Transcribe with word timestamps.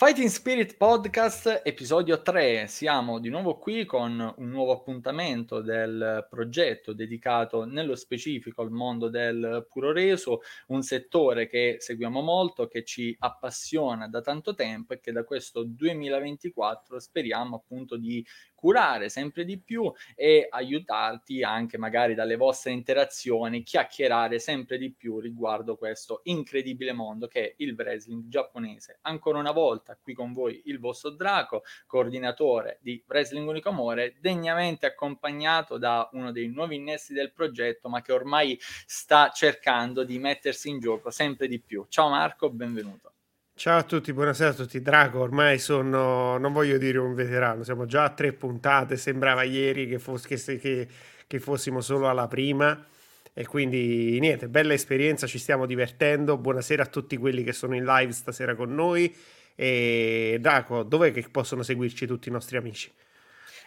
Fighting 0.00 0.28
Spirit 0.28 0.76
Podcast, 0.76 1.62
episodio 1.64 2.22
3. 2.22 2.68
Siamo 2.68 3.18
di 3.18 3.30
nuovo 3.30 3.58
qui 3.58 3.84
con 3.84 4.32
un 4.36 4.48
nuovo 4.48 4.70
appuntamento 4.70 5.60
del 5.60 6.24
progetto 6.30 6.92
dedicato 6.92 7.64
nello 7.64 7.96
specifico 7.96 8.62
al 8.62 8.70
mondo 8.70 9.08
del 9.08 9.66
puro 9.68 9.90
reso, 9.90 10.42
un 10.68 10.82
settore 10.82 11.48
che 11.48 11.78
seguiamo 11.80 12.20
molto, 12.20 12.68
che 12.68 12.84
ci 12.84 13.12
appassiona 13.18 14.06
da 14.06 14.20
tanto 14.20 14.54
tempo 14.54 14.92
e 14.92 15.00
che 15.00 15.10
da 15.10 15.24
questo 15.24 15.64
2024 15.64 17.00
speriamo 17.00 17.56
appunto 17.56 17.96
di 17.96 18.24
curare 18.58 19.08
sempre 19.08 19.44
di 19.44 19.60
più 19.60 19.88
e 20.16 20.48
aiutarti 20.50 21.44
anche 21.44 21.78
magari 21.78 22.14
dalle 22.14 22.34
vostre 22.34 22.72
interazioni, 22.72 23.62
chiacchierare 23.62 24.40
sempre 24.40 24.78
di 24.78 24.92
più 24.92 25.20
riguardo 25.20 25.76
questo 25.76 26.22
incredibile 26.24 26.92
mondo 26.92 27.28
che 27.28 27.50
è 27.50 27.54
il 27.58 27.74
wrestling 27.78 28.26
giapponese. 28.26 28.98
Ancora 29.02 29.38
una 29.38 29.52
volta 29.52 29.96
qui 29.96 30.12
con 30.12 30.32
voi 30.32 30.60
il 30.64 30.80
vostro 30.80 31.10
Draco, 31.10 31.62
coordinatore 31.86 32.78
di 32.80 33.00
Wrestling 33.06 33.46
Unico 33.46 33.68
Amore, 33.68 34.16
degnamente 34.20 34.86
accompagnato 34.86 35.78
da 35.78 36.08
uno 36.14 36.32
dei 36.32 36.48
nuovi 36.48 36.74
innesti 36.74 37.12
del 37.12 37.32
progetto, 37.32 37.88
ma 37.88 38.02
che 38.02 38.12
ormai 38.12 38.58
sta 38.60 39.30
cercando 39.30 40.02
di 40.02 40.18
mettersi 40.18 40.68
in 40.68 40.80
gioco 40.80 41.10
sempre 41.10 41.46
di 41.46 41.60
più. 41.60 41.86
Ciao 41.88 42.08
Marco, 42.08 42.50
benvenuto. 42.50 43.12
Ciao 43.58 43.78
a 43.78 43.82
tutti, 43.82 44.12
buonasera 44.12 44.50
a 44.50 44.54
tutti. 44.54 44.80
Drago, 44.80 45.18
ormai 45.18 45.58
sono, 45.58 46.38
non 46.38 46.52
voglio 46.52 46.78
dire 46.78 46.98
un 46.98 47.12
veterano, 47.14 47.64
siamo 47.64 47.86
già 47.86 48.04
a 48.04 48.10
tre 48.10 48.32
puntate, 48.32 48.96
sembrava 48.96 49.42
ieri 49.42 49.88
che, 49.88 49.98
foss- 49.98 50.26
che, 50.28 50.36
che, 50.60 50.86
che 51.26 51.40
fossimo 51.40 51.80
solo 51.80 52.08
alla 52.08 52.28
prima 52.28 52.86
e 53.34 53.46
quindi 53.46 54.16
niente, 54.20 54.48
bella 54.48 54.74
esperienza, 54.74 55.26
ci 55.26 55.38
stiamo 55.38 55.66
divertendo. 55.66 56.38
Buonasera 56.38 56.84
a 56.84 56.86
tutti 56.86 57.16
quelli 57.16 57.42
che 57.42 57.52
sono 57.52 57.74
in 57.74 57.84
live 57.84 58.12
stasera 58.12 58.54
con 58.54 58.72
noi 58.72 59.12
e 59.56 60.38
Draco, 60.40 60.84
dov'è 60.84 61.10
che 61.10 61.26
possono 61.28 61.64
seguirci 61.64 62.06
tutti 62.06 62.28
i 62.28 62.32
nostri 62.32 62.58
amici? 62.58 62.92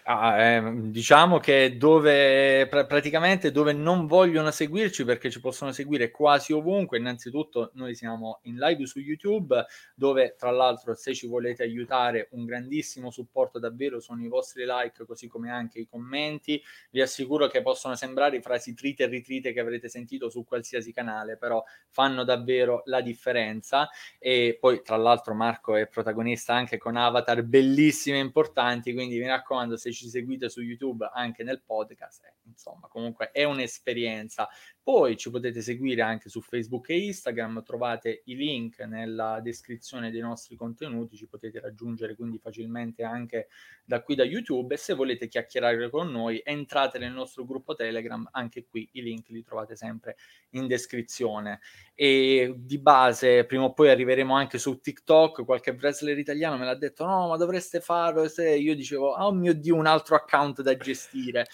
Ah, 0.04 0.40
eh, 0.42 0.74
diciamo 0.90 1.38
che 1.38 1.78
dove 1.78 2.66
pr- 2.68 2.88
praticamente 2.88 3.52
dove 3.52 3.72
non 3.72 4.08
vogliono 4.08 4.50
seguirci 4.50 5.06
perché 5.06 5.30
ci 5.30 5.40
possono 5.40 5.72
seguire 5.72 6.10
quasi 6.10 6.54
ovunque. 6.54 6.98
Innanzitutto, 6.98 7.70
noi 7.76 7.94
siamo 7.94 8.40
in 8.44 8.58
live 8.58 8.88
su 8.88 9.00
YouTube, 9.00 9.64
dove 9.94 10.36
tra 10.38 10.50
l'altro, 10.50 10.96
se 10.96 11.14
ci 11.14 11.28
volete 11.28 11.62
aiutare, 11.62 12.30
un 12.32 12.46
grandissimo 12.46 13.12
supporto 13.12 13.60
davvero 13.60 14.00
sono 14.00 14.24
i 14.24 14.28
vostri 14.28 14.64
like, 14.66 15.06
così 15.06 15.28
come 15.28 15.52
anche 15.52 15.80
i 15.80 15.86
commenti. 15.88 16.60
Vi 16.90 17.00
assicuro 17.02 17.48
che 17.48 17.62
possono 17.62 17.96
sembrare 17.96 18.42
frasi 18.42 18.74
trite 18.74 19.04
e 19.04 19.08
ritrite 19.08 19.54
che 19.54 19.60
avrete 19.60 19.88
sentito 19.88 20.30
su 20.30 20.44
qualsiasi 20.44 20.92
canale, 20.92 21.38
però 21.38 21.64
fanno 21.90 22.24
davvero 22.24 22.82
la 22.86 23.02
differenza. 23.02 23.88
E 24.18 24.58
poi, 24.60 24.82
tra 24.82 24.96
l'altro, 24.98 25.36
Marco 25.36 25.76
è 25.76 25.88
protagonista 25.88 26.54
anche 26.56 26.78
con 26.80 26.96
avatar 26.96 27.44
bellissimi 27.44 28.18
e 28.18 28.22
importanti, 28.22 28.94
quindi 28.94 29.20
mi 29.20 29.28
raccomando, 29.28 29.78
se 29.78 29.91
ci 29.92 30.10
seguite 30.10 30.50
su 30.50 30.62
YouTube 30.62 31.10
anche 31.14 31.44
nel 31.44 31.62
podcast, 31.62 32.24
eh, 32.26 32.34
insomma, 32.46 32.88
comunque 32.88 33.32
è 33.32 33.44
un'esperienza. 33.44 34.48
Poi 34.84 35.16
ci 35.16 35.30
potete 35.30 35.62
seguire 35.62 36.02
anche 36.02 36.28
su 36.28 36.42
Facebook 36.42 36.90
e 36.90 37.06
Instagram, 37.06 37.62
trovate 37.64 38.24
i 38.26 38.36
link 38.36 38.80
nella 38.80 39.40
descrizione 39.40 40.10
dei 40.10 40.22
nostri 40.22 40.56
contenuti, 40.56 41.16
ci 41.16 41.28
potete 41.28 41.60
raggiungere 41.60 42.16
quindi 42.16 42.40
facilmente 42.40 43.04
anche 43.04 43.50
da 43.86 44.02
qui 44.02 44.16
da 44.16 44.24
YouTube 44.24 44.74
e 44.74 44.78
se 44.78 44.96
volete 44.96 45.28
chiacchierare 45.28 45.88
con 45.92 46.10
noi 46.10 46.42
entrate 46.44 46.98
nel 46.98 47.12
nostro 47.12 47.46
gruppo 47.46 47.76
Telegram, 47.76 48.28
anche 48.32 48.66
qui 48.66 48.90
i 48.94 49.04
link 49.04 49.30
li 49.30 49.44
trovate 49.44 49.76
sempre 49.76 50.18
in 50.52 50.66
descrizione. 50.66 51.60
E 51.94 52.52
di 52.58 52.80
base 52.80 53.46
prima 53.46 53.66
o 53.66 53.74
poi 53.74 53.90
arriveremo 53.90 54.34
anche 54.34 54.58
su 54.58 54.80
TikTok, 54.80 55.46
qualche 55.46 55.78
wrestler 55.80 56.18
italiano 56.18 56.58
me 56.58 56.66
l'ha 56.66 56.74
detto 56.74 57.06
no 57.06 57.28
ma 57.28 57.38
dovreste 57.38 57.82
farlo, 57.82 58.28
se 58.28 58.56
io 58.56 58.74
dicevo 58.74 59.12
oh 59.12 59.32
mio 59.32 59.54
dio 59.54 59.76
un 59.76 59.86
altro 59.86 60.16
account 60.16 60.64
da 60.64 60.76
gestire, 60.76 61.46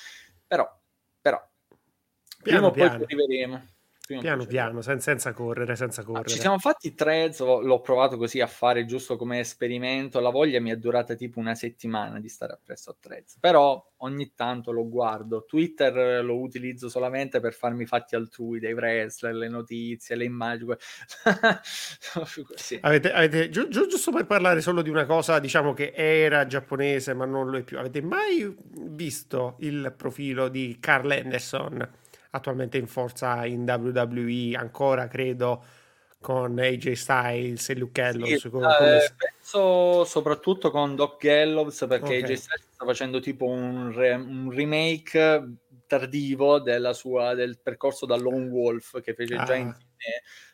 però, 0.47 0.65
però 1.19 1.45
Piano, 2.41 2.71
prima 2.71 2.87
o 2.87 2.95
poi 2.95 3.03
arriveremo. 3.03 3.67
Prima 4.07 4.21
piano 4.21 4.45
piano, 4.45 4.81
sen- 4.81 5.01
senza 5.01 5.33
correre, 5.33 5.75
senza 5.75 6.01
correre. 6.01 6.27
Ah, 6.27 6.29
ci 6.29 6.39
siamo 6.39 6.57
fatti 6.59 6.93
threads, 6.93 7.41
l'ho 7.41 7.81
provato 7.81 8.15
così 8.15 8.39
a 8.39 8.47
fare 8.47 8.85
giusto 8.85 9.17
come 9.17 9.39
esperimento, 9.39 10.21
la 10.21 10.29
voglia 10.29 10.61
mi 10.61 10.69
è 10.69 10.77
durata 10.77 11.13
tipo 11.13 11.39
una 11.39 11.55
settimana 11.55 12.17
di 12.21 12.29
stare 12.29 12.53
appresso 12.53 12.91
a 12.91 12.95
threads, 12.97 13.37
però 13.37 13.85
ogni 13.97 14.31
tanto 14.33 14.71
lo 14.71 14.87
guardo. 14.87 15.43
Twitter 15.43 16.23
lo 16.23 16.39
utilizzo 16.39 16.87
solamente 16.87 17.41
per 17.41 17.53
farmi 17.53 17.85
fatti 17.85 18.15
altrui, 18.15 18.59
dei 18.59 18.71
wrestler, 18.71 19.35
le 19.35 19.49
notizie, 19.49 20.15
le 20.15 20.23
immagini. 20.23 20.73
sì. 22.55 22.79
avete, 22.83 23.11
avete 23.11 23.49
gi- 23.49 23.67
giusto 23.67 24.11
per 24.13 24.25
parlare 24.25 24.61
solo 24.61 24.81
di 24.81 24.89
una 24.89 25.05
cosa, 25.05 25.39
diciamo 25.39 25.73
che 25.73 25.91
era 25.93 26.47
giapponese 26.47 27.13
ma 27.13 27.25
non 27.25 27.49
lo 27.49 27.57
è 27.57 27.63
più, 27.63 27.77
avete 27.77 28.01
mai 28.01 28.55
visto 28.71 29.57
il 29.59 29.93
profilo 29.97 30.47
di 30.47 30.77
Carl 30.79 31.11
Anderson? 31.11 32.05
Attualmente 32.37 32.77
in 32.77 32.87
forza 32.87 33.45
in 33.45 33.63
WWE, 33.63 34.55
ancora 34.55 35.07
credo 35.07 35.63
con 36.19 36.57
AJ 36.57 36.93
Styles 36.93 37.69
e 37.69 37.75
Luke 37.75 38.01
Gallows. 38.01 38.41
Sì, 38.41 38.49
come... 38.49 38.67
eh, 38.67 39.13
penso 39.15 40.03
soprattutto 40.05 40.71
con 40.71 40.95
Doc 40.95 41.21
Gallows 41.21 41.85
perché 41.87 42.17
okay. 42.17 42.23
AJ 42.23 42.33
Styles 42.33 42.67
sta 42.71 42.85
facendo 42.85 43.19
tipo 43.19 43.45
un, 43.45 43.93
re- 43.93 44.13
un 44.13 44.49
remake 44.51 45.57
tardivo 45.87 46.61
sua, 46.93 47.33
del 47.33 47.59
percorso 47.59 48.05
da 48.05 48.17
Lone 48.17 48.49
Wolf 48.49 49.01
che 49.01 49.13
fece 49.13 49.35
ah. 49.35 49.43
già 49.43 49.55
in 49.55 49.73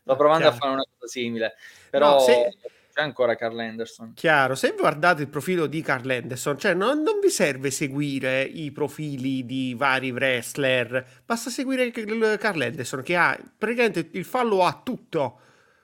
sta 0.04 0.16
provando 0.16 0.50
chiaro. 0.50 0.56
a 0.56 0.60
fare 0.60 0.74
una 0.74 0.84
cosa 0.84 1.12
simile 1.12 1.54
però 1.90 2.14
no, 2.14 2.20
se 2.20 2.58
c'è 2.94 3.02
ancora 3.02 3.36
Carl 3.36 3.58
Anderson. 3.58 4.14
Chiaro, 4.14 4.54
se 4.54 4.76
guardate 4.78 5.24
il 5.24 5.28
profilo 5.28 5.66
di 5.66 5.82
Carl 5.82 6.08
Anderson, 6.08 6.60
cioè 6.60 6.76
non, 6.76 7.02
non, 7.02 7.20
vi 7.20 7.30
serve 7.30 7.72
seguire 7.72 8.44
i 8.44 8.72
profili 8.72 9.46
di 9.46 9.74
vari 9.76 10.12
wrestler, 10.12 11.04
basta 11.26 11.50
seguire 11.50 11.90
Carl 11.90 12.62
Anderson 12.62 13.02
che 13.02 13.16
ha 13.16 13.36
praticamente 13.58 14.10
il 14.12 14.24
fallo 14.24 14.64
a 14.64 14.80
tutto. 14.84 15.40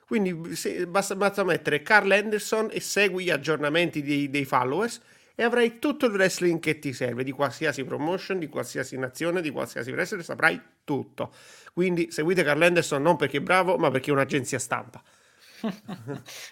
Quindi 0.06 0.54
se, 0.54 0.86
basta, 0.86 1.16
basta, 1.16 1.42
mettere 1.42 1.82
Carl 1.82 2.10
Anderson 2.12 2.68
e 2.70 2.78
segui 2.80 3.24
gli 3.24 3.30
aggiornamenti 3.30 4.02
dei, 4.02 4.30
dei 4.30 4.44
followers 4.44 5.00
e 5.34 5.42
avrai 5.42 5.80
tutto 5.80 6.06
il 6.06 6.12
wrestling 6.12 6.60
che 6.60 6.78
ti 6.78 6.92
serve, 6.92 7.24
di 7.24 7.32
qualsiasi 7.32 7.82
promotion, 7.82 8.38
di 8.38 8.48
qualsiasi 8.48 8.96
nazione, 8.96 9.40
di 9.40 9.50
qualsiasi 9.50 9.90
wrestler, 9.90 10.22
saprai 10.22 10.60
tutto. 10.84 11.32
Quindi 11.72 12.12
seguite 12.12 12.44
Carl 12.44 12.62
Anderson 12.62 13.02
non 13.02 13.16
perché 13.16 13.38
è 13.38 13.40
bravo, 13.40 13.76
ma 13.78 13.90
perché 13.90 14.10
è 14.10 14.12
un'agenzia 14.12 14.60
stampa. 14.60 15.02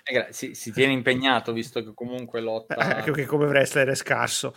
Eh, 0.05 0.27
si, 0.31 0.55
si, 0.55 0.73
tiene 0.73 0.93
impegnato 0.93 1.53
visto 1.53 1.83
che 1.83 1.93
comunque 1.95 2.41
lotta 2.41 2.75
eh, 2.75 3.01
ecco 3.01 3.13
che 3.13 3.27
come 3.27 3.47
wrestler 3.47 3.89
è 3.89 3.95
scarso 3.95 4.55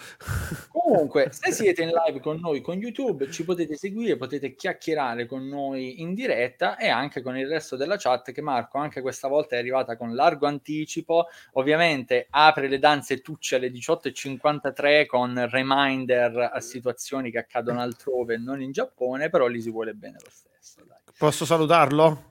comunque 0.70 1.30
se 1.32 1.52
siete 1.54 1.84
in 1.84 1.90
live 1.90 2.20
con 2.20 2.40
noi 2.40 2.62
con 2.62 2.78
youtube 2.78 3.32
ci 3.32 3.44
potete 3.44 3.76
seguire 3.76 4.18
potete 4.18 4.56
chiacchierare 4.56 5.26
con 5.26 5.48
noi 5.48 6.02
in 6.02 6.14
diretta 6.14 6.78
e 6.78 6.90
anche 6.90 7.22
con 7.22 7.38
il 7.38 7.48
resto 7.48 7.76
della 7.76 7.98
chat 7.98 8.32
che 8.32 8.42
Marco 8.42 8.78
anche 8.78 9.02
questa 9.02 9.28
volta 9.28 9.56
è 9.56 9.60
arrivata 9.60 9.96
con 9.96 10.14
largo 10.14 10.48
anticipo 10.48 11.28
ovviamente 11.54 12.28
apre 12.30 12.68
le 12.68 12.80
danze 12.80 13.22
tucce 13.22 13.56
alle 13.56 13.72
18.53 13.72 15.06
con 15.06 15.48
reminder 15.50 16.52
a 16.54 16.60
situazioni 16.60 17.32
che 17.32 17.40
accadono 17.40 17.82
altrove 17.82 18.38
non 18.38 18.62
in 18.62 18.72
Giappone 18.72 19.30
però 19.30 19.48
li 19.48 19.62
si 19.62 19.70
vuole 19.70 19.94
bene 19.94 20.18
lo 20.22 20.30
stesso 20.30 20.84
dai. 20.86 20.98
posso 21.18 21.46
salutarlo? 21.46 22.30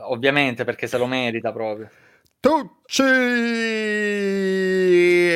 Ovviamente 0.00 0.64
perché 0.64 0.86
se 0.86 0.98
lo 0.98 1.06
merita 1.06 1.52
proprio. 1.52 1.88
Tucci! 2.40 3.02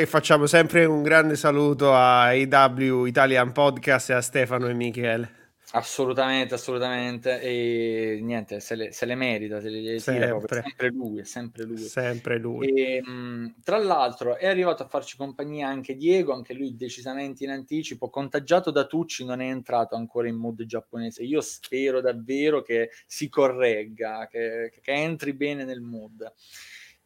E 0.01 0.07
facciamo 0.07 0.47
sempre 0.47 0.85
un 0.85 1.03
grande 1.03 1.37
saluto 1.37 1.93
a 1.95 2.33
IW 2.33 3.07
Italian 3.07 3.53
Podcast 3.53 4.11
e 4.11 4.15
a 4.15 4.21
Stefano 4.21 4.69
e 4.69 4.75
Michele. 4.75 5.42
Assolutamente, 5.75 6.55
assolutamente. 6.55 7.41
E 7.41 8.19
niente, 8.23 8.61
se 8.61 8.75
le, 8.75 8.93
se 8.93 9.07
le 9.07 9.15
merita, 9.15 9.61
se 9.61 9.71
le 9.71 9.99
sempre. 9.99 10.29
È 10.29 10.63
sempre 10.63 10.89
lui, 10.89 11.21
è 11.21 11.25
sempre 11.25 11.65
lui. 11.65 11.79
Sempre 11.79 12.39
lui. 12.39 12.69
E, 12.69 13.03
mh, 13.03 13.55
tra 13.65 13.79
l'altro 13.79 14.37
è 14.37 14.47
arrivato 14.47 14.83
a 14.83 14.89
farci 14.89 15.17
compagnia 15.17 15.69
anche 15.69 15.97
Diego, 15.97 16.35
anche 16.35 16.53
lui 16.53 16.77
decisamente 16.77 17.45
in 17.45 17.51
anticipo, 17.51 18.11
contagiato 18.11 18.71
da 18.71 18.85
Tucci, 18.85 19.25
non 19.25 19.41
è 19.41 19.49
entrato 19.49 19.95
ancora 19.95 20.29
in 20.29 20.37
mood 20.37 20.63
giapponese. 20.65 21.23
Io 21.23 21.41
spero 21.41 22.01
davvero 22.03 22.61
che 22.61 22.91
si 23.07 23.31
corregga, 23.31 24.29
che, 24.31 24.73
che 24.79 24.93
entri 24.93 25.33
bene 25.33 25.65
nel 25.65 25.81
mood. 25.81 26.33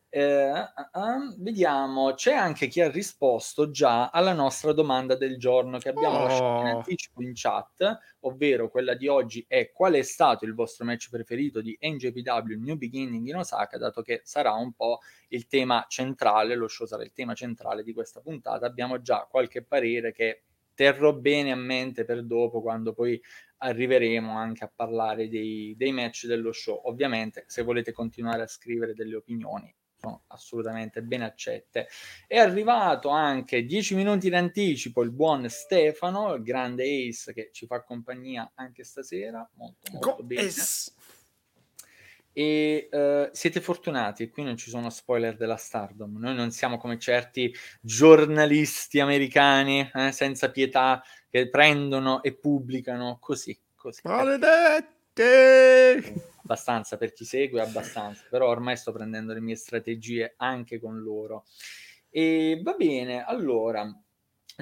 Eh, 0.08 0.50
uh, 0.50 1.42
vediamo, 1.42 2.14
c'è 2.14 2.32
anche 2.32 2.68
chi 2.68 2.80
ha 2.80 2.90
risposto 2.90 3.70
già 3.70 4.08
alla 4.08 4.32
nostra 4.32 4.72
domanda 4.72 5.14
del 5.16 5.36
giorno 5.36 5.78
che 5.78 5.90
abbiamo 5.90 6.18
oh. 6.18 6.22
lasciato 6.22 6.60
in 6.60 6.66
anticipo 6.68 7.22
in 7.22 7.32
chat, 7.34 7.98
ovvero 8.20 8.70
quella 8.70 8.94
di 8.94 9.08
oggi 9.08 9.44
è 9.46 9.72
qual 9.72 9.94
è 9.94 10.02
stato 10.02 10.44
il 10.44 10.54
vostro 10.54 10.84
match 10.84 11.10
preferito 11.10 11.60
di 11.60 11.76
NJPW 11.80 12.54
New 12.58 12.76
Beginning 12.76 13.26
in 13.26 13.36
Osaka, 13.36 13.76
dato 13.78 14.00
che 14.02 14.22
sarà 14.24 14.52
un 14.52 14.72
po' 14.72 15.00
il 15.28 15.46
tema 15.48 15.84
centrale, 15.88 16.54
lo 16.54 16.68
show 16.68 16.86
sarà 16.86 17.02
il 17.02 17.12
tema 17.12 17.34
centrale 17.34 17.82
di 17.82 17.92
questa 17.92 18.20
puntata. 18.20 18.64
Abbiamo 18.64 19.02
già 19.02 19.26
qualche 19.28 19.62
parere 19.62 20.12
che 20.12 20.44
terrò 20.72 21.12
bene 21.12 21.50
a 21.50 21.56
mente 21.56 22.04
per 22.04 22.24
dopo 22.24 22.62
quando 22.62 22.92
poi 22.92 23.20
arriveremo 23.58 24.36
anche 24.36 24.64
a 24.64 24.72
parlare 24.74 25.28
dei, 25.28 25.74
dei 25.76 25.92
match 25.92 26.26
dello 26.26 26.52
show. 26.52 26.80
Ovviamente 26.84 27.44
se 27.48 27.62
volete 27.62 27.92
continuare 27.92 28.42
a 28.42 28.46
scrivere 28.46 28.94
delle 28.94 29.16
opinioni 29.16 29.74
sono 30.06 30.22
assolutamente 30.28 31.02
ben 31.02 31.22
accette. 31.22 31.88
È 32.26 32.38
arrivato 32.38 33.08
anche 33.08 33.64
10 33.64 33.96
minuti 33.96 34.28
in 34.28 34.34
anticipo 34.34 35.02
il 35.02 35.10
buon 35.10 35.48
Stefano, 35.48 36.34
il 36.34 36.42
grande 36.42 36.84
Ace 36.84 37.32
che 37.32 37.50
ci 37.52 37.66
fa 37.66 37.82
compagnia 37.82 38.52
anche 38.54 38.84
stasera, 38.84 39.48
molto, 39.54 39.90
molto 39.92 40.16
Go 40.16 40.22
bene. 40.22 40.42
Es- 40.42 40.94
e 42.32 42.88
uh, 42.92 43.30
siete 43.32 43.62
fortunati, 43.62 44.28
qui 44.28 44.42
non 44.42 44.58
ci 44.58 44.68
sono 44.68 44.90
spoiler 44.90 45.38
della 45.38 45.56
Stardom, 45.56 46.18
noi 46.18 46.34
non 46.34 46.50
siamo 46.50 46.76
come 46.76 46.98
certi 46.98 47.50
giornalisti 47.80 49.00
americani 49.00 49.90
eh, 49.90 50.12
senza 50.12 50.50
pietà 50.50 51.02
che 51.30 51.48
prendono 51.48 52.22
e 52.22 52.34
pubblicano 52.36 53.16
così, 53.22 53.58
così. 53.74 54.02
Maledetti! 55.16 56.34
Abbastanza 56.42 56.96
per 56.96 57.12
chi 57.12 57.24
segue, 57.24 57.60
abbastanza, 57.60 58.22
però 58.30 58.48
ormai 58.48 58.76
sto 58.76 58.92
prendendo 58.92 59.32
le 59.32 59.40
mie 59.40 59.56
strategie 59.56 60.34
anche 60.36 60.78
con 60.78 61.00
loro. 61.00 61.44
E 62.08 62.60
va 62.62 62.74
bene, 62.74 63.24
allora, 63.24 63.90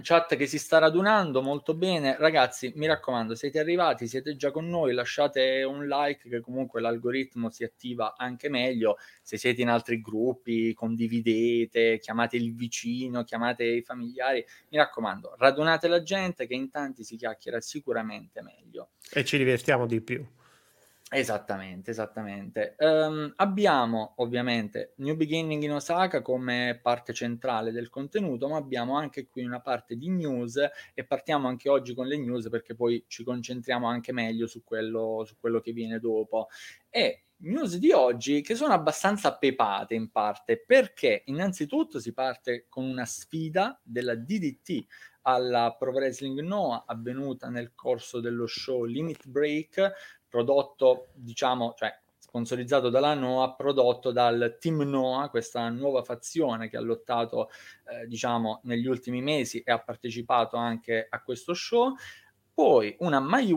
chat 0.00 0.36
che 0.36 0.46
si 0.46 0.58
sta 0.58 0.78
radunando 0.78 1.42
molto 1.42 1.74
bene. 1.74 2.16
Ragazzi, 2.16 2.72
mi 2.76 2.86
raccomando, 2.86 3.34
siete 3.34 3.58
arrivati, 3.58 4.06
siete 4.06 4.34
già 4.34 4.50
con 4.50 4.66
noi, 4.66 4.94
lasciate 4.94 5.62
un 5.64 5.86
like 5.86 6.28
che 6.28 6.40
comunque 6.40 6.80
l'algoritmo 6.80 7.50
si 7.50 7.64
attiva 7.64 8.14
anche 8.16 8.48
meglio. 8.48 8.96
Se 9.22 9.36
siete 9.36 9.60
in 9.60 9.68
altri 9.68 10.00
gruppi, 10.00 10.72
condividete, 10.72 11.98
chiamate 11.98 12.36
il 12.36 12.54
vicino, 12.54 13.24
chiamate 13.24 13.64
i 13.64 13.82
familiari. 13.82 14.42
Mi 14.70 14.78
raccomando, 14.78 15.34
radunate 15.36 15.86
la 15.88 16.02
gente 16.02 16.46
che 16.46 16.54
in 16.54 16.70
tanti 16.70 17.04
si 17.04 17.16
chiacchiera 17.16 17.60
sicuramente 17.60 18.40
meglio. 18.40 18.92
E 19.12 19.22
ci 19.24 19.36
divertiamo 19.36 19.86
di 19.86 20.00
più. 20.00 20.26
Esattamente, 21.10 21.90
esattamente. 21.90 22.74
Um, 22.78 23.32
abbiamo 23.36 24.14
ovviamente 24.16 24.94
New 24.96 25.14
Beginning 25.14 25.62
in 25.62 25.72
Osaka 25.72 26.22
come 26.22 26.80
parte 26.82 27.12
centrale 27.12 27.70
del 27.70 27.88
contenuto, 27.88 28.48
ma 28.48 28.56
abbiamo 28.56 28.96
anche 28.96 29.28
qui 29.28 29.44
una 29.44 29.60
parte 29.60 29.96
di 29.96 30.08
news 30.08 30.56
e 30.92 31.04
partiamo 31.04 31.46
anche 31.46 31.68
oggi 31.68 31.94
con 31.94 32.06
le 32.06 32.16
news 32.18 32.48
perché 32.48 32.74
poi 32.74 33.04
ci 33.06 33.22
concentriamo 33.22 33.86
anche 33.86 34.12
meglio 34.12 34.46
su 34.48 34.64
quello, 34.64 35.22
su 35.24 35.36
quello 35.38 35.60
che 35.60 35.72
viene 35.72 36.00
dopo. 36.00 36.48
E 36.88 37.26
news 37.44 37.76
di 37.76 37.92
oggi 37.92 38.40
che 38.40 38.54
sono 38.54 38.72
abbastanza 38.72 39.36
pepate 39.36 39.94
in 39.94 40.10
parte 40.10 40.64
perché 40.64 41.22
innanzitutto 41.26 42.00
si 42.00 42.12
parte 42.12 42.66
con 42.68 42.84
una 42.84 43.04
sfida 43.04 43.78
della 43.84 44.14
DDT 44.14 44.86
alla 45.22 45.74
Pro 45.78 45.90
Wrestling 45.92 46.40
Noah 46.40 46.84
avvenuta 46.86 47.48
nel 47.48 47.72
corso 47.74 48.20
dello 48.20 48.46
show 48.46 48.84
Limit 48.84 49.26
Break 49.26 49.92
prodotto, 50.34 51.10
diciamo, 51.12 51.75
cioè 51.76 51.96
sponsorizzato 52.19 52.88
dalla 52.88 53.14
NOAA, 53.14 53.54
prodotto 53.54 54.10
dal 54.10 54.56
Team 54.58 54.82
NOAA, 54.82 55.28
questa 55.28 55.69
nuova 55.69 56.02
fazione 56.02 56.69
che 56.69 56.76
ha 56.76 56.81
lottato, 56.81 57.50
eh, 57.88 58.08
diciamo, 58.08 58.58
negli 58.64 58.88
ultimi 58.88 59.22
mesi 59.22 59.60
e 59.60 59.70
ha 59.70 59.78
partecipato 59.78 60.56
anche 60.56 61.06
a 61.08 61.22
questo 61.22 61.54
show. 61.54 61.94
Poi 62.52 62.96
una 63.00 63.20
Mai 63.20 63.54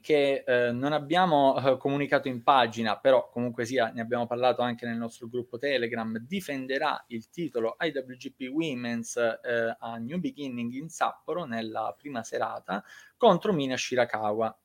che 0.00 0.42
eh, 0.44 0.72
non 0.72 0.92
abbiamo 0.92 1.56
eh, 1.56 1.76
comunicato 1.76 2.26
in 2.26 2.42
pagina, 2.42 2.98
però 2.98 3.28
comunque 3.30 3.64
sia, 3.64 3.92
ne 3.92 4.00
abbiamo 4.00 4.26
parlato 4.26 4.62
anche 4.62 4.86
nel 4.86 4.96
nostro 4.96 5.28
gruppo 5.28 5.56
Telegram, 5.56 6.18
difenderà 6.18 7.04
il 7.08 7.30
titolo 7.30 7.76
IWGP 7.78 8.48
Women's 8.52 9.16
eh, 9.16 9.76
a 9.78 9.96
New 9.98 10.18
Beginning 10.18 10.72
in 10.72 10.88
Sapporo 10.88 11.44
nella 11.44 11.94
prima 11.96 12.24
serata 12.24 12.82
contro 13.16 13.52
Mina 13.52 13.76
Shirakawa. 13.76 14.56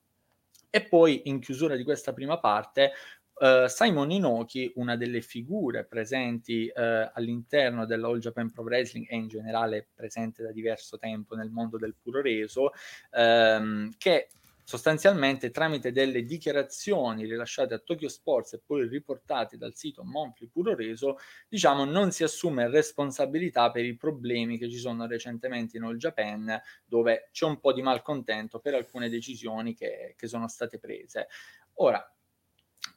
E 0.74 0.82
poi 0.82 1.22
in 1.26 1.38
chiusura 1.38 1.76
di 1.76 1.84
questa 1.84 2.12
prima 2.12 2.40
parte 2.40 2.90
Uh, 3.36 3.66
Simon 3.66 4.12
Inoki, 4.12 4.70
una 4.76 4.96
delle 4.96 5.20
figure 5.20 5.84
presenti 5.84 6.70
uh, 6.72 7.10
all'interno 7.14 7.84
della 7.84 8.06
All 8.06 8.20
Japan 8.20 8.48
Pro 8.48 8.62
Wrestling 8.62 9.06
e 9.10 9.16
in 9.16 9.26
generale 9.26 9.88
presente 9.92 10.44
da 10.44 10.52
diverso 10.52 10.98
tempo 10.98 11.34
nel 11.34 11.50
mondo 11.50 11.76
del 11.76 11.96
puro 12.00 12.22
reso, 12.22 12.70
um, 13.10 13.90
che 13.98 14.28
sostanzialmente 14.64 15.50
tramite 15.50 15.92
delle 15.92 16.24
dichiarazioni 16.24 17.26
rilasciate 17.26 17.74
a 17.74 17.78
Tokyo 17.78 18.08
Sports 18.08 18.54
e 18.54 18.62
poi 18.64 18.88
riportate 18.88 19.58
dal 19.58 19.74
sito 19.74 20.02
Monfli 20.02 20.48
Puro 20.48 20.74
Reso, 20.74 21.18
diciamo 21.48 21.84
non 21.84 22.10
si 22.10 22.24
assume 22.24 22.68
responsabilità 22.68 23.70
per 23.70 23.84
i 23.84 23.94
problemi 23.94 24.58
che 24.58 24.70
ci 24.70 24.78
sono 24.78 25.06
recentemente 25.06 25.76
in 25.76 25.82
All 25.84 25.96
Japan, 25.96 26.60
dove 26.84 27.28
c'è 27.30 27.44
un 27.44 27.60
po' 27.60 27.72
di 27.72 27.82
malcontento 27.82 28.58
per 28.58 28.74
alcune 28.74 29.08
decisioni 29.10 29.74
che, 29.74 30.14
che 30.16 30.26
sono 30.26 30.48
state 30.48 30.78
prese. 30.78 31.28
Ora, 31.74 32.13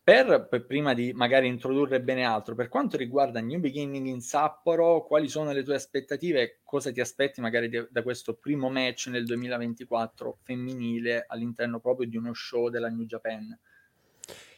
per, 0.08 0.48
per, 0.50 0.66
prima 0.66 0.94
di 0.94 1.12
magari 1.12 1.48
introdurre 1.48 2.00
bene 2.02 2.24
altro, 2.24 2.56
per 2.56 2.70
quanto 2.70 2.96
riguarda 2.96 3.42
New 3.42 3.60
Beginning 3.60 4.08
in 4.08 4.22
Sapporo, 4.22 5.04
quali 5.04 5.28
sono 5.28 5.52
le 5.52 5.64
tue 5.64 5.76
aspettative? 5.76 6.62
Cosa 6.64 6.94
ti 6.94 7.02
aspetti 7.02 7.42
magari 7.42 7.68
di, 7.68 7.86
da 7.90 8.04
questo 8.04 8.36
primo 8.36 8.70
match 8.70 9.08
nel 9.08 9.26
2024 9.26 10.38
femminile 10.44 11.26
all'interno 11.28 11.82
proprio 11.82 12.08
di 12.08 12.16
uno 12.16 12.32
show 12.34 12.70
della 12.70 12.88
New 12.88 13.06
Japan? 13.06 13.60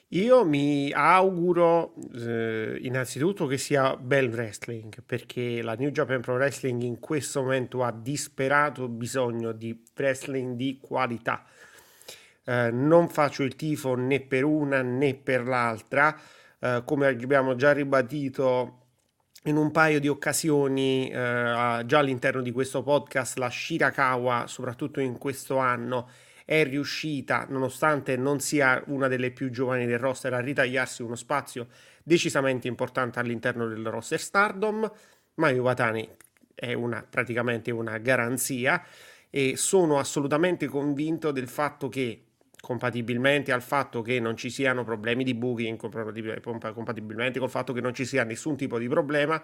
Io 0.09 0.45
mi 0.45 0.91
auguro 0.93 1.95
eh, 2.13 2.77
innanzitutto 2.81 3.47
che 3.47 3.57
sia 3.57 3.97
bel 3.97 4.29
wrestling 4.29 5.01
perché 5.03 5.63
la 5.63 5.73
New 5.73 5.89
Japan 5.89 6.21
Pro 6.21 6.35
Wrestling 6.35 6.83
in 6.83 6.99
questo 6.99 7.41
momento 7.41 7.83
ha 7.83 7.91
disperato 7.91 8.87
bisogno 8.87 9.51
di 9.51 9.83
wrestling 9.95 10.55
di 10.55 10.77
qualità 10.79 11.43
eh, 12.49 12.71
non 12.71 13.09
faccio 13.09 13.43
il 13.43 13.55
tifo 13.55 13.93
né 13.93 14.21
per 14.21 14.43
una 14.43 14.81
né 14.81 15.13
per 15.13 15.45
l'altra, 15.45 16.19
eh, 16.59 16.81
come 16.83 17.07
abbiamo 17.07 17.55
già 17.55 17.73
ribadito 17.73 18.77
in 19.43 19.55
un 19.55 19.69
paio 19.69 19.99
di 19.99 20.07
occasioni 20.07 21.09
eh, 21.09 21.83
già 21.85 21.99
all'interno 21.99 22.41
di 22.41 22.51
questo 22.51 22.81
podcast, 22.81 23.37
la 23.37 23.51
Shirakawa, 23.51 24.47
soprattutto 24.47 24.99
in 24.99 25.19
questo 25.19 25.57
anno, 25.57 26.09
è 26.43 26.63
riuscita, 26.63 27.45
nonostante 27.49 28.17
non 28.17 28.39
sia 28.39 28.81
una 28.87 29.07
delle 29.07 29.29
più 29.29 29.51
giovani 29.51 29.85
del 29.85 29.99
roster, 29.99 30.33
a 30.33 30.39
ritagliarsi 30.39 31.03
uno 31.03 31.15
spazio 31.15 31.67
decisamente 32.01 32.67
importante 32.67 33.19
all'interno 33.19 33.67
del 33.67 33.85
roster 33.85 34.19
Stardom. 34.19 34.91
Mayu 35.35 35.61
Watani 35.61 36.09
è 36.55 36.73
una, 36.73 37.05
praticamente 37.07 37.69
una 37.69 37.99
garanzia 37.99 38.83
e 39.29 39.55
sono 39.55 39.99
assolutamente 39.99 40.65
convinto 40.65 41.31
del 41.31 41.47
fatto 41.47 41.87
che 41.87 42.23
compatibilmente 42.59 43.51
al 43.51 43.61
fatto 43.61 44.01
che 44.01 44.19
non 44.19 44.35
ci 44.35 44.49
siano 44.49 44.83
problemi 44.83 45.23
di 45.23 45.33
booking, 45.33 45.77
compatibilmente 45.77 47.39
col 47.39 47.49
fatto 47.49 47.73
che 47.73 47.81
non 47.81 47.93
ci 47.93 48.05
sia 48.05 48.23
nessun 48.23 48.55
tipo 48.55 48.77
di 48.77 48.87
problema, 48.87 49.41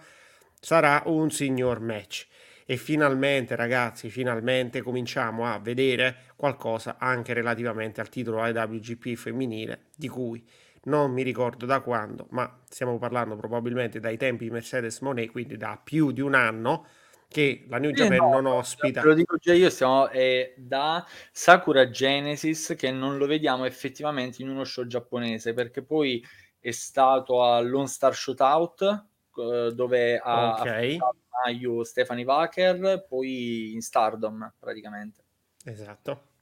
sarà 0.59 1.03
un 1.05 1.31
signor 1.31 1.79
match. 1.79 2.27
E 2.65 2.77
finalmente, 2.77 3.55
ragazzi, 3.55 4.09
finalmente 4.09 4.81
cominciamo 4.81 5.45
a 5.45 5.59
vedere 5.59 6.33
qualcosa 6.35 6.97
anche 6.97 7.33
relativamente 7.33 8.01
al 8.01 8.09
titolo 8.09 8.43
IWGP 8.45 9.13
femminile, 9.13 9.85
di 9.95 10.07
cui 10.07 10.43
non 10.85 11.11
mi 11.11 11.21
ricordo 11.21 11.65
da 11.65 11.81
quando, 11.81 12.27
ma 12.31 12.61
stiamo 12.67 12.97
parlando 12.97 13.35
probabilmente 13.35 13.99
dai 13.99 14.17
tempi 14.17 14.45
di 14.45 14.51
Mercedes 14.51 14.99
Monet, 15.01 15.29
quindi 15.31 15.57
da 15.57 15.79
più 15.81 16.11
di 16.11 16.21
un 16.21 16.33
anno 16.33 16.85
che 17.27 17.65
la 17.67 17.77
New 17.77 17.91
Japan 17.91 18.17
no, 18.17 18.39
non 18.41 18.45
ospita. 18.45 19.03
Lo 19.03 19.13
dico 19.13 19.37
già 19.37 19.53
io, 19.53 19.69
siamo 19.69 20.09
è 20.09 20.53
da 20.57 21.05
Sakura 21.31 21.89
Genesis 21.89 22.75
che 22.77 22.91
non 22.91 23.17
lo 23.17 23.25
vediamo 23.25 23.65
effettivamente 23.65 24.41
in 24.41 24.49
uno 24.49 24.63
show 24.63 24.85
giapponese 24.85 25.53
perché 25.53 25.83
poi 25.83 26.23
è 26.59 26.71
stato 26.71 27.43
a 27.43 27.59
Lone 27.59 27.87
Star 27.87 28.15
Shootout 28.15 29.05
eh, 29.37 29.71
dove 29.73 30.17
ha 30.17 30.57
okay. 30.59 30.97
Mayu 31.43 31.83
Stephanie 31.83 32.25
Wacker, 32.25 33.05
poi 33.07 33.73
in 33.73 33.81
Stardom 33.81 34.53
praticamente. 34.57 35.23
Esatto. 35.63 36.33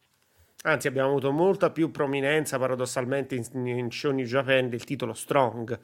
Anzi, 0.66 0.88
abbiamo 0.88 1.10
avuto 1.10 1.32
molta 1.32 1.72
più 1.72 1.92
prominenza 1.92 2.58
paradossalmente 2.58 3.36
in, 3.36 3.68
in 3.68 3.92
show 3.92 4.12
New 4.12 4.26
Japan 4.26 4.70
del 4.70 4.86
titolo 4.86 5.14
Strong 5.14 5.78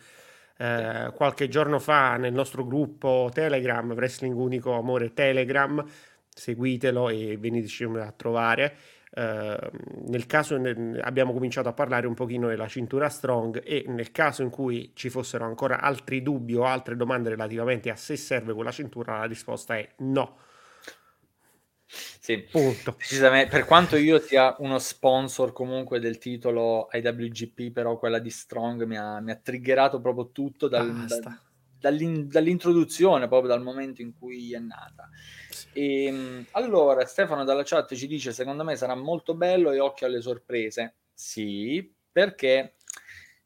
eh, 0.62 1.12
qualche 1.16 1.48
giorno 1.48 1.80
fa 1.80 2.18
nel 2.18 2.34
nostro 2.34 2.66
gruppo 2.66 3.30
Telegram, 3.34 3.90
Wrestling 3.94 4.36
Unico 4.36 4.74
Amore 4.74 5.14
Telegram, 5.14 5.82
seguitelo 6.28 7.08
e 7.08 7.38
veniteci 7.38 7.86
a 7.86 8.12
trovare. 8.12 8.76
Uh, 9.12 9.58
nel 10.06 10.28
caso 10.28 10.56
ne, 10.58 11.00
abbiamo 11.02 11.34
cominciato 11.34 11.68
a 11.68 11.74
parlare 11.74 12.06
un 12.06 12.14
pochino 12.14 12.48
della 12.48 12.68
cintura 12.68 13.10
strong 13.10 13.60
e 13.66 13.86
nel 13.88 14.12
caso 14.12 14.44
in 14.44 14.52
cui 14.52 14.92
ci 14.94 15.10
fossero 15.10 15.46
ancora 15.46 15.80
altri 15.80 16.22
dubbi 16.22 16.54
o 16.56 16.64
altre 16.64 16.96
domande 16.96 17.30
relativamente 17.30 17.90
a 17.90 17.96
se 17.96 18.16
serve 18.18 18.54
quella 18.54 18.70
cintura, 18.70 19.18
la 19.18 19.26
risposta 19.26 19.78
è 19.78 19.90
no. 20.00 20.38
Sì, 21.92 22.38
Punto. 22.40 22.96
Per 23.50 23.66
quanto 23.66 23.96
io 23.96 24.20
sia 24.20 24.56
uno 24.60 24.78
sponsor 24.78 25.52
comunque 25.52 26.00
del 26.00 26.20
titolo 26.20 26.88
IWGP, 26.92 27.72
però 27.72 27.98
quella 27.98 28.20
di 28.20 28.30
Strong 28.30 28.84
mi 28.84 28.98
ha, 28.98 29.20
mi 29.20 29.32
ha 29.32 29.36
triggerato 29.36 30.00
proprio 30.00 30.30
tutto 30.32 30.68
dal, 30.68 31.06
da, 31.08 31.42
dall'in, 31.80 32.28
dall'introduzione, 32.28 33.28
proprio 33.28 33.50
dal 33.50 33.64
momento 33.64 34.04
in 34.04 34.14
cui 34.18 34.54
è 34.54 34.60
nata. 34.60 35.10
Sì. 35.50 35.68
E, 35.74 36.04
ehm, 36.06 36.46
allora, 36.52 37.06
Stefano 37.06 37.44
dalla 37.44 37.64
chat 37.64 37.96
ci 37.96 38.06
dice: 38.06 38.32
Secondo 38.32 38.64
me 38.64 38.76
sarà 38.76 38.94
molto 38.96 39.34
bello 39.34 39.72
e 39.72 39.80
occhio 39.80 40.06
alle 40.06 40.22
sorprese. 40.22 40.94
Sì, 41.14 41.92
perché 42.12 42.76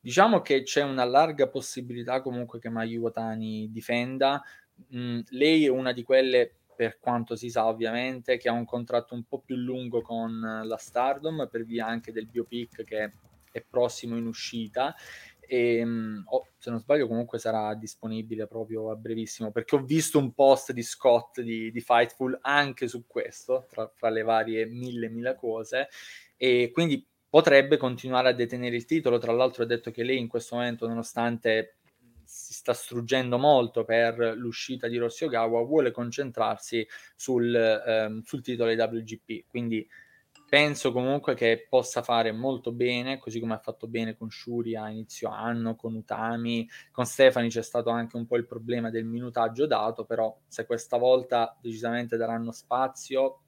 Diciamo 0.03 0.41
che 0.41 0.63
c'è 0.63 0.81
una 0.83 1.05
larga 1.05 1.47
possibilità 1.47 2.21
comunque 2.21 2.59
che 2.59 2.67
Mayu 2.67 2.99
Watani 2.99 3.71
difenda. 3.71 4.43
Mm, 4.93 5.21
lei 5.29 5.63
è 5.63 5.69
una 5.69 5.93
di 5.93 6.03
quelle 6.03 6.55
per 6.75 6.99
quanto 6.99 7.35
si 7.35 7.49
sa 7.49 7.67
ovviamente, 7.67 8.37
che 8.37 8.49
ha 8.49 8.53
un 8.53 8.65
contratto 8.65 9.13
un 9.13 9.23
po' 9.23 9.39
più 9.39 9.55
lungo 9.55 10.01
con 10.01 10.61
la 10.63 10.77
Stardom 10.77 11.47
per 11.49 11.65
via 11.65 11.85
anche 11.85 12.11
del 12.11 12.27
biopic 12.27 12.83
che 12.83 13.13
è 13.51 13.63
prossimo 13.67 14.17
in 14.17 14.25
uscita. 14.25 14.95
E 15.39 15.83
oh, 16.25 16.47
se 16.57 16.69
non 16.69 16.79
sbaglio 16.79 17.07
comunque 17.07 17.37
sarà 17.37 17.73
disponibile 17.75 18.47
proprio 18.47 18.89
a 18.89 18.95
brevissimo 18.95 19.51
perché 19.51 19.75
ho 19.75 19.83
visto 19.83 20.17
un 20.17 20.33
post 20.33 20.71
di 20.71 20.81
Scott 20.81 21.41
di, 21.41 21.69
di 21.69 21.81
Fightful 21.81 22.39
anche 22.41 22.87
su 22.87 23.05
questo 23.05 23.65
tra, 23.69 23.91
tra 23.93 24.09
le 24.09 24.21
varie 24.21 24.65
mille 24.65 25.09
mille 25.09 25.35
cose 25.35 25.89
e 26.37 26.71
quindi 26.73 27.05
potrebbe 27.29 27.77
continuare 27.77 28.29
a 28.29 28.33
detenere 28.33 28.75
il 28.75 28.85
titolo. 28.85 29.17
Tra 29.17 29.33
l'altro 29.33 29.63
ha 29.63 29.65
detto 29.65 29.91
che 29.91 30.03
lei 30.03 30.17
in 30.17 30.27
questo 30.27 30.55
momento 30.55 30.87
nonostante 30.87 31.77
sta 32.63 32.71
struggendo 32.71 33.37
molto 33.37 33.83
per 33.83 34.17
l'uscita 34.37 34.87
di 34.87 34.95
Rossi 34.95 35.25
Ogawa, 35.25 35.61
vuole 35.63 35.91
concentrarsi 35.91 36.87
sul, 37.13 37.53
ehm, 37.53 38.21
sul 38.21 38.41
titolo 38.41 38.73
di 38.73 38.79
WGP. 38.79 39.47
Quindi 39.49 39.85
penso 40.47 40.93
comunque 40.93 41.35
che 41.35 41.67
possa 41.67 42.01
fare 42.03 42.31
molto 42.31 42.71
bene, 42.71 43.17
così 43.17 43.41
come 43.41 43.55
ha 43.55 43.59
fatto 43.59 43.87
bene 43.87 44.15
con 44.15 44.29
Shuri 44.29 44.77
a 44.77 44.89
inizio 44.89 45.27
anno, 45.27 45.75
con 45.75 45.93
Utami, 45.93 46.65
con 46.89 47.05
Stefani 47.05 47.49
c'è 47.49 47.63
stato 47.63 47.89
anche 47.89 48.15
un 48.15 48.25
po' 48.25 48.37
il 48.37 48.45
problema 48.45 48.89
del 48.89 49.03
minutaggio 49.03 49.67
dato, 49.67 50.05
però 50.05 50.33
se 50.47 50.65
questa 50.65 50.95
volta 50.95 51.57
decisamente 51.61 52.15
daranno 52.15 52.53
spazio, 52.53 53.41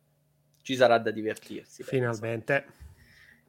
ci 0.62 0.75
sarà 0.75 0.98
da 0.98 1.12
divertirsi. 1.12 1.84
Finalmente. 1.84 2.65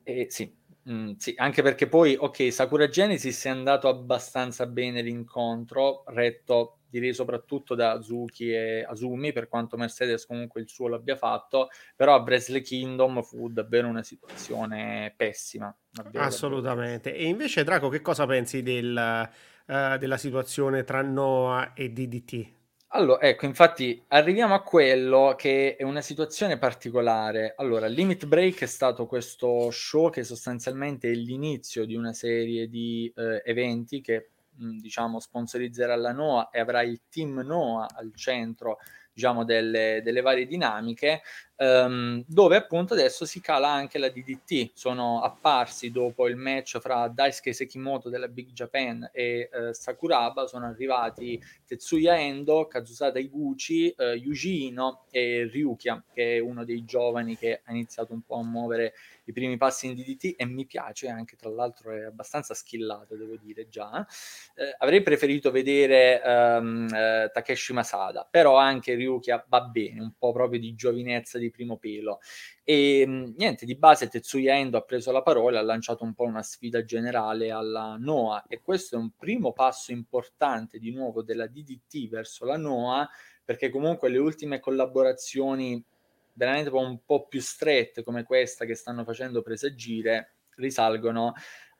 Eh, 0.04 0.26
sì, 0.30 0.54
Mm, 0.88 1.14
sì, 1.16 1.34
anche 1.36 1.62
perché 1.62 1.88
poi, 1.88 2.16
ok, 2.18 2.52
Sakura 2.52 2.88
Genesis 2.88 3.44
è 3.44 3.48
andato 3.48 3.88
abbastanza 3.88 4.66
bene 4.66 5.02
l'incontro, 5.02 6.04
retto 6.06 6.78
direi 6.88 7.12
soprattutto 7.12 7.74
da 7.74 7.92
Azuki 7.92 8.52
e 8.52 8.84
Asumi, 8.88 9.32
per 9.32 9.48
quanto 9.48 9.76
Mercedes 9.76 10.24
comunque 10.26 10.60
il 10.60 10.68
suo 10.68 10.88
l'abbia 10.88 11.16
fatto, 11.16 11.68
però 11.94 12.14
a 12.14 12.20
Bresle 12.20 12.60
Kingdom 12.60 13.22
fu 13.22 13.48
davvero 13.48 13.88
una 13.88 14.02
situazione 14.02 15.12
pessima. 15.16 15.74
Assolutamente. 16.14 17.10
Davvero. 17.10 17.26
E 17.26 17.28
invece, 17.28 17.64
Draco, 17.64 17.88
che 17.88 18.00
cosa 18.00 18.24
pensi 18.26 18.62
del, 18.62 19.28
uh, 19.66 19.98
della 19.98 20.16
situazione 20.16 20.84
tra 20.84 21.02
Noah 21.02 21.74
e 21.74 21.90
DDT? 21.90 22.55
Allora, 22.90 23.20
ecco, 23.26 23.46
infatti 23.46 24.02
arriviamo 24.08 24.54
a 24.54 24.62
quello 24.62 25.34
che 25.36 25.76
è 25.76 25.82
una 25.82 26.00
situazione 26.00 26.56
particolare. 26.56 27.54
Allora, 27.56 27.86
Limit 27.88 28.26
Break 28.26 28.62
è 28.62 28.66
stato 28.66 29.06
questo 29.06 29.70
show 29.70 30.08
che 30.08 30.22
sostanzialmente 30.24 31.10
è 31.10 31.14
l'inizio 31.14 31.84
di 31.84 31.94
una 31.96 32.12
serie 32.12 32.68
di 32.68 33.12
eh, 33.16 33.42
eventi 33.44 34.00
che, 34.00 34.30
mh, 34.56 34.78
diciamo, 34.78 35.18
sponsorizzerà 35.20 35.96
la 35.96 36.12
NOAA 36.12 36.50
e 36.50 36.60
avrà 36.60 36.82
il 36.82 37.02
team 37.10 37.40
NOAA 37.44 37.88
al 37.96 38.14
centro 38.14 38.78
diciamo, 39.12 39.44
delle, 39.44 40.00
delle 40.04 40.20
varie 40.20 40.46
dinamiche, 40.46 41.22
um, 41.56 42.24
dove 42.26 42.56
appunto 42.56 42.94
adesso 42.94 43.24
si 43.24 43.40
cala 43.40 43.68
anche 43.68 43.98
la 43.98 44.08
DDT. 44.08 44.70
Sono 44.74 45.22
apparsi 45.22 45.90
dopo 45.90 46.28
il 46.28 46.36
match 46.36 46.78
fra 46.78 47.08
Daisuke 47.08 47.52
Sekimoto 47.52 48.08
della 48.08 48.28
Big 48.28 48.52
Japan 48.52 49.08
e 49.12 49.48
uh, 49.52 49.72
Sakuraba, 49.72 50.46
sono 50.46 50.66
arrivati 50.66 51.42
Tetsuya 51.66 52.18
Endo, 52.18 52.66
Kazusada 52.66 53.18
Iguchi, 53.18 53.94
uh, 53.96 54.02
Yuji 54.02 54.66
Ino 54.66 55.04
e 55.10 55.48
Ryukia, 55.50 56.02
che 56.12 56.36
è 56.36 56.38
uno 56.38 56.64
dei 56.64 56.84
giovani 56.84 57.36
che 57.36 57.60
ha 57.64 57.72
iniziato 57.72 58.12
un 58.12 58.22
po' 58.22 58.36
a 58.36 58.44
muovere 58.44 58.94
i 59.26 59.32
primi 59.32 59.56
passi 59.56 59.86
in 59.86 59.94
DDT 59.94 60.34
e 60.36 60.46
mi 60.46 60.66
piace 60.66 61.08
anche, 61.08 61.36
tra 61.36 61.50
l'altro 61.50 61.90
è 61.92 62.04
abbastanza 62.04 62.54
skillato, 62.54 63.16
devo 63.16 63.36
dire 63.36 63.68
già. 63.68 64.06
Eh, 64.54 64.74
avrei 64.78 65.02
preferito 65.02 65.50
vedere 65.50 66.20
um, 66.24 66.86
eh, 66.92 67.30
Takeshi 67.32 67.72
Masada, 67.72 68.26
però 68.28 68.56
anche 68.56 68.94
Ryukia 68.94 69.44
va 69.48 69.62
bene, 69.62 70.00
un 70.00 70.12
po' 70.16 70.32
proprio 70.32 70.60
di 70.60 70.74
giovinezza 70.74 71.38
di 71.38 71.45
primo 71.50 71.76
pelo. 71.76 72.20
E 72.64 73.04
niente, 73.06 73.66
di 73.66 73.76
base 73.76 74.08
Tetsuya 74.08 74.56
Endo 74.56 74.76
ha 74.76 74.82
preso 74.82 75.12
la 75.12 75.22
parola, 75.22 75.60
ha 75.60 75.62
lanciato 75.62 76.04
un 76.04 76.14
po' 76.14 76.24
una 76.24 76.42
sfida 76.42 76.84
generale 76.84 77.50
alla 77.50 77.96
Noah 77.98 78.44
e 78.48 78.60
questo 78.60 78.96
è 78.96 78.98
un 78.98 79.10
primo 79.16 79.52
passo 79.52 79.92
importante 79.92 80.78
di 80.78 80.92
nuovo 80.92 81.22
della 81.22 81.46
DDT 81.46 82.08
verso 82.08 82.44
la 82.44 82.56
Noah 82.56 83.08
perché 83.44 83.70
comunque 83.70 84.08
le 84.08 84.18
ultime 84.18 84.58
collaborazioni 84.60 85.82
veramente 86.32 86.70
un 86.70 86.98
po' 87.04 87.26
più 87.26 87.40
strette 87.40 88.02
come 88.02 88.24
questa 88.24 88.64
che 88.64 88.74
stanno 88.74 89.04
facendo 89.04 89.40
presagire 89.40 90.34
risalgono 90.56 91.32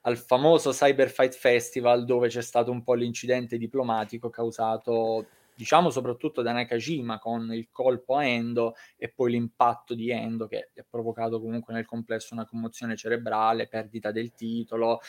al 0.02 0.16
famoso 0.16 0.70
Cyber 0.70 1.10
Fight 1.10 1.34
Festival 1.34 2.04
dove 2.04 2.28
c'è 2.28 2.40
stato 2.40 2.70
un 2.70 2.82
po' 2.82 2.94
l'incidente 2.94 3.58
diplomatico 3.58 4.30
causato 4.30 5.26
diciamo 5.56 5.90
soprattutto 5.90 6.42
da 6.42 6.52
Nakajima 6.52 7.18
con 7.18 7.52
il 7.52 7.68
colpo 7.70 8.16
a 8.16 8.24
Endo 8.26 8.74
e 8.96 9.08
poi 9.08 9.32
l'impatto 9.32 9.94
di 9.94 10.10
Endo 10.10 10.46
che 10.46 10.70
ha 10.76 10.84
provocato 10.88 11.40
comunque 11.40 11.72
nel 11.72 11.86
complesso 11.86 12.34
una 12.34 12.46
commozione 12.46 12.94
cerebrale, 12.94 13.66
perdita 13.66 14.10
del 14.10 14.34
titolo, 14.34 15.00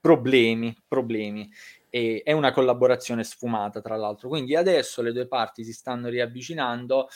problemi, 0.00 0.76
problemi. 0.86 1.50
E 1.90 2.22
è 2.24 2.32
una 2.32 2.52
collaborazione 2.52 3.24
sfumata 3.24 3.80
tra 3.80 3.96
l'altro. 3.96 4.28
Quindi 4.28 4.54
adesso 4.54 5.02
le 5.02 5.12
due 5.12 5.26
parti 5.26 5.64
si 5.64 5.72
stanno 5.72 6.08
riavvicinando 6.08 7.08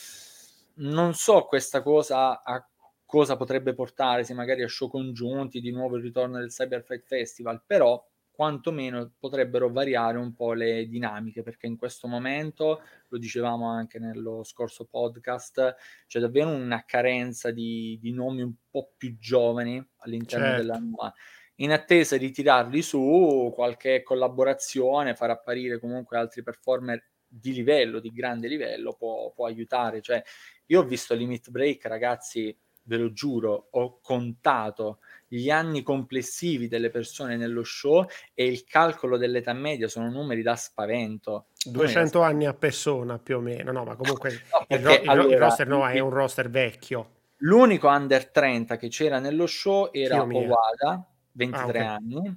non 0.80 1.14
so 1.14 1.44
questa 1.44 1.82
cosa 1.82 2.42
a 2.42 2.64
cosa 3.10 3.36
potrebbe 3.36 3.74
portare, 3.74 4.22
se 4.22 4.34
magari 4.34 4.62
a 4.62 4.68
show 4.68 4.88
congiunti, 4.88 5.60
di 5.60 5.72
nuovo 5.72 5.96
il 5.96 6.02
ritorno 6.02 6.38
del 6.38 6.50
Cyber 6.50 6.84
Fight 6.84 7.04
Festival, 7.04 7.60
però 7.66 8.00
quantomeno 8.40 9.12
potrebbero 9.18 9.70
variare 9.70 10.16
un 10.16 10.32
po' 10.32 10.54
le 10.54 10.86
dinamiche, 10.88 11.42
perché 11.42 11.66
in 11.66 11.76
questo 11.76 12.08
momento, 12.08 12.80
lo 13.08 13.18
dicevamo 13.18 13.68
anche 13.68 13.98
nello 13.98 14.44
scorso 14.44 14.86
podcast, 14.86 15.76
c'è 16.06 16.20
davvero 16.20 16.48
una 16.48 16.82
carenza 16.86 17.50
di, 17.50 17.98
di 18.00 18.12
nomi 18.12 18.40
un 18.40 18.54
po' 18.70 18.94
più 18.96 19.18
giovani 19.18 19.86
all'interno 19.98 20.46
certo. 20.46 20.62
della 20.62 20.78
NUA. 20.78 21.14
In 21.56 21.72
attesa 21.72 22.16
di 22.16 22.30
tirarli 22.30 22.80
su, 22.80 23.52
qualche 23.54 24.02
collaborazione, 24.02 25.14
far 25.14 25.28
apparire 25.28 25.78
comunque 25.78 26.16
altri 26.16 26.42
performer 26.42 27.10
di 27.26 27.52
livello, 27.52 28.00
di 28.00 28.10
grande 28.10 28.48
livello, 28.48 28.94
può, 28.94 29.30
può 29.32 29.44
aiutare. 29.44 30.00
Cioè, 30.00 30.24
io 30.64 30.80
ho 30.80 30.84
visto 30.84 31.12
Limit 31.12 31.50
Break, 31.50 31.84
ragazzi, 31.84 32.58
ve 32.84 32.96
lo 32.96 33.12
giuro, 33.12 33.68
ho 33.72 34.00
contato 34.00 35.00
gli 35.32 35.48
anni 35.48 35.84
complessivi 35.84 36.66
delle 36.66 36.90
persone 36.90 37.36
nello 37.36 37.62
show 37.62 38.04
e 38.34 38.46
il 38.46 38.64
calcolo 38.64 39.16
dell'età 39.16 39.52
media 39.52 39.86
sono 39.86 40.10
numeri 40.10 40.42
da 40.42 40.56
spavento. 40.56 41.46
200 41.64 42.20
anni 42.20 42.46
a 42.46 42.54
persona 42.54 43.18
più 43.20 43.36
o 43.36 43.40
meno, 43.40 43.70
no, 43.70 43.84
ma 43.84 43.94
comunque 43.94 44.42
no, 44.50 44.76
il, 44.76 44.84
ro- 44.84 45.00
allora, 45.04 45.32
il, 45.32 45.38
roster 45.38 45.68
no, 45.68 45.86
è 45.88 46.00
un 46.00 46.10
roster 46.10 46.50
vecchio. 46.50 47.10
L'unico 47.42 47.86
under 47.86 48.28
30 48.28 48.76
che 48.76 48.88
c'era 48.88 49.20
nello 49.20 49.46
show 49.46 49.90
era 49.92 50.20
Owada, 50.20 51.06
23 51.30 51.62
ah, 51.62 51.66
okay. 51.66 51.82
anni. 51.82 52.36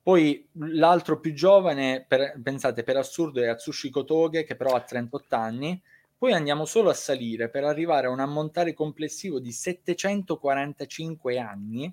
Poi 0.00 0.48
l'altro 0.52 1.18
più 1.18 1.32
giovane, 1.32 2.04
per, 2.06 2.40
pensate, 2.40 2.84
per 2.84 2.98
assurdo 2.98 3.40
è 3.40 3.48
Atsushi 3.48 3.90
Kotoge, 3.90 4.44
che 4.44 4.54
però 4.54 4.74
ha 4.74 4.80
38 4.80 5.34
anni 5.34 5.82
poi 6.22 6.34
andiamo 6.34 6.66
solo 6.66 6.88
a 6.88 6.94
salire 6.94 7.50
per 7.50 7.64
arrivare 7.64 8.06
a 8.06 8.10
un 8.10 8.20
ammontare 8.20 8.74
complessivo 8.74 9.40
di 9.40 9.50
745 9.50 11.36
anni. 11.36 11.92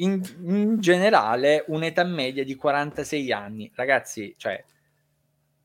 In, 0.00 0.20
in 0.42 0.80
generale, 0.80 1.64
un'età 1.68 2.04
media 2.04 2.44
di 2.44 2.54
46 2.54 3.32
anni. 3.32 3.70
Ragazzi, 3.74 4.34
cioè, 4.36 4.64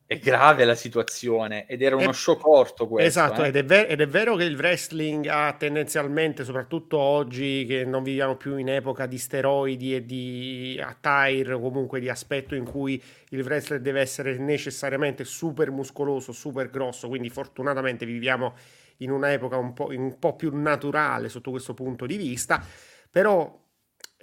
è 0.06 0.18
grave 0.18 0.64
la 0.64 0.74
situazione 0.74 1.66
ed 1.66 1.80
era 1.80 1.96
uno 1.96 2.10
è, 2.10 2.12
show 2.12 2.36
corto 2.36 2.86
questo. 2.86 3.08
Esatto, 3.08 3.42
eh. 3.42 3.48
ed, 3.48 3.56
è 3.56 3.64
ver- 3.64 3.90
ed, 3.90 4.00
è 4.00 4.06
vero 4.06 4.36
che 4.36 4.44
il 4.44 4.56
wrestling 4.56 5.26
ha 5.26 5.54
tendenzialmente, 5.54 6.44
soprattutto 6.44 6.98
oggi 6.98 7.64
che 7.66 7.84
non 7.86 8.02
viviamo 8.02 8.36
più 8.36 8.56
in 8.56 8.68
epoca 8.68 9.06
di 9.06 9.16
steroidi 9.16 9.94
e 9.94 10.04
di 10.04 10.80
attire, 10.82 11.58
comunque 11.58 12.00
di 12.00 12.10
aspetto 12.10 12.54
in 12.54 12.64
cui 12.64 13.02
il 13.30 13.42
wrestler 13.42 13.80
deve 13.80 14.00
essere 14.00 14.36
necessariamente 14.36 15.24
super 15.24 15.70
muscoloso, 15.70 16.32
super 16.32 16.68
grosso, 16.68 17.08
quindi 17.08 17.30
fortunatamente 17.30 18.04
viviamo 18.04 18.54
in 18.98 19.10
un'epoca 19.10 19.56
un 19.56 19.72
po', 19.72 19.86
un 19.88 20.18
po' 20.18 20.36
più 20.36 20.54
naturale 20.54 21.30
sotto 21.30 21.50
questo 21.50 21.72
punto 21.72 22.04
di 22.04 22.18
vista, 22.18 22.62
però 23.10 23.62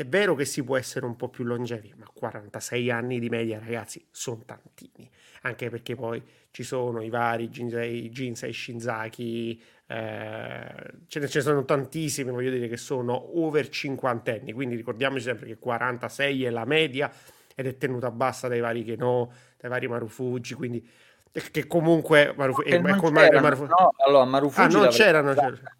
è 0.01 0.05
vero 0.05 0.33
che 0.33 0.45
si 0.45 0.63
può 0.63 0.77
essere 0.77 1.05
un 1.05 1.15
po' 1.15 1.29
più 1.29 1.43
longevi, 1.43 1.93
ma 1.95 2.05
46 2.11 2.89
anni 2.89 3.19
di 3.19 3.29
media, 3.29 3.59
ragazzi, 3.59 4.03
sono 4.09 4.41
tantini. 4.45 5.09
Anche 5.43 5.69
perché 5.69 5.95
poi 5.95 6.21
ci 6.49 6.63
sono 6.63 7.01
i 7.01 7.09
vari 7.09 7.49
Jinsei, 7.49 8.09
Jinsei 8.09 8.51
Shinzaki, 8.51 9.61
eh, 9.85 10.93
ce, 11.07 11.19
ne, 11.19 11.27
ce 11.27 11.41
sono 11.41 11.65
tantissimi, 11.65 12.31
voglio 12.31 12.49
dire, 12.49 12.67
che 12.67 12.77
sono 12.77 13.39
over 13.39 13.69
cinquantenni, 13.69 14.53
quindi 14.53 14.75
ricordiamoci 14.75 15.23
sempre 15.23 15.45
che 15.45 15.57
46 15.57 16.45
è 16.45 16.49
la 16.49 16.65
media 16.65 17.11
ed 17.53 17.67
è 17.67 17.77
tenuta 17.77 18.09
bassa 18.09 18.47
dai 18.47 18.59
vari 18.59 18.83
Keno, 18.83 19.31
dai 19.59 19.69
vari 19.69 19.87
Marufuji, 19.87 20.55
quindi 20.55 20.89
che 21.51 21.67
comunque 21.67 22.33
Marufu, 22.35 22.61
eh, 22.61 22.79
Marufu, 22.79 23.65
no, 23.65 23.93
allora 24.05 24.25
Marufuji 24.25 24.75
ah, 24.75 24.79
non 24.79 24.87
c'erano, 24.89 25.33
c'era. 25.33 25.75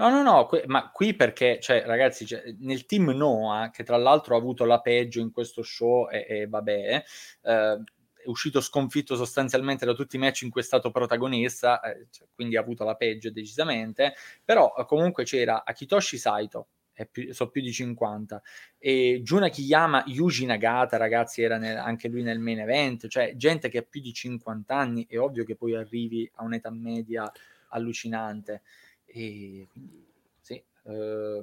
No, 0.00 0.10
no, 0.10 0.22
no, 0.22 0.46
que- 0.46 0.62
ma 0.66 0.90
qui 0.92 1.14
perché, 1.14 1.58
cioè, 1.60 1.82
ragazzi, 1.84 2.24
cioè, 2.24 2.40
nel 2.60 2.86
team 2.86 3.10
Noah, 3.10 3.70
che 3.70 3.82
tra 3.82 3.96
l'altro 3.96 4.34
ha 4.36 4.38
avuto 4.38 4.64
la 4.64 4.80
peggio 4.80 5.18
in 5.20 5.32
questo 5.32 5.62
show, 5.62 6.08
e, 6.08 6.24
e 6.28 6.46
vabbè, 6.46 7.02
eh, 7.42 7.82
è 8.22 8.28
uscito 8.28 8.60
sconfitto 8.60 9.16
sostanzialmente 9.16 9.84
da 9.84 9.94
tutti 9.94 10.14
i 10.14 10.18
match 10.20 10.42
in 10.42 10.50
cui 10.50 10.60
è 10.60 10.64
stato 10.64 10.92
protagonista, 10.92 11.80
eh, 11.80 12.06
cioè, 12.12 12.28
quindi 12.32 12.56
ha 12.56 12.60
avuto 12.60 12.84
la 12.84 12.94
peggio 12.94 13.30
decisamente, 13.32 14.14
però 14.44 14.72
eh, 14.78 14.84
comunque 14.84 15.24
c'era 15.24 15.64
Akitoshi 15.64 16.16
Saito, 16.16 16.68
più, 17.10 17.32
so 17.34 17.48
più 17.50 17.60
di 17.62 17.72
50, 17.72 18.40
e 18.78 19.20
Juna 19.24 19.48
Kiyama, 19.48 20.04
Yuji 20.06 20.46
Nagata, 20.46 20.96
ragazzi, 20.96 21.42
era 21.42 21.56
nel, 21.58 21.76
anche 21.76 22.06
lui 22.06 22.22
nel 22.22 22.38
main 22.38 22.60
event, 22.60 23.08
cioè 23.08 23.34
gente 23.34 23.68
che 23.68 23.78
ha 23.78 23.82
più 23.82 24.00
di 24.00 24.12
50 24.12 24.76
anni, 24.76 25.06
è 25.08 25.18
ovvio 25.18 25.42
che 25.44 25.56
poi 25.56 25.74
arrivi 25.74 26.30
a 26.36 26.44
un'età 26.44 26.70
media 26.70 27.28
allucinante. 27.70 28.62
E 29.10 29.66
quindi 29.70 30.06
sì. 30.40 30.62
Eh, 30.84 31.42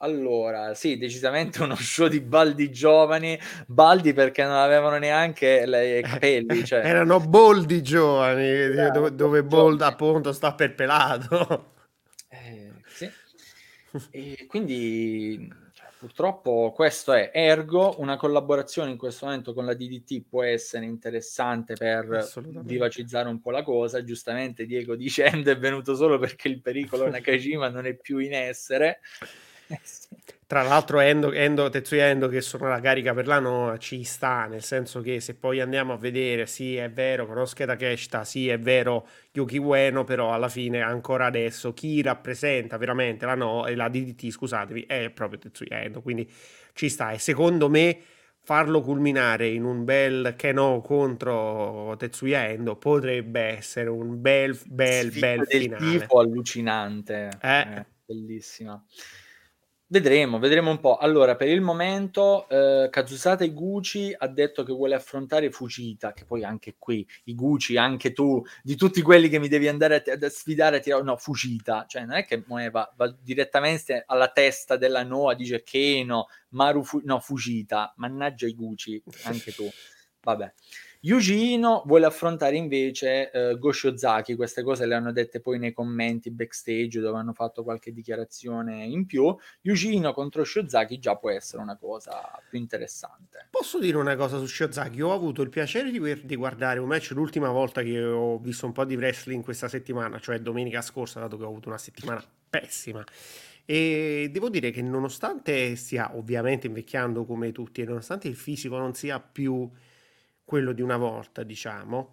allora, 0.00 0.74
sì, 0.74 0.96
decisamente 0.96 1.60
uno 1.62 1.74
show 1.74 2.06
di 2.06 2.20
baldi 2.20 2.70
giovani, 2.70 3.38
baldi 3.66 4.12
perché 4.12 4.44
non 4.44 4.52
avevano 4.52 4.98
neanche 4.98 5.64
i 5.66 6.02
capelli. 6.02 6.64
Cioè. 6.64 6.84
Erano 6.84 7.18
boldi 7.20 7.82
giovani, 7.82 8.46
Era 8.46 8.90
dove, 8.90 9.14
dove 9.14 9.42
bold 9.42 9.80
appunto 9.82 10.32
sta 10.32 10.54
per 10.54 10.74
pelato. 10.74 11.74
Eh, 12.28 12.70
sì. 12.86 13.10
E 14.10 14.46
quindi 14.46 15.52
Purtroppo 15.98 16.70
questo 16.72 17.12
è 17.12 17.32
ergo, 17.34 17.96
una 17.98 18.16
collaborazione 18.16 18.92
in 18.92 18.96
questo 18.96 19.26
momento 19.26 19.52
con 19.52 19.64
la 19.64 19.74
DDT 19.74 20.22
può 20.28 20.44
essere 20.44 20.84
interessante 20.84 21.74
per 21.74 22.24
vivacizzare 22.62 23.28
un 23.28 23.40
po' 23.40 23.50
la 23.50 23.64
cosa. 23.64 24.04
Giustamente 24.04 24.64
Diego 24.64 24.94
dice 24.94 25.24
End 25.24 25.48
è 25.48 25.58
venuto 25.58 25.96
solo 25.96 26.16
perché 26.20 26.46
il 26.46 26.60
pericolo 26.60 27.08
Nakajima 27.10 27.68
non 27.68 27.84
è 27.84 27.96
più 27.96 28.18
in 28.18 28.32
essere. 28.32 29.00
Eh 29.70 29.80
sì. 29.82 30.08
Tra 30.46 30.62
l'altro 30.62 30.98
Endo, 31.00 31.30
Endo, 31.30 31.68
Tetsuya 31.68 32.06
Endo 32.08 32.26
che 32.28 32.40
sono 32.40 32.68
la 32.68 32.80
carica 32.80 33.12
per 33.12 33.26
l'anno 33.26 33.76
ci 33.76 34.02
sta, 34.02 34.46
nel 34.46 34.62
senso 34.62 35.02
che 35.02 35.20
se 35.20 35.34
poi 35.34 35.60
andiamo 35.60 35.92
a 35.92 35.98
vedere, 35.98 36.46
sì 36.46 36.74
è 36.76 36.90
vero, 36.90 37.26
conosco 37.26 37.66
Takeshita, 37.66 38.24
sì 38.24 38.48
è 38.48 38.58
vero 38.58 39.06
Yuki 39.32 39.58
Ueno, 39.58 40.04
però 40.04 40.32
alla 40.32 40.48
fine 40.48 40.80
ancora 40.80 41.26
adesso 41.26 41.74
chi 41.74 42.00
rappresenta 42.00 42.78
veramente 42.78 43.26
la, 43.26 43.34
no, 43.34 43.66
la 43.68 43.90
DDT, 43.90 44.30
scusatevi, 44.30 44.84
è 44.88 45.10
proprio 45.10 45.38
Tetsuya 45.38 45.82
Endo, 45.82 46.00
quindi 46.00 46.26
ci 46.72 46.88
sta 46.88 47.10
e 47.10 47.18
secondo 47.18 47.68
me 47.68 47.98
farlo 48.40 48.80
culminare 48.80 49.48
in 49.48 49.64
un 49.64 49.84
bel 49.84 50.32
Keno 50.34 50.80
contro 50.80 51.94
Tetsuya 51.98 52.48
Endo 52.48 52.76
potrebbe 52.76 53.40
essere 53.42 53.90
un 53.90 54.18
bel 54.18 54.58
bel 54.64 55.10
Sfida 55.10 55.34
bel 55.34 55.46
finale. 55.46 55.98
Tipo 55.98 56.20
allucinante, 56.20 57.28
eh. 57.42 57.60
Eh, 57.60 57.86
bellissima. 58.06 58.82
Vedremo, 59.90 60.38
vedremo 60.38 60.70
un 60.70 60.80
po'. 60.80 60.98
Allora, 60.98 61.34
per 61.34 61.48
il 61.48 61.62
momento, 61.62 62.46
eh, 62.50 62.88
Kazusata 62.90 63.42
Iguchi 63.42 64.14
ha 64.14 64.28
detto 64.28 64.62
che 64.62 64.72
vuole 64.74 64.94
affrontare 64.94 65.50
Fujita, 65.50 66.12
che 66.12 66.26
poi 66.26 66.44
anche 66.44 66.74
qui, 66.78 67.08
Iguchi, 67.24 67.78
anche 67.78 68.12
tu, 68.12 68.44
di 68.62 68.76
tutti 68.76 69.00
quelli 69.00 69.30
che 69.30 69.38
mi 69.38 69.48
devi 69.48 69.66
andare 69.66 69.94
a, 69.94 70.00
t- 70.00 70.22
a 70.22 70.28
sfidare, 70.28 70.76
a 70.76 70.80
tirare, 70.80 71.02
no, 71.04 71.16
Fujita, 71.16 71.86
cioè 71.88 72.04
non 72.04 72.16
è 72.16 72.26
che 72.26 72.44
va, 72.46 72.92
va, 72.96 73.16
direttamente 73.18 74.02
alla 74.06 74.28
testa 74.28 74.76
della 74.76 75.04
Noa, 75.04 75.32
dice 75.34 75.62
Keno, 75.62 76.26
Maru, 76.50 76.84
Fu- 76.84 77.00
no, 77.04 77.18
Fujita, 77.18 77.94
mannaggia 77.96 78.46
Iguchi, 78.46 79.02
anche 79.22 79.52
tu, 79.54 79.66
vabbè. 80.20 80.52
Yuji 81.00 81.60
vuole 81.84 82.06
affrontare 82.06 82.56
invece 82.56 83.30
uh, 83.32 83.56
Goshi 83.56 83.86
Ozaki, 83.86 84.34
queste 84.34 84.62
cose 84.62 84.84
le 84.84 84.96
hanno 84.96 85.12
dette 85.12 85.40
poi 85.40 85.58
nei 85.58 85.72
commenti 85.72 86.30
backstage 86.32 86.98
dove 86.98 87.18
hanno 87.18 87.32
fatto 87.32 87.62
qualche 87.62 87.92
dichiarazione 87.92 88.84
in 88.84 89.06
più. 89.06 89.34
Yuji 89.60 90.00
contro 90.12 90.42
Shiozaki 90.42 90.98
già 90.98 91.14
può 91.16 91.30
essere 91.30 91.62
una 91.62 91.76
cosa 91.76 92.20
più 92.48 92.58
interessante. 92.58 93.46
Posso 93.50 93.78
dire 93.78 93.96
una 93.96 94.16
cosa 94.16 94.38
su 94.38 94.46
Shiozaki? 94.46 95.00
Ho 95.00 95.12
avuto 95.12 95.42
il 95.42 95.50
piacere 95.50 95.92
di, 95.92 96.26
di 96.26 96.36
guardare 96.36 96.80
un 96.80 96.88
match 96.88 97.10
l'ultima 97.12 97.50
volta 97.50 97.82
che 97.82 98.02
ho 98.02 98.38
visto 98.38 98.66
un 98.66 98.72
po' 98.72 98.84
di 98.84 98.96
wrestling 98.96 99.44
questa 99.44 99.68
settimana, 99.68 100.18
cioè 100.18 100.40
domenica 100.40 100.82
scorsa, 100.82 101.20
dato 101.20 101.36
che 101.36 101.44
ho 101.44 101.48
avuto 101.48 101.68
una 101.68 101.78
settimana 101.78 102.24
pessima. 102.50 103.04
E 103.64 104.30
devo 104.32 104.48
dire 104.48 104.70
che 104.70 104.82
nonostante 104.82 105.76
stia 105.76 106.16
ovviamente 106.16 106.66
invecchiando 106.66 107.24
come 107.24 107.52
tutti 107.52 107.82
e 107.82 107.84
nonostante 107.84 108.26
il 108.26 108.34
fisico 108.34 108.78
non 108.78 108.94
sia 108.94 109.20
più 109.20 109.70
quello 110.48 110.72
di 110.72 110.80
una 110.80 110.96
volta, 110.96 111.42
diciamo, 111.42 112.12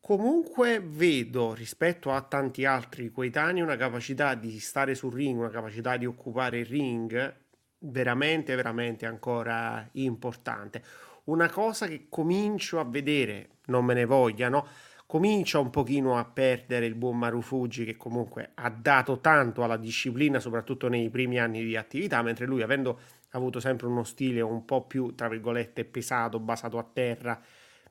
comunque 0.00 0.82
vedo 0.84 1.54
rispetto 1.54 2.10
a 2.10 2.20
tanti 2.20 2.64
altri 2.64 3.12
coetanei 3.12 3.62
una 3.62 3.76
capacità 3.76 4.34
di 4.34 4.58
stare 4.58 4.96
sul 4.96 5.14
ring, 5.14 5.38
una 5.38 5.50
capacità 5.50 5.96
di 5.96 6.04
occupare 6.04 6.58
il 6.58 6.66
ring 6.66 7.34
veramente, 7.78 8.56
veramente 8.56 9.06
ancora 9.06 9.88
importante. 9.92 10.82
Una 11.26 11.48
cosa 11.48 11.86
che 11.86 12.06
comincio 12.08 12.80
a 12.80 12.84
vedere, 12.84 13.50
non 13.66 13.84
me 13.84 13.94
ne 13.94 14.04
vogliano, 14.04 14.66
comincia 15.06 15.60
un 15.60 15.70
pochino 15.70 16.18
a 16.18 16.24
perdere 16.24 16.86
il 16.86 16.96
buon 16.96 17.18
Marufuji 17.18 17.84
che 17.84 17.96
comunque 17.96 18.50
ha 18.54 18.68
dato 18.68 19.20
tanto 19.20 19.62
alla 19.62 19.76
disciplina, 19.76 20.40
soprattutto 20.40 20.88
nei 20.88 21.08
primi 21.08 21.38
anni 21.38 21.62
di 21.62 21.76
attività, 21.76 22.20
mentre 22.20 22.46
lui 22.46 22.62
avendo 22.62 22.98
avuto 23.36 23.60
sempre 23.60 23.86
uno 23.86 24.04
stile 24.04 24.40
un 24.40 24.64
po' 24.64 24.86
più, 24.86 25.14
tra 25.14 25.28
virgolette, 25.28 25.84
pesato, 25.84 26.38
basato 26.38 26.78
a 26.78 26.84
terra, 26.84 27.40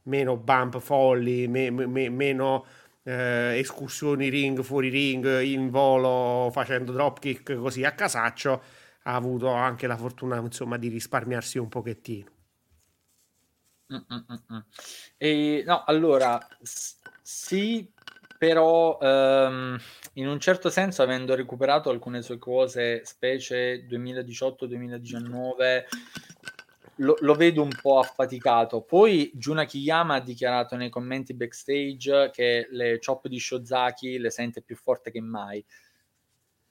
meno 0.03 0.37
bump 0.37 0.79
folli, 0.79 1.47
me, 1.47 1.69
me, 1.69 2.09
meno 2.09 2.65
eh, 3.03 3.57
escursioni 3.57 4.29
ring, 4.29 4.61
fuori 4.61 4.89
ring, 4.89 5.41
in 5.41 5.69
volo, 5.69 6.49
facendo 6.51 6.91
dropkick 6.91 7.55
così 7.55 7.83
a 7.83 7.93
casaccio, 7.93 8.63
ha 9.03 9.15
avuto 9.15 9.49
anche 9.49 9.87
la 9.87 9.97
fortuna 9.97 10.37
insomma 10.37 10.77
di 10.77 10.87
risparmiarsi 10.87 11.57
un 11.57 11.67
pochettino. 11.69 12.31
Mm-mm-mm. 13.91 14.65
E, 15.17 15.63
no, 15.65 15.83
allora, 15.83 16.39
sì, 17.21 17.92
però 18.43 18.99
ehm, 18.99 19.79
in 20.15 20.27
un 20.27 20.37
certo 20.37 20.69
senso 20.69 21.01
avendo 21.01 21.33
recuperato 21.33 21.89
alcune 21.89 22.21
sue 22.21 22.37
cose, 22.37 23.05
specie 23.05 23.85
2018-2019, 23.87 25.85
lo, 26.95 27.15
lo, 27.21 27.35
vedo 27.35 27.61
un 27.61 27.71
po' 27.81 27.99
affaticato. 27.99 28.81
Poi 28.81 29.31
Juna 29.33 29.63
Kiyama 29.63 30.15
ha 30.15 30.19
dichiarato 30.19 30.75
nei 30.75 30.89
commenti 30.89 31.33
backstage 31.33 32.31
che 32.33 32.67
le 32.69 32.99
chop 32.99 33.29
di 33.29 33.39
Shozaki 33.39 34.17
le 34.17 34.29
sente 34.29 34.61
più 34.61 34.75
forte 34.75 35.09
che 35.09 35.21
mai. 35.21 35.65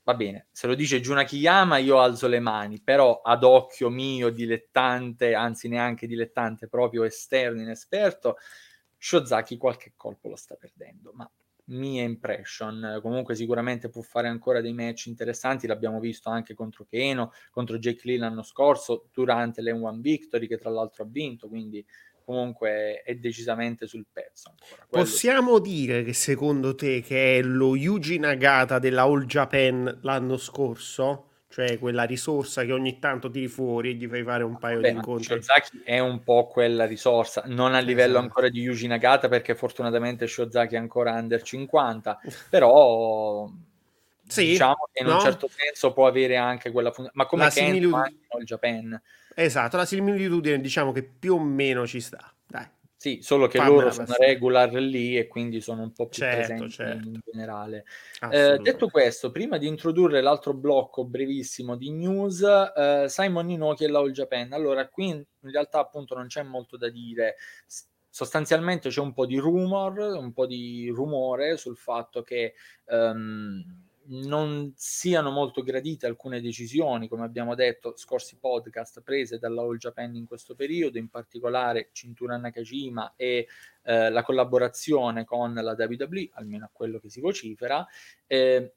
Va 0.02 0.12
bene, 0.12 0.48
se 0.50 0.66
lo 0.66 0.74
dice 0.74 1.00
Juna 1.00 1.24
Kiyama 1.24 1.78
io 1.78 2.00
alzo 2.00 2.28
le 2.28 2.40
mani, 2.40 2.82
però 2.82 3.22
ad 3.22 3.44
occhio 3.44 3.88
mio 3.88 4.28
dilettante, 4.28 5.32
anzi 5.32 5.68
neanche 5.68 6.06
dilettante, 6.06 6.68
proprio 6.68 7.04
esterno, 7.04 7.62
inesperto, 7.62 8.36
Shozaki 8.98 9.56
qualche 9.56 9.94
colpo 9.96 10.28
lo 10.28 10.36
sta 10.36 10.54
perdendo, 10.54 11.12
ma 11.14 11.26
mia 11.66 12.02
impression. 12.02 12.98
Comunque 13.00 13.34
sicuramente 13.34 13.88
può 13.88 14.02
fare 14.02 14.28
ancora 14.28 14.60
dei 14.60 14.72
match 14.72 15.06
interessanti, 15.06 15.66
l'abbiamo 15.66 16.00
visto 16.00 16.28
anche 16.28 16.54
contro 16.54 16.84
Keno, 16.84 17.32
contro 17.50 17.78
Jake 17.78 18.02
Lee 18.04 18.18
l'anno 18.18 18.42
scorso, 18.42 19.08
durante 19.12 19.62
le 19.62 19.72
One 19.72 20.00
Victory 20.00 20.46
che 20.46 20.58
tra 20.58 20.70
l'altro 20.70 21.04
ha 21.04 21.08
vinto, 21.08 21.48
quindi 21.48 21.84
comunque 22.24 23.02
è 23.02 23.14
decisamente 23.16 23.86
sul 23.86 24.06
pezzo. 24.10 24.54
Possiamo 24.88 25.56
sì. 25.56 25.62
dire 25.62 26.04
che 26.04 26.12
secondo 26.12 26.74
te 26.74 27.00
che 27.00 27.38
è 27.38 27.42
lo 27.42 27.76
Yuji 27.76 28.18
Nagata 28.18 28.78
della 28.78 29.02
All 29.02 29.24
Japan 29.24 29.98
l'anno 30.02 30.36
scorso? 30.36 31.31
Cioè 31.52 31.78
quella 31.78 32.04
risorsa 32.04 32.64
che 32.64 32.72
ogni 32.72 32.98
tanto 32.98 33.28
tiri 33.28 33.46
fuori 33.46 33.90
e 33.90 33.94
gli 33.94 34.08
fai 34.08 34.22
fare 34.22 34.42
un 34.42 34.58
paio 34.58 34.80
Beh, 34.80 34.90
di 34.90 34.96
incontri. 34.96 35.24
Shozaki 35.24 35.82
è 35.84 35.98
un 35.98 36.22
po' 36.22 36.46
quella 36.46 36.86
risorsa, 36.86 37.42
non 37.44 37.74
a 37.74 37.78
livello 37.78 38.12
esatto. 38.12 38.24
ancora 38.24 38.48
di 38.48 38.60
Yuji 38.60 38.86
Nagata 38.86 39.28
perché 39.28 39.54
fortunatamente 39.54 40.26
Shozaki 40.26 40.76
è 40.76 40.78
ancora 40.78 41.12
under 41.12 41.42
50, 41.42 42.20
però 42.48 43.50
sì, 44.26 44.46
diciamo 44.46 44.88
che 44.90 45.02
in 45.02 45.08
no? 45.10 45.16
un 45.16 45.20
certo 45.20 45.48
senso 45.48 45.92
può 45.92 46.06
avere 46.06 46.36
anche 46.36 46.70
quella 46.70 46.90
funzione, 46.90 47.12
ma 47.14 47.26
come 47.26 47.42
Ken 47.42 47.66
similitudine... 47.66 48.16
il 48.38 48.44
Japan. 48.46 49.02
Esatto, 49.34 49.76
la 49.76 49.84
similitudine 49.84 50.58
diciamo 50.58 50.90
che 50.90 51.02
più 51.02 51.34
o 51.34 51.38
meno 51.38 51.86
ci 51.86 52.00
sta, 52.00 52.32
dai. 52.46 52.66
Sì, 53.02 53.18
solo 53.20 53.48
che 53.48 53.58
loro 53.58 53.90
sono 53.90 54.14
regular 54.16 54.72
lì 54.74 55.18
e 55.18 55.26
quindi 55.26 55.60
sono 55.60 55.82
un 55.82 55.90
po' 55.90 56.06
più 56.06 56.22
certo, 56.22 56.36
presenti 56.36 56.70
certo. 56.70 57.08
in 57.08 57.18
generale. 57.24 57.84
Eh, 58.30 58.58
detto 58.58 58.86
questo, 58.90 59.32
prima 59.32 59.58
di 59.58 59.66
introdurre 59.66 60.20
l'altro 60.20 60.54
blocco 60.54 61.04
brevissimo 61.04 61.74
di 61.74 61.90
news, 61.90 62.42
eh, 62.42 63.06
Simon 63.08 63.50
Inoki 63.50 63.82
e 63.82 63.88
la 63.88 63.98
All 63.98 64.12
Japan. 64.12 64.52
Allora, 64.52 64.86
qui 64.86 65.08
in, 65.08 65.16
in 65.16 65.50
realtà 65.50 65.80
appunto 65.80 66.14
non 66.14 66.28
c'è 66.28 66.44
molto 66.44 66.76
da 66.76 66.88
dire. 66.90 67.34
sostanzialmente 68.08 68.88
c'è 68.88 69.00
un 69.00 69.12
po' 69.12 69.26
di 69.26 69.36
rumor, 69.36 69.98
un 69.98 70.32
po' 70.32 70.46
di 70.46 70.88
rumore 70.94 71.56
sul 71.56 71.76
fatto 71.76 72.22
che 72.22 72.54
um, 72.84 73.64
non 74.06 74.72
siano 74.76 75.30
molto 75.30 75.62
gradite 75.62 76.06
alcune 76.06 76.40
decisioni, 76.40 77.08
come 77.08 77.24
abbiamo 77.24 77.54
detto, 77.54 77.94
scorsi 77.96 78.36
podcast 78.38 79.02
prese 79.02 79.38
dalla 79.38 79.62
All 79.62 79.76
Japan 79.76 80.14
in 80.14 80.26
questo 80.26 80.54
periodo, 80.54 80.98
in 80.98 81.08
particolare 81.08 81.90
Cintura 81.92 82.36
Nakajima 82.36 83.14
e 83.16 83.46
eh, 83.82 84.10
la 84.10 84.22
collaborazione 84.22 85.24
con 85.24 85.54
la 85.54 85.76
WWE, 85.78 86.30
almeno 86.32 86.64
a 86.64 86.70
quello 86.72 86.98
che 86.98 87.08
si 87.08 87.20
vocifera. 87.20 87.86
Eh, 88.26 88.72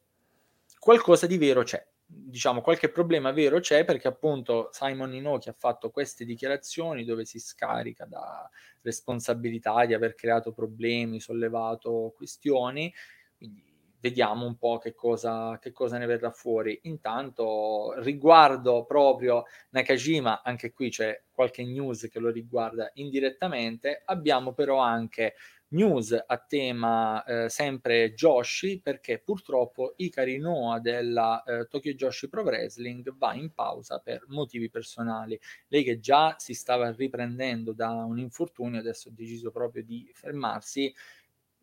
qualcosa 0.80 1.28
di 1.28 1.38
vero 1.38 1.64
c'è. 1.64 1.86
Diciamo, 2.08 2.62
qualche 2.62 2.90
problema 2.90 3.32
vero 3.32 3.60
c'è 3.60 3.84
perché 3.84 4.08
appunto 4.08 4.70
Simon 4.72 5.14
Inoki 5.16 5.50
ha 5.50 5.56
fatto 5.58 5.90
queste 5.90 6.24
dichiarazioni 6.24 7.04
dove 7.04 7.26
si 7.26 7.40
scarica 7.40 8.06
da 8.06 8.48
responsabilità 8.82 9.86
di 9.86 9.96
aver 9.96 10.14
creato 10.14 10.52
problemi, 10.52 11.20
sollevato 11.20 12.14
questioni, 12.16 12.94
quindi 13.36 13.75
vediamo 14.00 14.46
un 14.46 14.58
po' 14.58 14.78
che 14.78 14.94
cosa, 14.94 15.58
che 15.60 15.72
cosa 15.72 15.98
ne 15.98 16.06
verrà 16.06 16.32
fuori. 16.32 16.80
Intanto, 16.84 17.94
riguardo 18.02 18.86
proprio 18.86 19.44
Nakajima, 19.72 20.42
anche 20.44 20.72
qui 20.72 20.90
c'è 20.90 21.24
qualche 21.32 21.64
news 21.64 22.08
che 22.10 22.20
lo 22.20 22.30
riguarda 22.30 22.90
indirettamente, 22.96 24.02
abbiamo 24.06 24.54
però 24.54 24.78
anche 24.80 25.36
news 25.70 26.12
a 26.26 26.38
tema 26.38 27.24
eh, 27.24 27.50
sempre 27.50 28.14
Joshi 28.14 28.80
perché 28.82 29.20
purtroppo 29.20 29.94
Ikari 29.98 30.38
Noah 30.38 30.80
della 30.80 31.44
eh, 31.44 31.68
Tokyo 31.68 31.94
Joshi 31.94 32.30
Pro 32.30 32.44
Wrestling 32.44 33.16
va 33.18 33.34
in 33.34 33.52
pausa 33.54 34.00
per 34.00 34.26
motivi 34.28 34.70
personali. 34.70 35.40
Lei 35.68 35.84
che 35.84 36.00
già 36.00 36.36
si 36.38 36.54
stava 36.54 36.92
riprendendo 36.92 37.74
da 37.74 37.90
un 37.90 38.20
infortunio 38.20 38.80
adesso 38.80 39.10
ha 39.10 39.14
deciso 39.14 39.52
proprio 39.52 39.84
di 39.84 40.10
fermarsi 40.14 40.94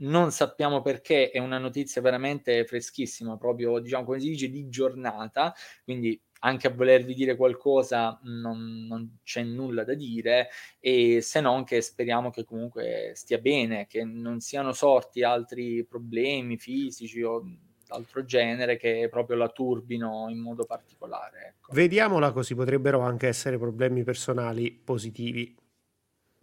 non 0.03 0.31
sappiamo 0.31 0.83
perché, 0.83 1.31
è 1.31 1.39
una 1.39 1.59
notizia 1.59 2.01
veramente 2.01 2.65
freschissima, 2.65 3.37
proprio 3.37 3.79
diciamo 3.79 4.05
come 4.05 4.21
si 4.21 4.29
dice 4.29 4.49
di 4.49 4.69
giornata, 4.69 5.55
quindi 5.85 6.21
anche 6.45 6.67
a 6.67 6.71
volervi 6.71 7.15
dire 7.15 7.37
qualcosa 7.37 8.19
non, 8.25 8.87
non, 8.89 9.19
c'è 9.23 9.43
nulla 9.43 9.85
da 9.85 9.95
dire 9.95 10.49
e 10.81 11.21
se 11.21 11.41
non 11.41 11.63
che 11.65 11.81
speriamo 11.81 12.31
che 12.31 12.45
comunque 12.45 13.13
stia 13.15 13.39
bene, 13.39 13.87
che 13.87 14.05
non 14.05 14.41
siano 14.41 14.73
sorti 14.73 15.23
altri 15.23 15.85
problemi 15.85 16.57
fisici 16.59 17.23
o 17.23 17.45
d'altro 17.87 18.25
genere 18.25 18.77
che 18.77 19.07
proprio 19.11 19.37
la 19.37 19.49
turbino 19.49 20.27
in 20.31 20.39
modo 20.39 20.65
particolare. 20.65 21.55
Ecco. 21.59 21.73
Vediamola 21.75 22.33
così, 22.33 22.55
potrebbero 22.55 23.01
anche 23.01 23.29
essere 23.29 23.59
problemi 23.59 24.03
personali 24.03 24.73
positivi 24.73 25.55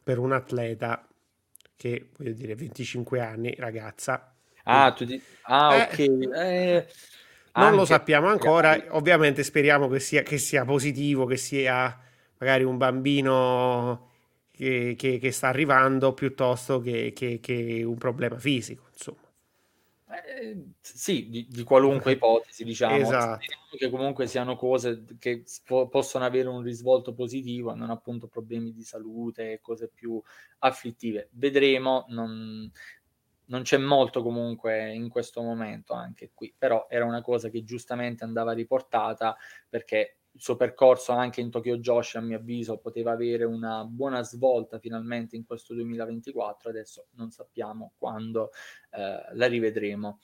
per 0.01 0.17
un 0.17 0.31
atleta 0.31 1.08
che 1.79 2.09
voglio 2.17 2.33
dire 2.33 2.55
25 2.55 3.21
anni, 3.21 3.55
ragazza. 3.57 4.35
Ah, 4.63 4.91
tu 4.91 5.05
di... 5.05 5.21
ah 5.43 5.75
eh, 5.75 5.81
ok. 5.83 5.99
Eh, 5.99 6.87
non 7.53 7.65
anche... 7.67 7.75
lo 7.77 7.85
sappiamo 7.85 8.27
ancora, 8.27 8.83
ovviamente 8.89 9.43
speriamo 9.43 9.87
che 9.87 10.01
sia, 10.01 10.21
che 10.21 10.37
sia, 10.37 10.65
positivo, 10.65 11.25
che 11.25 11.37
sia 11.37 11.97
magari 12.37 12.65
un 12.65 12.75
bambino 12.75 14.09
che, 14.51 14.95
che, 14.97 15.19
che 15.19 15.31
sta 15.31 15.47
arrivando 15.47 16.13
piuttosto 16.13 16.81
che, 16.81 17.13
che, 17.13 17.81
un 17.85 17.97
problema 17.97 18.37
fisico. 18.37 18.88
Eh, 20.11 20.71
sì, 20.81 21.29
di, 21.29 21.47
di, 21.47 21.63
qualunque 21.63 22.13
ipotesi, 22.13 22.63
diciamo. 22.63 22.95
Esatto. 22.95 23.45
che 23.77 23.89
comunque 23.89 24.25
siano 24.25 24.55
cose 24.55 25.05
che 25.19 25.43
po- 25.63 25.87
possono 25.87 26.25
avere 26.25 26.47
un 26.47 26.61
risvolto 26.61 27.13
positivo, 27.13 27.75
non 27.75 27.91
appunto 27.91 28.27
problemi 28.27 28.73
di 28.73 28.83
salute 28.83 29.59
cose 29.61 29.89
più 29.93 30.21
afflittive. 30.59 31.29
Vedremo, 31.33 32.05
non, 32.09 32.71
non 33.45 33.61
c'è 33.61 33.77
molto 33.77 34.23
comunque 34.23 34.91
in 34.93 35.09
questo 35.09 35.41
momento 35.41 35.93
anche 35.93 36.31
qui, 36.33 36.53
però 36.57 36.87
era 36.89 37.05
una 37.05 37.21
cosa 37.21 37.49
che 37.49 37.63
giustamente 37.63 38.23
andava 38.23 38.53
riportata 38.53 39.37
perché 39.67 40.18
il 40.31 40.41
suo 40.41 40.55
percorso 40.55 41.11
anche 41.11 41.41
in 41.41 41.49
Tokyo 41.49 41.77
Josh 41.77 42.15
a 42.15 42.21
mio 42.21 42.37
avviso 42.37 42.77
poteva 42.77 43.11
avere 43.11 43.43
una 43.43 43.83
buona 43.83 44.23
svolta 44.23 44.79
finalmente 44.79 45.35
in 45.35 45.45
questo 45.45 45.73
2024 45.73 46.69
adesso 46.69 47.07
non 47.15 47.31
sappiamo 47.31 47.93
quando 47.97 48.51
eh, 48.91 49.35
la 49.35 49.47
rivedremo 49.47 50.19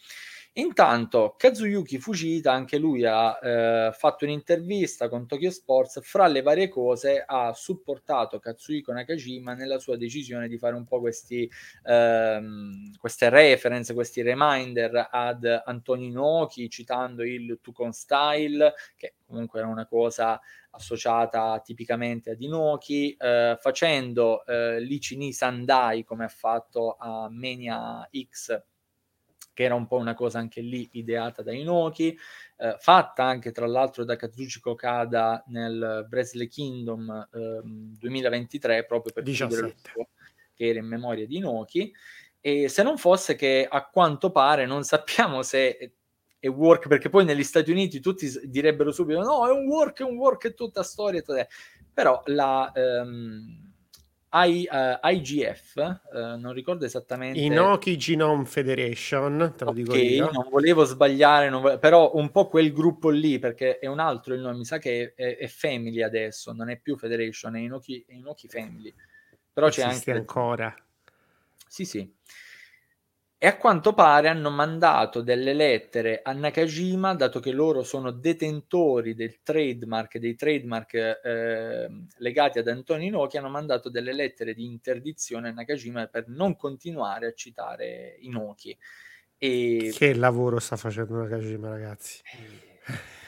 Intanto 0.57 1.35
Kazuyuki 1.37 1.99
Fujita, 1.99 2.53
anche 2.53 2.77
lui 2.77 3.03
ha 3.03 3.37
eh, 3.43 3.91
fatto 3.91 4.23
un'intervista 4.23 5.09
con 5.09 5.27
Tokyo 5.27 5.51
Sports, 5.51 5.99
fra 6.01 6.27
le 6.27 6.41
varie 6.41 6.69
cose 6.69 7.21
ha 7.25 7.51
supportato 7.53 8.39
Katsuhiko 8.39 8.93
Nakajima 8.93 9.53
nella 9.53 9.79
sua 9.79 9.97
decisione 9.97 10.47
di 10.47 10.57
fare 10.57 10.75
un 10.75 10.85
po' 10.85 11.01
questi, 11.01 11.49
ehm, 11.83 12.95
queste 12.97 13.27
reference, 13.27 13.93
questi 13.93 14.21
reminder 14.21 15.09
ad 15.11 15.43
Antonio 15.65 16.07
Inoki, 16.07 16.69
citando 16.69 17.25
il 17.25 17.59
Tukon 17.61 17.91
Style, 17.91 18.75
che 18.95 19.15
comunque 19.25 19.59
era 19.59 19.67
una 19.67 19.85
cosa 19.85 20.39
associata 20.69 21.59
tipicamente 21.65 22.29
ad 22.29 22.41
Inoki, 22.41 23.13
eh, 23.19 23.57
facendo 23.59 24.45
eh, 24.45 24.79
l'Ichini 24.79 25.33
Sandai 25.33 26.05
come 26.05 26.23
ha 26.23 26.29
fatto 26.29 26.95
a 26.97 27.27
Mania 27.29 28.09
X 28.09 28.63
che 29.55 29.63
era 29.63 29.73
un 29.73 29.87
po' 29.87 29.95
una 29.95 30.13
cosa 30.13 30.37
anche 30.37 30.59
lì 30.59 30.87
ideata 30.91 31.41
da 31.41 31.53
Inoki, 31.53 32.15
eh, 32.57 32.75
fatta 32.77 33.23
anche 33.23 33.53
tra 33.53 33.65
l'altro 33.65 34.03
da 34.03 34.17
Kazuchi 34.17 34.59
Kokada 34.59 35.43
nel 35.47 36.05
Wrestle 36.11 36.47
Kingdom 36.47 37.29
eh, 37.31 37.61
2023, 37.63 38.85
proprio 38.85 39.13
per 39.13 39.23
17. 39.23 40.09
che 40.53 40.67
era 40.67 40.79
in 40.79 40.85
memoria 40.85 41.25
di 41.25 41.37
Inoki, 41.37 41.91
e 42.41 42.67
se 42.67 42.83
non 42.83 42.97
fosse 42.97 43.35
che 43.35 43.65
a 43.67 43.87
quanto 43.87 44.29
pare 44.29 44.65
non 44.65 44.83
sappiamo 44.85 45.41
se 45.41 45.93
è 46.37 46.47
work, 46.49 46.89
perché 46.89 47.09
poi 47.09 47.23
negli 47.23 47.43
Stati 47.43 47.71
Uniti 47.71 48.01
tutti 48.01 48.29
direbbero 48.43 48.91
subito 48.91 49.21
no, 49.21 49.47
è 49.47 49.51
un 49.51 49.67
work, 49.67 50.01
è 50.01 50.03
un 50.03 50.17
work, 50.17 50.47
è 50.47 50.53
tutta 50.53 50.83
storia, 50.83 51.23
però 51.93 52.21
la... 52.25 52.71
Um, 52.75 53.64
I, 54.43 54.67
uh, 54.69 55.07
IGF, 55.07 55.75
uh, 55.75 56.37
non 56.37 56.51
ricordo 56.51 56.83
esattamente. 56.83 57.39
Inoki 57.39 57.97
Genome 57.97 58.45
Federation, 58.45 59.53
te 59.55 59.63
lo 59.63 59.71
okay, 59.71 59.83
dico 59.83 59.95
io. 59.95 60.29
non 60.31 60.47
volevo 60.49 60.83
sbagliare, 60.83 61.49
non 61.49 61.61
volevo... 61.61 61.79
però 61.79 62.11
un 62.15 62.29
po' 62.31 62.47
quel 62.47 62.73
gruppo 62.73 63.09
lì, 63.09 63.39
perché 63.39 63.79
è 63.79 63.87
un 63.87 63.99
altro 63.99 64.33
il 64.33 64.41
nome, 64.41 64.57
mi 64.57 64.65
sa 64.65 64.77
che 64.77 65.13
è, 65.15 65.37
è 65.37 65.47
Family 65.47 66.01
adesso, 66.01 66.51
non 66.51 66.69
è 66.69 66.77
più 66.77 66.97
Federation, 66.97 67.55
è 67.55 67.59
Inoki, 67.59 68.03
è 68.07 68.13
Inoki 68.13 68.47
Family. 68.47 68.93
Però 69.53 69.67
Esiste 69.67 69.87
c'è 69.87 69.95
anche... 69.95 70.11
ancora. 70.11 70.75
Sì, 71.67 71.85
sì 71.85 72.13
e 73.37 73.47
a 73.47 73.57
quanto 73.57 73.93
pare 73.93 74.29
hanno 74.29 74.49
mandato 74.49 75.21
delle 75.21 75.53
lettere 75.53 76.21
a 76.23 76.31
Nakajima, 76.31 77.13
dato 77.15 77.39
che 77.39 77.51
loro 77.51 77.83
sono 77.83 78.11
detentori 78.11 79.13
del 79.13 79.41
trademark, 79.43 80.17
dei 80.17 80.35
trademark 80.35 80.93
eh, 80.93 81.89
legati 82.17 82.59
ad 82.59 82.67
Antonio 82.67 83.07
Inoki, 83.07 83.37
hanno 83.37 83.49
mandato 83.49 83.89
delle 83.89 84.13
lettere 84.13 84.53
di 84.53 84.65
interdizione 84.65 85.49
a 85.49 85.51
Nakajima 85.51 86.07
per 86.07 86.27
non 86.27 86.55
continuare 86.55 87.27
a 87.27 87.33
citare 87.33 88.15
Inoki. 88.19 88.75
E... 89.37 89.91
Che 89.93 90.13
lavoro 90.13 90.59
sta 90.59 90.77
facendo 90.77 91.15
Nakajima, 91.17 91.69
ragazzi? 91.69 92.21
Eh 92.23 93.24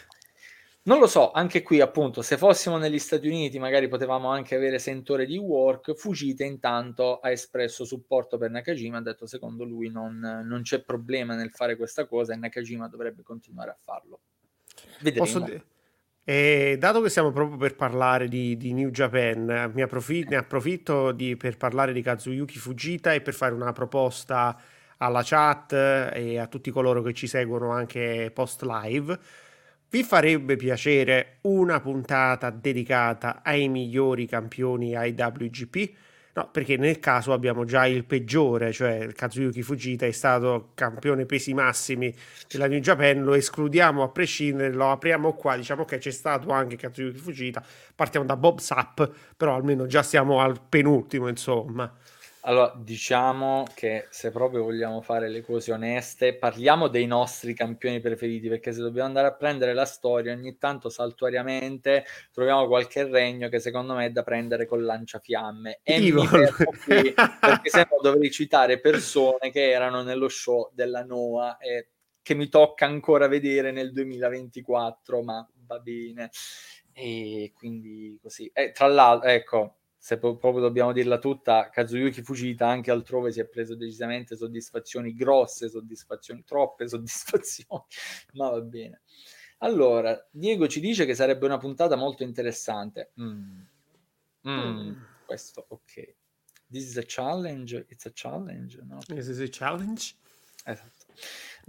non 0.88 1.00
lo 1.00 1.08
so, 1.08 1.32
anche 1.32 1.64
qui 1.64 1.82
appunto, 1.82 2.22
se 2.22 2.38
fossimo 2.38 2.78
negli 2.78 2.98
Stati 2.98 3.28
Uniti 3.28 3.60
magari 3.60 3.90
potevamo 3.90 4.30
anche 4.30 4.56
avere 4.56 4.80
sentore 4.80 5.26
di 5.26 5.38
work, 5.38 5.94
Fujita 5.94 6.46
intanto 6.46 7.20
ha 7.20 7.30
espresso 7.30 7.84
supporto 7.84 8.38
per 8.38 8.52
Nakajima, 8.52 8.98
ha 8.98 9.02
detto 9.02 9.26
secondo 9.26 9.66
lui 9.66 9.92
non, 9.92 10.18
non 10.46 10.62
c'è 10.62 10.82
problema 10.82 11.36
nel 11.36 11.52
fare 11.52 11.76
questa 11.76 12.06
cosa 12.06 12.34
e 12.34 12.38
Nakajima 12.38 12.88
dovrebbe 12.88 13.22
continuare 13.22 13.72
a 13.72 13.78
farlo. 13.78 14.20
Vedremo. 15.02 15.40
D- 15.40 15.62
eh, 16.24 16.78
dato 16.80 17.02
che 17.02 17.10
stiamo 17.10 17.32
proprio 17.32 17.58
per 17.58 17.76
parlare 17.76 18.30
di, 18.30 18.56
di 18.56 18.72
New 18.72 18.90
Japan, 18.90 19.72
mi 19.74 19.82
approfitt- 19.82 20.30
ne 20.30 20.38
approfitto 20.38 21.12
di, 21.12 21.36
per 21.36 21.58
parlare 21.58 21.92
di 21.92 22.02
Kazuyuki 22.02 22.58
Fujita 22.58 23.14
e 23.14 23.20
per 23.20 23.34
fare 23.34 23.54
una 23.54 23.74
proposta 23.74 24.58
alla 25.00 25.22
chat 25.22 25.74
e 25.74 26.38
a 26.40 26.48
tutti 26.48 26.72
coloro 26.72 27.02
che 27.02 27.14
ci 27.14 27.28
seguono 27.28 27.72
anche 27.72 28.32
post 28.34 28.64
live 28.64 29.20
vi 29.90 30.04
farebbe 30.04 30.56
piacere 30.56 31.38
una 31.42 31.80
puntata 31.80 32.50
dedicata 32.50 33.42
ai 33.44 33.70
migliori 33.70 34.26
campioni 34.26 34.92
IWGP? 34.96 35.92
No, 36.34 36.50
perché 36.52 36.78
nel 36.78 37.00
caso 37.00 37.34
abbiamo 37.34 37.66
già 37.66 37.88
il 37.88 38.06
peggiore, 38.06 38.72
cioè 38.72 39.08
Kazuyuki 39.12 39.64
Fujita 39.64 40.06
è 40.06 40.12
stato 40.12 40.70
campione 40.76 41.26
pesi 41.26 41.52
massimi 41.56 42.14
della 42.48 42.68
New 42.68 42.80
Japan, 42.80 43.24
lo 43.24 43.34
escludiamo 43.34 44.04
a 44.04 44.10
prescindere, 44.10 44.72
lo 44.72 44.92
apriamo 44.92 45.34
qua, 45.34 45.56
diciamo 45.56 45.84
che 45.84 45.98
c'è 45.98 46.12
stato 46.12 46.52
anche 46.52 46.76
Kazuyuki 46.76 47.18
Fujita, 47.18 47.64
partiamo 47.96 48.26
da 48.28 48.36
Bob 48.36 48.60
Sapp, 48.60 49.02
però 49.36 49.56
almeno 49.56 49.88
già 49.88 50.04
siamo 50.04 50.40
al 50.40 50.62
penultimo, 50.70 51.28
insomma. 51.28 51.92
Allora, 52.48 52.74
diciamo 52.78 53.66
che 53.76 54.08
se 54.10 54.32
proprio 54.32 54.64
vogliamo 54.64 55.02
fare 55.02 55.28
le 55.28 55.42
cose 55.42 55.74
oneste, 55.74 56.34
parliamo 56.34 56.88
dei 56.88 57.06
nostri 57.06 57.54
campioni 57.54 58.00
preferiti, 58.00 58.48
perché 58.48 58.72
se 58.72 58.80
dobbiamo 58.80 59.06
andare 59.06 59.28
a 59.28 59.36
prendere 59.36 59.74
la 59.74 59.84
storia, 59.84 60.32
ogni 60.32 60.58
tanto 60.58 60.88
saltuariamente 60.88 62.06
troviamo 62.32 62.66
qualche 62.68 63.04
regno 63.04 63.50
che 63.50 63.60
secondo 63.60 63.96
me 63.96 64.06
è 64.06 64.12
da 64.12 64.24
prendere 64.24 64.66
con 64.66 64.82
lanciafiamme. 64.86 65.82
E 65.84 66.00
mi 66.00 66.12
qui, 66.12 67.14
perché 67.14 67.70
se 67.70 67.86
no 67.92 67.98
dovrei 68.02 68.32
citare 68.32 68.80
persone 68.80 69.52
che 69.52 69.70
erano 69.70 70.02
nello 70.02 70.30
show 70.30 70.72
della 70.74 71.04
Noah 71.04 71.58
e 71.58 71.90
che 72.22 72.34
mi 72.34 72.48
tocca 72.48 72.86
ancora 72.86 73.28
vedere 73.28 73.72
nel 73.72 73.92
2024, 73.92 75.22
ma 75.22 75.46
va 75.66 75.80
bene. 75.80 76.30
E 76.94 77.52
quindi 77.54 78.18
così. 78.22 78.50
E 78.54 78.72
tra 78.72 78.88
l'altro, 78.88 79.28
ecco, 79.28 79.77
se 79.98 80.18
proprio 80.18 80.60
dobbiamo 80.60 80.94
dirla 80.94 81.18
tutta, 81.18 81.70
Kazuyuki 81.70 82.22
Fujita 82.22 82.68
anche 82.68 82.92
altrove 82.92 83.32
si 83.32 83.40
è 83.40 83.48
preso 83.48 83.76
decisamente 83.76 84.36
soddisfazioni 84.36 85.14
grosse, 85.14 85.70
soddisfazioni, 85.70 86.44
troppe 86.44 86.88
soddisfazioni, 86.88 87.84
ma 88.34 88.50
va 88.50 88.62
bene. 88.62 89.02
Allora, 89.60 90.28
Diego 90.30 90.68
ci 90.68 90.80
dice 90.80 91.06
che 91.06 91.16
sarebbe 91.16 91.46
una 91.46 91.58
puntata 91.58 91.96
molto 91.96 92.24
interessante. 92.24 93.12
Mm. 93.20 93.60
Mm. 94.48 94.60
Mm. 94.60 94.94
Questo, 95.26 95.66
ok. 95.70 96.16
This 96.70 96.86
is 96.90 96.98
a 96.98 97.04
challenge. 97.06 97.86
It's 97.90 98.06
a 98.06 98.12
challenge. 98.14 98.80
No? 98.84 99.00
This 99.08 99.28
is 99.28 99.40
a 99.40 99.48
challenge. 99.50 100.16
Esatto. 100.64 101.06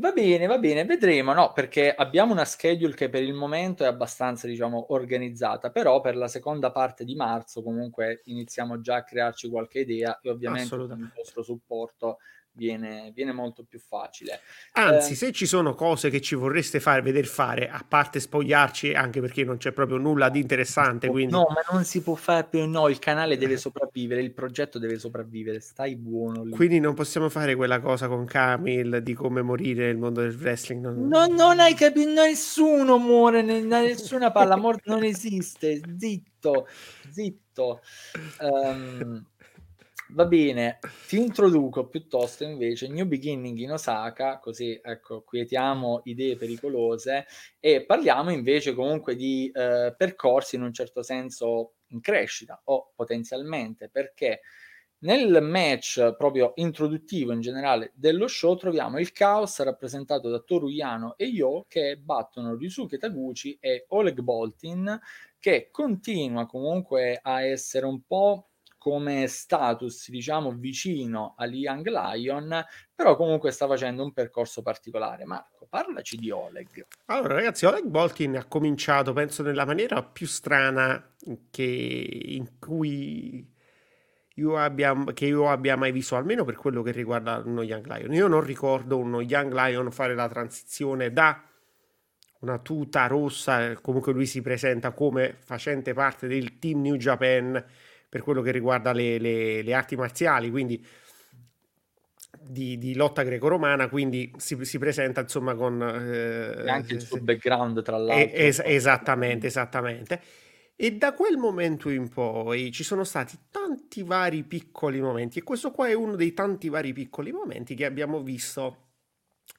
Va 0.00 0.12
bene, 0.12 0.46
va 0.46 0.58
bene, 0.58 0.84
vedremo, 0.84 1.32
no, 1.32 1.52
perché 1.52 1.92
abbiamo 1.92 2.30
una 2.32 2.44
schedule 2.44 2.94
che 2.94 3.08
per 3.08 3.20
il 3.24 3.34
momento 3.34 3.82
è 3.82 3.88
abbastanza, 3.88 4.46
diciamo, 4.46 4.92
organizzata, 4.92 5.70
però 5.72 6.00
per 6.00 6.14
la 6.16 6.28
seconda 6.28 6.70
parte 6.70 7.04
di 7.04 7.16
marzo 7.16 7.64
comunque 7.64 8.20
iniziamo 8.26 8.80
già 8.80 8.96
a 8.98 9.02
crearci 9.02 9.48
qualche 9.48 9.80
idea 9.80 10.20
e 10.20 10.30
ovviamente 10.30 10.84
con 10.84 11.00
il 11.00 11.10
vostro 11.12 11.42
supporto 11.42 12.18
viene, 12.58 13.12
viene 13.14 13.32
molto 13.32 13.64
più 13.64 13.78
facile. 13.78 14.40
Anzi, 14.72 15.12
eh, 15.12 15.16
se 15.16 15.32
ci 15.32 15.46
sono 15.46 15.74
cose 15.74 16.10
che 16.10 16.20
ci 16.20 16.34
vorreste 16.34 16.80
fare 16.80 17.00
vedere 17.00 17.26
fare, 17.26 17.70
a 17.70 17.84
parte 17.86 18.18
spogliarci, 18.18 18.92
anche 18.92 19.20
perché 19.20 19.44
non 19.44 19.56
c'è 19.56 19.72
proprio 19.72 19.96
nulla 19.96 20.28
di 20.28 20.40
interessante. 20.40 21.08
Quindi... 21.08 21.32
No, 21.32 21.46
ma 21.48 21.62
non 21.70 21.84
si 21.84 22.02
può 22.02 22.16
fare 22.16 22.44
più. 22.44 22.66
No, 22.66 22.88
il 22.88 22.98
canale 22.98 23.38
deve 23.38 23.56
sopravvivere, 23.56 24.20
il 24.20 24.32
progetto 24.32 24.78
deve 24.78 24.98
sopravvivere. 24.98 25.60
Stai 25.60 25.94
buono. 25.96 26.42
Lì. 26.42 26.50
Quindi 26.50 26.80
non 26.80 26.94
possiamo 26.94 27.28
fare 27.28 27.54
quella 27.54 27.80
cosa 27.80 28.08
con 28.08 28.24
Camille 28.26 29.02
di 29.02 29.14
come 29.14 29.40
morire 29.40 29.86
nel 29.86 29.96
mondo 29.96 30.20
del 30.20 30.36
wrestling. 30.36 30.82
Non, 30.82 31.06
no, 31.06 31.26
non 31.26 31.60
hai 31.60 31.74
capito, 31.74 32.10
nessuno 32.10 32.98
muore, 32.98 33.42
nessuna 33.42 34.32
palla 34.32 34.56
morte 34.56 34.82
non 34.86 35.04
esiste. 35.04 35.80
Zitto, 35.96 36.66
zitto. 37.10 37.80
Um, 38.40 39.24
Va 40.10 40.24
bene, 40.24 40.78
ti 41.06 41.18
introduco 41.18 41.86
piuttosto 41.86 42.42
invece 42.42 42.88
New 42.88 43.06
Beginning 43.06 43.58
in 43.58 43.72
Osaka, 43.72 44.38
così 44.38 44.78
ecco, 44.82 45.22
quietiamo 45.22 46.00
idee 46.04 46.36
pericolose 46.36 47.26
e 47.60 47.84
parliamo 47.84 48.30
invece 48.30 48.72
comunque 48.72 49.14
di 49.16 49.50
eh, 49.52 49.94
percorsi 49.94 50.56
in 50.56 50.62
un 50.62 50.72
certo 50.72 51.02
senso 51.02 51.74
in 51.88 52.00
crescita 52.00 52.58
o 52.64 52.90
potenzialmente 52.94 53.90
perché 53.90 54.40
nel 55.00 55.42
match 55.42 56.14
proprio 56.16 56.52
introduttivo 56.56 57.32
in 57.32 57.40
generale 57.40 57.92
dello 57.94 58.28
show 58.28 58.56
troviamo 58.56 58.98
il 58.98 59.12
caos 59.12 59.60
rappresentato 59.60 60.30
da 60.30 60.40
Toru 60.40 60.68
Yano 60.68 61.16
e 61.18 61.26
Yo 61.26 61.66
che 61.68 61.98
battono 61.98 62.56
Ryusuke 62.56 62.96
Taguchi 62.96 63.58
e 63.60 63.84
Oleg 63.88 64.20
Boltin 64.20 64.98
che 65.38 65.68
continua 65.70 66.46
comunque 66.46 67.18
a 67.22 67.42
essere 67.42 67.84
un 67.84 68.02
po' 68.06 68.48
come 68.78 69.26
status, 69.26 70.08
diciamo, 70.08 70.52
vicino 70.52 71.34
agli 71.36 71.58
Young 71.58 71.86
Lion, 71.88 72.64
però 72.94 73.16
comunque 73.16 73.50
sta 73.50 73.66
facendo 73.66 74.04
un 74.04 74.12
percorso 74.12 74.62
particolare. 74.62 75.24
Marco, 75.24 75.66
parlaci 75.68 76.16
di 76.16 76.30
Oleg. 76.30 76.86
Allora, 77.06 77.34
ragazzi, 77.34 77.66
Oleg 77.66 77.84
Boltin 77.84 78.36
ha 78.36 78.44
cominciato, 78.44 79.12
penso, 79.12 79.42
nella 79.42 79.66
maniera 79.66 80.02
più 80.02 80.26
strana 80.26 81.14
che 81.50 81.64
in 81.64 82.58
cui 82.58 83.56
io 84.34 84.56
abbia, 84.56 84.94
che 85.12 85.26
io 85.26 85.50
abbia 85.50 85.76
mai 85.76 85.90
visto, 85.90 86.16
almeno 86.16 86.44
per 86.44 86.54
quello 86.54 86.82
che 86.82 86.92
riguarda 86.92 87.42
uno 87.44 87.62
Young 87.62 87.86
Lion. 87.86 88.14
Io 88.14 88.28
non 88.28 88.40
ricordo 88.40 88.96
uno 88.96 89.20
Young 89.20 89.52
Lion 89.52 89.90
fare 89.90 90.14
la 90.14 90.28
transizione 90.28 91.12
da 91.12 91.42
una 92.40 92.58
tuta 92.58 93.08
rossa, 93.08 93.74
comunque 93.80 94.12
lui 94.12 94.26
si 94.26 94.40
presenta 94.40 94.92
come 94.92 95.36
facente 95.40 95.92
parte 95.92 96.28
del 96.28 96.60
team 96.60 96.82
New 96.82 96.94
Japan 96.94 97.64
per 98.08 98.22
quello 98.22 98.40
che 98.42 98.50
riguarda 98.50 98.92
le, 98.92 99.18
le, 99.18 99.62
le 99.62 99.74
arti 99.74 99.96
marziali, 99.96 100.50
quindi 100.50 100.84
di, 102.40 102.78
di, 102.78 102.94
lotta 102.94 103.22
greco-romana, 103.22 103.88
quindi 103.88 104.32
si, 104.36 104.64
si 104.64 104.78
presenta 104.78 105.20
insomma 105.20 105.54
con... 105.54 105.80
Eh, 105.82 106.68
anche 106.70 106.94
il 106.94 107.02
suo 107.02 107.20
background 107.20 107.82
tra 107.82 107.98
l'altro. 107.98 108.36
Es- 108.36 108.62
esattamente, 108.64 109.46
esattamente. 109.46 110.20
E 110.74 110.92
da 110.92 111.12
quel 111.12 111.36
momento 111.36 111.90
in 111.90 112.08
poi 112.08 112.70
ci 112.70 112.84
sono 112.84 113.02
stati 113.02 113.36
tanti 113.50 114.02
vari 114.04 114.44
piccoli 114.44 115.00
momenti 115.00 115.40
e 115.40 115.42
questo 115.42 115.72
qua 115.72 115.88
è 115.88 115.92
uno 115.92 116.14
dei 116.14 116.32
tanti 116.32 116.68
vari 116.68 116.92
piccoli 116.92 117.32
momenti 117.32 117.74
che 117.74 117.84
abbiamo 117.84 118.22
visto 118.22 118.86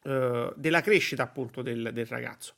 eh, 0.03 0.53
della 0.55 0.81
crescita 0.81 1.23
appunto 1.23 1.61
del, 1.61 1.91
del 1.93 2.05
ragazzo. 2.05 2.53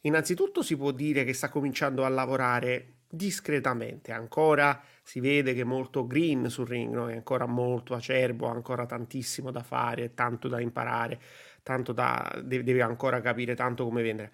Innanzitutto 0.00 0.62
si 0.62 0.76
può 0.76 0.90
dire 0.90 1.22
che 1.22 1.32
sta 1.32 1.48
cominciando 1.48 2.04
a 2.04 2.08
lavorare 2.08 3.01
discretamente, 3.14 4.10
ancora 4.10 4.82
si 5.02 5.20
vede 5.20 5.52
che 5.52 5.60
è 5.60 5.64
molto 5.64 6.06
green 6.06 6.48
sul 6.48 6.66
ring, 6.66 6.94
no? 6.94 7.10
è 7.10 7.14
ancora 7.14 7.44
molto 7.44 7.94
acerbo, 7.94 8.48
ha 8.48 8.52
ancora 8.52 8.86
tantissimo 8.86 9.50
da 9.50 9.62
fare, 9.62 10.14
tanto 10.14 10.48
da 10.48 10.60
imparare, 10.60 11.20
tanto 11.62 11.92
da, 11.92 12.40
deve, 12.42 12.80
ancora 12.80 13.20
capire 13.20 13.54
tanto 13.54 13.84
come 13.84 14.02
vendere. 14.02 14.32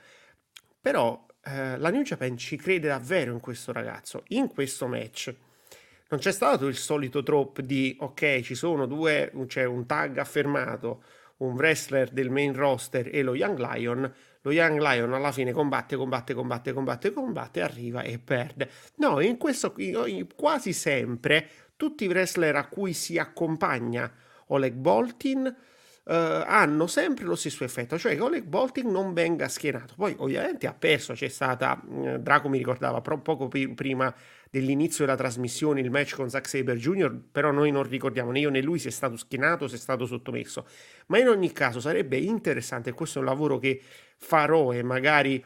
Però 0.81 1.27
eh, 1.43 1.77
la 1.77 1.91
New 1.91 2.03
Japan 2.03 2.37
ci 2.37 2.57
crede 2.57 2.87
davvero 2.87 3.33
in 3.33 3.41
questo 3.41 3.73
ragazzo, 3.73 4.23
in 4.29 4.47
questo 4.47 4.87
match. 4.87 5.35
Non 6.11 6.21
c'è 6.21 6.31
stato 6.31 6.69
il 6.69 6.77
solito 6.77 7.25
trope 7.25 7.67
di 7.67 7.97
ok, 7.99 8.43
ci 8.43 8.55
sono 8.55 8.87
due, 8.87 9.33
c'è 9.49 9.65
un 9.65 9.87
tag 9.87 10.19
affermato, 10.19 11.03
un 11.39 11.55
wrestler 11.55 12.11
del 12.11 12.31
main 12.31 12.55
roster 12.55 13.11
e 13.13 13.23
lo 13.23 13.35
Young 13.35 13.59
Lion, 13.59 14.15
lo 14.49 14.51
Young 14.51 14.81
Lion 14.81 15.13
alla 15.13 15.33
fine 15.33 15.53
combatte, 15.53 15.97
combatte, 15.97 16.35
combatte, 16.35 16.73
combatte, 16.73 17.13
combatte, 17.13 17.61
arriva 17.61 18.03
e 18.03 18.19
perde. 18.19 18.71
No, 18.97 19.21
in 19.21 19.37
questo 19.37 19.75
quasi 20.35 20.73
sempre 20.73 21.49
tutti 21.77 22.05
i 22.05 22.09
wrestler 22.09 22.57
a 22.57 22.67
cui 22.67 22.93
si 22.93 23.19
accompagna 23.19 24.11
Oleg 24.47 24.75
Boltin 24.75 25.57
Uh, 26.09 26.43
hanno 26.47 26.87
sempre 26.87 27.27
lo 27.27 27.35
stesso 27.35 27.65
effetto, 27.65 27.99
cioè 27.99 28.15
che 28.15 28.23
Oleg 28.23 28.45
Boltin 28.45 28.91
non 28.91 29.13
venga 29.13 29.47
schienato. 29.47 29.93
Poi 29.95 30.15
ovviamente 30.21 30.67
ha 30.67 30.73
perso, 30.73 31.13
c'è 31.13 31.29
stata, 31.29 31.79
uh, 31.85 32.17
Draco 32.17 32.49
mi 32.49 32.57
ricordava 32.57 33.03
pro- 33.03 33.21
poco 33.21 33.49
prima 33.49 34.15
dell'inizio 34.51 35.05
della 35.05 35.17
trasmissione 35.17 35.81
il 35.81 35.91
match 35.91 36.15
con 36.15 36.29
Zack 36.29 36.49
Saber 36.49 36.77
Jr., 36.77 37.19
però 37.31 37.51
noi 37.51 37.71
non 37.71 37.83
ricordiamo 37.83 38.31
né 38.31 38.41
io 38.41 38.51
né 38.51 38.63
lui 38.63 38.79
se 38.79 38.89
è 38.89 38.93
stato 38.93 39.17
schienato, 39.17 39.69
se 39.69 39.77
è 39.77 39.79
stato 39.79 40.07
sottomesso. 40.07 40.67
Ma 41.07 41.19
in 41.19 41.29
ogni 41.29 41.53
caso 41.53 41.81
sarebbe 41.81 42.17
interessante, 42.17 42.93
questo 42.93 43.19
è 43.19 43.21
un 43.23 43.29
lavoro 43.29 43.59
che 43.59 43.81
farò 44.17 44.73
e 44.73 44.83
magari 44.83 45.43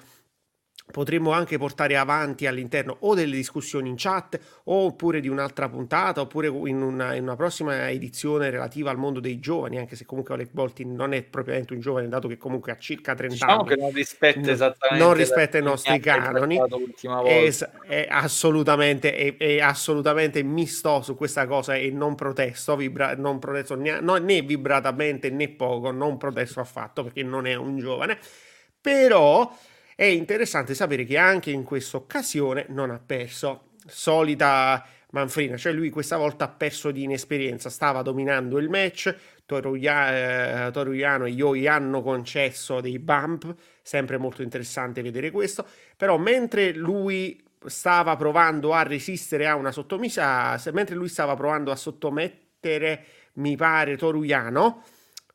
potremmo 0.92 1.32
anche 1.32 1.58
portare 1.58 1.96
avanti 1.96 2.46
all'interno 2.46 2.96
o 3.00 3.14
delle 3.14 3.34
discussioni 3.34 3.88
in 3.88 3.96
chat 3.96 4.38
oppure 4.64 5.18
di 5.18 5.26
un'altra 5.26 5.68
puntata 5.68 6.20
oppure 6.20 6.46
in 6.46 6.80
una, 6.80 7.14
in 7.14 7.24
una, 7.24 7.34
prossima 7.34 7.90
edizione 7.90 8.50
relativa 8.50 8.90
al 8.90 8.98
mondo 8.98 9.18
dei 9.18 9.40
giovani 9.40 9.78
anche 9.78 9.96
se 9.96 10.04
comunque 10.04 10.34
Oleg 10.34 10.50
Boltin 10.52 10.94
non 10.94 11.12
è 11.12 11.22
propriamente 11.22 11.72
un 11.72 11.80
giovane 11.80 12.08
dato 12.08 12.28
che 12.28 12.36
comunque 12.36 12.70
ha 12.70 12.76
circa 12.76 13.14
30 13.14 13.34
diciamo 13.34 13.60
anni 13.60 13.68
che 13.68 13.76
non 13.76 13.92
rispetta 13.92 14.50
esattamente 14.50 15.04
non 15.04 15.14
rispetta 15.14 15.58
i 15.58 15.62
nostri 15.62 15.98
canoni. 15.98 16.60
è, 17.24 17.48
è, 17.86 18.06
assolutamente 18.08 19.14
è, 19.14 19.36
è, 19.36 19.60
assolutamente 19.60 20.42
mi 20.42 20.66
sto 20.66 21.02
su 21.02 21.16
questa 21.16 21.46
cosa 21.46 21.74
e 21.74 21.90
non 21.90 22.14
protesto, 22.14 22.76
vibra, 22.76 23.16
non 23.16 23.38
protesto 23.38 23.74
né, 23.74 23.98
no, 24.00 24.16
né 24.16 24.42
vibratamente 24.42 25.30
né 25.30 25.48
poco 25.48 25.90
non 25.90 26.18
protesto 26.18 26.60
affatto 26.60 27.02
perché 27.04 27.22
non 27.22 27.46
è 27.46 27.54
un 27.54 27.78
giovane. 27.78 28.18
Però 28.80 29.50
è 30.02 30.06
interessante 30.06 30.74
sapere 30.74 31.04
che 31.04 31.16
anche 31.16 31.52
in 31.52 31.62
questa 31.62 31.96
occasione 31.96 32.66
non 32.70 32.90
ha 32.90 32.98
perso. 32.98 33.68
Solita 33.86 34.84
manfrina, 35.10 35.56
cioè 35.56 35.72
lui 35.72 35.90
questa 35.90 36.16
volta 36.16 36.46
ha 36.46 36.48
perso 36.48 36.90
di 36.90 37.04
inesperienza, 37.04 37.70
stava 37.70 38.02
dominando 38.02 38.58
il 38.58 38.68
match, 38.68 39.14
Toruya, 39.46 40.66
eh, 40.66 40.70
Toruyano 40.72 41.26
e 41.26 41.30
Yoi 41.30 41.68
hanno 41.68 42.02
concesso 42.02 42.80
dei 42.80 42.98
bump, 42.98 43.54
sempre 43.80 44.16
molto 44.16 44.42
interessante 44.42 45.02
vedere 45.02 45.30
questo, 45.30 45.64
però 45.96 46.18
mentre 46.18 46.72
lui 46.72 47.40
stava 47.66 48.16
provando 48.16 48.72
a 48.72 48.82
resistere 48.82 49.46
a 49.46 49.54
una 49.54 49.70
sottomessa, 49.70 50.60
mentre 50.72 50.96
lui 50.96 51.08
stava 51.08 51.36
provando 51.36 51.70
a 51.70 51.76
sottomettere, 51.76 53.04
mi 53.34 53.54
pare, 53.54 53.96
Toruyano, 53.96 54.82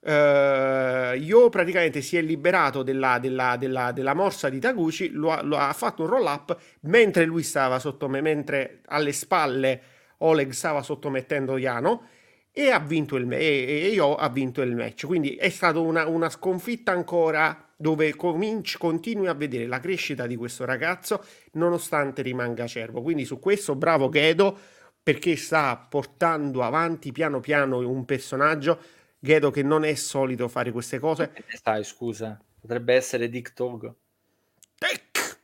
Uh, 0.07 1.17
Io 1.17 1.49
praticamente 1.49 2.01
si 2.01 2.15
è 2.15 2.21
liberato 2.21 2.81
della, 2.81 3.19
della, 3.19 3.57
della, 3.57 3.91
della 3.91 4.13
morsa 4.13 4.47
di 4.47 4.57
Taguchi, 4.57 5.09
lo, 5.09 5.37
lo, 5.43 5.57
ha 5.57 5.73
fatto 5.73 6.03
un 6.03 6.07
roll 6.07 6.25
up 6.25 6.57
mentre 6.83 7.25
lui 7.25 7.43
stava 7.43 7.77
sottomettendo, 7.77 8.29
mentre 8.29 8.79
alle 8.85 9.11
spalle 9.11 9.81
Oleg 10.19 10.51
stava 10.51 10.81
sottomettendo 10.81 11.57
Yano 11.57 12.07
e 12.53 12.71
ha 12.71 12.79
vinto 12.79 13.17
il, 13.17 13.29
e, 13.33 13.37
e 13.37 13.87
Io 13.89 14.15
ha 14.15 14.29
vinto 14.29 14.61
il 14.61 14.73
match. 14.75 15.05
Quindi 15.05 15.35
è 15.35 15.49
stata 15.49 15.79
una, 15.79 16.07
una 16.07 16.29
sconfitta 16.29 16.93
ancora 16.93 17.67
dove 17.75 18.15
cominci, 18.15 18.77
continui 18.77 19.27
a 19.27 19.33
vedere 19.33 19.67
la 19.67 19.81
crescita 19.81 20.25
di 20.25 20.37
questo 20.37 20.63
ragazzo 20.63 21.21
nonostante 21.53 22.21
rimanga 22.21 22.63
acerbo. 22.63 23.01
Quindi 23.01 23.25
su 23.25 23.39
questo 23.39 23.75
bravo 23.75 24.07
Gedo 24.07 24.57
perché 25.03 25.35
sta 25.35 25.75
portando 25.75 26.63
avanti 26.63 27.11
piano 27.11 27.41
piano 27.41 27.79
un 27.79 28.05
personaggio 28.05 28.79
Gedo 29.19 29.51
che 29.51 29.63
non 29.63 29.83
è 29.83 29.93
solito 29.95 30.47
fare 30.47 30.71
queste 30.71 30.99
cose. 30.99 31.31
Sai, 31.61 31.83
scusa, 31.83 32.39
potrebbe 32.59 32.93
essere 32.93 33.29
Dick 33.29 33.53
Tog. 33.53 33.93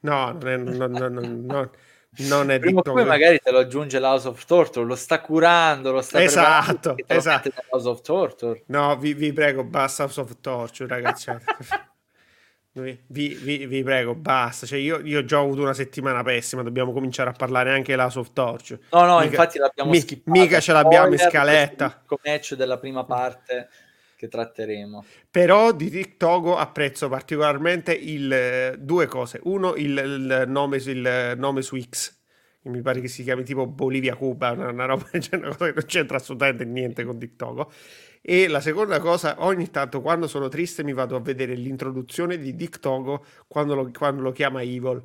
No, 0.02 0.32
non 0.32 0.48
è, 0.48 0.58
no, 0.58 0.88
no, 0.88 1.08
no, 1.08 1.72
Non 2.18 2.52
è 2.52 2.60
Prima 2.60 2.80
o 2.80 2.84
poi 2.84 3.06
magari 3.06 3.40
te 3.40 3.52
lo 3.52 3.60
aggiunge 3.60 4.00
l'House 4.00 4.28
of 4.28 4.44
Torture, 4.44 4.86
lo 4.86 4.96
sta 4.96 5.22
curando, 5.22 5.94
lo 5.94 6.02
sta 6.02 6.22
esatto, 6.22 6.96
esatto. 7.08 7.50
House 7.70 7.88
of 7.88 8.02
Torture. 8.02 8.64
No, 8.68 8.98
vi, 8.98 9.14
vi 9.14 9.32
prego, 9.32 9.64
basta 9.64 10.04
House 10.04 10.20
of 10.20 10.36
Torture, 10.42 10.90
ragazzi. 10.90 11.32
Vi, 12.76 12.98
vi, 13.08 13.68
vi, 13.68 13.84
prego, 13.84 14.16
basta. 14.16 14.66
Cioè, 14.66 14.80
io, 14.80 15.00
io 15.00 15.24
già 15.26 15.40
ho 15.40 15.44
avuto 15.44 15.62
una 15.62 15.76
settimana 15.76 16.24
pessima. 16.24 16.64
Dobbiamo 16.64 16.92
cominciare 16.92 17.30
a 17.30 17.34
parlare 17.34 17.72
anche 17.72 17.92
della 17.92 18.10
soft 18.10 18.34
torch. 18.34 18.80
No, 18.92 19.06
no, 19.06 19.20
mica, 19.20 19.26
infatti 19.26 19.60
l'abbiamo 19.60 19.92
mi, 19.92 20.04
Mica 20.26 20.60
ce 20.60 20.74
l'abbiamo 20.74 21.14
in 21.14 21.20
scaletta. 21.20 22.04
Il 22.10 22.20
match 22.24 22.56
della 22.56 22.80
prima 22.80 23.06
parte 23.06 23.70
che 24.16 24.28
tratteremo. 24.28 25.06
Però 25.30 25.72
di 25.72 25.92
TikTok 25.92 26.58
apprezzo 26.58 27.10
particolarmente 27.10 27.94
il, 27.94 28.76
due 28.80 29.06
cose. 29.06 29.40
Uno, 29.44 29.76
il, 29.76 29.96
il, 29.96 30.44
nome, 30.48 30.78
il 30.78 31.34
nome 31.38 31.62
su 31.62 31.80
X. 31.80 32.18
Che 32.60 32.70
mi 32.70 32.82
pare 32.82 33.02
che 33.02 33.08
si 33.08 33.22
chiami 33.22 33.44
tipo 33.44 33.68
Bolivia 33.68 34.16
Cuba, 34.16 34.52
una, 34.52 34.70
una 34.70 34.86
roba, 34.86 35.10
una 35.14 35.48
cosa 35.50 35.66
che 35.66 35.74
non 35.76 35.86
c'entra 35.86 36.18
assolutamente 36.18 36.66
niente 36.66 37.04
con 37.04 37.20
TikTok. 37.20 37.68
E 38.26 38.48
la 38.48 38.62
seconda 38.62 39.02
cosa, 39.02 39.36
ogni 39.40 39.70
tanto 39.70 40.00
quando 40.00 40.28
sono 40.30 40.48
triste 40.48 40.82
mi 40.82 40.94
vado 40.94 41.18
a 41.18 41.20
vedere 41.20 41.56
l'introduzione 41.56 42.38
di 42.38 42.56
Dick 42.56 42.80
Togo 42.80 43.26
quando 43.48 43.76
lo, 43.76 43.92
quando 43.92 44.22
lo 44.22 44.32
chiama 44.32 44.62
Evil. 44.62 45.02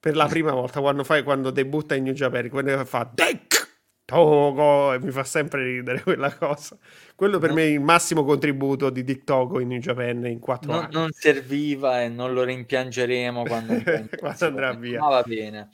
Per 0.00 0.16
la 0.16 0.26
prima 0.26 0.50
volta, 0.50 0.80
quando, 0.80 1.04
fai, 1.04 1.22
quando 1.22 1.50
debutta 1.52 1.94
in 1.94 2.02
New 2.02 2.12
Japan, 2.12 2.48
quando 2.48 2.84
fa 2.84 3.08
Dick 3.14 3.82
Togo 4.04 4.92
e 4.94 4.98
mi 4.98 5.12
fa 5.12 5.22
sempre 5.22 5.62
ridere 5.62 6.02
quella 6.02 6.34
cosa. 6.34 6.76
Quello 7.16 7.38
per 7.38 7.48
non, 7.48 7.58
me 7.58 7.64
è 7.64 7.70
il 7.70 7.80
massimo 7.80 8.24
contributo 8.24 8.90
di 8.90 9.02
Dick 9.02 9.24
Togo 9.24 9.58
in 9.58 9.68
New 9.68 9.78
Japan 9.78 10.26
in 10.26 10.38
quattro 10.38 10.70
non, 10.70 10.82
anni. 10.82 10.92
Non 10.92 11.12
serviva 11.12 12.02
e 12.02 12.10
non 12.10 12.34
lo 12.34 12.42
rimpiangeremo 12.42 13.42
quando, 13.44 13.72
quando 14.20 14.44
andrà 14.44 14.74
via. 14.74 15.00
Ma 15.00 15.08
va 15.08 15.22
bene. 15.22 15.70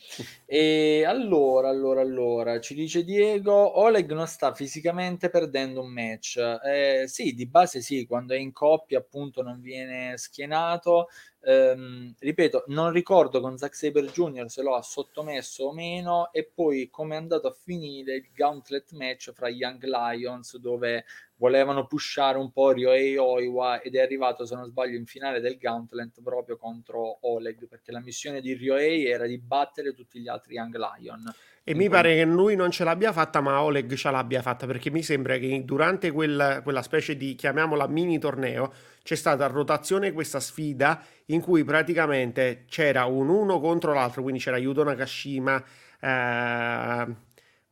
E 0.47 1.05
allora, 1.05 1.69
allora, 1.69 2.01
allora, 2.01 2.61
ci 2.61 2.75
dice 2.75 3.03
Diego, 3.03 3.81
Oleg 3.81 4.13
non 4.13 4.29
sta 4.29 4.55
fisicamente 4.55 5.31
perdendo 5.31 5.81
un 5.81 5.91
match. 5.93 6.37
Eh, 6.65 7.07
sì, 7.09 7.35
di 7.35 7.47
base 7.47 7.81
sì, 7.81 8.07
quando 8.07 8.35
è 8.35 8.39
in 8.39 8.53
coppia 8.53 8.99
appunto 8.99 9.43
non 9.43 9.61
viene 9.61 10.17
schienato, 10.19 11.09
ehm, 11.43 12.15
ripeto, 12.19 12.65
non 12.69 12.93
ricordo 12.93 13.41
con 13.41 13.59
Zack 13.59 13.75
Saber 13.75 14.05
Jr. 14.05 14.49
se 14.49 14.63
lo 14.63 14.75
ha 14.75 14.83
sottomesso 14.83 15.65
o 15.65 15.73
meno 15.73 16.33
e 16.33 16.49
poi 16.53 16.89
come 16.91 17.15
è 17.15 17.19
andato 17.19 17.49
a 17.49 17.57
finire 17.65 18.15
il 18.17 18.29
gauntlet 18.33 18.93
match 18.93 19.33
fra 19.33 19.49
Young 19.49 19.83
Lions 19.83 20.57
dove 20.59 21.05
volevano 21.43 21.87
pushare 21.87 22.39
un 22.39 22.53
po' 22.53 22.71
Ryohei 22.71 23.17
Oiwa 23.17 23.81
ed 23.81 23.97
è 23.97 24.01
arrivato 24.01 24.47
se 24.47 24.55
non 24.55 24.67
sbaglio 24.67 24.97
in 24.97 25.07
finale 25.07 25.41
del 25.41 25.59
gauntlet 25.59 26.23
proprio 26.23 26.57
contro 26.57 27.19
Oleg 27.23 27.67
perché 27.67 27.91
la 27.91 27.99
missione 27.99 28.41
di 28.41 28.55
Ryohei 28.55 29.07
era 29.07 29.27
di 29.27 29.39
battere 29.39 29.93
tutti 29.93 30.21
gli 30.21 30.29
altri 30.29 30.55
Young 30.55 30.77
Lion. 30.77 31.35
E 31.65 31.75
mi 31.75 31.89
pare 31.89 32.15
che 32.15 32.25
lui 32.25 32.55
non 32.55 32.71
ce 32.71 32.85
l'abbia 32.85 33.13
fatta, 33.13 33.41
ma 33.41 33.61
Oleg 33.61 33.93
ce 33.95 34.11
l'abbia 34.13 34.41
fatta 34.41 34.67
perché 34.67 34.93
mi 34.93 35.03
sembra 35.03 35.37
che 35.39 35.65
durante 35.65 36.13
quella, 36.13 36.63
quella 36.63 36.83
specie 36.83 37.17
di, 37.17 37.35
chiamiamola 37.35 37.89
mini 37.89 38.21
torneo, 38.21 38.73
c'è 39.03 39.17
stata 39.17 39.45
a 39.45 39.49
rotazione 39.49 40.13
questa 40.13 40.39
sfida 40.39 41.03
in 41.27 41.41
cui 41.41 41.65
praticamente 41.65 42.67
c'era 42.69 43.05
un 43.07 43.29
uno 43.29 43.59
contro 43.59 43.93
l'altro, 43.93 44.23
quindi 44.23 44.41
c'era 44.41 44.59
Yudo 44.59 44.85
Nakashima, 44.85 45.65
eh, 46.01 47.07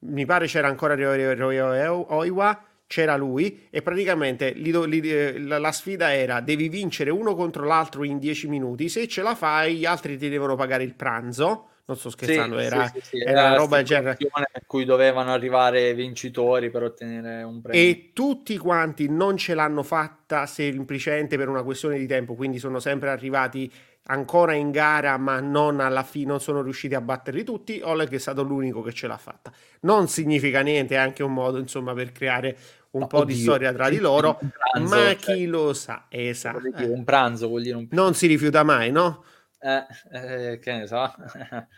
mi 0.01 0.25
pare 0.25 0.47
c'era 0.47 0.67
ancora 0.67 0.95
Oiwa, 0.95 2.65
c'era 2.91 3.15
lui 3.15 3.69
e 3.71 3.83
praticamente 3.83 4.51
li 4.51 4.73
do, 4.73 4.83
li, 4.83 4.99
eh, 4.99 5.39
la, 5.39 5.71
sfida 5.71 6.13
era 6.13 6.41
devi 6.41 6.69
vincere 6.69 7.11
uno 7.11 7.37
contro 7.37 7.65
l'altro 7.65 8.03
in 8.03 8.19
10 8.19 8.49
minuti, 8.49 8.89
se 8.89 9.07
ce 9.07 9.23
la 9.23 9.37
fai 9.37 9.77
gli 9.77 9.85
altri 9.85 10.19
ti 10.19 10.29
devono 10.29 10.57
pagare 10.57 10.83
il 10.83 10.95
pranzo 10.95 11.67
non 11.91 11.99
sto 11.99 12.11
scherzando, 12.11 12.59
sì, 12.59 12.65
era, 12.65 12.87
sì, 12.87 13.01
sì, 13.01 13.19
era, 13.19 13.41
era 13.41 13.57
roba 13.57 13.77
del 13.77 13.85
genere. 13.85 14.17
A 14.31 14.63
cui 14.65 14.85
dovevano 14.85 15.33
arrivare 15.33 15.93
vincitori 15.93 16.71
per 16.71 16.85
ottenere 16.85 17.43
un 17.43 17.61
premio. 17.61 17.81
E 17.81 18.11
tutti 18.13 18.57
quanti 18.59 19.09
non 19.09 19.37
ce 19.37 19.55
l'hanno 19.55 19.83
fatta 19.83 20.47
semplicemente 20.47 21.37
per 21.37 21.49
una 21.49 21.65
questione 21.65 21.99
di 21.99 22.07
tempo, 22.07 22.35
quindi 22.35 22.61
sono 22.61 22.79
sempre 22.79 23.11
arrivati 23.11 23.69
ancora 24.05 24.55
in 24.55 24.71
gara, 24.71 25.17
ma 25.19 25.41
non 25.41 25.81
alla 25.81 26.03
fine, 26.03 26.27
non 26.27 26.41
sono 26.41 26.63
riusciti 26.63 26.95
a 26.95 27.01
batterli 27.01 27.45
tutti. 27.45 27.81
Oleg 27.83 28.11
è 28.11 28.19
stato 28.19 28.43
l'unico 28.43 28.83
che 28.83 28.93
ce 28.93 29.07
l'ha 29.07 29.19
fatta. 29.19 29.53
Non 29.81 30.09
significa 30.09 30.61
niente, 30.61 30.95
è 30.95 30.99
anche 30.99 31.23
un 31.23 31.33
modo, 31.33 31.59
insomma, 31.59 31.93
per 31.93 32.13
creare 32.13 32.57
un 32.93 33.01
no, 33.01 33.07
po' 33.07 33.19
oddio, 33.19 33.35
di 33.35 33.41
storia 33.41 33.73
tra 33.73 33.89
di 33.89 33.99
loro, 33.99 34.39
pranzo, 34.39 34.95
ma 34.95 35.03
cioè, 35.03 35.17
chi 35.17 35.47
lo 35.47 35.73
sa, 35.73 36.07
esatto. 36.09 36.93
Un 36.93 37.05
pranzo 37.05 37.49
vuol 37.49 37.63
dire 37.63 37.77
un 37.77 37.87
pranzo. 37.87 38.05
Non 38.05 38.15
si 38.15 38.27
rifiuta 38.27 38.63
mai, 38.65 38.91
no? 38.91 39.25
Eh, 39.61 39.87
eh, 40.13 40.59
che 40.59 40.73
ne 40.73 40.87
so. 40.87 41.15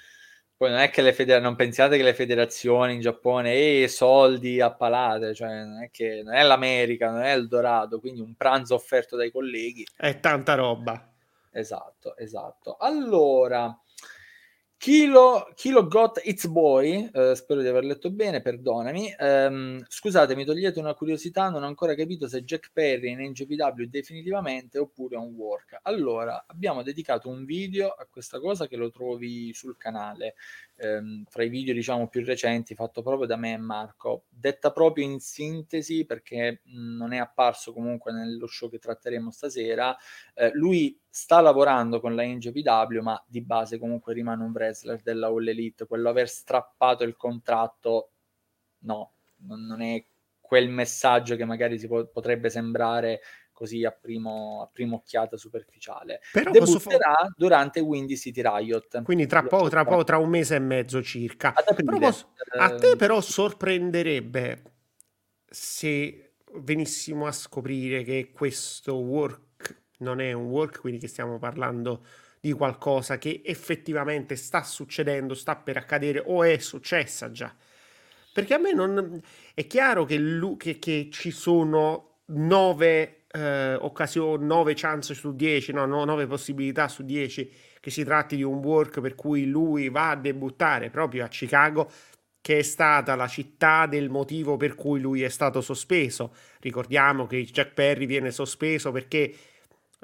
Poi 0.62 0.70
non 0.70 0.78
è 0.78 0.90
che 0.90 1.02
le 1.02 1.12
federazioni, 1.12 1.48
non 1.48 1.56
pensiate 1.56 1.96
che 1.96 2.04
le 2.04 2.14
federazioni 2.14 2.94
in 2.94 3.00
Giappone, 3.00 3.52
e 3.52 3.82
eh, 3.82 3.88
soldi 3.88 4.60
a 4.60 4.72
palate, 4.72 5.34
cioè 5.34 5.64
non 5.64 5.82
è 5.82 5.90
che 5.90 6.22
non 6.24 6.34
è 6.34 6.42
l'America, 6.44 7.10
non 7.10 7.22
è 7.22 7.32
il 7.32 7.48
Dorado, 7.48 7.98
quindi 7.98 8.20
un 8.20 8.34
pranzo 8.34 8.74
offerto 8.74 9.16
dai 9.16 9.32
colleghi. 9.32 9.84
È 9.96 10.20
tanta 10.20 10.54
roba. 10.54 11.10
Esatto, 11.50 12.16
esatto. 12.16 12.76
Allora, 12.78 13.76
Kilo, 14.82 15.48
Kilo 15.54 15.86
Got 15.86 16.22
It's 16.24 16.48
Boy, 16.48 17.08
eh, 17.12 17.36
spero 17.36 17.62
di 17.62 17.68
aver 17.68 17.84
letto 17.84 18.10
bene, 18.10 18.42
perdonami. 18.42 19.14
Um, 19.16 19.84
scusate, 19.86 20.34
mi 20.34 20.44
togliete 20.44 20.80
una 20.80 20.94
curiosità, 20.94 21.50
non 21.50 21.62
ho 21.62 21.66
ancora 21.66 21.94
capito 21.94 22.26
se 22.26 22.42
Jack 22.42 22.70
Perry 22.72 23.12
in 23.12 23.20
NGPW 23.20 23.84
definitivamente 23.84 24.80
oppure 24.80 25.16
un 25.16 25.34
work. 25.34 25.78
Allora, 25.82 26.46
abbiamo 26.48 26.82
dedicato 26.82 27.28
un 27.28 27.44
video 27.44 27.90
a 27.90 28.08
questa 28.10 28.40
cosa 28.40 28.66
che 28.66 28.74
lo 28.74 28.90
trovi 28.90 29.54
sul 29.54 29.76
canale 29.76 30.34
ehm, 30.82 31.24
fra 31.28 31.44
i 31.44 31.48
video 31.48 31.72
diciamo 31.74 32.08
più 32.08 32.24
recenti 32.24 32.74
fatto 32.74 33.02
proprio 33.02 33.26
da 33.26 33.36
me 33.36 33.52
e 33.52 33.56
Marco, 33.56 34.24
detta 34.28 34.72
proprio 34.72 35.04
in 35.04 35.20
sintesi 35.20 36.04
perché 36.04 36.60
mh, 36.64 36.96
non 36.96 37.12
è 37.12 37.18
apparso 37.18 37.72
comunque 37.72 38.12
nello 38.12 38.46
show 38.46 38.68
che 38.68 38.78
tratteremo 38.78 39.30
stasera, 39.30 39.96
eh, 40.34 40.50
lui 40.54 40.98
sta 41.08 41.40
lavorando 41.40 42.00
con 42.00 42.14
la 42.14 42.24
NGPW 42.24 43.00
ma 43.00 43.22
di 43.26 43.42
base 43.42 43.78
comunque 43.78 44.12
rimane 44.14 44.42
un 44.44 44.50
wrestler 44.52 45.00
della 45.02 45.28
All 45.28 45.46
Elite, 45.46 45.86
quello 45.86 46.08
aver 46.08 46.28
strappato 46.28 47.04
il 47.04 47.16
contratto 47.16 48.10
no, 48.80 49.12
non, 49.38 49.64
non 49.66 49.80
è 49.80 50.04
quel 50.40 50.68
messaggio 50.68 51.36
che 51.36 51.44
magari 51.44 51.78
si 51.78 51.86
po- 51.86 52.06
potrebbe 52.06 52.50
sembrare 52.50 53.20
così 53.62 53.84
a, 53.84 53.92
primo, 53.92 54.60
a 54.60 54.66
prima 54.72 54.96
occhiata 54.96 55.36
superficiale. 55.36 56.20
Però 56.32 56.50
Debutterà 56.50 57.14
posso... 57.14 57.34
durante 57.36 57.78
Windy 57.78 58.16
City 58.16 58.42
Riot. 58.42 59.02
Quindi 59.04 59.28
tra 59.28 59.44
poco, 59.44 59.68
tra 59.68 59.84
poco, 59.84 60.02
tra 60.02 60.18
un 60.18 60.28
mese 60.28 60.56
e 60.56 60.58
mezzo 60.58 61.00
circa. 61.00 61.52
Posso... 61.52 62.32
A 62.58 62.74
te 62.74 62.96
però 62.96 63.20
sorprenderebbe 63.20 64.62
se 65.48 66.32
venissimo 66.54 67.26
a 67.26 67.32
scoprire 67.32 68.02
che 68.02 68.32
questo 68.34 68.96
work 68.96 69.82
non 69.98 70.20
è 70.20 70.32
un 70.32 70.46
work, 70.46 70.80
quindi 70.80 70.98
che 70.98 71.06
stiamo 71.06 71.38
parlando 71.38 72.04
di 72.40 72.50
qualcosa 72.50 73.16
che 73.16 73.42
effettivamente 73.44 74.34
sta 74.34 74.64
succedendo, 74.64 75.34
sta 75.34 75.54
per 75.54 75.76
accadere 75.76 76.20
o 76.26 76.42
è 76.42 76.58
successa 76.58 77.30
già. 77.30 77.54
Perché 78.32 78.54
a 78.54 78.58
me 78.58 78.72
non... 78.72 79.20
È 79.54 79.64
chiaro 79.68 80.04
che, 80.04 80.18
lui, 80.18 80.56
che, 80.56 80.80
che 80.80 81.08
ci 81.12 81.30
sono 81.30 82.08
nove 82.26 83.21
eh, 83.32 83.74
occasioni, 83.74 84.46
9 84.46 84.74
chance 84.74 85.14
su 85.14 85.34
10, 85.34 85.72
no, 85.72 85.86
no, 85.86 86.04
9 86.04 86.26
possibilità 86.26 86.88
su 86.88 87.02
10 87.02 87.50
che 87.80 87.90
si 87.90 88.04
tratti 88.04 88.36
di 88.36 88.42
un 88.42 88.58
work 88.58 89.00
per 89.00 89.14
cui 89.14 89.46
lui 89.46 89.88
va 89.88 90.10
a 90.10 90.16
debuttare 90.16 90.90
proprio 90.90 91.24
a 91.24 91.28
Chicago, 91.28 91.90
che 92.40 92.58
è 92.58 92.62
stata 92.62 93.14
la 93.14 93.26
città 93.26 93.86
del 93.86 94.08
motivo 94.08 94.56
per 94.56 94.74
cui 94.74 95.00
lui 95.00 95.22
è 95.22 95.28
stato 95.28 95.60
sospeso. 95.60 96.34
Ricordiamo 96.60 97.26
che 97.26 97.42
Jack 97.44 97.72
Perry 97.72 98.06
viene 98.06 98.30
sospeso 98.30 98.92
perché 98.92 99.34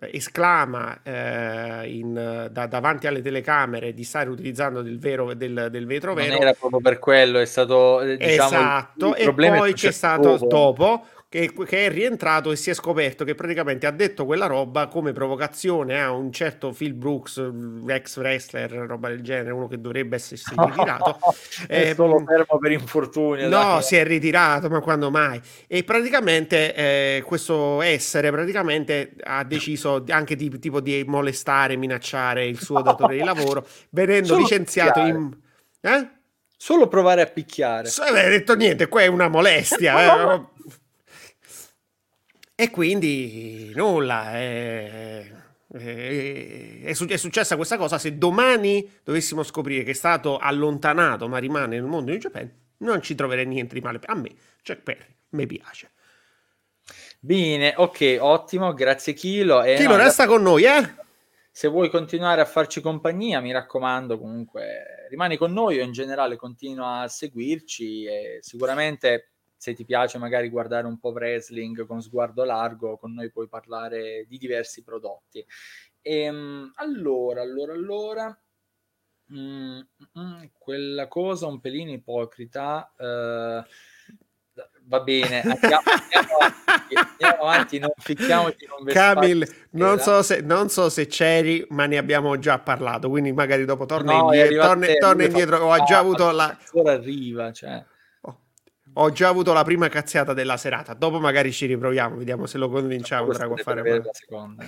eh, 0.00 0.10
esclama 0.12 1.02
eh, 1.02 1.88
in, 1.88 2.48
da, 2.50 2.66
davanti 2.66 3.06
alle 3.06 3.20
telecamere 3.20 3.92
di 3.92 4.04
stare 4.04 4.30
utilizzando 4.30 4.82
del, 4.82 4.98
vero, 4.98 5.34
del, 5.34 5.68
del 5.70 5.86
vetro 5.86 6.14
vero. 6.14 6.32
Non 6.32 6.42
era 6.42 6.54
proprio 6.54 6.80
per 6.80 6.98
quello, 6.98 7.38
è 7.38 7.44
stato 7.44 8.00
eh, 8.00 8.16
diciamo, 8.16 8.48
esatto, 8.48 9.14
il, 9.16 9.22
il 9.22 9.44
e 9.44 9.56
poi 9.56 9.72
c'è 9.74 9.92
stato 9.92 10.36
dopo, 10.36 10.46
dopo 10.46 11.06
che, 11.30 11.52
che, 11.52 11.86
è 11.86 11.90
rientrato 11.90 12.50
e 12.50 12.56
si 12.56 12.70
è 12.70 12.74
scoperto 12.74 13.22
che 13.22 13.34
praticamente 13.34 13.86
ha 13.86 13.90
detto 13.90 14.24
quella 14.24 14.46
roba 14.46 14.86
come 14.86 15.12
provocazione 15.12 16.00
a 16.00 16.10
un 16.10 16.32
certo 16.32 16.72
Phil 16.72 16.94
Brooks, 16.94 17.50
ex 17.86 18.16
wrestler, 18.16 18.70
roba 18.70 19.08
del 19.08 19.20
genere, 19.20 19.50
uno 19.50 19.68
che 19.68 19.78
dovrebbe 19.78 20.16
essersi 20.16 20.54
ritirato. 20.56 21.18
è 21.66 21.90
eh, 21.90 21.94
solo 21.94 22.24
fermo 22.24 22.58
per 22.58 22.72
infortunio. 22.72 23.44
No, 23.44 23.48
dai. 23.48 23.82
si 23.82 23.96
è 23.96 24.04
ritirato, 24.04 24.70
ma 24.70 24.80
quando 24.80 25.10
mai? 25.10 25.38
E 25.66 25.84
praticamente 25.84 26.74
eh, 26.74 27.22
questo 27.26 27.82
essere 27.82 28.30
praticamente 28.30 29.12
ha 29.22 29.44
deciso 29.44 30.02
anche 30.08 30.34
di, 30.34 30.58
tipo 30.58 30.80
di 30.80 31.04
molestare, 31.06 31.76
minacciare 31.76 32.46
il 32.46 32.58
suo 32.58 32.80
datore 32.80 33.16
di 33.16 33.22
lavoro, 33.22 33.66
venendo 33.90 34.28
solo 34.28 34.40
licenziato 34.40 35.00
in... 35.00 35.30
Eh? 35.82 36.08
Solo 36.56 36.88
provare 36.88 37.20
a 37.20 37.26
picchiare. 37.26 37.86
So, 37.86 38.02
hai 38.02 38.30
detto 38.30 38.56
niente, 38.56 38.88
qua 38.88 39.02
è 39.02 39.06
una 39.06 39.28
molestia. 39.28 40.32
eh. 40.34 40.56
E 42.60 42.70
quindi 42.70 43.70
nulla, 43.76 44.36
Eh, 44.36 45.32
è, 45.70 46.82
è, 46.82 47.16
successa 47.16 47.54
questa 47.54 47.76
cosa. 47.76 47.98
Se 47.98 48.18
domani 48.18 48.98
dovessimo 49.04 49.44
scoprire 49.44 49.84
che 49.84 49.92
è 49.92 49.94
stato 49.94 50.38
allontanato 50.38 51.28
ma 51.28 51.38
rimane 51.38 51.76
nel 51.76 51.84
mondo 51.84 52.10
di 52.10 52.18
Japan, 52.18 52.50
non 52.78 53.00
ci 53.00 53.14
troverei 53.14 53.46
niente 53.46 53.74
di 53.74 53.80
male. 53.80 54.00
A 54.06 54.16
me, 54.16 54.34
Jack 54.60 54.82
Perry, 54.82 55.14
mi 55.30 55.46
piace. 55.46 55.92
Bene, 57.20 57.74
ok, 57.76 58.16
ottimo, 58.18 58.74
grazie 58.74 59.12
Chilo. 59.12 59.62
E 59.62 59.76
Chilo, 59.76 59.96
no, 59.96 60.02
resta 60.02 60.26
con 60.26 60.42
noi, 60.42 60.64
eh? 60.64 60.94
Se 61.52 61.68
vuoi 61.68 61.88
continuare 61.90 62.40
a 62.40 62.44
farci 62.44 62.80
compagnia, 62.80 63.38
mi 63.38 63.52
raccomando, 63.52 64.18
comunque 64.18 65.06
rimani 65.10 65.36
con 65.36 65.52
noi 65.52 65.78
o 65.78 65.84
in 65.84 65.92
generale 65.92 66.34
continua 66.34 67.02
a 67.02 67.08
seguirci 67.08 68.04
e 68.04 68.38
sicuramente 68.40 69.34
se 69.58 69.74
ti 69.74 69.84
piace 69.84 70.18
magari 70.18 70.48
guardare 70.48 70.86
un 70.86 70.98
po' 70.98 71.10
wrestling 71.10 71.84
con 71.84 72.00
sguardo 72.00 72.44
largo, 72.44 72.96
con 72.96 73.12
noi 73.12 73.30
puoi 73.30 73.48
parlare 73.48 74.24
di 74.28 74.38
diversi 74.38 74.84
prodotti. 74.84 75.44
E, 76.00 76.20
ehm, 76.20 76.72
allora, 76.76 77.42
allora, 77.42 77.72
allora, 77.72 78.40
mm, 79.32 79.80
mm, 80.18 80.44
quella 80.56 81.08
cosa 81.08 81.48
un 81.48 81.60
pelino 81.60 81.90
ipocrita. 81.90 82.94
Eh, 82.96 83.64
va 84.84 85.00
bene, 85.00 85.40
andiamo, 85.42 85.82
andiamo, 85.84 86.38
avanti, 86.38 86.94
andiamo 86.94 87.42
avanti, 87.42 87.78
non 87.78 87.90
ficchiamoci 87.96 88.66
non 88.66 88.86
Camil, 88.86 89.66
non 89.70 89.98
so, 89.98 90.22
se, 90.22 90.40
non 90.40 90.68
so 90.68 90.88
se 90.88 91.06
c'eri, 91.06 91.66
ma 91.70 91.86
ne 91.86 91.98
abbiamo 91.98 92.38
già 92.38 92.60
parlato, 92.60 93.10
quindi 93.10 93.32
magari 93.32 93.64
dopo 93.64 93.86
torna 93.86 94.12
no, 94.12 94.32
indietro, 94.32 94.62
torna, 94.62 94.86
torna 94.98 95.24
indietro, 95.24 95.58
ho 95.58 95.84
già 95.84 95.98
avuto 95.98 96.30
la... 96.30 96.56
Ora 96.72 96.92
arriva, 96.92 97.52
cioè... 97.52 97.84
Ho 98.94 99.10
già 99.10 99.28
avuto 99.28 99.52
la 99.52 99.64
prima 99.64 99.88
cazziata 99.88 100.32
della 100.32 100.56
serata. 100.56 100.94
Dopo 100.94 101.20
magari 101.20 101.52
ci 101.52 101.66
riproviamo, 101.66 102.16
vediamo 102.16 102.46
se 102.46 102.58
lo 102.58 102.68
convinciamo 102.68 103.32
tra 103.32 103.46
a 103.46 103.56
fare 103.56 103.98
la 103.98 104.12
seconda. 104.12 104.64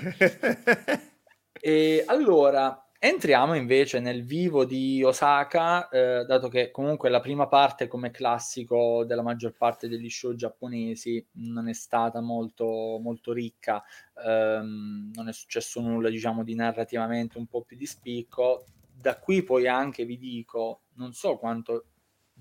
e 1.53 2.05
allora, 2.07 2.91
entriamo 3.03 3.55
invece 3.55 3.99
nel 3.99 4.25
vivo 4.25 4.67
di 4.67 5.03
Osaka, 5.03 5.89
eh, 5.89 6.25
dato 6.27 6.49
che 6.49 6.71
comunque 6.71 7.09
la 7.09 7.21
prima 7.21 7.49
parte, 7.49 7.89
come 7.89 8.11
classico 8.11 9.05
della 9.05 9.23
maggior 9.23 9.55
parte 9.57 9.89
degli 9.89 10.11
show 10.11 10.35
giapponesi, 10.35 11.27
non 11.33 11.69
è 11.69 11.73
stata 11.73 12.21
molto, 12.21 12.99
molto 13.03 13.33
ricca. 13.33 13.83
Um, 14.23 15.11
non 15.15 15.29
è 15.29 15.33
successo 15.33 15.81
nulla, 15.81 16.11
diciamo, 16.11 16.45
di 16.45 16.55
narrativamente 16.55 17.39
un 17.39 17.47
po' 17.47 17.63
più 17.63 17.77
di 17.77 17.87
spicco. 17.87 18.67
Da 18.93 19.19
qui 19.19 19.43
poi 19.43 19.67
anche 19.67 20.05
vi 20.05 20.19
dico, 20.19 20.83
non 20.97 21.15
so 21.15 21.39
quanto 21.39 21.87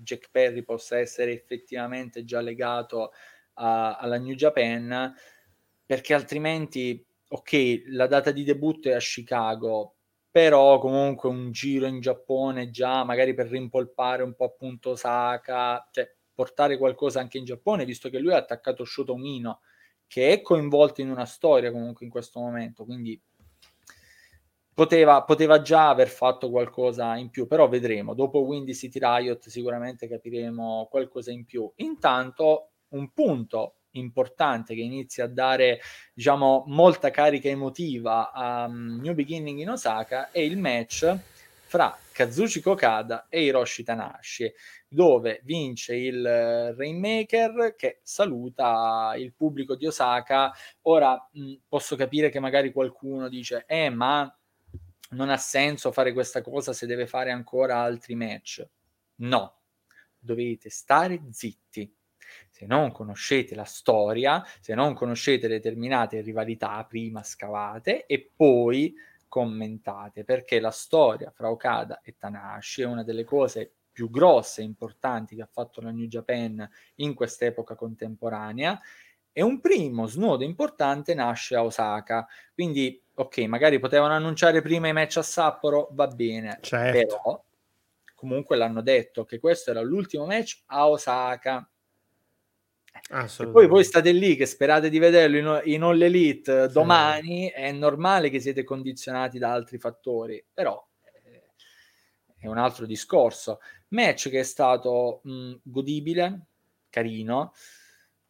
Jack 0.02 0.30
Perry 0.30 0.62
possa 0.62 0.98
essere 0.98 1.32
effettivamente 1.32 2.24
già 2.24 2.40
legato 2.40 3.12
a, 3.54 3.96
alla 3.96 4.18
New 4.18 4.34
Japan, 4.34 5.14
perché 5.84 6.14
altrimenti, 6.14 7.04
ok, 7.28 7.82
la 7.88 8.06
data 8.06 8.30
di 8.30 8.44
debutto 8.44 8.88
è 8.88 8.92
a 8.92 8.98
Chicago, 8.98 9.94
però 10.30 10.78
comunque 10.78 11.28
un 11.28 11.50
giro 11.50 11.86
in 11.86 12.00
Giappone 12.00 12.70
già, 12.70 13.04
magari 13.04 13.34
per 13.34 13.48
rimpolpare 13.48 14.22
un 14.22 14.34
po' 14.34 14.44
appunto 14.44 14.90
Osaka, 14.90 15.88
cioè 15.90 16.14
portare 16.32 16.78
qualcosa 16.78 17.20
anche 17.20 17.38
in 17.38 17.44
Giappone, 17.44 17.84
visto 17.84 18.08
che 18.08 18.18
lui 18.18 18.32
ha 18.32 18.36
attaccato 18.36 18.84
Shoto 18.84 19.16
Mino, 19.16 19.60
che 20.06 20.32
è 20.32 20.40
coinvolto 20.40 21.00
in 21.00 21.10
una 21.10 21.26
storia 21.26 21.70
comunque 21.70 22.04
in 22.04 22.10
questo 22.10 22.40
momento, 22.40 22.84
quindi 22.84 23.20
poteva, 24.74 25.22
poteva, 25.22 25.60
già 25.62 25.88
aver 25.88 26.08
fatto 26.08 26.50
qualcosa 26.50 27.16
in 27.16 27.30
più, 27.30 27.46
però 27.46 27.68
vedremo. 27.68 28.14
Dopo 28.14 28.40
Windy 28.40 28.74
City 28.74 28.98
Riot 29.00 29.48
sicuramente 29.48 30.08
capiremo 30.08 30.88
qualcosa 30.90 31.30
in 31.32 31.44
più. 31.44 31.70
Intanto 31.76 32.70
un 32.90 33.12
punto 33.12 33.76
importante 33.92 34.74
che 34.74 34.82
inizia 34.82 35.24
a 35.24 35.28
dare 35.28 35.80
diciamo 36.14 36.64
molta 36.68 37.10
carica 37.10 37.48
emotiva 37.48 38.30
a 38.30 38.66
um, 38.66 39.00
New 39.00 39.14
Beginning 39.14 39.58
in 39.58 39.70
Osaka 39.70 40.30
è 40.30 40.38
il 40.38 40.58
match 40.58 41.18
fra 41.66 41.96
Kazuchi 42.12 42.60
Kokada 42.60 43.26
e 43.28 43.42
Hiroshi 43.44 43.82
Tanahashi 43.82 44.52
dove 44.88 45.40
vince 45.44 45.94
il 45.94 46.74
Rainmaker 46.76 47.74
che 47.76 48.00
saluta 48.02 49.14
il 49.16 49.32
pubblico 49.34 49.76
di 49.76 49.86
Osaka 49.86 50.52
ora 50.82 51.28
mh, 51.32 51.54
posso 51.68 51.96
capire 51.96 52.28
che 52.28 52.40
magari 52.40 52.72
qualcuno 52.72 53.28
dice 53.28 53.64
eh 53.66 53.88
ma 53.88 54.32
non 55.10 55.30
ha 55.30 55.36
senso 55.36 55.92
fare 55.92 56.12
questa 56.12 56.42
cosa 56.42 56.72
se 56.72 56.86
deve 56.86 57.06
fare 57.06 57.30
ancora 57.30 57.78
altri 57.78 58.14
match. 58.14 58.66
No, 59.16 59.60
dovete 60.18 60.70
stare 60.70 61.20
zitti. 61.30 61.92
Se 62.48 62.66
non 62.66 62.92
conoscete 62.92 63.54
la 63.54 63.64
storia, 63.64 64.44
se 64.60 64.74
non 64.74 64.94
conoscete 64.94 65.48
determinate 65.48 66.20
rivalità, 66.20 66.84
prima 66.84 67.22
scavate 67.24 68.06
e 68.06 68.30
poi 68.34 68.94
commentate, 69.26 70.24
perché 70.24 70.60
la 70.60 70.70
storia 70.70 71.30
fra 71.30 71.50
Okada 71.50 72.00
e 72.02 72.16
Tanahashi 72.18 72.82
è 72.82 72.86
una 72.86 73.02
delle 73.02 73.24
cose 73.24 73.72
più 73.90 74.10
grosse 74.10 74.60
e 74.60 74.64
importanti 74.64 75.34
che 75.34 75.42
ha 75.42 75.48
fatto 75.50 75.80
la 75.80 75.90
New 75.90 76.06
Japan 76.06 76.68
in 76.96 77.14
quest'epoca 77.14 77.74
contemporanea 77.74 78.80
e 79.32 79.42
un 79.42 79.60
primo 79.60 80.06
snodo 80.06 80.44
importante 80.44 81.14
nasce 81.14 81.56
a 81.56 81.64
Osaka. 81.64 82.26
Quindi 82.52 83.02
ok, 83.20 83.38
magari 83.40 83.78
potevano 83.78 84.14
annunciare 84.14 84.62
prima 84.62 84.88
i 84.88 84.92
match 84.92 85.18
a 85.18 85.22
Sapporo, 85.22 85.88
va 85.92 86.06
bene, 86.06 86.58
certo. 86.62 87.18
però 87.20 87.44
comunque 88.14 88.56
l'hanno 88.56 88.80
detto 88.80 89.24
che 89.24 89.38
questo 89.38 89.70
era 89.70 89.82
l'ultimo 89.82 90.24
match 90.24 90.62
a 90.66 90.88
Osaka. 90.88 91.68
E 93.12 93.48
poi 93.48 93.66
voi 93.66 93.84
state 93.84 94.10
lì 94.10 94.36
che 94.36 94.46
sperate 94.46 94.88
di 94.88 94.98
vederlo 94.98 95.36
in, 95.36 95.72
in 95.72 95.82
All 95.82 96.00
Elite 96.00 96.66
sì. 96.66 96.72
domani, 96.72 97.50
è 97.50 97.70
normale 97.72 98.30
che 98.30 98.40
siete 98.40 98.64
condizionati 98.64 99.38
da 99.38 99.52
altri 99.52 99.78
fattori, 99.78 100.42
però 100.52 100.82
eh, 101.02 101.42
è 102.38 102.46
un 102.46 102.58
altro 102.58 102.86
discorso. 102.86 103.60
Match 103.88 104.30
che 104.30 104.40
è 104.40 104.44
stato 104.44 105.20
mh, 105.24 105.54
godibile, 105.62 106.46
carino, 106.88 107.52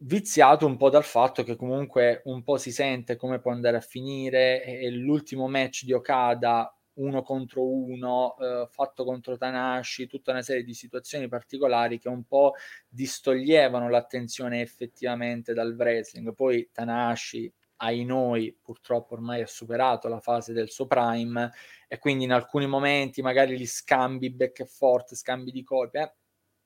viziato 0.02 0.66
un 0.66 0.76
po' 0.76 0.88
dal 0.88 1.04
fatto 1.04 1.42
che 1.42 1.56
comunque 1.56 2.22
un 2.24 2.42
po' 2.42 2.56
si 2.56 2.72
sente 2.72 3.16
come 3.16 3.40
può 3.40 3.52
andare 3.52 3.76
a 3.76 3.80
finire 3.80 4.64
e 4.64 4.90
l'ultimo 4.90 5.46
match 5.48 5.84
di 5.84 5.92
Okada 5.92 6.74
uno 6.94 7.22
contro 7.22 7.66
uno 7.66 8.36
eh, 8.38 8.66
fatto 8.70 9.04
contro 9.04 9.36
Tanashi 9.36 10.06
tutta 10.06 10.32
una 10.32 10.42
serie 10.42 10.64
di 10.64 10.74
situazioni 10.74 11.28
particolari 11.28 11.98
che 11.98 12.08
un 12.08 12.24
po' 12.24 12.54
distoglievano 12.88 13.88
l'attenzione 13.88 14.60
effettivamente 14.60 15.54
dal 15.54 15.74
wrestling. 15.74 16.34
Poi 16.34 16.68
Tanashi 16.72 17.52
ai 17.82 18.04
noi 18.04 18.54
purtroppo 18.60 19.14
ormai 19.14 19.42
ha 19.42 19.46
superato 19.46 20.08
la 20.08 20.20
fase 20.20 20.52
del 20.52 20.70
suo 20.70 20.86
prime 20.86 21.52
e 21.88 21.98
quindi 21.98 22.24
in 22.24 22.32
alcuni 22.32 22.66
momenti 22.66 23.22
magari 23.22 23.58
gli 23.58 23.66
scambi 23.66 24.30
back 24.30 24.60
e 24.60 24.66
forth 24.66 25.14
scambi 25.14 25.50
di 25.50 25.62
colpi 25.62 25.98
eh, 25.98 26.12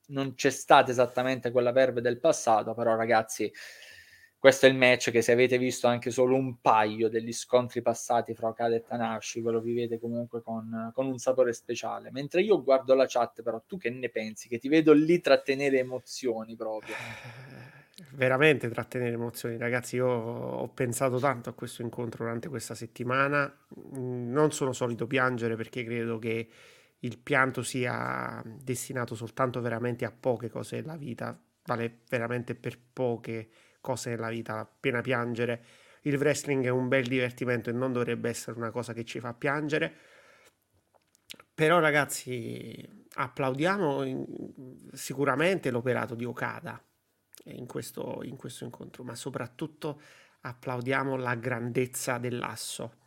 non 0.07 0.35
c'è 0.35 0.49
stata 0.49 0.91
esattamente 0.91 1.51
quella 1.51 1.71
verve 1.71 2.01
del 2.01 2.19
passato, 2.19 2.73
però 2.73 2.95
ragazzi, 2.95 3.51
questo 4.37 4.67
è 4.67 4.69
il 4.69 4.75
match 4.75 5.09
che 5.09 5.23
se 5.23 5.31
avete 5.31 5.57
visto 5.57 5.87
anche 5.87 6.11
solo 6.11 6.35
un 6.35 6.61
paio 6.61 7.09
degli 7.09 7.33
scontri 7.33 7.81
passati 7.81 8.35
fra 8.35 8.49
Okada 8.49 8.75
e 8.75 8.83
Tanashi, 8.83 9.41
ve 9.41 9.51
lo 9.51 9.59
vivete 9.59 9.99
comunque 9.99 10.43
con, 10.43 10.91
con, 10.93 11.07
un 11.07 11.17
sapore 11.17 11.51
speciale. 11.51 12.11
Mentre 12.11 12.41
io 12.41 12.61
guardo 12.61 12.93
la 12.93 13.07
chat, 13.07 13.41
però, 13.41 13.59
tu 13.65 13.77
che 13.79 13.89
ne 13.89 14.09
pensi? 14.09 14.47
Che 14.47 14.59
ti 14.59 14.67
vedo 14.67 14.93
lì 14.93 15.19
trattenere 15.19 15.79
emozioni 15.79 16.55
proprio. 16.55 16.93
Veramente 18.13 18.69
trattenere 18.69 19.13
emozioni, 19.13 19.57
ragazzi. 19.57 19.95
Io 19.95 20.07
ho 20.07 20.67
pensato 20.67 21.17
tanto 21.17 21.49
a 21.49 21.53
questo 21.53 21.81
incontro 21.81 22.23
durante 22.23 22.47
questa 22.47 22.75
settimana. 22.75 23.51
Non 23.93 24.51
sono 24.51 24.73
solito 24.73 25.07
piangere 25.07 25.55
perché 25.55 25.83
credo 25.83 26.19
che 26.19 26.47
il 27.05 27.19
pianto 27.19 27.61
sia 27.61 28.41
destinato 28.45 29.15
soltanto 29.15 29.61
veramente 29.61 30.05
a 30.05 30.11
poche 30.11 30.49
cose 30.49 30.77
nella 30.77 30.97
vita, 30.97 31.39
vale 31.65 31.99
veramente 32.09 32.55
per 32.55 32.79
poche 32.93 33.49
cose 33.79 34.09
nella 34.09 34.29
vita 34.29 34.55
la 34.55 34.65
pena 34.65 35.01
piangere. 35.01 35.63
Il 36.01 36.17
wrestling 36.17 36.65
è 36.65 36.69
un 36.69 36.87
bel 36.87 37.05
divertimento 37.05 37.69
e 37.69 37.73
non 37.73 37.91
dovrebbe 37.91 38.29
essere 38.29 38.57
una 38.57 38.71
cosa 38.71 38.93
che 38.93 39.05
ci 39.05 39.19
fa 39.19 39.33
piangere. 39.33 39.93
Però 41.53 41.79
ragazzi, 41.79 43.07
applaudiamo 43.13 44.25
sicuramente 44.91 45.71
l'operato 45.71 46.15
di 46.15 46.25
Okada 46.25 46.83
in 47.45 47.65
questo, 47.67 48.21
in 48.23 48.35
questo 48.35 48.65
incontro, 48.65 49.03
ma 49.03 49.15
soprattutto 49.15 50.01
applaudiamo 50.41 51.15
la 51.15 51.35
grandezza 51.35 52.17
dell'asso. 52.17 52.97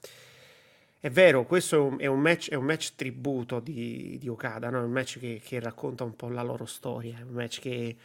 È 1.01 1.11
vero, 1.11 1.44
questo 1.44 1.96
è 1.99 2.07
un, 2.07 2.18
match, 2.18 2.51
è 2.51 2.57
un 2.57 2.64
match, 2.64 2.96
tributo 2.96 3.61
di, 3.61 4.18
di 4.18 4.28
Okada, 4.28 4.68
no? 4.68 4.82
un 4.82 4.90
match 4.90 5.20
che, 5.20 5.40
che, 5.44 5.61
racconta 5.61 6.03
un 6.03 6.16
po' 6.16 6.28
la 6.28 6.42
loro 6.42 6.66
storia, 6.66 7.18
un 7.24 7.34
match 7.34 7.61
che, 7.61 7.96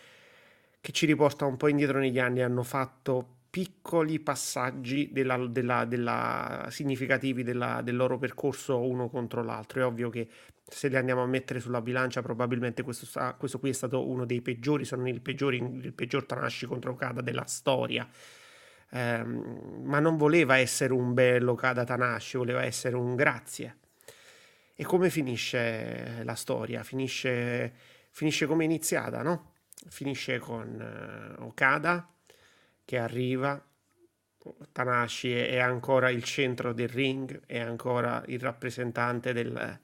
che, 0.79 0.91
ci 0.91 1.07
riporta 1.07 1.45
un 1.45 1.57
po' 1.57 1.69
indietro 1.69 1.97
negli 1.97 2.19
anni. 2.19 2.43
Hanno 2.43 2.61
fatto 2.61 3.27
piccoli 3.49 4.19
passaggi 4.19 5.09
della, 5.11 5.37
della, 5.47 5.85
della, 5.85 6.67
significativi 6.69 7.41
del 7.41 7.95
loro 7.95 8.19
percorso 8.19 8.79
uno 8.79 9.09
contro 9.09 9.41
l'altro. 9.41 9.81
È 9.81 9.85
ovvio 9.85 10.09
che 10.11 10.27
se 10.63 10.87
li 10.87 10.95
andiamo 10.95 11.23
a 11.23 11.27
mettere 11.27 11.59
sulla 11.59 11.81
bilancia, 11.81 12.21
probabilmente 12.21 12.83
questo, 12.83 13.07
questo 13.39 13.57
qui 13.57 13.69
è 13.69 13.73
stato 13.73 14.07
uno 14.07 14.23
dei 14.25 14.41
peggiori, 14.41 14.85
se 14.85 14.95
non 14.95 15.07
il, 15.07 15.19
peggiore, 15.19 15.55
il 15.55 15.93
peggior 15.93 16.25
Tanashi 16.25 16.67
contro 16.67 16.91
Okada 16.91 17.21
della 17.21 17.45
storia 17.47 18.07
ehm, 18.93 19.81
ma 19.83 19.99
non 19.99 20.17
voleva 20.17 20.57
essere 20.57 20.93
un 20.93 21.13
bello 21.13 21.55
Kada 21.55 21.83
Tanashi, 21.83 22.37
voleva 22.37 22.63
essere 22.63 22.95
un 22.95 23.15
grazie. 23.15 23.77
E 24.75 24.83
come 24.83 25.09
finisce 25.09 26.21
la 26.23 26.35
storia? 26.35 26.83
Finisce, 26.83 27.73
finisce 28.11 28.45
come 28.45 28.63
è 28.63 28.65
iniziata, 28.65 29.21
no? 29.21 29.53
Finisce 29.89 30.39
con 30.39 31.35
uh, 31.39 31.43
Okada 31.43 32.07
che 32.85 32.97
arriva, 32.97 33.61
Tanashi 34.71 35.31
è 35.33 35.57
ancora 35.57 36.09
il 36.09 36.23
centro 36.23 36.73
del 36.73 36.89
ring, 36.89 37.45
è 37.45 37.59
ancora 37.59 38.23
il 38.27 38.39
rappresentante 38.39 39.33
del, 39.33 39.79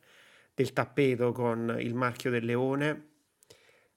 del 0.53 0.74
tappeto 0.74 1.32
con 1.32 1.78
il 1.80 1.95
marchio 1.95 2.30
del 2.30 2.45
leone, 2.45 3.07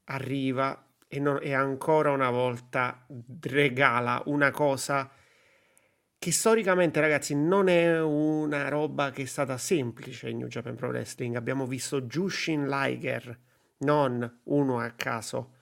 arriva 0.04 0.91
e, 1.14 1.18
non, 1.18 1.38
e 1.42 1.52
ancora 1.52 2.10
una 2.10 2.30
volta 2.30 3.06
regala 3.42 4.22
una 4.26 4.50
cosa 4.50 5.10
che 6.18 6.32
storicamente, 6.32 7.00
ragazzi, 7.00 7.34
non 7.34 7.68
è 7.68 8.00
una 8.00 8.68
roba 8.68 9.10
che 9.10 9.22
è 9.22 9.26
stata 9.26 9.58
semplice 9.58 10.30
in 10.30 10.38
New 10.38 10.46
Japan 10.46 10.74
Pro 10.74 10.88
Wrestling. 10.88 11.36
Abbiamo 11.36 11.66
visto 11.66 12.00
Jushin 12.02 12.66
Liger, 12.66 13.38
non 13.78 14.40
uno 14.44 14.78
a 14.78 14.90
caso, 14.92 15.52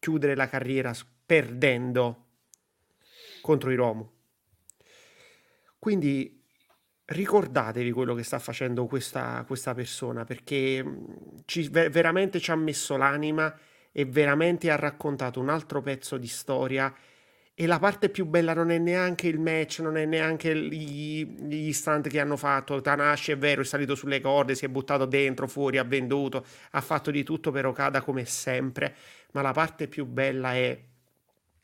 chiudere 0.00 0.34
la 0.34 0.48
carriera 0.48 0.92
perdendo 1.24 2.26
contro 3.40 3.70
i 3.70 3.76
Romu. 3.76 4.06
Quindi 5.78 6.44
ricordatevi 7.06 7.90
quello 7.92 8.14
che 8.14 8.22
sta 8.22 8.38
facendo 8.38 8.84
questa, 8.86 9.44
questa 9.46 9.72
persona 9.72 10.24
perché 10.24 10.84
ci, 11.46 11.68
veramente 11.68 12.38
ci 12.38 12.50
ha 12.50 12.56
messo 12.56 12.98
l'anima 12.98 13.56
e 13.92 14.04
veramente 14.04 14.70
ha 14.70 14.76
raccontato 14.76 15.40
un 15.40 15.48
altro 15.48 15.82
pezzo 15.82 16.16
di 16.16 16.28
storia 16.28 16.94
e 17.60 17.66
la 17.66 17.78
parte 17.78 18.08
più 18.08 18.24
bella 18.24 18.54
non 18.54 18.70
è 18.70 18.78
neanche 18.78 19.28
il 19.28 19.38
match, 19.38 19.80
non 19.80 19.98
è 19.98 20.06
neanche 20.06 20.56
gli, 20.56 21.26
gli 21.26 21.70
che 22.08 22.18
hanno 22.18 22.38
fatto. 22.38 22.80
Tanashi 22.80 23.32
è 23.32 23.36
vero, 23.36 23.60
è 23.60 23.64
salito 23.66 23.94
sulle 23.94 24.18
corde, 24.18 24.54
si 24.54 24.64
è 24.64 24.68
buttato 24.68 25.04
dentro, 25.04 25.46
fuori, 25.46 25.76
ha 25.76 25.84
venduto, 25.84 26.42
ha 26.70 26.80
fatto 26.80 27.10
di 27.10 27.22
tutto 27.22 27.50
per 27.50 27.66
Okada 27.66 28.00
come 28.00 28.24
sempre. 28.24 28.94
Ma 29.32 29.42
la 29.42 29.52
parte 29.52 29.88
più 29.88 30.06
bella 30.06 30.54
è, 30.54 30.78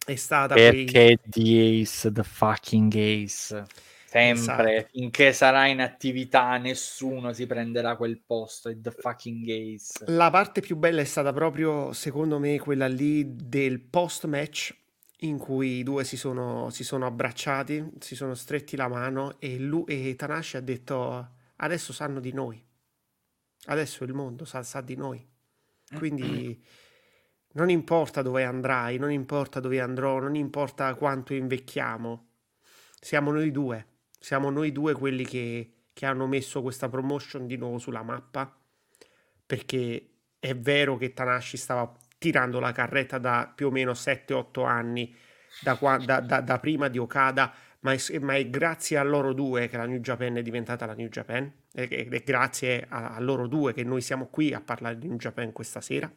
è 0.05 0.15
stata 0.17 0.53
perché 0.53 1.17
quei... 1.17 1.19
the 1.25 1.81
Ace, 1.81 2.13
the 2.13 2.23
fucking 2.23 2.93
Ace. 2.95 3.65
Sempre, 4.09 4.77
esatto. 4.77 4.89
finché 4.93 5.33
sarà 5.33 5.67
in 5.67 5.81
attività, 5.81 6.57
nessuno 6.59 7.33
si 7.33 7.47
prenderà 7.47 7.97
quel 7.97 8.21
posto. 8.25 8.69
È 8.69 8.81
the 8.81 8.93
fucking 8.93 9.49
Ace. 9.49 10.05
La 10.07 10.31
parte 10.31 10.61
più 10.61 10.77
bella 10.77 11.01
è 11.01 11.05
stata 11.05 11.33
proprio, 11.33 11.93
secondo 11.93 12.39
me, 12.39 12.59
quella 12.59 12.87
lì 12.87 13.35
del 13.35 13.81
post 13.81 14.27
match 14.27 14.75
in 15.21 15.39
cui 15.39 15.79
i 15.79 15.83
due 15.83 16.05
si 16.05 16.17
sono, 16.17 16.71
si 16.71 16.85
sono 16.85 17.07
abbracciati, 17.07 17.93
si 17.99 18.15
sono 18.15 18.35
stretti 18.35 18.77
la 18.77 18.89
mano 18.89 19.41
e, 19.41 19.59
lui, 19.59 19.85
e 19.87 20.15
Tanashi 20.15 20.57
ha 20.57 20.61
detto 20.61 21.31
adesso 21.57 21.93
sanno 21.93 22.21
di 22.21 22.33
noi, 22.33 22.63
adesso 23.67 24.05
il 24.05 24.13
mondo 24.13 24.45
sa, 24.45 24.63
sa 24.63 24.81
di 24.81 24.95
noi. 24.95 25.27
Quindi 25.97 26.63
non 27.53 27.71
importa 27.71 28.23
dove 28.23 28.45
andrai, 28.45 28.99
non 28.99 29.11
importa 29.11 29.61
dove 29.61 29.81
andrò, 29.81 30.19
non 30.21 30.35
importa 30.35 30.95
quanto 30.95 31.33
invecchiamo, 31.33 32.29
siamo 33.01 33.33
noi 33.33 33.51
due, 33.51 33.87
siamo 34.27 34.51
noi 34.51 34.73
due 34.73 34.93
quelli 34.93 35.25
che, 35.25 35.75
che 35.93 36.05
hanno 36.05 36.27
messo 36.27 36.61
questa 36.61 36.89
promotion 36.89 37.47
di 37.47 37.57
nuovo 37.57 37.79
sulla 37.79 38.03
mappa, 38.03 38.59
perché 39.47 40.15
è 40.41 40.57
vero 40.57 40.97
che 40.97 41.13
Tanashi 41.13 41.57
stava 41.57 41.97
tirando 42.19 42.59
la 42.59 42.73
carretta 42.73 43.19
da 43.19 43.53
più 43.55 43.69
o 43.69 43.71
meno 43.71 43.93
7-8 43.93 44.67
anni, 44.67 45.15
da, 45.61 45.79
da, 46.05 46.19
da, 46.19 46.41
da, 46.41 46.59
prima 46.59 46.89
di 46.89 46.99
Okada, 46.99 47.55
ma 47.83 47.93
è, 47.93 48.19
ma 48.19 48.35
è, 48.35 48.51
grazie 48.51 48.99
a 48.99 49.05
loro 49.05 49.33
due 49.33 49.69
che 49.69 49.77
la 49.77 49.87
New 49.87 50.01
Japan 50.01 50.35
è 50.35 50.43
diventata 50.43 50.87
la 50.87 50.95
New 50.95 51.07
Japan, 51.07 51.49
ed 51.73 52.13
è 52.13 52.23
grazie 52.25 52.85
a, 52.89 53.15
a 53.15 53.21
loro 53.21 53.47
due 53.47 53.73
che 53.73 53.85
noi 53.85 54.01
siamo 54.01 54.27
qui 54.27 54.53
a 54.53 54.61
parlare 54.61 54.99
di 54.99 55.07
New 55.07 55.19
Japan 55.19 55.53
questa 55.53 55.81
sera. 55.81 56.13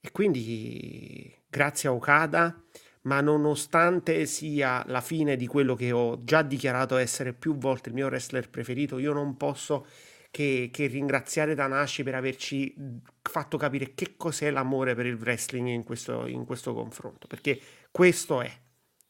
E 0.00 0.12
quindi 0.12 1.42
grazie 1.48 1.88
a 1.88 1.92
Okada, 1.92 2.56
ma 3.04 3.20
nonostante 3.20 4.26
sia 4.26 4.82
la 4.86 5.00
fine 5.00 5.36
di 5.36 5.46
quello 5.46 5.74
che 5.74 5.92
ho 5.92 6.22
già 6.24 6.42
dichiarato 6.42 6.96
essere 6.96 7.32
più 7.32 7.56
volte 7.56 7.90
il 7.90 7.94
mio 7.94 8.06
wrestler 8.06 8.48
preferito, 8.48 8.98
io 8.98 9.12
non 9.12 9.36
posso 9.36 9.86
che, 10.30 10.70
che 10.72 10.86
ringraziare 10.86 11.54
Tanashi 11.54 12.02
per 12.02 12.14
averci 12.14 12.74
fatto 13.22 13.56
capire 13.56 13.94
che 13.94 14.16
cos'è 14.16 14.50
l'amore 14.50 14.94
per 14.94 15.06
il 15.06 15.14
wrestling 15.14 15.68
in 15.68 15.84
questo, 15.84 16.26
in 16.26 16.44
questo 16.44 16.74
confronto, 16.74 17.26
perché 17.26 17.60
questo 17.90 18.40
è, 18.40 18.50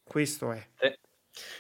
questo 0.03 0.53
è. 0.53 0.68
Eh, 0.78 0.99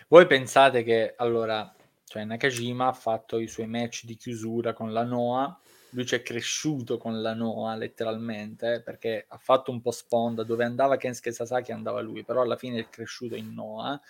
voi 0.08 0.26
pensate 0.26 0.82
che 0.82 1.14
allora, 1.16 1.72
cioè 2.04 2.24
Nakajima 2.24 2.88
ha 2.88 2.92
fatto 2.92 3.38
i 3.38 3.48
suoi 3.48 3.66
match 3.66 4.04
di 4.04 4.16
chiusura 4.16 4.72
con 4.72 4.92
la 4.92 5.04
Noah, 5.04 5.58
lui 5.94 6.04
ci 6.04 6.16
è 6.16 6.22
cresciuto 6.22 6.98
con 6.98 7.22
la 7.22 7.34
Noah 7.34 7.76
letteralmente, 7.76 8.82
perché 8.82 9.24
ha 9.28 9.38
fatto 9.38 9.70
un 9.70 9.80
po' 9.80 9.92
sponda, 9.92 10.42
dove 10.42 10.64
andava 10.64 10.96
Kensuke 10.96 11.32
Sasaki 11.32 11.72
andava 11.72 12.00
lui, 12.00 12.24
però 12.24 12.42
alla 12.42 12.56
fine 12.56 12.80
è 12.80 12.88
cresciuto 12.88 13.36
in 13.36 13.54
Noah, 13.54 14.00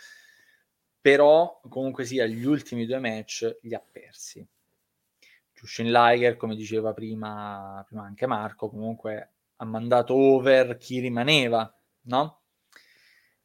però 1.01 1.61
comunque 1.69 2.05
sia 2.07 2.27
gli 2.27 2.45
ultimi 2.45 2.87
due 2.87 2.99
match 2.99 3.59
li 3.63 3.75
ha 3.75 3.83
persi 3.93 4.47
Jushin 5.53 5.91
Liger, 5.93 6.37
come 6.37 6.57
diceva 6.57 6.93
prima, 6.95 7.85
prima 7.87 8.05
anche 8.05 8.27
Marco, 8.27 8.71
comunque 8.71 9.33
ha 9.57 9.65
mandato 9.65 10.15
over 10.15 10.77
chi 10.79 11.01
rimaneva, 11.01 11.73
no? 12.03 12.41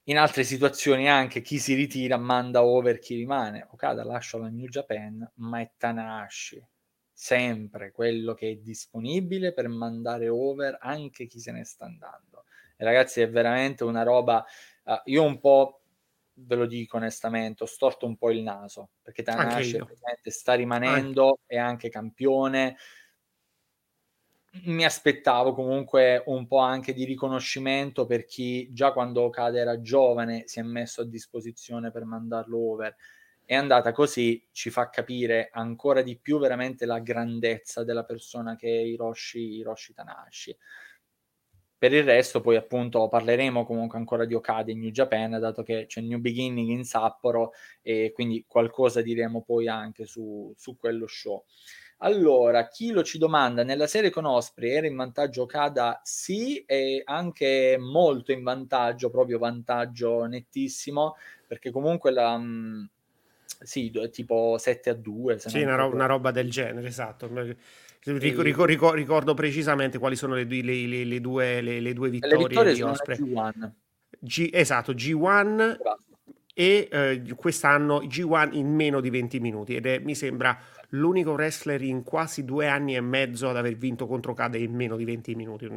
In 0.04 0.18
altre 0.18 0.44
situazioni 0.44 1.08
anche 1.08 1.42
chi 1.42 1.60
si 1.60 1.76
ritira 1.76 2.18
manda 2.18 2.64
over 2.64 2.98
chi 2.98 3.16
rimane. 3.16 3.68
Okada 3.72 4.04
lascia 4.04 4.40
la 4.40 4.48
New 4.48 4.68
Japan, 4.68 5.30
ma 5.36 5.60
è 5.60 5.72
Tanahashi 5.78 6.66
sempre 7.22 7.92
quello 7.92 8.34
che 8.34 8.50
è 8.50 8.56
disponibile 8.56 9.52
per 9.52 9.68
mandare 9.68 10.30
over 10.30 10.78
anche 10.80 11.28
chi 11.28 11.42
se 11.42 11.52
ne 11.52 11.66
sta 11.66 11.84
andando. 11.84 12.46
E 12.78 12.86
ragazzi, 12.86 13.20
è 13.20 13.30
veramente 13.30 13.84
una 13.84 14.04
roba. 14.04 14.46
Uh, 14.86 15.02
io 15.04 15.24
un 15.24 15.38
po' 15.38 15.82
ve 16.34 16.56
lo 16.56 16.66
dico 16.66 16.96
onestamente, 16.96 17.64
ho 17.64 17.66
storto 17.66 18.06
un 18.06 18.16
po' 18.16 18.32
il 18.32 18.42
naso 18.42 18.92
perché 19.02 19.22
Tanahashi 19.22 19.84
sta 20.24 20.54
rimanendo, 20.54 21.28
anche. 21.28 21.42
è 21.46 21.58
anche 21.58 21.90
campione. 21.90 22.78
Mi 24.64 24.86
aspettavo 24.86 25.54
comunque 25.54 26.24
un 26.28 26.48
po' 26.48 26.60
anche 26.60 26.94
di 26.94 27.04
riconoscimento 27.04 28.06
per 28.06 28.24
chi 28.24 28.72
già 28.72 28.94
quando 28.94 29.24
Okada 29.24 29.60
era 29.60 29.82
giovane 29.82 30.44
si 30.48 30.60
è 30.60 30.64
messo 30.64 31.02
a 31.02 31.06
disposizione 31.06 31.92
per 31.92 32.06
mandarlo 32.06 32.58
over. 32.58 32.96
È 33.50 33.56
andata 33.56 33.92
così, 33.94 34.48
ci 34.52 34.70
fa 34.70 34.92
capire 34.92 35.50
ancora 35.52 36.04
di 36.04 36.20
più 36.20 36.38
veramente 36.38 36.86
la 36.86 37.00
grandezza 37.00 37.84
della 37.84 38.04
persona 38.04 38.56
che 38.56 38.68
è 38.68 38.82
Hiroshi, 38.82 39.56
Hiroshi 39.56 39.92
Tanahashi. 39.92 40.56
Per 41.76 41.92
il 41.92 42.04
resto, 42.04 42.42
poi 42.42 42.58
appunto 42.58 43.08
parleremo 43.08 43.66
comunque 43.66 43.98
ancora 43.98 44.26
di 44.26 44.36
Okada 44.36 44.70
in 44.70 44.78
New 44.78 44.92
Japan, 44.92 45.40
dato 45.40 45.64
che 45.64 45.88
c'è 45.88 46.00
New 46.02 46.20
Beginning 46.20 46.70
in 46.70 46.84
Sapporo 46.84 47.54
e 47.82 48.12
quindi 48.14 48.46
qualcosa 48.48 49.02
diremo 49.02 49.42
poi 49.42 49.68
anche 49.68 50.06
su, 50.06 50.54
su 50.56 50.78
quello 50.78 51.08
show. 51.08 51.44
Allora, 52.02 52.68
Kilo 52.68 53.02
ci 53.02 53.18
domanda, 53.18 53.64
nella 53.64 53.88
serie 53.88 54.12
con 54.12 54.26
Osprey 54.26 54.74
era 54.74 54.86
in 54.86 54.96
vantaggio 54.96 55.42
Okada? 55.42 56.02
Sì, 56.04 56.64
e 56.66 57.02
anche 57.04 57.78
molto 57.80 58.32
in 58.32 58.44
vantaggio, 58.44 59.10
proprio 59.10 59.40
vantaggio 59.40 60.26
nettissimo, 60.26 61.16
perché 61.48 61.72
comunque 61.72 62.12
la... 62.12 62.38
Mh, 62.38 62.90
sì, 63.62 63.92
tipo 64.12 64.58
7 64.58 64.90
a 64.90 64.94
2. 64.94 65.40
sì, 65.40 65.62
una, 65.62 65.76
ro- 65.76 65.94
una 65.94 66.06
roba 66.06 66.32
del 66.32 66.50
genere, 66.50 66.88
esatto 66.88 67.28
Ric- 68.02 68.40
ric- 68.40 68.60
ric- 68.62 68.94
ricordo 68.94 69.34
precisamente 69.34 69.98
quali 69.98 70.16
sono 70.16 70.34
le, 70.34 70.48
due, 70.48 70.62
le, 70.62 70.88
le, 70.88 71.04
le 71.04 71.20
due, 71.22 71.62
le, 71.62 71.94
due 71.94 72.10
vittorie, 72.10 72.48
vittorie 72.48 72.74
di 72.74 72.82
Osprey. 72.82 73.18
G1. 73.18 73.72
G- 74.20 74.50
esatto, 74.54 74.94
G1 74.94 75.78
e 76.54 76.88
eh, 76.90 77.24
quest'anno 77.36 78.02
G1 78.02 78.50
in 78.54 78.74
meno 78.74 79.02
di 79.02 79.10
20 79.10 79.40
minuti 79.40 79.76
ed 79.76 79.86
è, 79.86 80.00
mi 80.00 80.16
sembra 80.16 80.58
l'unico 80.90 81.32
wrestler 81.32 81.82
in 81.82 82.04
quasi 82.04 82.46
due 82.46 82.68
anni 82.68 82.96
e 82.96 83.02
mezzo 83.02 83.50
ad 83.50 83.58
aver 83.58 83.78
vinto 83.78 84.08
contro 84.08 84.34
Cade 84.34 84.58
in 84.58 84.74
meno 84.74 84.96
di 84.96 85.06
20 85.06 85.36
minuti 85.36 85.70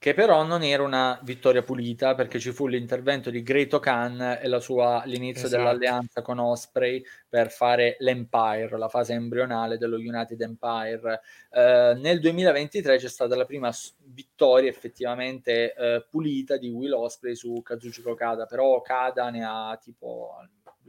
che 0.00 0.14
però 0.14 0.44
non 0.44 0.62
era 0.62 0.82
una 0.82 1.20
vittoria 1.24 1.62
pulita 1.62 2.14
perché 2.14 2.38
ci 2.38 2.52
fu 2.52 2.66
l'intervento 2.66 3.28
di 3.28 3.42
Great 3.42 3.78
Khan 3.80 4.38
e 4.40 4.60
sua, 4.60 5.02
l'inizio 5.04 5.44
esatto. 5.44 5.62
dell'alleanza 5.62 6.22
con 6.22 6.38
Osprey 6.38 7.04
per 7.28 7.50
fare 7.50 7.96
l'Empire, 7.98 8.78
la 8.78 8.88
fase 8.88 9.12
embrionale 9.12 9.76
dello 9.76 9.96
United 9.96 10.40
Empire. 10.40 11.20
Eh, 11.50 11.98
nel 11.98 12.18
2023 12.18 12.96
c'è 12.96 13.08
stata 13.10 13.36
la 13.36 13.44
prima 13.44 13.70
vittoria 14.04 14.70
effettivamente 14.70 15.74
eh, 15.74 16.06
pulita 16.08 16.56
di 16.56 16.70
Will 16.70 16.94
Osprey 16.94 17.34
su 17.34 17.60
Kazuchi 17.60 18.00
Okada, 18.02 18.46
però 18.46 18.76
Okada 18.76 19.28
ne 19.28 19.44
ha 19.44 19.78
tipo 19.78 20.34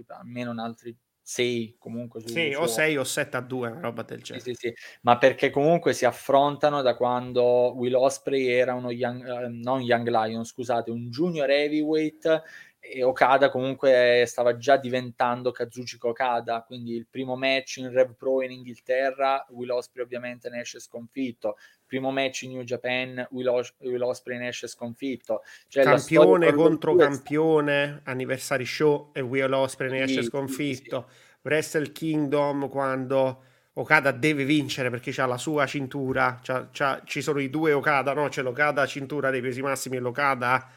almeno 0.08 0.52
un 0.52 0.60
altri 0.60 0.98
6 1.22 1.76
comunque 1.80 2.22
sì, 2.26 2.52
su... 2.52 2.62
o 2.62 2.68
6 2.68 2.98
o 2.98 3.04
7 3.04 3.38
a 3.38 3.42
2 3.42 3.70
una 3.70 3.80
roba 3.82 4.04
del 4.04 4.22
genere. 4.22 4.40
sì, 4.40 4.54
sì, 4.54 4.54
sì, 4.54 4.74
ma 5.02 5.18
perché 5.18 5.50
comunque 5.50 5.94
si 5.94 6.06
affrontano 6.06 6.82
da 6.82 6.96
quando 6.96 7.74
Will 7.76 7.96
Osprey 7.96 8.48
era 8.48 8.74
uno 8.74 8.92
young, 8.92 9.26
eh, 9.28 9.48
non 9.50 9.82
young 9.82 10.08
lion 10.08 10.46
scusate 10.46 10.90
un 10.90 11.10
junior 11.10 11.50
heavyweight 11.50 12.42
e 12.84 13.04
Okada 13.04 13.52
comunque 13.52 14.24
stava 14.26 14.58
già 14.58 14.76
diventando 14.76 15.52
Kazuchika 15.52 16.08
Okada, 16.08 16.64
quindi 16.66 16.96
il 16.96 17.06
primo 17.08 17.36
match 17.36 17.78
in 17.78 17.92
Rev 17.92 18.16
Pro 18.16 18.42
in 18.42 18.50
Inghilterra, 18.52 19.46
Will 19.52 19.70
Osprey 19.70 20.04
ovviamente 20.04 20.50
ne 20.50 20.62
esce 20.62 20.80
sconfitto, 20.80 21.58
primo 21.86 22.10
match 22.12 22.42
in 22.42 22.54
New 22.54 22.64
Japan, 22.64 23.26
Will, 23.30 23.48
Os- 23.50 23.76
Will 23.82 24.02
Osprey 24.02 24.40
ne 24.40 24.48
esce 24.48 24.68
sconfitto. 24.68 25.44
Cioè, 25.68 25.84
campione 25.84 26.52
contro 26.54 26.96
campione, 26.96 28.02
anniversary 28.04 28.66
show 28.66 29.12
e 29.14 29.22
Will 29.22 29.54
Osprey 29.54 29.92
ne 29.92 30.02
esce 30.02 30.24
sconfitto. 30.24 31.06
Sì, 31.08 31.14
sì. 31.14 31.30
Wrestle 31.44 31.92
Kingdom 31.92 32.68
quando 32.68 33.44
Okada 33.74 34.12
deve 34.12 34.44
vincere 34.44 34.90
perché 34.90 35.14
ha 35.22 35.28
la 35.28 35.38
sua 35.38 35.68
cintura, 35.68 36.40
c'ha, 36.42 36.70
c'ha, 36.72 37.04
ci 37.06 37.22
sono 37.22 37.40
i 37.40 37.50
due 37.52 37.74
Okada, 37.74 38.14
no? 38.14 38.28
C'è 38.28 38.42
l'Okada 38.42 38.86
cintura 38.88 39.30
dei 39.30 39.42
pesi 39.42 39.62
massimi 39.62 39.98
e 39.98 40.00
l'Okada 40.00 40.68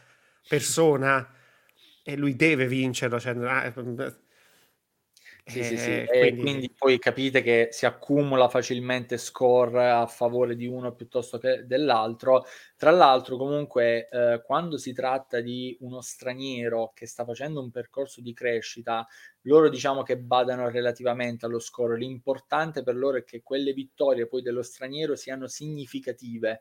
persona 0.46 1.26
e 2.04 2.16
lui 2.16 2.36
deve 2.36 2.66
vincerlo. 2.68 3.18
Cioè, 3.18 3.34
ah, 3.46 3.72
sì, 5.46 5.62
sì, 5.62 5.76
sì. 5.76 5.90
Eh, 5.90 6.06
quindi... 6.08 6.40
quindi... 6.40 6.74
poi 6.76 6.98
capite 6.98 7.42
che 7.42 7.68
si 7.70 7.86
accumula 7.86 8.48
facilmente 8.48 9.18
score 9.18 9.90
a 9.90 10.06
favore 10.06 10.54
di 10.54 10.66
uno 10.66 10.94
piuttosto 10.94 11.38
che 11.38 11.66
dell'altro. 11.66 12.44
Tra 12.76 12.90
l'altro, 12.90 13.36
comunque, 13.36 14.08
eh, 14.08 14.42
quando 14.44 14.78
si 14.78 14.92
tratta 14.92 15.40
di 15.40 15.76
uno 15.80 16.00
straniero 16.02 16.92
che 16.94 17.06
sta 17.06 17.24
facendo 17.24 17.62
un 17.62 17.70
percorso 17.70 18.20
di 18.20 18.32
crescita, 18.32 19.06
loro 19.42 19.68
diciamo 19.68 20.02
che 20.02 20.18
badano 20.18 20.68
relativamente 20.68 21.46
allo 21.46 21.58
score. 21.58 21.98
L'importante 21.98 22.82
per 22.82 22.96
loro 22.96 23.18
è 23.18 23.24
che 23.24 23.42
quelle 23.42 23.72
vittorie 23.72 24.26
poi 24.26 24.42
dello 24.42 24.62
straniero 24.62 25.16
siano 25.16 25.46
significative 25.46 26.60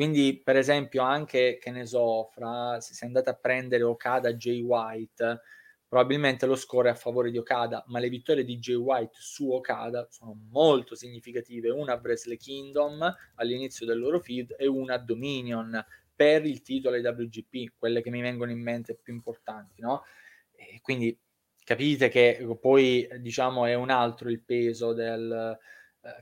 quindi, 0.00 0.40
per 0.42 0.56
esempio, 0.56 1.02
anche 1.02 1.58
che 1.60 1.70
ne 1.70 1.84
so, 1.84 2.24
fra 2.32 2.80
se 2.80 2.94
sei 2.94 3.08
andato 3.08 3.28
a 3.28 3.34
prendere 3.34 3.82
Okada 3.82 4.32
Jay 4.32 4.62
White, 4.62 5.42
probabilmente 5.86 6.46
lo 6.46 6.54
score 6.54 6.88
è 6.88 6.92
a 6.92 6.94
favore 6.94 7.30
di 7.30 7.36
Okada, 7.36 7.84
ma 7.88 7.98
le 7.98 8.08
vittorie 8.08 8.42
di 8.44 8.56
Jay 8.58 8.76
White 8.76 9.18
su 9.20 9.50
Okada 9.52 10.06
sono 10.08 10.34
molto 10.48 10.94
significative. 10.94 11.68
Una 11.68 11.92
a 11.92 12.00
Wrestle 12.02 12.38
Kingdom 12.38 13.14
all'inizio 13.34 13.84
del 13.84 13.98
loro 13.98 14.20
feed 14.20 14.54
e 14.56 14.66
una 14.66 14.94
a 14.94 14.98
Dominion 14.98 15.84
per 16.14 16.46
il 16.46 16.62
titolo 16.62 16.96
IWGP, 16.96 17.74
quelle 17.76 18.00
che 18.00 18.08
mi 18.08 18.22
vengono 18.22 18.50
in 18.52 18.62
mente 18.62 18.94
più 18.94 19.12
importanti, 19.12 19.82
no? 19.82 20.04
E 20.52 20.80
quindi 20.80 21.14
capite 21.62 22.08
che 22.08 22.56
poi 22.58 23.06
diciamo 23.18 23.66
è 23.66 23.74
un 23.74 23.90
altro 23.90 24.30
il 24.30 24.40
peso 24.40 24.94
del, 24.94 25.58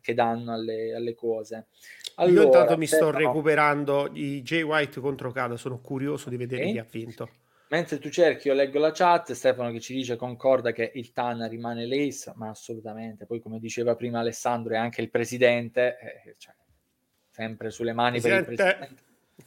che 0.00 0.14
danno 0.14 0.52
alle, 0.52 0.94
alle 0.94 1.14
cose. 1.14 1.66
Allora, 2.16 2.40
Io 2.40 2.46
intanto 2.46 2.76
mi 2.76 2.86
sto 2.86 3.10
no. 3.10 3.18
recuperando 3.18 4.10
i 4.12 4.42
Jay 4.42 4.62
White 4.62 5.00
contro 5.00 5.30
Cada, 5.30 5.56
sono 5.56 5.80
curioso 5.80 6.28
di 6.30 6.36
vedere 6.36 6.62
okay. 6.62 6.72
chi 6.72 6.78
ha 6.78 6.86
vinto. 6.88 7.30
Mentre 7.70 7.98
tu 7.98 8.08
cerchi, 8.08 8.48
io 8.48 8.54
leggo 8.54 8.78
la 8.78 8.92
chat, 8.92 9.32
Stefano 9.32 9.70
che 9.70 9.80
ci 9.80 9.92
dice 9.92 10.16
concorda 10.16 10.72
che 10.72 10.90
il 10.94 11.12
TAN 11.12 11.46
rimane 11.48 11.86
l'ACE, 11.86 12.32
ma 12.36 12.48
assolutamente. 12.48 13.26
Poi 13.26 13.40
come 13.40 13.58
diceva 13.58 13.94
prima 13.94 14.20
Alessandro, 14.20 14.72
è 14.72 14.78
anche 14.78 15.02
il 15.02 15.10
presidente, 15.10 15.98
eh, 15.98 16.34
cioè, 16.38 16.54
sempre 17.30 17.70
sulle 17.70 17.92
mani 17.92 18.20
presidente. 18.20 18.54
per 18.54 18.58
il 18.58 18.72
presidente. 18.72 19.02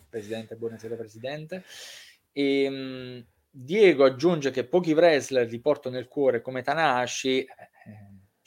Presidente, 0.08 0.56
buonasera 0.56 0.96
presidente. 0.96 1.64
E, 2.32 2.68
um, 2.68 3.26
Diego 3.50 4.06
aggiunge 4.06 4.52
che 4.52 4.66
pochi 4.66 4.94
wrestler 4.94 5.50
li 5.50 5.60
porto 5.60 5.90
nel 5.90 6.08
cuore 6.08 6.42
come 6.42 6.62
Tanahashi. 6.62 7.40
Eh, 7.40 7.48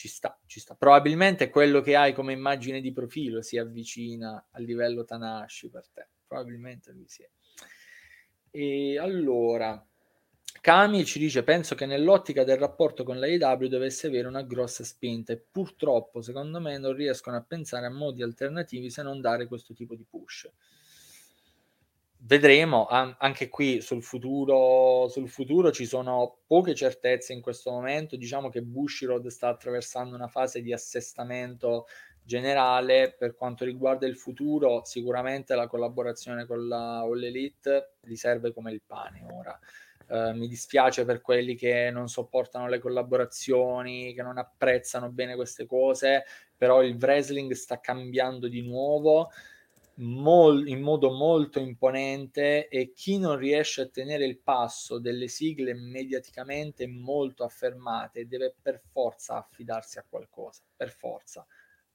ci 0.05 0.09
sta, 0.09 0.39
ci 0.45 0.61
sta. 0.61 0.75
Probabilmente 0.75 1.49
quello 1.49 1.81
che 1.81 1.97
hai 1.97 2.13
come 2.13 2.35
immagine 2.35 2.83
di 2.83 2.93
profilo 2.93 3.41
si 3.41 3.57
avvicina 3.57 4.49
al 4.51 4.63
livello 4.63 5.07
Tanahashi 5.07 5.71
per 5.71 5.89
te. 5.89 6.07
Probabilmente 6.27 6.93
lui 6.93 7.09
sia. 7.09 7.29
E 8.51 8.99
allora, 8.99 9.83
Kami 10.61 11.07
ci 11.07 11.19
dice: 11.19 11.43
Penso 11.43 11.75
che 11.75 11.87
nell'ottica 11.87 12.45
del 12.45 12.59
rapporto 12.59 13.03
con 13.03 13.19
l'AEW 13.19 13.67
dovesse 13.67 14.09
avere 14.09 14.29
una 14.29 14.43
grossa 14.43 14.85
spinta 14.85 15.33
e 15.33 15.39
purtroppo, 15.39 16.21
secondo 16.21 16.61
me, 16.61 16.77
non 16.77 16.93
riescono 16.93 17.39
a 17.39 17.43
pensare 17.43 17.87
a 17.87 17.91
modi 17.91 18.23
alternativi 18.23 18.91
se 18.91 19.03
non 19.03 19.23
dare 19.23 19.47
questo 19.47 19.73
tipo 19.73 19.95
di 19.95 20.05
push 20.05 20.51
vedremo 22.27 22.87
anche 22.87 23.49
qui 23.49 23.81
sul 23.81 24.03
futuro, 24.03 25.09
sul 25.09 25.29
futuro 25.29 25.71
ci 25.71 25.85
sono 25.85 26.39
poche 26.47 26.75
certezze 26.75 27.33
in 27.33 27.41
questo 27.41 27.71
momento. 27.71 28.17
Diciamo 28.17 28.49
che 28.49 28.63
Bushiroad 28.63 29.27
sta 29.29 29.49
attraversando 29.49 30.15
una 30.15 30.29
fase 30.29 30.63
di 30.63 30.73
assestamento 30.73 31.87
generale 32.23 33.15
per 33.19 33.35
quanto 33.35 33.65
riguarda 33.65 34.07
il 34.07 34.17
futuro. 34.17 34.83
Sicuramente 34.85 35.55
la 35.55 35.67
collaborazione 35.67 36.47
con 36.47 36.67
la 36.67 37.01
All 37.01 37.23
Elite 37.23 37.97
gli 38.01 38.17
serve 38.17 38.53
come 38.53 38.73
il 38.73 38.83
pane 38.85 39.27
ora. 39.31 39.59
Uh, 40.07 40.37
mi 40.37 40.49
dispiace 40.49 41.07
per 41.07 41.23
quelli 41.23 41.55
che 41.55 41.91
non 41.91 42.09
sopportano 42.09 42.69
le 42.69 42.79
collaborazioni, 42.79 44.13
che 44.13 44.23
non 44.23 44.37
apprezzano 44.37 45.11
bene 45.11 45.35
queste 45.35 45.65
cose, 45.65 46.25
però 46.55 46.83
il 46.83 46.97
wrestling 47.01 47.53
sta 47.53 47.81
cambiando 47.81 48.47
di 48.49 48.61
nuovo 48.61 49.31
mol- 49.97 50.67
in 50.69 50.81
modo 50.81 51.11
molto 51.11 51.61
imponente 51.61 52.69
e 52.69 52.93
chi 52.93 53.19
non 53.19 53.37
riesce 53.37 53.83
a 53.83 53.89
tenere 53.89 54.25
il 54.25 54.39
passo 54.39 54.99
delle 54.99 55.29
sigle 55.29 55.75
mediaticamente 55.75 56.87
molto 56.87 57.45
affermate 57.45 58.27
deve 58.27 58.55
per 58.61 58.81
forza 58.91 59.37
affidarsi 59.37 59.99
a 59.99 60.05
qualcosa, 60.09 60.63
per 60.77 60.91
forza. 60.91 61.47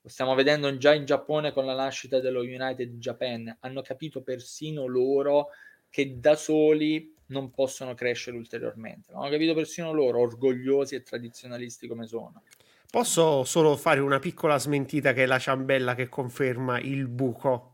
Lo 0.02 0.10
stiamo 0.10 0.34
vedendo 0.34 0.78
già 0.78 0.94
in 0.94 1.06
Giappone 1.06 1.52
con 1.52 1.66
la 1.66 1.76
nascita 1.76 2.20
dello 2.20 2.42
United 2.42 2.98
Japan, 2.98 3.58
hanno 3.60 3.82
capito 3.82 4.22
persino 4.22 4.86
loro 4.86 5.50
che 5.90 6.20
da 6.20 6.36
soli 6.36 7.14
non 7.28 7.52
possono 7.52 7.94
crescere 7.96 8.38
ulteriormente. 8.38 9.12
Hanno 9.12 9.30
capito 9.30 9.54
persino 9.54 9.92
loro, 9.92 10.20
orgogliosi 10.20 10.96
e 10.96 11.04
tradizionalisti 11.04 11.88
come 11.88 12.08
sono. 12.08 12.44
Posso 12.90 13.44
solo 13.44 13.76
fare 13.76 14.00
una 14.00 14.20
piccola 14.20 14.58
smentita 14.58 15.14
che 15.14 15.24
è 15.24 15.26
la 15.28 15.38
ciambella 15.38 15.94
che 15.94 16.10
conferma 16.10 16.80
il 16.80 17.08
buco 17.08 17.69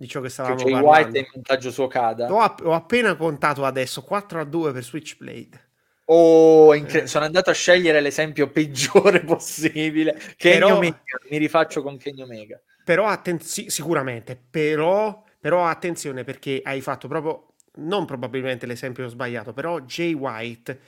di 0.00 0.08
ciò 0.08 0.22
che 0.22 0.30
stavamo 0.30 0.54
che 0.54 0.62
parlando. 0.62 0.88
White 0.88 1.18
in 1.18 1.26
vantaggio 1.30 1.70
su 1.70 1.82
Okada. 1.82 2.32
Ho, 2.32 2.38
ho, 2.38 2.72
appena 2.72 3.14
contato 3.16 3.66
adesso 3.66 4.02
4 4.02 4.40
a 4.40 4.44
2 4.44 4.72
per 4.72 4.82
Switchblade. 4.82 5.68
Oh, 6.06 6.74
incre- 6.74 7.02
eh. 7.02 7.06
sono 7.06 7.26
andato 7.26 7.50
a 7.50 7.52
scegliere 7.52 8.00
l'esempio 8.00 8.48
peggiore 8.48 9.20
possibile. 9.24 10.18
Kenny 10.38 10.58
però, 10.58 10.76
Omega, 10.76 10.96
mi 11.28 11.36
rifaccio 11.36 11.82
con 11.82 11.98
Kenny 11.98 12.22
Omega. 12.22 12.58
Però 12.82 13.04
attenzione, 13.08 13.68
sicuramente, 13.68 14.40
però, 14.50 15.22
però 15.38 15.66
attenzione 15.66 16.24
perché 16.24 16.62
hai 16.64 16.80
fatto 16.80 17.06
proprio, 17.06 17.56
non 17.74 18.06
probabilmente 18.06 18.64
l'esempio 18.64 19.06
sbagliato, 19.06 19.52
però 19.52 19.80
Jay 19.80 20.14
White 20.14 20.80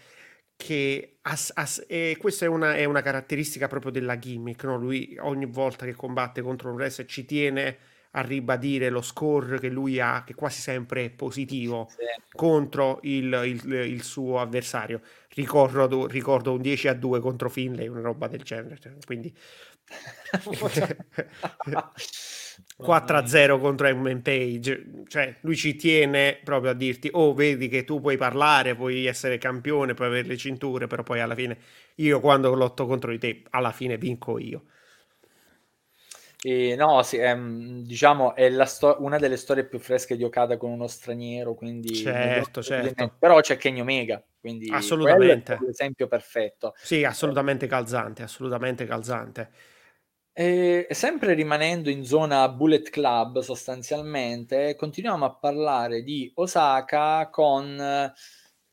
che 0.56 1.18
as, 1.20 1.52
as, 1.54 1.84
eh, 1.86 2.16
questa 2.18 2.46
è 2.46 2.48
una, 2.48 2.76
è 2.76 2.84
una, 2.84 3.02
caratteristica 3.02 3.68
proprio 3.68 3.92
della 3.92 4.18
gimmick, 4.18 4.64
no? 4.64 4.78
lui 4.78 5.18
ogni 5.20 5.46
volta 5.46 5.84
che 5.84 5.94
combatte 5.94 6.40
contro 6.40 6.70
un 6.70 6.76
wrestler 6.76 7.06
ci 7.06 7.26
tiene 7.26 7.76
a 8.12 8.20
ribadire 8.20 8.90
lo 8.90 9.00
score 9.00 9.58
che 9.58 9.68
lui 9.68 10.00
ha, 10.00 10.22
che 10.24 10.34
quasi 10.34 10.60
sempre 10.60 11.06
è 11.06 11.10
positivo, 11.10 11.88
sì. 11.88 11.96
contro 12.32 12.98
il, 13.02 13.40
il, 13.44 13.72
il, 13.72 14.02
suo 14.02 14.38
avversario. 14.38 15.00
Ricordo, 15.30 16.06
ricordo, 16.06 16.52
un 16.52 16.60
10 16.60 16.88
a 16.88 16.94
2 16.94 17.20
contro 17.20 17.48
Finlay, 17.48 17.88
una 17.88 18.02
roba 18.02 18.28
del 18.28 18.42
genere. 18.42 18.78
Cioè, 18.78 18.92
quindi 19.06 19.34
4 22.76 23.16
a 23.16 23.26
0 23.26 23.58
contro 23.58 23.88
M. 23.94 24.20
Page, 24.20 25.04
cioè 25.08 25.38
lui 25.40 25.56
ci 25.56 25.74
tiene 25.76 26.38
proprio 26.44 26.72
a 26.72 26.74
dirti: 26.74 27.08
Oh, 27.12 27.32
vedi 27.32 27.68
che 27.68 27.84
tu 27.84 28.00
puoi 28.00 28.18
parlare, 28.18 28.74
puoi 28.74 29.06
essere 29.06 29.38
campione, 29.38 29.94
puoi 29.94 30.08
avere 30.08 30.28
le 30.28 30.36
cinture, 30.36 30.86
però 30.86 31.02
poi 31.02 31.20
alla 31.20 31.34
fine 31.34 31.56
io 31.96 32.20
quando 32.20 32.54
lotto 32.54 32.86
contro 32.86 33.10
di 33.10 33.18
te, 33.18 33.42
alla 33.50 33.72
fine 33.72 33.96
vinco 33.96 34.38
io. 34.38 34.64
E 36.44 36.74
no, 36.74 37.02
sì, 37.02 37.18
è, 37.18 37.36
diciamo 37.38 38.34
è 38.34 38.50
sto- 38.66 38.96
una 38.98 39.16
delle 39.16 39.36
storie 39.36 39.64
più 39.64 39.78
fresche 39.78 40.16
di 40.16 40.24
Okada 40.24 40.56
con 40.56 40.72
uno 40.72 40.88
straniero, 40.88 41.54
quindi 41.54 41.94
certo, 41.94 42.62
certo. 42.62 43.16
però 43.18 43.40
c'è 43.40 43.56
Kenny 43.56 43.80
Omega, 43.80 44.24
quindi 44.40 44.68
assolutamente 44.70 45.56
l'esempio 45.64 46.08
perfetto. 46.08 46.74
Sì, 46.82 47.04
assolutamente 47.04 47.68
calzante, 47.68 48.22
assolutamente 48.24 48.84
calzante. 48.86 49.50
E 50.34 50.86
sempre 50.90 51.34
rimanendo 51.34 51.90
in 51.90 52.04
zona 52.04 52.48
Bullet 52.48 52.88
Club, 52.90 53.40
sostanzialmente, 53.40 54.74
continuiamo 54.74 55.24
a 55.26 55.36
parlare 55.36 56.02
di 56.02 56.32
Osaka 56.36 57.28
con 57.30 57.76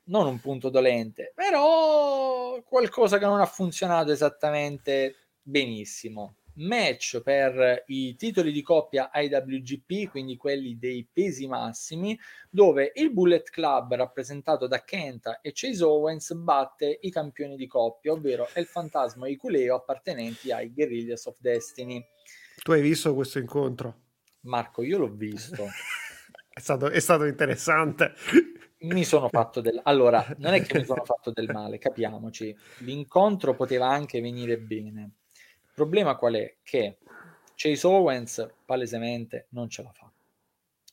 non 0.05 0.25
un 0.25 0.39
punto 0.39 0.69
dolente, 0.69 1.33
però 1.35 2.59
qualcosa 2.63 3.19
che 3.19 3.25
non 3.25 3.41
ha 3.41 3.45
funzionato 3.45 4.11
esattamente 4.11 5.27
benissimo 5.41 6.38
match 6.59 7.21
per 7.21 7.83
i 7.87 8.15
titoli 8.15 8.51
di 8.51 8.61
coppia 8.61 9.09
IWGP, 9.13 10.09
quindi 10.09 10.37
quelli 10.37 10.77
dei 10.77 11.07
pesi 11.11 11.47
massimi, 11.47 12.17
dove 12.49 12.91
il 12.95 13.11
Bullet 13.11 13.49
Club, 13.49 13.95
rappresentato 13.95 14.67
da 14.67 14.83
Kenta 14.83 15.41
e 15.41 15.51
Chase 15.53 15.83
Owens, 15.83 16.33
batte 16.33 16.99
i 17.01 17.11
campioni 17.11 17.55
di 17.55 17.67
coppia, 17.67 18.11
ovvero 18.11 18.47
El 18.53 18.65
Fantasma 18.65 19.27
e 19.27 19.31
i 19.31 19.35
Culeo 19.35 19.75
appartenenti 19.75 20.51
ai 20.51 20.71
Guerrillas 20.73 21.25
of 21.25 21.37
Destiny. 21.39 22.03
Tu 22.61 22.71
hai 22.71 22.81
visto 22.81 23.13
questo 23.13 23.39
incontro? 23.39 24.07
Marco, 24.41 24.83
io 24.83 24.97
l'ho 24.97 25.11
visto. 25.11 25.65
è, 26.49 26.59
stato, 26.59 26.89
è 26.89 26.99
stato 26.99 27.25
interessante. 27.25 28.13
mi 28.79 29.03
sono 29.03 29.29
fatto 29.29 29.61
del... 29.61 29.79
Allora, 29.83 30.25
non 30.37 30.53
è 30.53 30.61
che 30.61 30.79
mi 30.79 30.85
sono 30.85 31.03
fatto 31.03 31.31
del 31.31 31.49
male, 31.51 31.77
capiamoci. 31.77 32.55
L'incontro 32.79 33.55
poteva 33.55 33.87
anche 33.87 34.21
venire 34.21 34.57
bene. 34.57 35.11
Il 35.79 35.85
problema 35.85 36.17
qual 36.17 36.33
è? 36.33 36.57
Che 36.61 36.97
Chase 37.55 37.87
Owens 37.87 38.53
palesemente 38.65 39.47
non 39.51 39.69
ce 39.69 39.81
la 39.81 39.93
fa. 39.93 40.11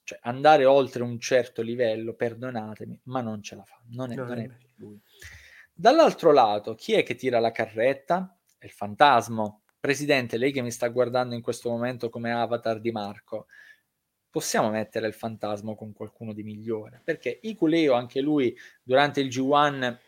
Cioè, 0.05 0.21
andare 0.23 0.65
oltre 0.65 1.03
un 1.03 1.19
certo 1.19 1.61
livello, 1.61 2.15
perdonatemi, 2.15 3.01
ma 3.05 3.21
non 3.21 3.43
ce 3.43 3.57
la 3.57 3.65
fa. 3.65 3.81
Non 3.89 4.13
è, 4.13 4.15
non 4.15 4.29
non 4.29 4.39
è 4.39 4.47
per 4.47 4.69
lui. 4.77 5.01
Dall'altro 5.75 6.31
lato, 6.31 6.77
chi 6.77 6.93
è 6.93 7.03
che 7.03 7.17
tira 7.17 7.41
la 7.41 7.51
carretta? 7.51 8.39
È 8.57 8.65
il 8.65 8.71
fantasma. 8.71 9.61
Presidente, 9.81 10.37
lei 10.37 10.53
che 10.53 10.63
mi 10.63 10.71
sta 10.71 10.87
guardando 10.87 11.35
in 11.35 11.43
questo 11.43 11.69
momento 11.69 12.09
come 12.09 12.31
avatar 12.33 12.79
di 12.79 12.93
Marco, 12.93 13.49
possiamo 14.31 14.71
mettere 14.71 15.09
il 15.09 15.15
fantasma 15.15 15.75
con 15.75 15.93
qualcuno 15.93 16.33
di 16.33 16.45
migliore, 16.45 17.01
perché 17.03 17.41
Iculeo 17.43 17.95
anche 17.95 18.21
lui 18.21 18.57
durante 18.85 19.19
il 19.19 19.27
G1 19.27 19.99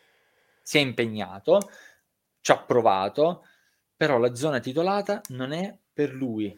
si 0.61 0.77
è 0.77 0.81
impegnato, 0.81 1.69
ci 2.39 2.51
ha 2.51 2.63
provato, 2.63 3.43
però 3.99 4.17
la 4.17 4.33
zona 4.33 4.61
titolata 4.61 5.19
non 5.31 5.51
è 5.51 5.77
per 5.91 6.13
lui. 6.13 6.57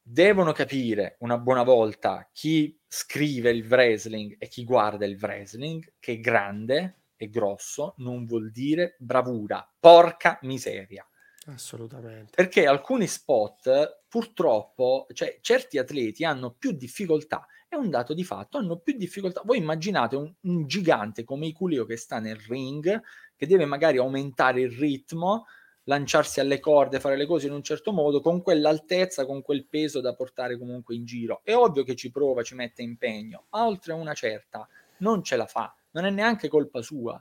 Devono 0.00 0.52
capire 0.52 1.16
una 1.20 1.36
buona 1.36 1.62
volta 1.62 2.30
chi 2.32 2.80
scrive 2.88 3.50
il 3.50 3.66
wrestling 3.66 4.36
e 4.38 4.48
chi 4.48 4.64
guarda 4.64 5.04
il 5.04 5.18
wrestling 5.20 5.96
che 5.98 6.12
è 6.12 6.18
grande 6.18 7.00
e 7.14 7.28
grosso 7.28 7.92
non 7.98 8.24
vuol 8.24 8.50
dire 8.50 8.96
bravura, 9.00 9.70
porca 9.78 10.38
miseria. 10.44 11.06
Assolutamente. 11.48 12.32
Perché 12.34 12.66
alcuni 12.66 13.06
spot, 13.06 14.04
purtroppo, 14.08 15.08
cioè 15.12 15.40
certi 15.42 15.76
atleti 15.76 16.24
hanno 16.24 16.52
più 16.52 16.72
difficoltà, 16.72 17.46
è 17.68 17.74
un 17.74 17.90
dato 17.90 18.14
di 18.14 18.24
fatto, 18.24 18.56
hanno 18.56 18.78
più 18.78 18.96
difficoltà. 18.96 19.42
Voi 19.44 19.58
immaginate 19.58 20.16
un, 20.16 20.32
un 20.40 20.66
gigante 20.66 21.22
come 21.24 21.48
Iculeo 21.48 21.84
che 21.84 21.98
sta 21.98 22.18
nel 22.18 22.36
ring, 22.48 22.98
che 23.36 23.46
deve 23.46 23.66
magari 23.66 23.98
aumentare 23.98 24.62
il 24.62 24.70
ritmo, 24.70 25.44
lanciarsi 25.88 26.38
alle 26.38 26.60
corde, 26.60 27.00
fare 27.00 27.16
le 27.16 27.26
cose 27.26 27.46
in 27.46 27.52
un 27.52 27.62
certo 27.62 27.92
modo, 27.92 28.20
con 28.20 28.42
quell'altezza, 28.42 29.26
con 29.26 29.42
quel 29.42 29.66
peso 29.66 30.00
da 30.00 30.14
portare 30.14 30.58
comunque 30.58 30.94
in 30.94 31.04
giro. 31.04 31.40
È 31.42 31.54
ovvio 31.54 31.82
che 31.82 31.96
ci 31.96 32.10
prova, 32.10 32.42
ci 32.42 32.54
mette 32.54 32.82
impegno, 32.82 33.46
ma 33.50 33.66
oltre 33.66 33.94
una 33.94 34.12
certa 34.12 34.68
non 34.98 35.22
ce 35.22 35.36
la 35.36 35.46
fa, 35.46 35.74
non 35.92 36.04
è 36.04 36.10
neanche 36.10 36.48
colpa 36.48 36.82
sua. 36.82 37.20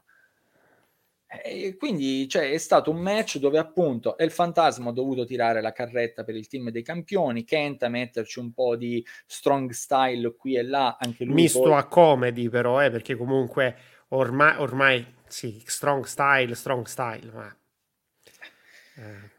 E 1.30 1.76
quindi 1.78 2.28
cioè, 2.28 2.52
è 2.52 2.58
stato 2.58 2.90
un 2.90 3.00
match 3.00 3.38
dove 3.38 3.58
appunto 3.58 4.18
El 4.18 4.32
Fantasma 4.32 4.90
ha 4.90 4.94
dovuto 4.94 5.26
tirare 5.26 5.62
la 5.62 5.74
carretta 5.74 6.24
per 6.24 6.36
il 6.36 6.48
team 6.48 6.70
dei 6.70 6.84
campioni, 6.84 7.44
Kenta 7.44 7.90
metterci 7.90 8.40
un 8.40 8.52
po' 8.54 8.76
di 8.76 9.06
strong 9.26 9.72
style 9.72 10.36
qui 10.36 10.56
e 10.56 10.64
là, 10.64 10.98
anche 11.00 11.24
lui 11.24 11.36
misto 11.36 11.62
poi... 11.62 11.74
a 11.74 11.86
comedy 11.86 12.50
però, 12.50 12.82
eh, 12.82 12.90
perché 12.90 13.16
comunque 13.16 13.76
ormai, 14.10 14.58
ormai 14.58 15.06
sì, 15.28 15.62
strong 15.66 16.04
style, 16.06 16.56
strong 16.56 16.86
style, 16.86 17.32
ma 17.34 17.58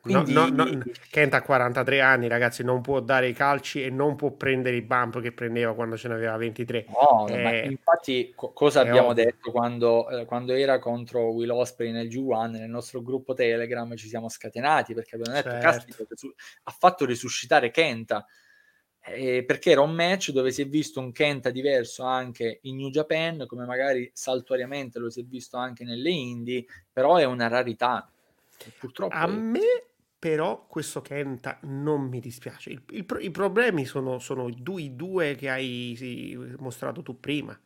Quindi... 0.01 0.33
No, 0.33 0.47
no, 0.47 0.65
no, 0.65 0.83
Kent 1.11 1.35
ha 1.35 1.43
43 1.43 2.01
anni, 2.01 2.29
ragazzi, 2.29 2.63
non 2.63 2.81
può 2.81 3.01
dare 3.01 3.29
i 3.29 3.33
calci 3.33 3.83
e 3.83 3.91
non 3.91 4.15
può 4.15 4.31
prendere 4.31 4.77
i 4.77 4.83
bump 4.83 5.21
che 5.21 5.33
prendeva 5.33 5.75
quando 5.75 5.97
ce 5.97 6.07
n'aveva 6.07 6.37
23. 6.37 6.87
No, 6.89 7.27
eh, 7.27 7.67
infatti, 7.67 8.33
co- 8.37 8.53
cosa 8.53 8.81
abbiamo 8.81 9.09
ovvio. 9.09 9.25
detto 9.25 9.51
quando, 9.51 10.09
eh, 10.11 10.25
quando, 10.27 10.53
era 10.53 10.79
contro 10.79 11.33
Will 11.33 11.51
Osprey 11.51 11.91
nel 11.91 12.07
G1 12.07 12.51
nel 12.51 12.71
nostro 12.71 13.03
gruppo 13.03 13.35
Telegram? 13.35 13.97
Ci 13.97 14.07
siamo 14.07 14.29
scatenati 14.29 14.95
perché 14.95 15.17
abbiamo 15.17 15.37
detto: 15.37 15.51
certo. 15.51 15.67
Caspita, 15.67 16.05
ha 16.63 16.71
fatto 16.71 17.05
risuscitare 17.05 17.71
Kenta. 17.73 18.25
Eh, 19.01 19.43
perché 19.45 19.71
era 19.71 19.81
un 19.81 19.93
match 19.93 20.31
dove 20.31 20.53
si 20.53 20.63
è 20.63 20.67
visto 20.67 21.01
un 21.01 21.11
Kenta 21.13 21.51
diverso 21.51 22.05
anche 22.05 22.61
in 22.63 22.77
New 22.77 22.91
Japan, 22.91 23.45
come 23.47 23.65
magari 23.65 24.09
saltuariamente 24.13 24.99
lo 24.99 25.11
si 25.11 25.21
è 25.21 25.25
visto 25.25 25.57
anche 25.57 25.83
nelle 25.83 26.11
Indie, 26.11 26.65
però 26.93 27.17
è 27.17 27.25
una 27.25 27.49
rarità 27.49 28.09
Purtroppo. 28.79 29.15
A 29.15 29.27
me 29.27 29.61
però 30.19 30.67
questo 30.67 31.01
Kenta 31.01 31.59
non 31.63 32.03
mi 32.03 32.21
dispiace. 32.21 32.71
Il, 32.71 32.83
il, 32.91 33.07
I 33.21 33.31
problemi 33.31 33.85
sono, 33.85 34.19
sono 34.19 34.49
i, 34.49 34.57
due, 34.59 34.83
i, 34.83 34.97
due, 34.97 35.37
che 35.37 35.49
hai 35.49 35.95
sì, 35.97 36.37
mostrato 36.59 37.03
tu 37.03 37.21
prima, 37.21 37.59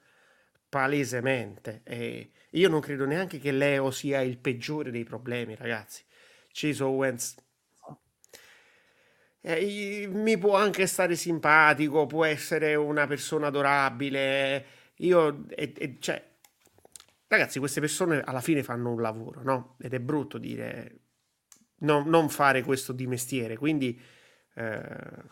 palesemente. 0.69 1.81
E 1.85 2.33
io 2.51 2.69
non 2.69 2.81
credo 2.81 3.07
neanche 3.07 3.39
che 3.39 3.53
Leo 3.53 3.91
sia 3.91 4.21
il 4.21 4.39
peggiore 4.39 4.91
dei 4.91 5.05
problemi, 5.05 5.55
ragazzi. 5.55 6.05
Chase 6.53 6.83
Owens 6.83 7.37
eh, 9.45 10.09
mi 10.09 10.39
può 10.39 10.55
anche 10.57 10.87
stare 10.87 11.17
simpatico, 11.17 12.07
può 12.07 12.25
essere 12.25 12.75
una 12.77 13.07
persona 13.07 13.49
adorabile. 13.49 14.65
Io, 14.99 15.45
e, 15.49 15.73
e, 15.77 15.97
cioè, 15.99 16.23
Ragazzi, 17.33 17.59
queste 17.61 17.81
persone 17.81 18.21
alla 18.21 18.43
fine 18.43 18.63
fanno 18.63 18.91
un 18.91 19.01
lavoro, 19.01 19.43
no? 19.43 19.77
Ed 19.81 19.95
è 19.95 20.01
brutto 20.01 20.37
dire 20.37 20.99
no, 21.79 22.03
non 22.05 22.29
fare 22.29 22.63
questo 22.63 22.93
di 22.93 23.07
mestiere. 23.07 23.57
Quindi 23.57 23.99
eh, 24.53 24.83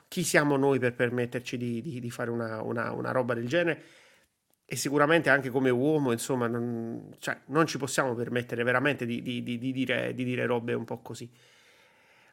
chi 0.09 0.23
siamo 0.25 0.57
noi 0.57 0.79
per 0.79 0.95
permetterci 0.95 1.59
di, 1.59 1.83
di, 1.83 2.01
di 2.01 2.11
fare 2.11 2.31
una, 2.31 2.63
una, 2.63 2.91
una, 2.93 3.11
roba 3.11 3.35
del 3.35 3.47
genere? 3.47 3.83
E 4.65 4.77
sicuramente 4.77 5.29
anche 5.29 5.51
come 5.51 5.69
uomo, 5.69 6.11
insomma, 6.11 6.47
non, 6.47 7.15
cioè, 7.19 7.39
non 7.49 7.67
ci 7.67 7.77
possiamo 7.77 8.15
permettere 8.15 8.63
veramente 8.63 9.05
di, 9.05 9.21
di 9.21 9.43
dire, 9.43 10.15
dire 10.15 10.47
robe 10.47 10.73
un 10.73 10.87
po' 10.87 11.03
così 11.03 11.31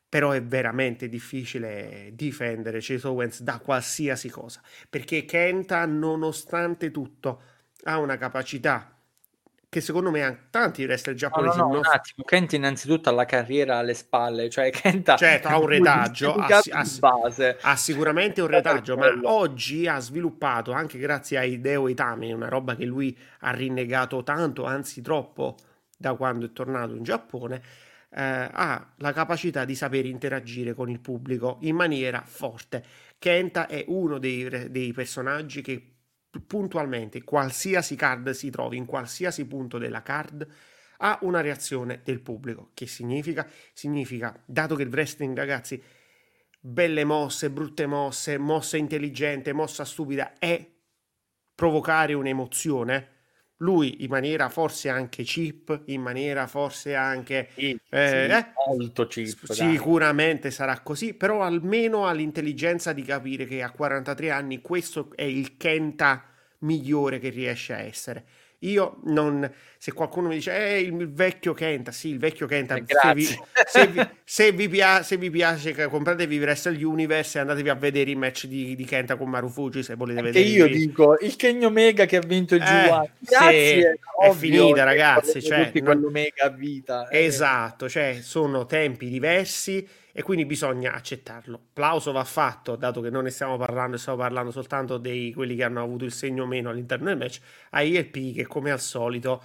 però 0.09 0.31
è 0.31 0.41
veramente 0.41 1.09
difficile 1.09 2.11
difendere 2.13 2.79
Chase 2.79 3.05
Owens 3.05 3.41
da 3.41 3.59
qualsiasi 3.59 4.29
cosa 4.29 4.61
perché 4.89 5.25
Kenta 5.25 5.85
nonostante 5.85 6.91
tutto 6.91 7.41
ha 7.83 7.99
una 7.99 8.15
capacità 8.15 8.96
che 9.69 9.81
secondo 9.81 10.11
me 10.11 10.21
anche 10.21 10.47
tanti 10.49 10.85
wrestler 10.85 11.15
giapponesi 11.15 11.57
no, 11.57 11.63
no, 11.63 11.69
no, 11.69 11.75
nostro... 11.75 11.91
un 11.91 11.97
attimo. 11.97 12.25
Kenta 12.25 12.55
innanzitutto 12.55 13.09
ha 13.09 13.11
la 13.11 13.25
carriera 13.25 13.77
alle 13.77 13.93
spalle 13.93 14.49
cioè 14.49 14.69
Kenta 14.69 15.15
certo 15.17 15.47
ha 15.49 15.59
un 15.59 15.67
retaggio 15.67 16.33
ha, 16.33 16.61
ha, 16.71 16.85
ha, 17.61 17.75
sicuramente 17.75 18.41
un 18.41 18.47
retaggio 18.47 18.95
ma 18.95 19.07
oggi 19.23 19.87
ha 19.87 19.99
sviluppato 19.99 20.71
anche 20.71 20.97
grazie 20.97 21.37
a 21.37 21.43
Hideo 21.43 21.89
Itami 21.89 22.31
una 22.31 22.47
roba 22.47 22.75
che 22.75 22.85
lui 22.85 23.17
ha 23.39 23.51
rinnegato 23.51 24.23
tanto 24.23 24.63
anzi 24.63 25.01
troppo 25.01 25.57
da 25.97 26.13
quando 26.13 26.45
è 26.45 26.53
tornato 26.53 26.95
in 26.95 27.03
Giappone 27.03 27.61
eh, 28.09 28.49
ha 28.51 28.93
la 28.97 29.11
capacità 29.11 29.65
di 29.65 29.75
saper 29.75 30.05
interagire 30.05 30.73
con 30.73 30.89
il 30.89 30.99
pubblico 30.99 31.57
in 31.61 31.75
maniera 31.75 32.23
forte. 32.25 32.83
Kenta 33.19 33.67
è 33.67 33.83
uno 33.87 34.17
dei, 34.17 34.71
dei 34.71 34.93
personaggi 34.93 35.61
che 35.61 35.96
puntualmente 36.41 37.23
qualsiasi 37.23 37.95
card 37.95 38.31
si 38.31 38.49
trovi 38.49 38.77
in 38.77 38.85
qualsiasi 38.85 39.45
punto 39.45 39.77
della 39.77 40.01
card 40.01 40.47
ha 40.97 41.19
una 41.21 41.41
reazione 41.41 42.01
del 42.03 42.21
pubblico. 42.21 42.71
Che 42.73 42.87
significa? 42.87 43.47
Significa, 43.73 44.41
dato 44.45 44.75
che 44.75 44.83
il 44.83 44.89
wrestling, 44.89 45.35
ragazzi, 45.35 45.81
belle 46.59 47.03
mosse, 47.03 47.49
brutte 47.49 47.85
mosse, 47.85 48.37
mossa 48.37 48.77
intelligente, 48.77 49.53
mossa 49.53 49.85
stupida, 49.85 50.33
è 50.37 50.65
provocare 51.53 52.13
un'emozione. 52.13 53.16
Lui 53.57 54.03
in 54.03 54.09
maniera 54.09 54.49
forse 54.49 54.89
anche 54.89 55.23
cheap, 55.23 55.83
in 55.85 56.01
maniera 56.01 56.45
forse 56.45 56.93
anche 56.93 57.49
sì, 57.55 57.79
eh, 57.89 58.27
sì, 58.29 58.69
molto 58.69 59.07
cheap. 59.07 59.51
Sicuramente 59.51 60.43
dai. 60.43 60.51
sarà 60.51 60.79
così, 60.81 61.13
però 61.15 61.41
almeno 61.41 62.05
ha 62.05 62.11
l'intelligenza 62.11 62.93
di 62.93 63.01
capire 63.01 63.45
che 63.45 63.63
a 63.63 63.71
43 63.71 64.29
anni 64.29 64.61
questo 64.61 65.09
è 65.15 65.23
il 65.23 65.57
Kenta 65.57 66.23
migliore 66.59 67.19
che 67.19 67.29
riesce 67.29 67.73
a 67.73 67.79
essere. 67.79 68.25
Io 68.61 68.97
non, 69.03 69.47
se 69.77 69.93
qualcuno 69.93 70.29
mi 70.29 70.35
dice, 70.35 70.57
eh, 70.57 70.79
il 70.79 71.11
vecchio 71.11 71.53
Kenta, 71.53 71.91
sì, 71.91 72.09
il 72.09 72.17
vecchio 72.17 72.47
Kenta, 72.47 72.75
eh, 72.75 72.85
se, 72.87 73.13
vi, 73.13 73.23
se, 73.23 73.87
vi, 73.87 74.07
se, 74.23 74.51
vi 74.51 74.67
pia- 74.67 75.03
se, 75.03 75.17
vi, 75.17 75.29
piace, 75.29 75.87
compratevi 75.87 76.39
Wrestle 76.39 76.83
Universe 76.83 77.37
e 77.37 77.41
andatevi 77.41 77.69
a 77.69 77.75
vedere 77.75 78.09
i 78.09 78.15
match 78.15 78.47
di, 78.47 78.75
di 78.75 78.83
Kenta 78.83 79.15
con 79.15 79.29
Marufuji 79.29 79.83
se 79.83 79.93
volete 79.93 80.19
Anche 80.21 80.31
vedere. 80.31 80.53
io 80.55 80.67
dico, 80.67 81.17
il 81.19 81.35
Kenny 81.35 81.65
Omega 81.65 82.05
che 82.05 82.15
ha 82.15 82.21
vinto 82.25 82.55
il 82.55 82.63
G1, 82.63 83.03
eh, 83.03 83.09
Grazie, 83.19 83.99
è 84.19 84.31
finita 84.31 84.83
ragazzi, 84.83 85.39
cioè, 85.39 85.71
non... 85.75 86.11
A 86.39 86.49
vita. 86.49 87.07
Eh. 87.09 87.25
Esatto, 87.25 87.87
cioè 87.87 88.19
sono 88.21 88.65
tempi 88.65 89.07
diversi 89.07 89.87
e 90.17 90.23
quindi 90.23 90.47
bisogna 90.47 90.93
accettarlo. 90.93 91.61
Plauso 91.73 92.11
va 92.11 92.23
fatto, 92.23 92.75
dato 92.75 93.01
che 93.01 93.11
non 93.11 93.25
ne 93.25 93.29
stiamo 93.29 93.55
parlando, 93.55 93.97
stiamo 93.97 94.17
parlando 94.17 94.49
soltanto 94.49 94.97
di 94.97 95.31
quelli 95.31 95.55
che 95.55 95.63
hanno 95.63 95.79
avuto 95.79 96.05
il 96.05 96.11
segno 96.11 96.47
meno 96.47 96.71
all'interno 96.71 97.05
del 97.05 97.17
match, 97.17 97.39
a 97.69 97.83
ILP 97.83 98.33
che 98.33 98.47
come 98.47 98.71
al 98.71 98.79
solito, 98.79 99.43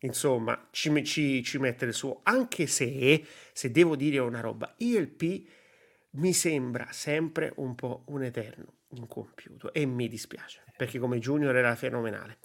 insomma, 0.00 0.66
ci, 0.72 1.04
ci, 1.04 1.44
ci 1.44 1.58
mette 1.58 1.84
il 1.84 1.94
suo. 1.94 2.18
Anche 2.24 2.66
se, 2.66 3.24
se 3.52 3.70
devo 3.70 3.94
dire 3.94 4.18
una 4.18 4.40
roba, 4.40 4.74
ILP 4.78 5.48
mi 6.14 6.32
sembra 6.32 6.88
sempre 6.90 7.52
un 7.58 7.76
po' 7.76 8.02
un 8.06 8.24
eterno 8.24 8.72
incompiuto 8.88 9.72
e 9.72 9.86
mi 9.86 10.08
dispiace, 10.08 10.64
perché 10.76 10.98
come 10.98 11.20
junior 11.20 11.54
era 11.54 11.76
fenomenale. 11.76 12.38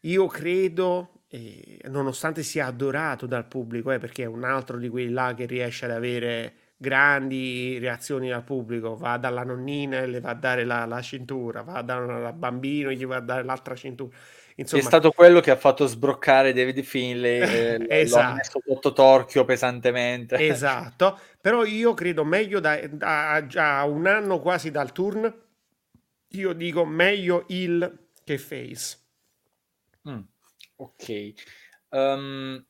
Io 0.00 0.26
credo, 0.26 1.22
eh, 1.28 1.82
nonostante 1.84 2.42
sia 2.42 2.66
adorato 2.66 3.26
dal 3.26 3.46
pubblico, 3.46 3.92
eh, 3.92 4.00
perché 4.00 4.24
è 4.24 4.26
un 4.26 4.42
altro 4.42 4.76
di 4.76 4.88
quelli 4.88 5.10
là 5.10 5.34
che 5.36 5.46
riesce 5.46 5.84
ad 5.84 5.92
avere 5.92 6.59
grandi 6.82 7.78
reazioni 7.78 8.30
dal 8.30 8.42
pubblico, 8.42 8.96
va 8.96 9.18
dalla 9.18 9.44
nonnina 9.44 9.98
e 9.98 10.06
le 10.06 10.20
va 10.20 10.30
a 10.30 10.34
dare 10.34 10.64
la, 10.64 10.86
la 10.86 11.02
cintura, 11.02 11.60
va 11.60 11.82
dal 11.82 12.32
bambino 12.34 12.88
e 12.88 12.94
gli 12.94 13.04
va 13.04 13.16
a 13.16 13.20
dare 13.20 13.44
l'altra 13.44 13.74
cintura. 13.74 14.16
Insomma, 14.54 14.82
è 14.82 14.84
stato 14.84 15.10
quello 15.10 15.40
che 15.40 15.50
ha 15.50 15.56
fatto 15.56 15.84
sbroccare 15.84 16.54
David 16.54 16.82
Finlay, 16.82 17.40
eh, 17.86 18.00
esatto. 18.00 18.22
l'ha 18.22 18.34
messo 18.34 18.62
sotto 18.66 18.94
torchio 18.94 19.44
pesantemente. 19.44 20.36
Esatto, 20.36 21.18
però 21.38 21.66
io 21.66 21.92
credo 21.92 22.24
meglio 22.24 22.60
da, 22.60 22.80
da, 22.88 23.44
già 23.46 23.84
un 23.84 24.06
anno 24.06 24.40
quasi 24.40 24.70
dal 24.70 24.90
turn, 24.92 25.32
io 26.28 26.52
dico 26.54 26.86
meglio 26.86 27.44
il 27.48 28.08
che 28.24 28.38
face. 28.38 28.98
Mm, 30.08 30.20
ok. 30.76 31.32
Um, 31.90 32.64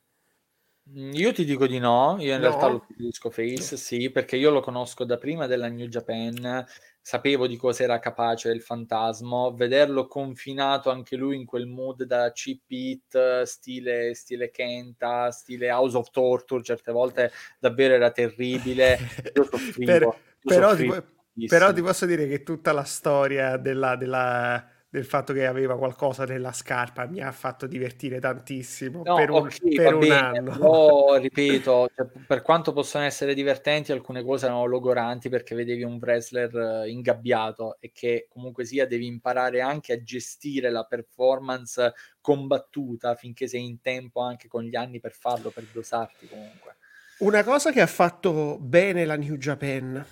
io 0.95 1.33
ti 1.33 1.45
dico 1.45 1.67
di 1.67 1.79
no, 1.79 2.17
io 2.19 2.35
in 2.35 2.41
no. 2.41 2.49
realtà 2.49 2.67
lo 2.69 2.81
preferisco 2.81 3.31
Face, 3.31 3.77
sì, 3.77 4.11
perché 4.11 4.37
io 4.37 4.51
lo 4.51 4.61
conosco 4.61 5.05
da 5.05 5.19
prima 5.19 5.47
della 5.47 5.69
New 5.69 5.87
Japan, 5.87 6.67
sapevo 7.01 7.47
di 7.47 7.57
cosa 7.57 7.85
era 7.85 7.99
capace 7.99 8.51
il 8.51 8.61
fantasma, 8.61 9.51
vederlo 9.53 10.07
confinato 10.07 10.91
anche 10.91 11.17
lui 11.17 11.37
in 11.37 11.45
quel 11.45 11.67
mood 11.67 12.05
da 12.05 12.33
cheap 12.33 12.63
hit, 12.69 13.43
stile, 13.43 14.15
stile 14.15 14.51
Kenta, 14.51 15.31
stile 15.31 15.71
House 15.71 15.97
of 15.97 16.11
Torture, 16.11 16.63
certe 16.63 16.93
volte 16.93 17.31
davvero 17.59 17.95
era 17.95 18.11
terribile, 18.11 18.99
io 19.35 19.45
soffrivo. 19.45 19.93
per, 19.93 20.17
però, 20.43 20.75
ti, 20.75 21.47
però, 21.47 21.73
ti, 21.73 21.83
posso 21.83 22.07
dire 22.07 22.27
che 22.27 22.43
tutta 22.43 22.73
la 22.73 22.85
storia 22.85 23.57
della, 23.57 23.97
della 23.97 24.80
del 24.93 25.05
fatto 25.05 25.33
che 25.33 25.47
aveva 25.47 25.79
qualcosa 25.79 26.25
nella 26.25 26.53
scarpa 26.53 27.07
mi 27.07 27.21
ha 27.21 27.31
fatto 27.31 27.69
divertire 27.69 28.19
tantissimo 28.19 29.03
no, 29.05 29.15
per 29.15 29.31
un, 29.31 29.37
okay, 29.37 29.75
per 29.77 29.95
un 29.95 30.01
bene, 30.01 30.15
anno. 30.17 30.51
Però, 30.51 31.15
ripeto, 31.23 31.91
cioè, 31.95 32.07
per 32.27 32.43
quanto 32.43 32.73
possono 32.73 33.05
essere 33.05 33.35
divertenti, 33.35 33.93
alcune 33.93 34.25
cose 34.25 34.47
erano 34.47 34.65
logoranti 34.67 35.29
perché 35.29 35.55
vedevi 35.55 35.85
un 35.85 35.99
wrestler 36.03 36.83
eh, 36.85 36.91
ingabbiato 36.91 37.77
e 37.79 37.93
che 37.95 38.27
comunque 38.29 38.65
sia 38.65 38.85
devi 38.85 39.07
imparare 39.07 39.61
anche 39.61 39.93
a 39.93 40.03
gestire 40.03 40.71
la 40.71 40.83
performance 40.83 41.95
combattuta 42.21 43.15
finché 43.15 43.47
sei 43.47 43.65
in 43.65 43.81
tempo 43.81 44.21
anche 44.21 44.49
con 44.49 44.65
gli 44.65 44.75
anni 44.75 44.99
per 44.99 45.13
farlo, 45.13 45.51
per 45.51 45.69
dosarti 45.73 46.27
comunque. 46.27 46.79
Una 47.19 47.45
cosa 47.45 47.71
che 47.71 47.81
ha 47.81 47.87
fatto 47.87 48.59
bene 48.59 49.05
la 49.05 49.17
New 49.17 49.37
Japan 49.37 50.05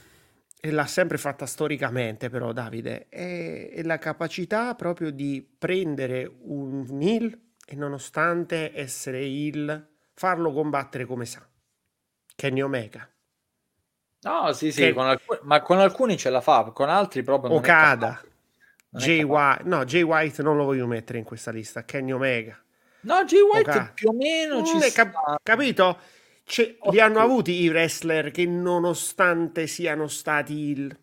e 0.61 0.71
l'ha 0.71 0.87
sempre 0.87 1.19
fatta 1.19 1.47
storicamente 1.47 2.31
però 2.31 2.53
Davide, 2.53 3.07
è, 3.09 3.71
è 3.71 3.83
la 3.83 3.99
capacità 3.99 4.75
proprio 4.75 5.11
di 5.11 5.47
prendere 5.59 6.31
un 6.43 7.01
heal 7.01 7.39
e 7.65 7.77
nonostante 7.77 8.73
essere 8.75 9.21
heal, 9.21 9.87
farlo 10.15 10.53
combattere 10.53 11.05
come 11.05 11.27
sa. 11.27 11.47
Kenny 12.35 12.61
Omega. 12.61 13.09
No, 14.21 14.53
sì, 14.53 14.73
sì, 14.73 14.81
che... 14.81 14.93
con 14.95 15.07
alcuni, 15.07 15.39
ma 15.43 15.61
con 15.61 15.79
alcuni 15.79 16.17
ce 16.17 16.31
la 16.31 16.41
fa, 16.41 16.65
con 16.73 16.89
altri 16.89 17.23
proprio 17.23 17.53
Okada. 17.53 18.21
Jay 18.91 19.23
White, 19.23 19.63
no, 19.65 19.85
Jay 19.85 20.03
White 20.03 20.43
non 20.43 20.57
lo 20.57 20.65
voglio 20.65 20.87
mettere 20.87 21.19
in 21.19 21.25
questa 21.25 21.51
lista, 21.51 21.85
Kenny 21.85 22.11
Omega. 22.11 22.59
No, 23.01 23.25
Jay 23.25 23.41
White 23.41 23.71
Okada. 23.71 23.91
più 23.95 24.09
o 24.09 24.13
meno 24.13 24.65
ci 24.65 24.79
cap- 24.93 25.41
capito? 25.43 25.99
Cioè, 26.49 26.77
li 26.91 26.99
hanno 26.99 27.21
avuti 27.21 27.63
i 27.63 27.69
wrestler 27.69 28.31
che 28.31 28.47
nonostante 28.47 29.67
siano 29.67 30.09
stati 30.09 30.55
il 30.71 30.99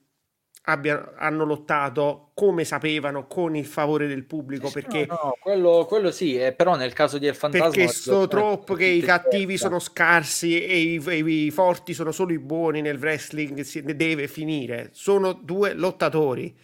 abbiano, 0.66 1.14
hanno 1.18 1.46
lottato 1.46 2.32
come 2.34 2.64
sapevano 2.64 3.28
con 3.28 3.56
il 3.56 3.66
favore 3.66 4.08
del 4.08 4.26
pubblico 4.26 4.70
perché 4.72 5.06
no, 5.06 5.20
no 5.22 5.38
quello, 5.40 5.86
quello, 5.88 6.12
sì 6.12 6.38
eh, 6.38 6.54
però 6.54 6.76
nel 6.76 6.94
caso 6.94 7.18
di 7.18 7.28
El 7.28 7.36
Fantasma 7.36 7.70
perché 7.70 7.88
sto 7.88 8.28
troppo 8.28 8.74
che 8.74 8.86
i 8.86 9.02
cattivi 9.02 9.58
sono 9.58 9.80
scarsi 9.80 10.64
e 10.64 10.78
i, 10.78 11.04
i, 11.08 11.46
i, 11.46 11.52
forti 11.52 11.94
sono 11.94 12.12
solo 12.12 12.34
i 12.34 12.40
buoni 12.40 12.82
nel 12.82 12.98
wrestling 12.98 13.62
si, 13.62 13.84
deve 13.84 14.28
finire. 14.28 14.90
Sono 14.92 15.34
due 15.34 15.74
lottatori 15.74 16.56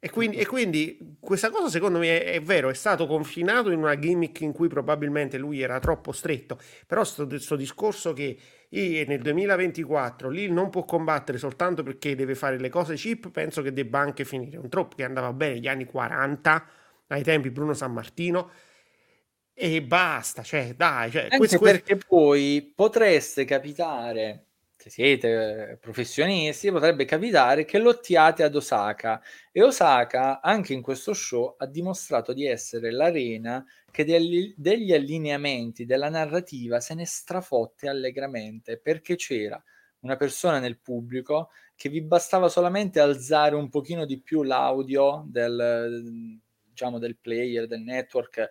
e 0.00 0.10
quindi, 0.10 0.36
e 0.36 0.46
quindi, 0.46 1.16
questa 1.18 1.50
cosa 1.50 1.68
secondo 1.68 1.98
me 1.98 2.22
è, 2.22 2.32
è, 2.34 2.40
vero, 2.40 2.70
è 2.70 2.74
stato 2.74 3.06
confinato 3.06 3.70
in 3.70 3.78
una 3.78 3.98
gimmick 3.98 4.42
in 4.42 4.52
cui 4.52 4.68
probabilmente 4.68 5.38
lui 5.38 5.60
era 5.60 5.80
troppo 5.80 6.12
stretto, 6.12 6.56
però 6.86 7.02
questo 7.02 7.56
discorso 7.56 8.12
che 8.12 8.38
nel 8.70 9.20
2024 9.20 10.28
lì 10.28 10.48
non 10.50 10.70
può 10.70 10.84
combattere 10.84 11.38
soltanto 11.38 11.82
perché 11.82 12.14
deve 12.14 12.36
fare 12.36 12.58
le 12.58 12.68
cose 12.68 12.94
cheap, 12.94 13.30
penso 13.30 13.60
che 13.60 13.72
debba 13.72 13.98
anche 13.98 14.24
finire. 14.24 14.58
Un 14.58 14.68
troppo 14.68 14.94
che 14.94 15.04
andava 15.04 15.32
bene 15.32 15.54
negli 15.54 15.68
anni 15.68 15.84
40, 15.84 16.66
ai 17.08 17.22
tempi 17.24 17.50
Bruno 17.50 17.74
San 17.74 17.92
Martino, 17.92 18.50
e 19.52 19.82
basta, 19.82 20.42
cioè 20.44 20.74
dai. 20.76 21.10
Cioè, 21.10 21.22
anche 21.22 21.38
questo, 21.38 21.58
perché 21.58 21.96
poi 21.96 22.72
potreste 22.72 23.44
capitare 23.44 24.47
se 24.78 24.90
siete 24.90 25.76
professionisti, 25.80 26.70
potrebbe 26.70 27.04
capitare 27.04 27.64
che 27.64 27.78
lottiate 27.78 28.44
ad 28.44 28.54
Osaka. 28.54 29.20
E 29.50 29.60
Osaka, 29.60 30.40
anche 30.40 30.72
in 30.72 30.82
questo 30.82 31.12
show, 31.14 31.56
ha 31.58 31.66
dimostrato 31.66 32.32
di 32.32 32.46
essere 32.46 32.92
l'arena 32.92 33.64
che 33.90 34.04
degli, 34.04 34.54
degli 34.56 34.92
allineamenti 34.92 35.84
della 35.84 36.08
narrativa 36.08 36.78
se 36.78 36.94
ne 36.94 37.04
strafotte 37.04 37.88
allegramente, 37.88 38.78
perché 38.78 39.16
c'era 39.16 39.60
una 40.00 40.16
persona 40.16 40.60
nel 40.60 40.78
pubblico 40.78 41.50
che 41.74 41.88
vi 41.88 42.00
bastava 42.00 42.48
solamente 42.48 43.00
alzare 43.00 43.56
un 43.56 43.68
pochino 43.68 44.04
di 44.04 44.20
più 44.20 44.44
l'audio 44.44 45.24
del, 45.26 46.38
diciamo, 46.68 47.00
del 47.00 47.16
player, 47.16 47.66
del 47.66 47.80
network, 47.80 48.48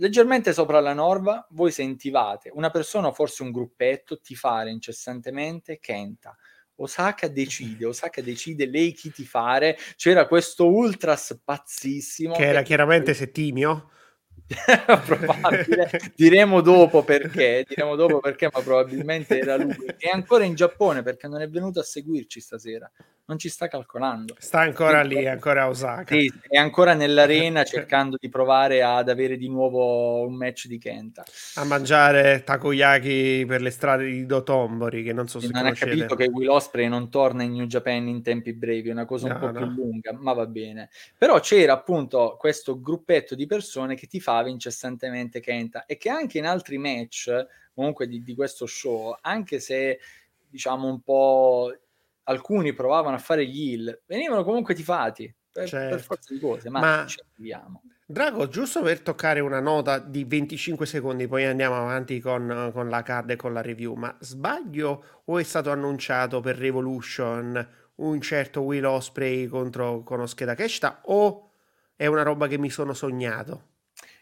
leggermente 0.00 0.52
sopra 0.52 0.80
la 0.80 0.94
norma, 0.94 1.46
voi 1.50 1.70
sentivate 1.70 2.50
una 2.54 2.70
persona 2.70 3.08
o 3.08 3.12
forse 3.12 3.42
un 3.42 3.52
gruppetto 3.52 4.20
tifare 4.20 4.70
incessantemente 4.70 5.78
Kenta. 5.78 6.36
Osaka 6.76 7.28
decide, 7.28 7.84
Osaka 7.84 8.22
decide 8.22 8.64
lei 8.66 8.92
chi 8.92 9.10
tifare. 9.10 9.76
C'era 9.96 10.26
questo 10.26 10.66
ultras 10.66 11.38
pazzissimo. 11.44 12.34
Che 12.34 12.46
era 12.46 12.62
chiaramente 12.62 13.12
Settimio. 13.12 13.90
probabile. 15.06 15.90
Diremo 16.16 16.60
dopo 16.60 17.04
perché 17.04 17.64
diremo 17.68 17.94
dopo 17.94 18.20
perché 18.20 18.48
ma 18.52 18.60
probabilmente 18.60 19.38
era 19.38 19.56
lui. 19.56 19.76
È 19.96 20.08
ancora 20.12 20.44
in 20.44 20.54
Giappone 20.54 21.02
perché 21.02 21.28
non 21.28 21.40
è 21.40 21.48
venuto 21.48 21.80
a 21.80 21.84
seguirci 21.84 22.40
stasera. 22.40 22.90
Non 23.26 23.38
ci 23.38 23.48
sta 23.48 23.68
calcolando. 23.68 24.34
Sta 24.38 24.58
ancora 24.58 24.98
Quindi, 24.98 25.14
lì 25.14 25.22
è 25.22 25.28
ancora 25.28 25.62
a 25.62 25.68
Osaka. 25.68 26.16
Sì, 26.16 26.32
è 26.48 26.56
ancora 26.56 26.94
nell'arena 26.94 27.62
cercando 27.62 28.16
di 28.18 28.28
provare 28.28 28.82
ad 28.82 29.08
avere 29.08 29.36
di 29.36 29.48
nuovo 29.48 30.26
un 30.26 30.34
match 30.34 30.66
di 30.66 30.78
Kenta. 30.78 31.22
A 31.54 31.64
mangiare 31.64 32.42
takoyaki 32.42 33.44
per 33.46 33.60
le 33.60 33.70
strade 33.70 34.06
di 34.06 34.26
Dotombori 34.26 35.04
che 35.04 35.12
non 35.12 35.28
so 35.28 35.38
se 35.38 35.46
non 35.46 35.62
conoscete. 35.62 35.90
ha 35.90 35.94
capito 35.94 36.16
che 36.16 36.24
Will 36.24 36.48
Osprey 36.48 36.88
non 36.88 37.08
torna 37.08 37.44
in 37.44 37.52
New 37.52 37.66
Japan 37.66 38.08
in 38.08 38.20
tempi 38.20 38.52
brevi 38.52 38.88
è 38.88 38.92
una 38.92 39.04
cosa 39.04 39.26
un 39.26 39.32
no, 39.34 39.38
po' 39.38 39.46
no. 39.46 39.52
più 39.52 39.66
lunga 39.76 40.12
ma 40.12 40.32
va 40.32 40.46
bene. 40.46 40.90
Però 41.16 41.38
c'era 41.38 41.74
appunto 41.74 42.34
questo 42.36 42.80
gruppetto 42.80 43.36
di 43.36 43.46
persone 43.46 43.94
che 43.94 44.08
ti 44.08 44.18
fa 44.18 44.39
urlava 44.40 44.48
incessantemente 44.48 45.40
Kenta 45.40 45.84
e 45.86 45.96
che 45.96 46.08
anche 46.08 46.38
in 46.38 46.46
altri 46.46 46.78
match 46.78 47.46
comunque 47.74 48.06
di, 48.06 48.22
di 48.22 48.34
questo 48.34 48.66
show, 48.66 49.16
anche 49.20 49.60
se 49.60 50.00
diciamo 50.48 50.88
un 50.88 51.00
po' 51.00 51.72
alcuni 52.24 52.72
provavano 52.72 53.16
a 53.16 53.18
fare 53.18 53.46
gli 53.46 53.72
heal, 53.72 54.02
venivano 54.06 54.44
comunque 54.44 54.74
tifati 54.74 55.32
per, 55.50 55.68
certo. 55.68 55.96
per 55.96 56.04
forza 56.04 56.34
di 56.34 56.40
cose, 56.40 56.68
ma, 56.68 56.80
ma... 56.80 57.06
ci 57.06 57.20
arriviamo. 57.20 57.82
Drago, 58.06 58.48
giusto 58.48 58.82
per 58.82 59.00
toccare 59.00 59.38
una 59.38 59.60
nota 59.60 59.98
di 59.98 60.24
25 60.24 60.84
secondi, 60.84 61.28
poi 61.28 61.44
andiamo 61.44 61.76
avanti 61.76 62.18
con, 62.18 62.70
con, 62.72 62.88
la 62.88 63.02
card 63.02 63.30
e 63.30 63.36
con 63.36 63.52
la 63.52 63.62
review, 63.62 63.94
ma 63.94 64.16
sbaglio 64.18 65.22
o 65.26 65.38
è 65.38 65.44
stato 65.44 65.70
annunciato 65.70 66.40
per 66.40 66.56
Revolution 66.56 67.68
un 67.96 68.20
certo 68.20 68.62
Will 68.62 68.84
Osprey 68.84 69.46
contro 69.46 70.02
Konosuke 70.02 70.46
Takeshita 70.46 71.02
o 71.04 71.50
è 71.94 72.06
una 72.06 72.22
roba 72.22 72.46
che 72.48 72.58
mi 72.58 72.70
sono 72.70 72.94
sognato? 72.94 73.69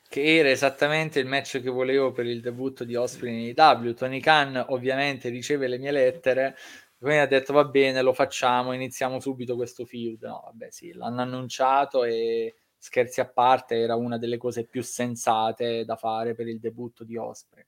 Che 0.09 0.39
era 0.39 0.49
esattamente 0.49 1.21
il 1.21 1.27
match 1.27 1.61
che 1.61 1.69
volevo 1.69 2.13
per 2.13 2.27
il 2.27 2.41
debutto 2.41 2.85
di 2.85 2.97
Osprey 2.97 3.51
in 3.51 3.55
AEW. 3.59 3.93
Tony 3.93 4.21
Khan 4.21 4.65
ovviamente 4.69 5.29
riceve 5.29 5.69
le 5.69 5.79
mie 5.79 5.91
lettere, 5.91 6.57
quindi 6.99 7.19
ha 7.19 7.27
detto 7.27 7.53
va 7.53 7.65
bene, 7.65 8.01
lo 8.01 8.15
facciamo, 8.15 8.73
iniziamo 8.73 9.21
subito 9.21 9.55
questo 9.55 9.85
feud. 9.85 10.23
No, 10.23 10.43
vabbè 10.47 10.71
sì, 10.71 10.93
l'hanno 10.95 11.21
annunciato 11.21 12.05
e 12.05 12.55
scherzi 12.79 13.21
a 13.21 13.29
parte 13.29 13.77
era 13.77 13.97
una 13.97 14.17
delle 14.17 14.39
cose 14.39 14.65
più 14.65 14.83
sensate 14.83 15.85
da 15.85 15.97
fare 15.97 16.35
per 16.35 16.49
il 16.49 16.59
debutto 16.59 17.05
di 17.05 17.17
Osprey. 17.17 17.65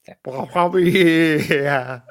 Sì. 0.00 0.16
yeah. 1.52 2.04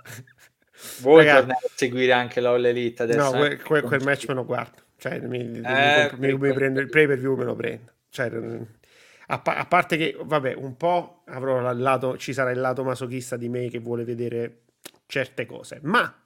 Vuoi 1.02 1.18
Ragazzi, 1.18 1.38
tornare 1.40 1.66
a 1.66 1.70
seguire 1.76 2.12
anche 2.14 2.40
l'All 2.40 2.64
Elite 2.64 3.04
adesso? 3.04 3.32
No, 3.32 3.32
quel, 3.32 3.62
quel, 3.62 3.82
quel 3.84 4.04
match 4.04 4.28
me 4.28 4.34
lo 4.36 4.46
guardo. 4.46 4.78
Cioè, 4.98 5.20
mi, 5.20 5.44
mi, 5.44 5.62
eh, 5.66 6.12
mi, 6.18 6.38
mi 6.38 6.54
prendo 6.54 6.80
il 6.80 6.90
pay 6.90 7.08
per 7.08 7.18
view 7.18 7.36
me 7.36 7.44
lo 7.44 7.56
prendo. 7.56 7.92
Cioè, 8.10 8.30
a, 9.32 9.40
pa- 9.40 9.56
a, 9.56 9.66
parte 9.66 9.96
che, 9.96 10.18
vabbè, 10.22 10.54
un 10.56 10.76
po' 10.76 11.24
avrò 11.28 11.72
lato, 11.74 12.18
ci 12.18 12.34
sarà 12.34 12.52
il 12.52 12.60
lato 12.60 12.84
masochista 12.84 13.38
di 13.38 13.48
me 13.48 13.70
che 13.70 13.80
vuole 13.80 14.04
vedere 14.04 14.64
certe 15.06 15.46
cose, 15.46 15.80
ma 15.84 16.24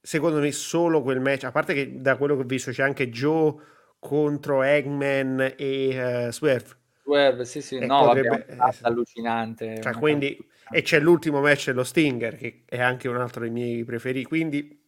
secondo 0.00 0.40
me 0.40 0.50
solo 0.50 1.02
quel 1.02 1.20
match, 1.20 1.44
a 1.44 1.52
parte 1.52 1.74
che 1.74 2.00
da 2.00 2.16
quello 2.16 2.34
che 2.34 2.42
ho 2.42 2.46
visto 2.46 2.72
c'è 2.72 2.82
anche 2.82 3.08
Joe 3.08 3.54
contro 4.00 4.62
Eggman 4.62 5.54
e 5.56 6.26
uh, 6.26 6.32
Swerve. 6.32 6.76
Swerve, 7.04 7.44
sì, 7.44 7.62
sì, 7.62 7.76
e 7.76 7.86
no, 7.86 8.06
potrebbe, 8.06 8.28
vabbè, 8.28 8.46
è 8.46 8.56
allucinante. 8.82 9.80
Cioè, 9.80 9.94
quindi, 9.94 10.36
e 10.70 10.82
c'è 10.82 10.98
l'ultimo 10.98 11.40
match 11.40 11.66
dello 11.66 11.84
Stinger, 11.84 12.36
che 12.36 12.64
è 12.66 12.80
anche 12.80 13.06
un 13.06 13.16
altro 13.16 13.42
dei 13.42 13.50
miei 13.50 13.84
preferiti, 13.84 14.26
quindi 14.26 14.84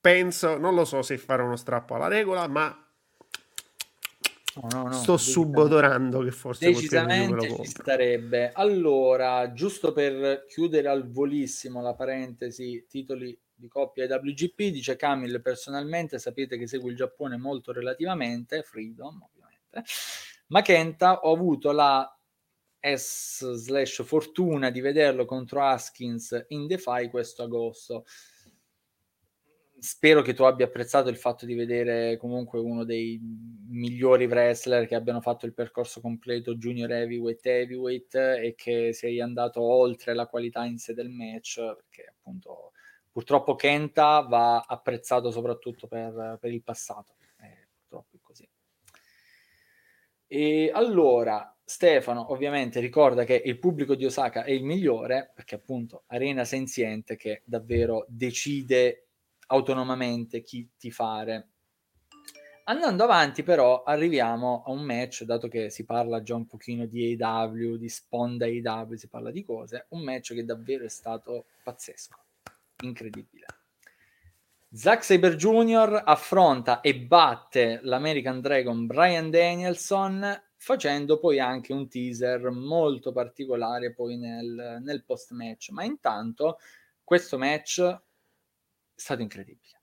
penso, 0.00 0.58
non 0.58 0.74
lo 0.74 0.84
so 0.84 1.02
se 1.02 1.16
farò 1.16 1.44
uno 1.44 1.56
strappo 1.56 1.94
alla 1.94 2.08
regola, 2.08 2.48
ma 2.48 2.89
No, 4.68 4.82
no, 4.82 4.92
Sto 4.92 5.16
subodorando 5.16 6.20
che 6.20 6.32
forse 6.32 6.66
decisamente 6.66 7.54
ci 7.56 7.64
starebbe. 7.64 8.52
Allora, 8.52 9.52
giusto 9.52 9.92
per 9.92 10.44
chiudere 10.46 10.88
al 10.88 11.10
volissimo 11.10 11.80
la 11.80 11.94
parentesi, 11.94 12.84
titoli 12.88 13.38
di 13.54 13.68
coppia 13.68 14.06
WGP, 14.06 14.70
dice 14.70 14.96
Camille, 14.96 15.40
personalmente 15.40 16.18
sapete 16.18 16.58
che 16.58 16.66
seguo 16.66 16.90
il 16.90 16.96
Giappone 16.96 17.36
molto 17.36 17.72
relativamente, 17.72 18.62
Freedom 18.62 19.22
ovviamente, 19.22 19.84
ma 20.48 20.62
Kenta 20.62 21.20
ho 21.20 21.32
avuto 21.32 21.72
la 21.72 22.14
S 22.80 23.52
slash 23.52 24.02
fortuna 24.04 24.70
di 24.70 24.80
vederlo 24.80 25.26
contro 25.26 25.62
Haskins 25.62 26.46
in 26.48 26.66
Defy 26.66 27.10
questo 27.10 27.42
agosto 27.42 28.04
spero 29.80 30.20
che 30.20 30.34
tu 30.34 30.42
abbia 30.42 30.66
apprezzato 30.66 31.08
il 31.08 31.16
fatto 31.16 31.46
di 31.46 31.54
vedere 31.54 32.16
comunque 32.18 32.60
uno 32.60 32.84
dei 32.84 33.18
migliori 33.68 34.26
wrestler 34.26 34.86
che 34.86 34.94
abbiano 34.94 35.20
fatto 35.20 35.46
il 35.46 35.54
percorso 35.54 36.00
completo 36.00 36.54
junior 36.54 36.90
heavyweight 36.90 37.44
heavyweight 37.46 38.14
e 38.14 38.54
che 38.56 38.92
sei 38.92 39.20
andato 39.20 39.62
oltre 39.62 40.14
la 40.14 40.26
qualità 40.26 40.64
in 40.66 40.78
sé 40.78 40.92
del 40.92 41.08
match 41.08 41.60
perché 41.60 42.14
appunto 42.16 42.72
purtroppo 43.10 43.54
Kenta 43.54 44.20
va 44.20 44.60
apprezzato 44.60 45.30
soprattutto 45.30 45.86
per, 45.86 46.36
per 46.38 46.52
il 46.52 46.62
passato 46.62 47.14
eh, 47.40 47.68
purtroppo 47.72 48.16
è 48.16 48.20
così. 48.20 48.48
E 50.26 50.70
allora 50.72 51.52
Stefano 51.64 52.32
ovviamente 52.32 52.80
ricorda 52.80 53.24
che 53.24 53.40
il 53.44 53.58
pubblico 53.58 53.94
di 53.94 54.04
Osaka 54.04 54.44
è 54.44 54.50
il 54.50 54.62
migliore 54.62 55.32
perché 55.34 55.56
appunto 55.56 56.04
arena 56.06 56.44
senziente 56.44 57.16
che 57.16 57.42
davvero 57.44 58.04
decide 58.08 59.09
autonomamente 59.50 60.42
chi 60.42 60.68
ti 60.78 60.90
fare. 60.90 61.48
Andando 62.64 63.04
avanti 63.04 63.42
però 63.42 63.82
arriviamo 63.82 64.62
a 64.64 64.70
un 64.70 64.82
match, 64.82 65.24
dato 65.24 65.48
che 65.48 65.70
si 65.70 65.84
parla 65.84 66.22
già 66.22 66.36
un 66.36 66.46
pochino 66.46 66.86
di 66.86 67.16
AW, 67.20 67.76
di 67.76 67.88
sponda 67.88 68.46
AW, 68.46 68.94
si 68.94 69.08
parla 69.08 69.30
di 69.30 69.42
cose, 69.42 69.86
un 69.90 70.02
match 70.02 70.34
che 70.34 70.44
davvero 70.44 70.84
è 70.84 70.88
stato 70.88 71.46
pazzesco, 71.64 72.18
incredibile. 72.82 73.46
Zack 74.72 75.02
Saber 75.02 75.34
Jr. 75.34 76.02
affronta 76.04 76.80
e 76.80 76.96
batte 76.96 77.80
l'American 77.82 78.40
Dragon 78.40 78.86
Brian 78.86 79.28
Danielson 79.28 80.40
facendo 80.54 81.18
poi 81.18 81.40
anche 81.40 81.72
un 81.72 81.88
teaser 81.88 82.50
molto 82.50 83.10
particolare 83.10 83.92
poi 83.92 84.16
nel, 84.16 84.78
nel 84.80 85.02
post 85.02 85.32
match 85.32 85.70
ma 85.70 85.82
intanto 85.82 86.58
questo 87.02 87.36
match 87.36 88.00
stato 89.00 89.22
incredibile. 89.22 89.80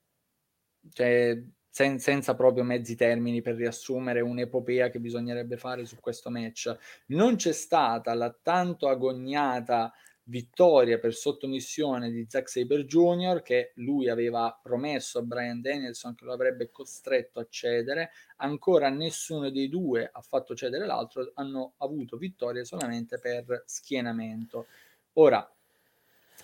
Cioè, 0.91 1.43
sen- 1.69 1.99
senza 1.99 2.35
proprio 2.35 2.63
mezzi 2.63 2.95
termini 2.95 3.41
per 3.41 3.55
riassumere 3.55 4.21
un'epopea 4.21 4.89
che 4.89 4.99
bisognerebbe 4.99 5.57
fare 5.57 5.85
su 5.85 5.97
questo 5.99 6.29
match. 6.29 6.75
Non 7.07 7.35
c'è 7.35 7.51
stata 7.51 8.13
la 8.13 8.35
tanto 8.41 8.87
agognata 8.87 9.91
vittoria 10.29 10.99
per 10.99 11.13
sottomissione 11.13 12.11
di 12.11 12.25
Zack 12.27 12.49
Saber 12.49 12.83
Jr. 12.83 13.41
che 13.41 13.71
lui 13.75 14.09
aveva 14.09 14.59
promesso 14.61 15.19
a 15.19 15.21
Brian 15.21 15.61
Danielson 15.61 16.15
che 16.15 16.25
lo 16.25 16.33
avrebbe 16.33 16.69
costretto 16.69 17.39
a 17.39 17.47
cedere. 17.49 18.11
Ancora 18.37 18.89
nessuno 18.89 19.49
dei 19.49 19.69
due 19.69 20.09
ha 20.11 20.21
fatto 20.21 20.55
cedere 20.55 20.85
l'altro, 20.85 21.31
hanno 21.35 21.73
avuto 21.77 22.17
vittorie 22.17 22.65
solamente 22.65 23.19
per 23.19 23.63
schienamento. 23.65 24.67
Ora, 25.13 25.49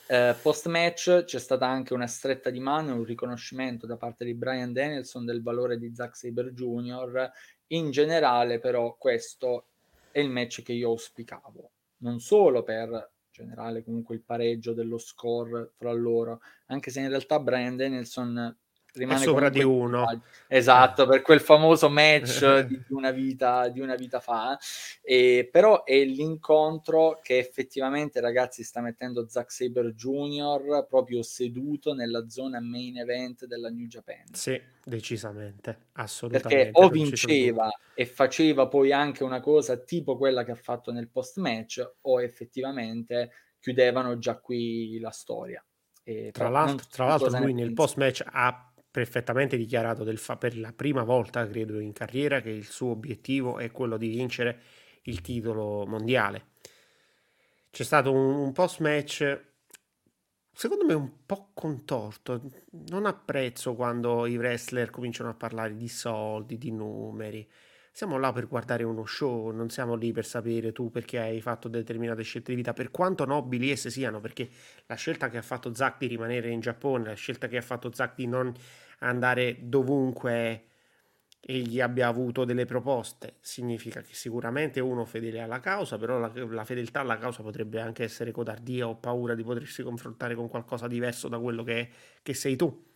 eh, 0.08 0.36
post 0.42 0.68
match 0.68 1.24
c'è 1.24 1.40
stata 1.40 1.68
anche 1.68 1.94
una 1.94 2.08
stretta 2.08 2.50
di 2.50 2.60
mano 2.60 2.90
e 2.90 2.94
un 2.94 3.04
riconoscimento 3.04 3.86
da 3.86 3.98
parte 3.98 4.26
di 4.26 4.34
Brian 4.34 4.74
Danielson 4.74 5.26
del 5.26 5.42
valore 5.42 5.78
di 5.78 5.94
Zack 5.94 6.16
Saber 6.16 6.52
Jr. 6.52 7.32
In 7.68 7.92
generale, 7.92 8.60
però, 8.60 8.96
questo 8.98 9.68
è 10.12 10.20
il 10.20 10.30
match 10.30 10.62
che 10.62 10.74
io 10.74 10.90
auspicavo, 10.90 11.72
non 11.98 12.20
solo 12.20 12.64
per 12.64 13.12
generale 13.32 13.84
comunque 13.84 14.16
il 14.16 14.22
pareggio 14.22 14.74
dello 14.74 15.00
score 15.00 15.72
fra 15.76 15.92
loro, 15.92 16.42
anche 16.68 16.92
se 16.92 17.00
in 17.00 17.10
realtà 17.10 17.40
Brian 17.40 17.76
Danielson 17.76 18.56
rimane 18.94 19.22
è 19.22 19.24
sopra 19.24 19.50
di 19.50 19.64
uno. 19.64 20.22
Esatto, 20.48 21.08
per 21.08 21.22
quel 21.22 21.40
famoso 21.40 21.90
match 21.90 22.62
di, 22.68 22.82
una 22.90 23.12
vita, 23.12 23.68
di 23.70 23.80
una 23.80 23.96
vita 23.96 24.20
fa. 24.20 24.58
E, 25.02 25.50
però 25.52 25.84
è 25.84 26.04
l'incontro 26.04 27.20
che 27.22 27.38
effettivamente, 27.38 28.20
ragazzi, 28.20 28.64
sta 28.64 28.82
mettendo 28.82 29.28
Zack 29.28 29.52
Saber 29.52 29.94
Jr. 29.94 30.86
proprio 30.88 31.22
seduto 31.24 31.94
nella 31.94 32.30
zona 32.30 32.60
main 32.60 32.98
event 32.98 33.46
della 33.46 33.70
New 33.70 33.88
Japan. 33.88 34.26
Sì, 34.32 34.60
decisamente, 34.84 35.88
assolutamente. 35.94 36.72
Perché 36.72 36.86
o 36.86 36.90
vinceva 36.90 37.70
e 37.94 38.06
faceva 38.06 38.68
poi 38.68 38.92
anche 38.92 39.24
una 39.24 39.40
cosa 39.40 39.78
tipo 39.78 40.18
quella 40.18 40.44
che 40.44 40.52
ha 40.52 40.56
fatto 40.56 40.92
nel 40.92 41.10
post 41.10 41.38
match, 41.38 41.84
o 42.02 42.22
effettivamente 42.22 43.32
chiudevano 43.60 44.18
già 44.18 44.38
qui 44.38 45.00
la 45.00 45.12
storia. 45.12 45.64
E 46.04 46.32
tra, 46.32 46.50
l'altro, 46.50 46.86
tra 46.92 47.06
l'altro 47.06 47.40
lui 47.40 47.54
nel 47.54 47.74
post 47.74 47.96
match 47.96 48.22
ha 48.26 48.73
perfettamente 48.94 49.58
dichiarato 49.58 50.06
fa- 50.18 50.38
per 50.38 50.56
la 50.56 50.72
prima 50.72 51.02
volta, 51.02 51.48
credo, 51.48 51.80
in 51.80 51.94
carriera 51.94 52.42
che 52.42 52.52
il 52.52 52.66
suo 52.66 52.92
obiettivo 52.92 53.58
è 53.58 53.72
quello 53.72 53.98
di 53.98 54.08
vincere 54.08 54.62
il 55.06 55.20
titolo 55.22 55.84
mondiale. 55.88 56.52
C'è 57.72 57.84
stato 57.84 58.12
un, 58.12 58.36
un 58.36 58.52
post-match, 58.52 59.46
secondo 60.54 60.86
me, 60.86 60.94
un 60.94 61.26
po' 61.26 61.50
contorto. 61.56 62.40
Non 62.90 63.08
apprezzo 63.08 63.74
quando 63.74 64.28
i 64.28 64.38
wrestler 64.38 64.92
cominciano 64.92 65.32
a 65.32 65.34
parlare 65.34 65.76
di 65.76 65.88
soldi, 65.88 66.60
di 66.60 66.70
numeri. 66.70 67.50
Siamo 67.92 68.20
là 68.20 68.32
per 68.32 68.48
guardare 68.48 68.84
uno 68.84 69.06
show, 69.06 69.50
non 69.50 69.72
siamo 69.72 69.96
lì 69.96 70.12
per 70.12 70.26
sapere 70.26 70.72
tu 70.72 70.92
perché 70.92 71.18
hai 71.18 71.42
fatto 71.42 71.68
determinate 71.68 72.22
scelte 72.22 72.52
di 72.52 72.58
vita, 72.58 72.74
per 72.74 72.92
quanto 72.92 73.26
nobili 73.26 73.72
esse 73.72 73.90
siano, 73.90 74.20
perché 74.20 74.50
la 74.86 74.96
scelta 74.96 75.30
che 75.30 75.38
ha 75.38 75.44
fatto 75.44 75.74
Zack 75.74 75.98
di 75.98 76.08
rimanere 76.08 76.50
in 76.50 76.60
Giappone, 76.60 77.06
la 77.06 77.14
scelta 77.14 77.48
che 77.48 77.58
ha 77.58 77.62
fatto 77.62 77.92
Zack 77.92 78.16
di 78.16 78.28
non 78.28 78.54
andare 79.04 79.58
dovunque 79.62 80.68
egli 81.46 81.82
abbia 81.82 82.08
avuto 82.08 82.46
delle 82.46 82.66
proposte. 82.66 83.36
Significa 83.42 84.02
che 84.02 84.14
sicuramente 84.14 84.80
uno 84.80 85.06
fedele 85.06 85.42
alla 85.42 85.60
causa, 85.60 85.98
però 85.98 86.18
la, 86.18 86.32
la, 86.34 86.66
fedeltà 86.66 87.02
alla 87.02 87.18
causa 87.18 87.44
potrebbe 87.44 87.80
anche 87.80 88.04
essere 88.04 88.32
codardia 88.32 88.88
o 88.88 88.96
paura 88.96 89.36
di 89.36 89.44
potersi 89.44 89.84
confrontare 89.84 90.36
con 90.36 90.48
qualcosa 90.48 90.88
diverso 90.88 91.28
da 91.28 91.40
quello 91.40 91.64
che, 91.64 91.90
che 92.22 92.34
sei 92.34 92.56
tu. 92.56 92.92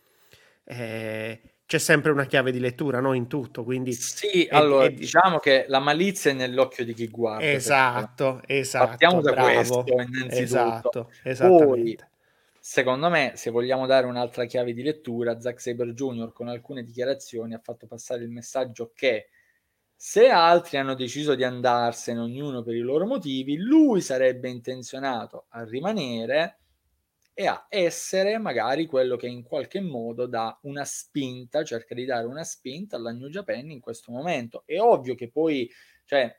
Eh, 0.64 1.40
c'è 1.68 1.78
sempre 1.78 2.12
una 2.12 2.24
chiave 2.24 2.50
di 2.50 2.60
lettura 2.60 3.00
no? 3.00 3.12
in 3.12 3.26
tutto. 3.26 3.62
Quindi 3.62 3.92
sì, 3.92 4.44
è, 4.44 4.56
allora 4.56 4.86
è, 4.86 4.92
diciamo 4.92 5.38
che 5.38 5.66
la 5.68 5.80
malizia 5.80 6.30
è 6.30 6.34
nell'occhio 6.34 6.82
di 6.82 6.94
chi 6.94 7.08
guarda. 7.08 7.44
Esatto, 7.44 8.40
esatto. 8.46 8.86
Partiamo 8.86 9.20
da 9.20 9.32
bravo, 9.32 9.52
questo 9.52 9.84
innanzitutto. 9.86 11.10
Esatto, 11.22 11.66
Poi, 11.66 11.98
secondo 12.70 13.08
me, 13.08 13.32
se 13.34 13.48
vogliamo 13.48 13.86
dare 13.86 14.04
un'altra 14.04 14.44
chiave 14.44 14.74
di 14.74 14.82
lettura, 14.82 15.40
Zack 15.40 15.58
Saber 15.58 15.94
Jr. 15.94 16.34
con 16.34 16.48
alcune 16.48 16.82
dichiarazioni 16.82 17.54
ha 17.54 17.60
fatto 17.64 17.86
passare 17.86 18.24
il 18.24 18.28
messaggio 18.28 18.92
che 18.94 19.30
se 19.96 20.28
altri 20.28 20.76
hanno 20.76 20.92
deciso 20.92 21.34
di 21.34 21.44
andarsene, 21.44 22.20
ognuno 22.20 22.62
per 22.62 22.74
i 22.74 22.80
loro 22.80 23.06
motivi, 23.06 23.56
lui 23.56 24.02
sarebbe 24.02 24.50
intenzionato 24.50 25.46
a 25.48 25.64
rimanere 25.64 26.58
e 27.32 27.46
a 27.46 27.64
essere 27.70 28.36
magari 28.36 28.84
quello 28.84 29.16
che 29.16 29.28
in 29.28 29.44
qualche 29.44 29.80
modo 29.80 30.26
dà 30.26 30.58
una 30.64 30.84
spinta, 30.84 31.64
cerca 31.64 31.94
di 31.94 32.04
dare 32.04 32.26
una 32.26 32.44
spinta 32.44 32.96
alla 32.96 33.12
New 33.12 33.30
Japan 33.30 33.70
in 33.70 33.80
questo 33.80 34.12
momento. 34.12 34.64
È 34.66 34.78
ovvio 34.78 35.14
che 35.14 35.30
poi, 35.30 35.70
cioè, 36.04 36.38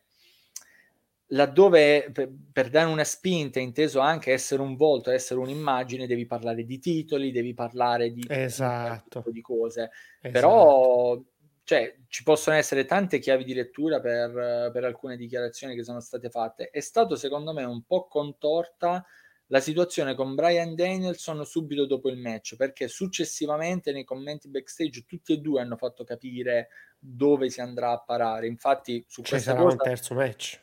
laddove 1.30 2.10
per, 2.12 2.32
per, 2.52 2.70
dare 2.70 2.90
una 2.90 3.04
spinta, 3.04 3.60
inteso 3.60 4.00
anche 4.00 4.32
essere 4.32 4.62
un 4.62 4.76
volto, 4.76 5.12
essere 5.12 5.40
un'immagine, 5.40 6.08
devi 6.08 6.26
parlare 6.26 6.64
di 6.64 6.80
titoli, 6.80 7.32
devi 7.32 7.54
parlare 7.54 8.12
di, 8.12 8.26
esatto. 8.28 9.24
di 9.28 9.42
cose. 9.42 9.92
Esatto. 10.22 10.32
Però 10.32 11.22
cioè, 11.64 11.98
ci 12.08 12.24
possono 12.24 12.56
essere 12.56 12.86
tante 12.86 13.20
chiavi 13.20 13.44
di 13.44 13.54
lettura 13.54 14.00
per, 14.00 14.72
per 14.72 14.84
alcune 14.84 15.18
dichiarazioni 15.18 15.76
che 15.76 15.84
sono 15.84 16.00
state 16.00 16.30
fatte. 16.30 16.70
È 16.72 16.80
stato 16.80 17.16
secondo 17.16 17.54
me 17.54 17.64
un 17.64 17.84
po' 17.84 18.08
contorta 18.08 19.06
la 19.52 19.60
situazione 19.60 20.16
con 20.16 20.36
Brian 20.36 20.76
Danielson 20.76 21.44
subito 21.46 21.86
dopo 21.86 22.10
il 22.10 22.18
match, 22.18 22.56
perché 22.56 22.88
successivamente 22.88 23.92
nei 23.92 24.04
commenti 24.04 24.48
backstage 24.48 25.06
tutti 25.06 25.34
e 25.34 25.38
due 25.38 25.62
hanno 25.62 25.76
fatto 25.76 26.04
capire 26.04 26.70
dove 26.98 27.50
si 27.50 27.62
andrà 27.62 27.92
a 27.92 28.00
parare. 28.00 28.48
Infatti, 28.48 29.04
su 29.08 29.22
Ci 29.22 29.32
questa 29.32 29.56
cosa, 29.56 29.72
un 29.72 29.78
terzo 29.78 30.14
match 30.16 30.60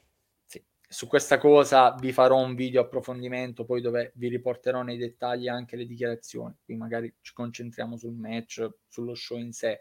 su 0.88 1.08
questa 1.08 1.38
cosa 1.38 1.96
vi 1.98 2.12
farò 2.12 2.38
un 2.38 2.54
video 2.54 2.82
approfondimento 2.82 3.64
poi 3.64 3.80
dove 3.80 4.12
vi 4.14 4.28
riporterò 4.28 4.82
nei 4.82 4.96
dettagli 4.96 5.48
anche 5.48 5.76
le 5.76 5.84
dichiarazioni 5.84 6.54
qui 6.64 6.76
magari 6.76 7.12
ci 7.20 7.32
concentriamo 7.32 7.96
sul 7.96 8.14
match 8.14 8.68
sullo 8.88 9.14
show 9.14 9.36
in 9.36 9.52
sé 9.52 9.80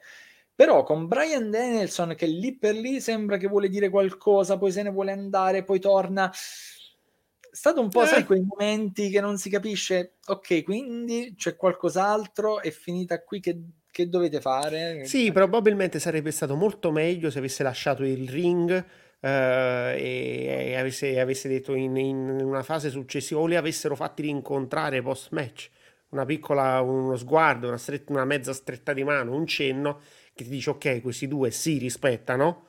però 0.55 0.83
con 0.83 1.07
Brian 1.07 1.51
Danielson 1.51 2.15
che 2.15 2.25
lì 2.25 2.57
per 2.57 2.75
lì 2.75 2.99
sembra 2.99 3.37
che 3.37 3.47
vuole 3.47 3.69
dire 3.69 3.89
qualcosa 3.89 4.57
poi 4.57 4.71
se 4.71 4.81
ne 4.81 4.89
vuole 4.89 5.11
andare 5.11 5.63
poi 5.63 5.79
torna 5.79 6.31
è 6.31 7.55
stato 7.55 7.81
un 7.81 7.89
po' 7.89 8.03
eh. 8.03 8.07
sai 8.07 8.23
quei 8.25 8.43
momenti 8.43 9.09
che 9.09 9.21
non 9.21 9.37
si 9.37 9.51
capisce 9.51 10.15
ok 10.25 10.63
quindi 10.63 11.35
c'è 11.37 11.55
qualcos'altro 11.55 12.61
è 12.61 12.71
finita 12.71 13.23
qui 13.23 13.39
che 13.39 13.61
che 13.95 14.09
dovete 14.09 14.41
fare? 14.41 15.05
Sì, 15.05 15.31
probabilmente 15.31 15.99
sarebbe 15.99 16.31
stato 16.31 16.55
molto 16.55 16.91
meglio 16.91 17.29
se 17.29 17.37
avesse 17.37 17.63
lasciato 17.63 18.03
il 18.03 18.27
ring 18.27 18.85
e, 19.27 20.65
e 20.67 20.75
avesse, 20.75 21.19
avesse 21.19 21.47
detto 21.47 21.73
in, 21.73 21.95
in 21.97 22.41
una 22.43 22.63
fase 22.63 22.89
successiva 22.89 23.39
o 23.39 23.45
li 23.45 23.55
avessero 23.55 23.95
fatti 23.95 24.21
rincontrare 24.21 25.01
post 25.01 25.31
match 25.31 25.69
una 26.09 26.25
piccola, 26.25 26.81
uno 26.81 27.15
sguardo, 27.17 27.67
una, 27.67 27.77
stretta, 27.77 28.11
una 28.13 28.25
mezza 28.25 28.53
stretta 28.53 28.93
di 28.93 29.03
mano, 29.03 29.35
un 29.35 29.45
cenno 29.45 29.99
che 30.33 30.43
ti 30.43 30.49
dice 30.49 30.71
ok, 30.71 31.01
questi 31.01 31.27
due 31.27 31.51
si 31.51 31.77
rispettano, 31.77 32.67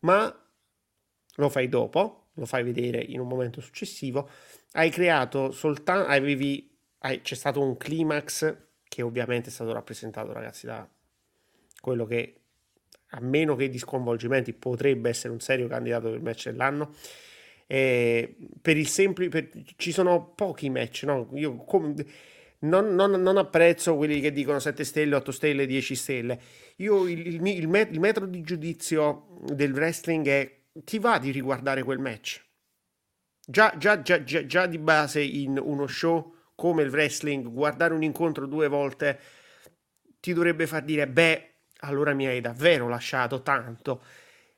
ma 0.00 0.34
lo 1.36 1.48
fai 1.48 1.68
dopo, 1.68 2.28
lo 2.34 2.46
fai 2.46 2.62
vedere 2.62 3.02
in 3.02 3.20
un 3.20 3.28
momento 3.28 3.60
successivo. 3.60 4.28
Hai 4.72 4.90
creato 4.90 5.50
soltanto, 5.50 6.08
avevi, 6.08 6.74
hai, 7.00 7.20
c'è 7.20 7.34
stato 7.34 7.60
un 7.60 7.76
climax 7.76 8.56
che 8.88 9.02
ovviamente 9.02 9.48
è 9.48 9.52
stato 9.52 9.72
rappresentato, 9.72 10.32
ragazzi, 10.32 10.66
da 10.66 10.88
quello 11.80 12.06
che 12.06 12.45
a 13.10 13.20
meno 13.20 13.54
che 13.54 13.68
di 13.68 13.78
sconvolgimenti 13.78 14.52
potrebbe 14.52 15.08
essere 15.08 15.32
un 15.32 15.40
serio 15.40 15.68
candidato 15.68 16.10
per 16.10 16.20
match 16.20 16.50
dell'anno. 16.50 16.94
Eh, 17.66 18.36
per 18.60 18.76
il 18.76 18.86
semplice, 18.86 19.28
per, 19.28 19.48
ci 19.76 19.92
sono 19.92 20.32
pochi 20.34 20.70
match, 20.70 21.02
no? 21.04 21.28
Io 21.34 21.56
com, 21.56 21.94
non, 22.60 22.94
non, 22.94 23.10
non, 23.10 23.36
apprezzo 23.36 23.96
quelli 23.96 24.20
che 24.20 24.32
dicono 24.32 24.58
7 24.58 24.84
stelle, 24.84 25.14
8 25.14 25.32
stelle, 25.32 25.66
10 25.66 25.94
stelle. 25.94 26.40
Io 26.76 27.06
il, 27.08 27.26
il, 27.26 27.46
il, 27.46 27.68
met- 27.68 27.92
il 27.92 28.00
metro 28.00 28.26
di 28.26 28.40
giudizio 28.42 29.38
del 29.52 29.72
wrestling 29.72 30.26
è 30.26 30.54
ti 30.84 30.98
va 30.98 31.18
di 31.18 31.30
riguardare 31.30 31.82
quel 31.82 31.98
match. 31.98 32.44
Già, 33.48 33.74
già, 33.78 34.02
già, 34.02 34.22
già, 34.22 34.66
di 34.66 34.78
base 34.78 35.22
in 35.22 35.58
uno 35.62 35.86
show 35.86 36.34
come 36.54 36.82
il 36.82 36.90
wrestling, 36.90 37.46
guardare 37.48 37.94
un 37.94 38.02
incontro 38.02 38.46
due 38.46 38.66
volte 38.66 39.18
ti 40.18 40.32
dovrebbe 40.32 40.66
far 40.66 40.82
dire, 40.82 41.06
beh, 41.06 41.55
allora 41.80 42.14
mi 42.14 42.26
hai 42.26 42.40
davvero 42.40 42.88
lasciato 42.88 43.42
tanto. 43.42 44.02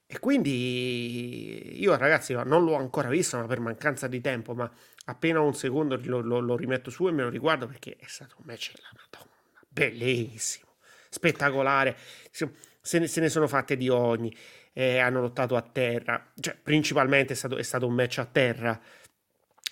E 0.07 0.19
quindi 0.21 1.81
io 1.81 1.95
ragazzi 1.97 2.33
non 2.33 2.64
l'ho 2.64 2.75
ancora 2.77 3.09
visto, 3.09 3.37
ma 3.37 3.47
per 3.47 3.61
mancanza 3.61 4.07
di 4.07 4.21
tempo, 4.21 4.55
ma 4.55 4.71
appena 5.05 5.41
un 5.41 5.55
secondo 5.55 6.01
lo, 6.03 6.21
lo, 6.21 6.39
lo 6.41 6.57
rimetto 6.57 6.91
su 6.91 7.07
e 7.09 7.12
me 7.12 7.23
lo 7.23 7.29
riguardo 7.29 7.66
perché 7.66 7.97
è 7.99 8.07
stato 8.07 8.37
un 8.39 8.45
match 8.47 8.73
della 8.75 8.89
Madonna, 8.93 9.61
bellissimo, 9.69 10.77
spettacolare, 11.11 11.95
se 12.31 12.99
ne, 12.99 13.07
se 13.07 13.21
ne 13.21 13.29
sono 13.29 13.47
fatte 13.47 13.77
di 13.77 13.91
ogni, 13.91 14.35
eh, 14.73 14.99
hanno 14.99 15.21
lottato 15.21 15.57
a 15.57 15.62
terra, 15.62 16.33
cioè 16.41 16.57
principalmente 16.57 17.35
è 17.35 17.37
stato, 17.37 17.59
è 17.59 17.62
stato 17.62 17.87
un 17.87 17.95
match 17.95 18.19
a 18.19 18.25
terra, 18.25 18.81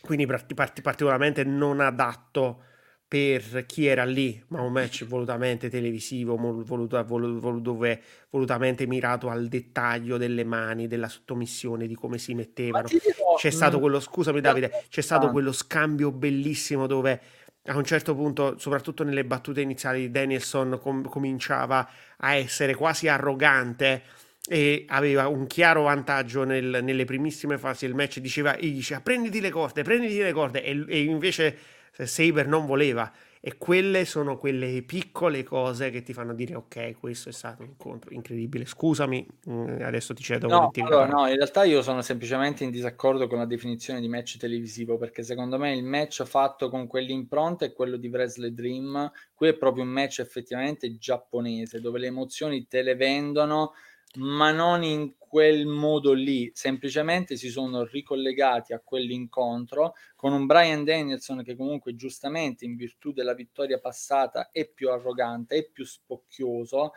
quindi 0.03 0.27
part- 0.27 0.53
part- 0.53 0.83
particolarmente 0.83 1.45
non 1.45 1.81
adatto 1.81 2.65
per 3.09 3.67
chi 3.67 3.87
era 3.87 4.05
lì, 4.05 4.43
ma 4.49 4.63
un 4.63 4.73
match 4.73 5.07
volutamente 5.07 5.71
televisivo, 5.71 6.37
voluta, 6.37 7.03
vol, 7.03 7.39
vol, 7.39 7.63
dove, 7.63 8.03
volutamente 8.31 8.87
mirato 8.87 9.29
al 9.29 9.47
dettaglio 9.47 10.17
delle 10.17 10.43
mani, 10.43 10.89
della 10.89 11.09
sottomissione, 11.09 11.87
di 11.87 11.95
come 11.95 12.19
si 12.19 12.35
mettevano. 12.35 12.89
C'è 13.37 13.51
stato 13.51 13.77
mm, 13.79 13.81
quello, 13.81 14.01
scusami 14.01 14.41
Davide, 14.41 14.85
c'è 14.89 15.03
stato 15.03 15.31
quello 15.31 15.53
scambio 15.53 16.11
bellissimo 16.11 16.89
dove 16.89 17.21
a 17.69 17.77
un 17.77 17.85
certo 17.85 18.15
punto, 18.15 18.59
soprattutto 18.59 19.05
nelle 19.05 19.25
battute 19.25 19.61
iniziali, 19.61 20.11
Danielson 20.11 20.79
com- 20.81 21.09
cominciava 21.09 21.89
a 22.19 22.35
essere 22.35 22.75
quasi 22.75 23.09
arrogante 23.09 24.03
e 24.49 24.85
aveva 24.89 25.27
un 25.27 25.47
chiaro 25.47 25.83
vantaggio 25.83 26.45
nel, 26.45 26.81
nelle 26.83 27.05
primissime 27.05 27.59
fasi 27.59 27.87
del 27.87 27.95
match. 27.95 28.19
Diceva, 28.19 28.57
e 28.57 28.73
diceva 28.73 29.01
prenditi 29.01 29.41
le 29.41 29.51
corde, 29.51 29.83
prenditi 29.83 30.19
le 30.19 30.33
corde, 30.33 30.63
e, 30.63 30.85
e 30.89 31.03
invece 31.03 31.59
Saber 32.05 32.47
non 32.47 32.67
voleva. 32.67 33.11
E 33.41 33.59
quelle 33.59 34.05
sono 34.05 34.39
quelle 34.39 34.83
piccole 34.83 35.45
cose 35.45 35.91
che 35.91 36.03
ti 36.03 36.13
fanno 36.13 36.35
dire 36.35 36.57
ok, 36.57 36.99
questo 36.99 37.29
è 37.29 37.33
stato 37.33 37.63
un 37.63 37.69
incontro 37.69 38.13
incredibile. 38.13 38.65
Scusami, 38.65 39.25
mm, 39.49 39.83
adesso 39.83 40.15
ti 40.15 40.23
cedo. 40.25 40.49
No, 40.49 40.73
allora, 40.75 41.07
no, 41.07 41.29
in 41.29 41.37
realtà 41.37 41.63
io 41.63 41.81
sono 41.81 42.03
semplicemente 42.03 42.65
in 42.65 42.73
disaccordo 42.73 43.29
con 43.29 43.39
la 43.39 43.47
definizione 43.47 44.01
di 44.01 44.09
match 44.09 44.37
televisivo 44.37 44.99
perché 44.99 45.23
secondo 45.23 45.59
me 45.59 45.73
il 45.73 45.85
match 45.85 46.25
fatto 46.25 46.69
con 46.69 46.89
quell'impronta 46.89 47.65
è 47.65 47.73
quello 47.73 47.97
di 47.97 48.09
Wrestle 48.09 48.53
Dream. 48.53 49.13
Qui 49.33 49.47
è 49.47 49.55
proprio 49.55 49.85
un 49.85 49.91
match 49.91 50.19
effettivamente 50.19 50.99
giapponese 50.99 51.81
dove 51.81 52.01
le 52.01 52.09
emozioni 52.09 52.67
te 52.67 52.83
le 52.83 52.97
vendono 52.97 53.75
ma 54.17 54.51
non 54.51 54.83
in 54.83 55.13
quel 55.37 55.67
modo 55.67 56.15
lì, 56.15 56.51
semplicemente 56.55 57.37
si 57.37 57.51
sono 57.51 57.85
ricollegati 57.85 58.73
a 58.73 58.81
quell'incontro 58.83 59.93
con 60.15 60.33
un 60.33 60.47
Brian 60.47 60.83
Danielson 60.83 61.43
che 61.43 61.55
comunque 61.55 61.95
giustamente 61.95 62.65
in 62.65 62.75
virtù 62.75 63.13
della 63.13 63.35
vittoria 63.35 63.79
passata 63.79 64.49
è 64.51 64.67
più 64.67 64.89
arrogante, 64.89 65.57
è 65.57 65.69
più 65.69 65.85
spocchioso 65.85 66.93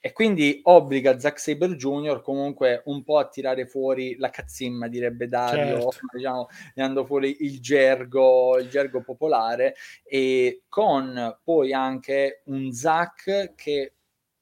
e 0.00 0.10
quindi 0.10 0.58
obbliga 0.64 1.16
Zack 1.20 1.38
Saber 1.38 1.76
Jr. 1.76 2.22
comunque 2.22 2.82
un 2.86 3.04
po' 3.04 3.18
a 3.18 3.28
tirare 3.28 3.66
fuori 3.66 4.16
la 4.16 4.30
cazzimma, 4.30 4.88
direbbe 4.88 5.28
Dario, 5.28 5.82
certo. 5.82 6.06
diciamo, 6.12 6.48
tirando 6.74 7.04
fuori 7.04 7.36
il 7.44 7.60
gergo, 7.60 8.58
il 8.58 8.68
gergo 8.68 9.02
popolare 9.02 9.76
e 10.02 10.64
con 10.68 11.38
poi 11.44 11.72
anche 11.72 12.42
un 12.46 12.72
Zack 12.72 13.54
che 13.54 13.95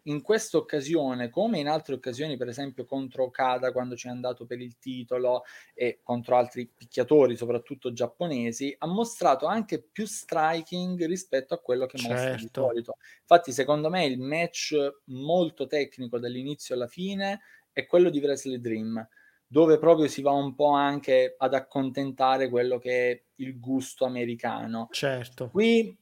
in 0.04 0.22
questa 0.22 0.56
occasione, 0.56 1.30
come 1.30 1.58
in 1.58 1.68
altre 1.68 1.94
occasioni, 1.94 2.36
per 2.36 2.48
esempio 2.48 2.84
contro 2.84 3.24
Okada 3.24 3.72
quando 3.72 3.96
ci 3.96 4.08
è 4.08 4.10
andato 4.10 4.44
per 4.44 4.60
il 4.60 4.78
titolo 4.78 5.44
e 5.72 6.00
contro 6.02 6.36
altri 6.36 6.66
picchiatori, 6.66 7.36
soprattutto 7.36 7.92
giapponesi, 7.92 8.74
ha 8.78 8.86
mostrato 8.86 9.46
anche 9.46 9.80
più 9.80 10.06
striking 10.06 11.04
rispetto 11.06 11.54
a 11.54 11.58
quello 11.58 11.86
che 11.86 11.98
certo. 11.98 12.12
mostra 12.12 12.34
di 12.34 12.42
certo. 12.42 12.62
solito. 12.62 12.96
Infatti, 13.20 13.52
secondo 13.52 13.88
me, 13.88 14.04
il 14.04 14.18
match 14.18 14.74
molto 15.04 15.66
tecnico 15.66 16.18
dall'inizio 16.18 16.74
alla 16.74 16.88
fine 16.88 17.40
è 17.72 17.86
quello 17.86 18.10
di 18.10 18.20
Wrestle 18.20 18.60
Dream 18.60 19.08
dove 19.46 19.78
proprio 19.78 20.08
si 20.08 20.20
va 20.20 20.32
un 20.32 20.54
po' 20.54 20.70
anche 20.70 21.36
ad 21.38 21.54
accontentare 21.54 22.48
quello 22.48 22.78
che 22.78 23.10
è 23.10 23.22
il 23.36 23.60
gusto 23.60 24.04
americano. 24.04 24.88
Certo. 24.90 25.48
Qui 25.48 25.96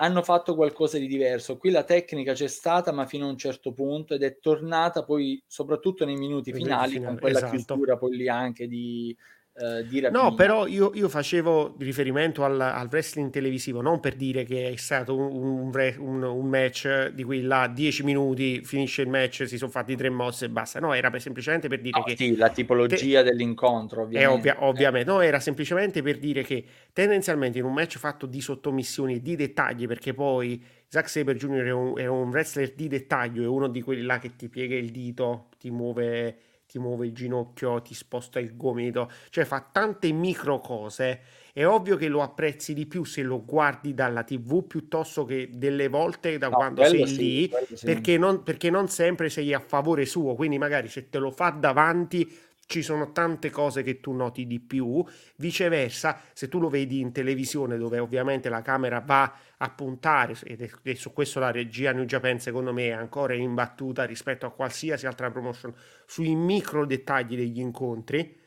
hanno 0.00 0.22
fatto 0.22 0.54
qualcosa 0.54 0.98
di 0.98 1.06
diverso. 1.06 1.56
Qui 1.56 1.70
la 1.70 1.84
tecnica 1.84 2.32
c'è 2.32 2.46
stata, 2.46 2.92
ma 2.92 3.06
fino 3.06 3.26
a 3.26 3.30
un 3.30 3.36
certo 3.36 3.72
punto, 3.72 4.14
ed 4.14 4.22
è 4.22 4.38
tornata 4.38 5.02
poi, 5.02 5.42
soprattutto 5.46 6.04
nei 6.04 6.16
minuti 6.16 6.52
finali, 6.52 6.92
finale, 6.92 7.06
con 7.06 7.18
quella 7.18 7.38
esatto. 7.38 7.56
chiusura 7.56 7.96
poi 7.96 8.16
lì 8.16 8.28
anche 8.28 8.68
di, 8.68 9.16
eh, 9.60 9.84
di 9.86 10.00
No, 10.08 10.34
però 10.34 10.68
io, 10.68 10.92
io, 10.94 11.08
facevo 11.08 11.74
riferimento 11.78 12.44
al, 12.44 12.60
al, 12.60 12.86
wrestling 12.88 13.30
televisivo, 13.30 13.80
non 13.80 13.98
per 13.98 14.14
dire 14.14 14.44
che 14.44 14.70
è 14.70 14.76
stato 14.76 15.16
un, 15.16 15.72
un, 15.74 16.22
un, 16.22 16.46
match 16.48 17.08
di 17.08 17.24
cui 17.24 17.42
là 17.42 17.66
10 17.66 18.04
minuti 18.04 18.62
finisce 18.62 19.02
il 19.02 19.08
match, 19.08 19.48
si 19.48 19.58
sono 19.58 19.70
fatti 19.70 19.96
tre 19.96 20.10
mosse 20.10 20.44
e 20.44 20.48
basta. 20.48 20.78
No, 20.78 20.92
era 20.92 21.10
per, 21.10 21.20
semplicemente 21.20 21.66
per 21.66 21.80
dire 21.80 21.98
no, 21.98 22.04
che... 22.04 22.14
Sì, 22.14 22.36
la 22.36 22.50
tipologia 22.50 23.22
te... 23.22 23.30
dell'incontro, 23.30 24.02
ovviamente. 24.02 24.32
Ovvia, 24.32 24.64
ovviamente. 24.64 25.10
No, 25.10 25.20
era 25.20 25.40
semplicemente 25.40 26.02
per 26.02 26.18
dire 26.18 26.42
che 26.42 26.64
tendenzialmente 26.92 27.58
in 27.58 27.64
un 27.64 27.72
match 27.72 27.98
fatto 27.98 28.26
di 28.26 28.40
sottomissioni 28.40 29.16
e 29.16 29.20
di 29.20 29.34
dettagli, 29.34 29.88
perché 29.88 30.14
poi 30.14 30.62
Zack 30.86 31.08
Saber 31.08 31.34
Jr. 31.34 31.64
È 31.64 31.70
un, 31.72 31.98
è 31.98 32.06
un 32.06 32.28
wrestler 32.28 32.72
di 32.74 32.86
dettaglio, 32.86 33.42
è 33.42 33.48
uno 33.48 33.66
di 33.66 33.82
quelli 33.82 34.02
là 34.02 34.18
che 34.18 34.36
ti 34.36 34.48
piega 34.48 34.76
il 34.76 34.90
dito, 34.90 35.48
ti 35.58 35.70
muove 35.70 36.36
ti 36.78 36.84
muove 36.84 37.06
il 37.06 37.12
ginocchio, 37.12 37.82
ti 37.82 37.92
sposta 37.94 38.38
il 38.38 38.56
gomito, 38.56 39.10
cioè 39.30 39.44
fa 39.44 39.68
tante 39.70 40.10
micro 40.12 40.60
cose. 40.60 41.20
È 41.52 41.66
ovvio 41.66 41.96
che 41.96 42.06
lo 42.06 42.22
apprezzi 42.22 42.72
di 42.72 42.86
più 42.86 43.02
se 43.04 43.22
lo 43.22 43.44
guardi 43.44 43.92
dalla 43.92 44.22
TV 44.22 44.64
piuttosto 44.64 45.24
che 45.24 45.50
delle 45.52 45.88
volte 45.88 46.38
da 46.38 46.48
no, 46.48 46.56
quando 46.56 46.84
sei 46.84 47.06
sì, 47.06 47.16
lì, 47.16 47.52
sì. 47.74 47.84
perché, 47.84 48.16
non, 48.16 48.44
perché 48.44 48.70
non 48.70 48.88
sempre 48.88 49.28
sei 49.28 49.52
a 49.52 49.58
favore 49.58 50.06
suo. 50.06 50.34
Quindi, 50.34 50.56
magari 50.56 50.88
se 50.88 51.08
te 51.08 51.18
lo 51.18 51.32
fa 51.32 51.50
davanti 51.50 52.32
ci 52.68 52.82
sono 52.82 53.12
tante 53.12 53.48
cose 53.48 53.82
che 53.82 53.98
tu 53.98 54.12
noti 54.12 54.46
di 54.46 54.60
più. 54.60 55.02
Viceversa, 55.36 56.20
se 56.34 56.48
tu 56.48 56.60
lo 56.60 56.68
vedi 56.68 57.00
in 57.00 57.12
televisione, 57.12 57.78
dove 57.78 57.98
ovviamente 57.98 58.50
la 58.50 58.60
camera 58.60 59.00
va 59.00 59.34
a 59.56 59.70
puntare, 59.70 60.34
è, 60.44 60.94
su 60.94 61.14
questo 61.14 61.40
la 61.40 61.50
regia 61.50 61.92
New 61.92 62.04
Japan, 62.04 62.38
secondo 62.38 62.74
me, 62.74 62.88
è 62.88 62.90
ancora 62.90 63.32
imbattuta 63.32 64.04
rispetto 64.04 64.44
a 64.44 64.52
qualsiasi 64.52 65.06
altra 65.06 65.30
promotion, 65.30 65.74
sui 66.04 66.34
micro 66.34 66.84
dettagli 66.84 67.36
degli 67.36 67.58
incontri. 67.58 68.38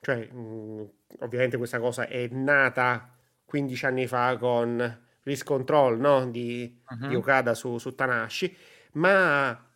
Cioè, 0.00 0.28
mh, 0.32 0.90
ovviamente 1.18 1.56
questa 1.56 1.80
cosa 1.80 2.06
è 2.06 2.28
nata 2.30 3.12
15 3.44 3.86
anni 3.86 4.06
fa 4.06 4.36
con 4.36 5.00
Risk 5.24 5.44
Control 5.44 5.98
no? 5.98 6.30
di, 6.30 6.80
uh-huh. 6.88 7.08
di, 7.08 7.14
Okada 7.16 7.54
su, 7.54 7.76
su 7.78 7.92
Tanashi, 7.92 8.56
ma 8.92 9.66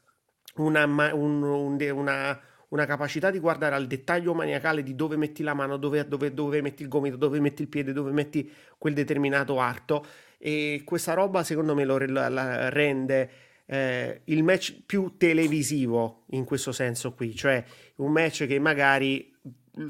una, 0.55 0.85
un, 0.85 1.43
un, 1.43 1.81
una 1.91 2.41
una 2.73 2.87
capacità 2.87 3.31
di 3.31 3.39
guardare 3.39 3.75
al 3.75 3.87
dettaglio 3.87 4.35
maniacale 4.35 4.83
di 4.83 4.95
dove 4.95 5.17
metti 5.17 5.43
la 5.43 5.55
mano, 5.55 5.77
dove, 5.77 6.07
dove, 6.09 6.33
dove 6.33 6.63
metti 6.63 6.83
il 6.83 6.89
gomito, 6.89 7.17
dove 7.17 7.39
metti 7.39 7.63
il 7.63 7.69
piede, 7.69 7.93
dove 7.93 8.11
metti 8.13 8.51
quel 8.79 8.95
determinato 8.95 9.61
arto 9.61 10.05
e 10.39 10.83
questa 10.85 11.13
roba 11.13 11.45
secondo 11.45 11.75
me 11.75 11.85
lo 11.85 11.99
la, 11.99 12.71
rende 12.71 13.31
eh, 13.67 14.23
il 14.25 14.43
match 14.43 14.81
più 14.85 15.15
televisivo 15.19 16.25
in 16.31 16.45
questo 16.45 16.73
senso 16.73 17.13
qui, 17.13 17.35
cioè 17.35 17.63
un 17.97 18.11
match 18.11 18.47
che 18.47 18.59
magari 18.59 19.35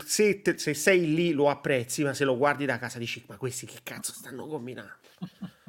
se, 0.04 0.42
te, 0.42 0.58
se 0.58 0.74
sei 0.74 1.14
lì 1.14 1.32
lo 1.32 1.48
apprezzi, 1.48 2.02
ma 2.02 2.12
se 2.12 2.24
lo 2.24 2.36
guardi 2.36 2.66
da 2.66 2.78
casa 2.78 2.98
dici 2.98 3.22
ma 3.28 3.36
questi 3.36 3.64
che 3.64 3.78
cazzo 3.84 4.12
stanno 4.12 4.46
combinando? 4.46 4.92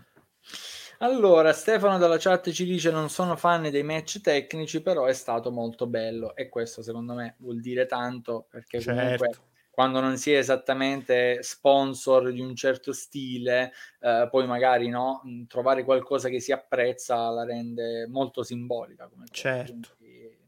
Allora, 1.04 1.52
Stefano 1.52 1.98
dalla 1.98 2.18
chat 2.18 2.50
ci 2.52 2.64
dice 2.64 2.90
non 2.90 3.10
sono 3.10 3.36
fan 3.36 3.70
dei 3.70 3.84
match 3.84 4.22
tecnici, 4.22 4.82
però 4.82 5.04
è 5.04 5.12
stato 5.12 5.52
molto 5.52 5.86
bello 5.86 6.34
e 6.34 6.48
questo 6.48 6.82
secondo 6.82 7.14
me 7.14 7.36
vuol 7.40 7.60
dire 7.60 7.86
tanto 7.86 8.48
perché 8.50 8.80
certo. 8.80 9.02
comunque 9.02 9.30
quando 9.70 10.00
non 10.00 10.18
si 10.18 10.32
è 10.32 10.38
esattamente 10.38 11.44
sponsor 11.44 12.32
di 12.32 12.40
un 12.40 12.56
certo 12.56 12.94
stile, 12.94 13.74
eh, 14.00 14.28
poi 14.32 14.48
magari 14.48 14.88
no, 14.88 15.22
trovare 15.50 15.84
qualcosa 15.84 16.30
che 16.30 16.40
si 16.40 16.54
apprezza 16.54 17.30
la 17.32 17.44
rende 17.44 18.08
molto 18.08 18.42
simbolica. 18.42 19.10
Come 19.10 19.26
certo. 19.30 19.98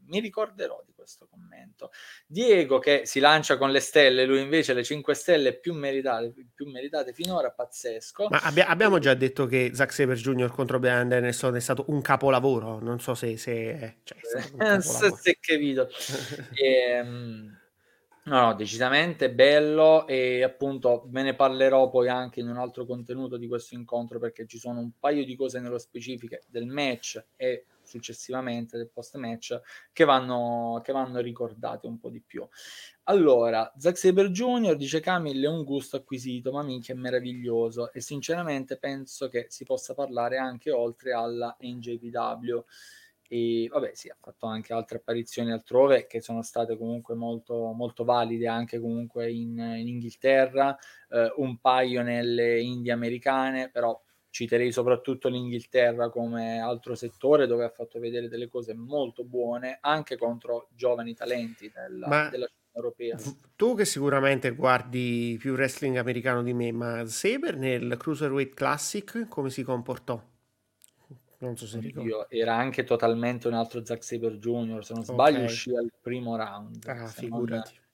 mi 0.06 0.20
ricorderò 0.20 0.82
di 0.86 0.92
questo 1.06 1.28
commento. 1.30 1.92
Diego 2.26 2.80
che 2.80 3.02
si 3.04 3.20
lancia 3.20 3.56
con 3.56 3.70
le 3.70 3.78
stelle, 3.78 4.26
lui 4.26 4.40
invece 4.40 4.74
le 4.74 4.82
5 4.82 5.14
stelle 5.14 5.56
più 5.56 5.72
meritate, 5.72 6.34
più 6.52 6.68
meritate 6.68 7.12
finora, 7.12 7.52
pazzesco. 7.52 8.26
Ma 8.28 8.40
abbia, 8.40 8.66
abbiamo 8.66 8.98
già 8.98 9.14
detto 9.14 9.46
che 9.46 9.70
Zack 9.72 9.92
Saber 9.92 10.16
Jr. 10.16 10.50
contro 10.50 10.80
Brian 10.80 11.08
Danielson 11.08 11.54
è 11.54 11.60
stato 11.60 11.84
un 11.88 12.02
capolavoro, 12.02 12.80
non 12.80 12.98
so 12.98 13.14
se... 13.14 13.36
se, 13.36 13.98
cioè, 14.02 14.18
se, 14.80 15.12
se 15.16 15.38
capito. 15.40 15.88
e, 16.52 16.66
ehm, 16.98 17.64
No, 18.26 18.40
no, 18.40 18.54
decisamente 18.54 19.30
bello 19.30 20.04
e 20.08 20.42
appunto 20.42 21.04
ve 21.10 21.22
ne 21.22 21.36
parlerò 21.36 21.88
poi 21.88 22.08
anche 22.08 22.40
in 22.40 22.48
un 22.48 22.56
altro 22.56 22.84
contenuto 22.84 23.36
di 23.36 23.46
questo 23.46 23.76
incontro 23.76 24.18
perché 24.18 24.48
ci 24.48 24.58
sono 24.58 24.80
un 24.80 24.90
paio 24.98 25.24
di 25.24 25.36
cose 25.36 25.60
nello 25.60 25.78
specifico 25.78 26.36
del 26.48 26.66
match 26.66 27.24
e 27.36 27.66
successivamente 27.86 28.76
del 28.76 28.90
post 28.90 29.16
match 29.16 29.60
che 29.92 30.04
vanno, 30.04 30.80
che 30.82 30.92
vanno 30.92 31.20
ricordate 31.20 31.86
un 31.86 31.98
po' 31.98 32.10
di 32.10 32.20
più. 32.20 32.46
Allora, 33.04 33.72
Zack 33.78 33.96
Saber 33.96 34.30
Jr. 34.30 34.76
dice 34.76 35.00
Camille 35.00 35.46
è 35.46 35.50
un 35.50 35.64
gusto 35.64 35.96
acquisito, 35.96 36.52
ma 36.52 36.62
minchia 36.62 36.94
è 36.94 36.96
meraviglioso 36.96 37.92
e 37.92 38.00
sinceramente 38.00 38.78
penso 38.78 39.28
che 39.28 39.46
si 39.48 39.64
possa 39.64 39.94
parlare 39.94 40.38
anche 40.38 40.70
oltre 40.70 41.12
alla 41.12 41.56
NJPW 41.60 42.64
e 43.28 43.68
vabbè 43.70 43.90
sì, 43.94 44.08
ha 44.08 44.16
fatto 44.18 44.46
anche 44.46 44.72
altre 44.72 44.98
apparizioni 44.98 45.50
altrove 45.50 46.06
che 46.06 46.20
sono 46.20 46.42
state 46.42 46.76
comunque 46.76 47.14
molto, 47.14 47.72
molto 47.72 48.04
valide 48.04 48.46
anche 48.46 48.78
comunque 48.78 49.30
in, 49.32 49.58
in 49.58 49.88
Inghilterra, 49.88 50.76
eh, 51.08 51.32
un 51.36 51.58
paio 51.58 52.02
nelle 52.02 52.60
Indie 52.60 52.92
americane, 52.92 53.68
però 53.70 54.00
citerei 54.36 54.70
soprattutto 54.70 55.30
l'Inghilterra 55.30 56.10
come 56.10 56.58
altro 56.58 56.94
settore 56.94 57.46
dove 57.46 57.64
ha 57.64 57.70
fatto 57.70 57.98
vedere 57.98 58.28
delle 58.28 58.48
cose 58.48 58.74
molto 58.74 59.24
buone 59.24 59.78
anche 59.80 60.18
contro 60.18 60.68
giovani 60.74 61.14
talenti 61.14 61.72
della, 61.72 62.06
ma 62.06 62.28
della 62.28 62.44
scena 62.44 62.70
europea. 62.74 63.16
Tu 63.56 63.74
che 63.74 63.86
sicuramente 63.86 64.50
guardi 64.50 65.38
più 65.38 65.54
wrestling 65.54 65.96
americano 65.96 66.42
di 66.42 66.52
me, 66.52 66.70
ma 66.70 67.06
Saber 67.06 67.56
nel 67.56 67.96
Cruiserweight 67.96 68.52
Classic 68.52 69.26
come 69.26 69.48
si 69.48 69.62
comportò? 69.62 70.22
Non 71.38 71.56
so 71.56 71.66
se 71.66 71.80
ricordi. 71.80 72.38
Era 72.38 72.56
anche 72.56 72.84
totalmente 72.84 73.48
un 73.48 73.54
altro 73.54 73.82
Zack 73.86 74.04
Saber 74.04 74.36
Jr. 74.36 74.84
Se 74.84 74.92
non 74.92 75.02
sbaglio, 75.02 75.36
okay. 75.36 75.44
uscì 75.46 75.74
al 75.74 75.90
primo 75.98 76.36
round. 76.36 76.86
Ah, 76.86 77.06
figurati. 77.06 77.72
Non, 77.74 77.85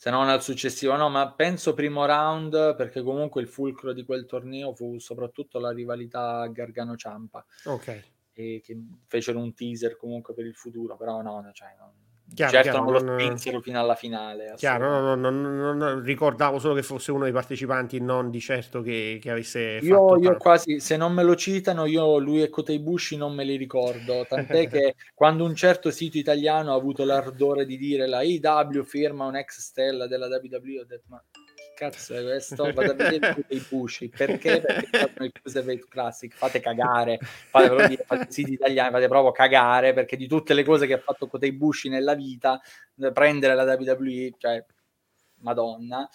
se 0.00 0.10
non 0.10 0.28
al 0.28 0.40
successivo, 0.44 0.94
no, 0.94 1.08
ma 1.08 1.32
penso 1.32 1.74
primo 1.74 2.06
round 2.06 2.76
perché 2.76 3.02
comunque 3.02 3.42
il 3.42 3.48
fulcro 3.48 3.92
di 3.92 4.04
quel 4.04 4.26
torneo 4.26 4.72
fu 4.72 5.00
soprattutto 5.00 5.58
la 5.58 5.72
rivalità 5.72 6.46
Gargano-Ciampa. 6.46 7.44
Ok. 7.64 8.04
E 8.32 8.60
che 8.62 8.80
fecero 9.08 9.40
un 9.40 9.52
teaser 9.52 9.96
comunque 9.96 10.34
per 10.34 10.46
il 10.46 10.54
futuro, 10.54 10.96
però 10.96 11.20
no, 11.20 11.50
cioè, 11.52 11.74
non, 11.76 11.90
Chiaro, 12.34 12.52
certo 12.52 12.70
chiaro, 12.70 12.84
non 12.84 12.92
lo 12.92 13.18
spinsero 13.18 13.60
fino 13.60 13.80
alla 13.80 13.94
finale. 13.94 14.54
Chiaro, 14.56 15.14
no, 15.14 15.30
no, 15.30 15.72
no, 15.72 16.00
ricordavo 16.00 16.58
solo 16.58 16.74
che 16.74 16.82
fosse 16.82 17.10
uno 17.10 17.24
dei 17.24 17.32
partecipanti, 17.32 18.00
non 18.00 18.30
di 18.30 18.38
certo 18.38 18.82
che, 18.82 19.18
che 19.20 19.30
avesse 19.30 19.78
io, 19.82 20.16
io 20.18 20.36
quasi, 20.36 20.78
se 20.78 20.96
non 20.96 21.12
me 21.12 21.22
lo 21.22 21.34
citano, 21.34 21.86
io 21.86 22.18
lui 22.18 22.42
e 22.42 22.50
Koteibushi 22.50 23.16
non 23.16 23.34
me 23.34 23.44
li 23.44 23.56
ricordo, 23.56 24.24
tant'è 24.28 24.68
che 24.68 24.94
quando 25.14 25.44
un 25.44 25.54
certo 25.54 25.90
sito 25.90 26.18
italiano 26.18 26.72
ha 26.72 26.76
avuto 26.76 27.04
l'ardore 27.04 27.64
di 27.64 27.76
dire 27.76 28.06
la 28.06 28.22
IW 28.22 28.82
firma 28.84 29.26
un 29.26 29.36
ex 29.36 29.58
stella 29.58 30.06
della 30.06 30.26
WWE, 30.26 30.80
ho 30.80 30.84
detto 30.84 31.06
ma 31.08 31.22
cazzo 31.78 32.14
è 32.16 32.22
questo? 32.22 32.72
Vado 32.72 32.90
a 32.90 32.94
vedere 32.94 33.44
i 33.50 33.64
Bushi 33.68 34.08
perché? 34.08 34.60
Perché 34.60 35.22
il 35.22 35.32
Cruiserweight 35.32 35.86
Classic, 35.88 36.34
fate 36.34 36.58
cagare, 36.58 37.18
fate, 37.20 37.86
dire, 37.86 38.04
fate 38.04 38.26
siti 38.30 38.54
italiani, 38.54 38.90
fate 38.90 39.06
proprio 39.06 39.30
cagare 39.30 39.92
perché 39.92 40.16
di 40.16 40.26
tutte 40.26 40.54
le 40.54 40.64
cose 40.64 40.88
che 40.88 40.94
ha 40.94 40.98
fatto 40.98 41.28
Kotei 41.28 41.52
Bushi 41.52 41.88
nella 41.88 42.14
vita, 42.14 42.60
prendere 43.12 43.54
la 43.54 43.62
WWE, 43.62 44.34
cioè 44.38 44.64
Madonna, 45.40 46.08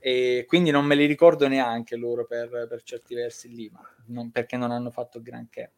e 0.00 0.44
quindi 0.48 0.72
non 0.72 0.84
me 0.84 0.96
li 0.96 1.06
ricordo 1.06 1.46
neanche 1.46 1.94
loro 1.94 2.26
per, 2.26 2.66
per 2.68 2.82
certi 2.82 3.14
versi 3.14 3.54
lì, 3.54 3.70
ma 3.72 3.88
non, 4.06 4.32
perché 4.32 4.56
non 4.56 4.72
hanno 4.72 4.90
fatto 4.90 5.22
granché. 5.22 5.74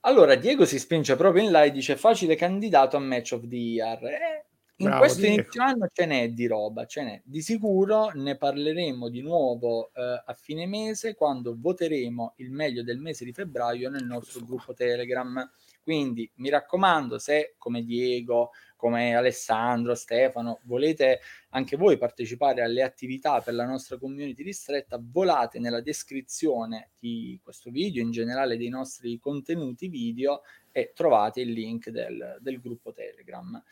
Allora, 0.00 0.34
Diego 0.34 0.66
si 0.66 0.78
spinge 0.78 1.16
proprio 1.16 1.42
in 1.42 1.50
là 1.50 1.62
e 1.62 1.70
dice 1.70 1.96
facile 1.96 2.34
candidato 2.36 2.96
a 2.96 3.00
Match 3.00 3.32
of 3.32 3.46
the 3.46 3.56
Year. 3.56 4.04
Eh, 4.04 4.44
in 4.80 4.86
Bravo, 4.86 5.00
questo 5.00 5.20
Diego. 5.20 5.34
inizio 5.34 5.62
anno 5.62 5.88
ce 5.92 6.06
n'è 6.06 6.28
di 6.30 6.46
roba, 6.46 6.86
ce 6.86 7.02
n'è. 7.02 7.22
Di 7.22 7.42
sicuro 7.42 8.10
ne 8.14 8.36
parleremo 8.36 9.10
di 9.10 9.20
nuovo 9.20 9.92
eh, 9.92 10.22
a 10.24 10.34
fine 10.34 10.66
mese 10.66 11.14
quando 11.14 11.54
voteremo 11.58 12.34
il 12.36 12.50
meglio 12.50 12.82
del 12.82 12.98
mese 12.98 13.26
di 13.26 13.32
febbraio 13.32 13.90
nel 13.90 14.06
nostro 14.06 14.42
gruppo 14.42 14.72
Telegram. 14.72 15.48
Quindi 15.82 16.30
mi 16.36 16.48
raccomando, 16.48 17.18
se 17.18 17.56
come 17.58 17.84
Diego, 17.84 18.52
come 18.76 19.14
Alessandro, 19.14 19.94
Stefano, 19.94 20.60
volete 20.64 21.20
anche 21.50 21.76
voi 21.76 21.98
partecipare 21.98 22.62
alle 22.62 22.82
attività 22.82 23.40
per 23.42 23.52
la 23.52 23.66
nostra 23.66 23.98
community 23.98 24.42
ristretta, 24.42 24.98
volate 24.98 25.58
nella 25.58 25.82
descrizione 25.82 26.92
di 26.98 27.38
questo 27.42 27.70
video, 27.70 28.02
in 28.02 28.12
generale 28.12 28.56
dei 28.56 28.70
nostri 28.70 29.18
contenuti 29.18 29.88
video 29.88 30.40
e 30.72 30.92
trovate 30.94 31.42
il 31.42 31.50
link 31.50 31.90
del, 31.90 32.38
del 32.40 32.60
gruppo 32.60 32.92
Telegram. 32.92 33.62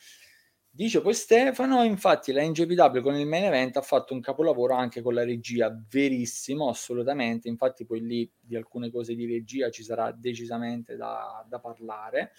Dice 0.70 1.00
poi 1.00 1.14
Stefano, 1.14 1.82
infatti 1.82 2.30
la 2.30 2.42
NJPW 2.42 3.00
con 3.00 3.16
il 3.16 3.26
main 3.26 3.44
event 3.44 3.76
ha 3.78 3.82
fatto 3.82 4.14
un 4.14 4.20
capolavoro 4.20 4.74
anche 4.74 5.02
con 5.02 5.14
la 5.14 5.24
regia, 5.24 5.76
verissimo, 5.88 6.68
assolutamente, 6.68 7.48
infatti 7.48 7.84
poi 7.84 8.00
lì 8.00 8.30
di 8.38 8.54
alcune 8.54 8.90
cose 8.90 9.14
di 9.14 9.26
regia 9.26 9.70
ci 9.70 9.82
sarà 9.82 10.12
decisamente 10.12 10.94
da, 10.96 11.44
da 11.48 11.58
parlare. 11.58 12.32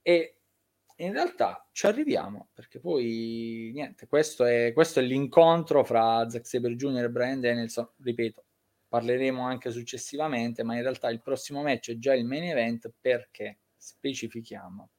E 0.00 0.36
in 0.96 1.12
realtà 1.12 1.68
ci 1.72 1.86
arriviamo 1.86 2.48
perché 2.54 2.78
poi 2.78 3.70
niente, 3.74 4.06
questo 4.06 4.44
è, 4.44 4.72
questo 4.72 5.00
è 5.00 5.02
l'incontro 5.02 5.84
fra 5.84 6.28
Zack 6.30 6.46
Saber 6.46 6.74
Jr. 6.74 7.04
e 7.04 7.10
Brian 7.10 7.40
Danielson, 7.40 7.88
ripeto, 8.02 8.44
parleremo 8.88 9.42
anche 9.42 9.70
successivamente, 9.70 10.62
ma 10.62 10.76
in 10.76 10.82
realtà 10.82 11.10
il 11.10 11.20
prossimo 11.20 11.62
match 11.62 11.90
è 11.90 11.98
già 11.98 12.14
il 12.14 12.24
main 12.24 12.44
event 12.44 12.90
perché 13.00 13.60
specifichiamo. 13.76 14.90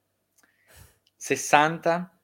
60 1.16 2.21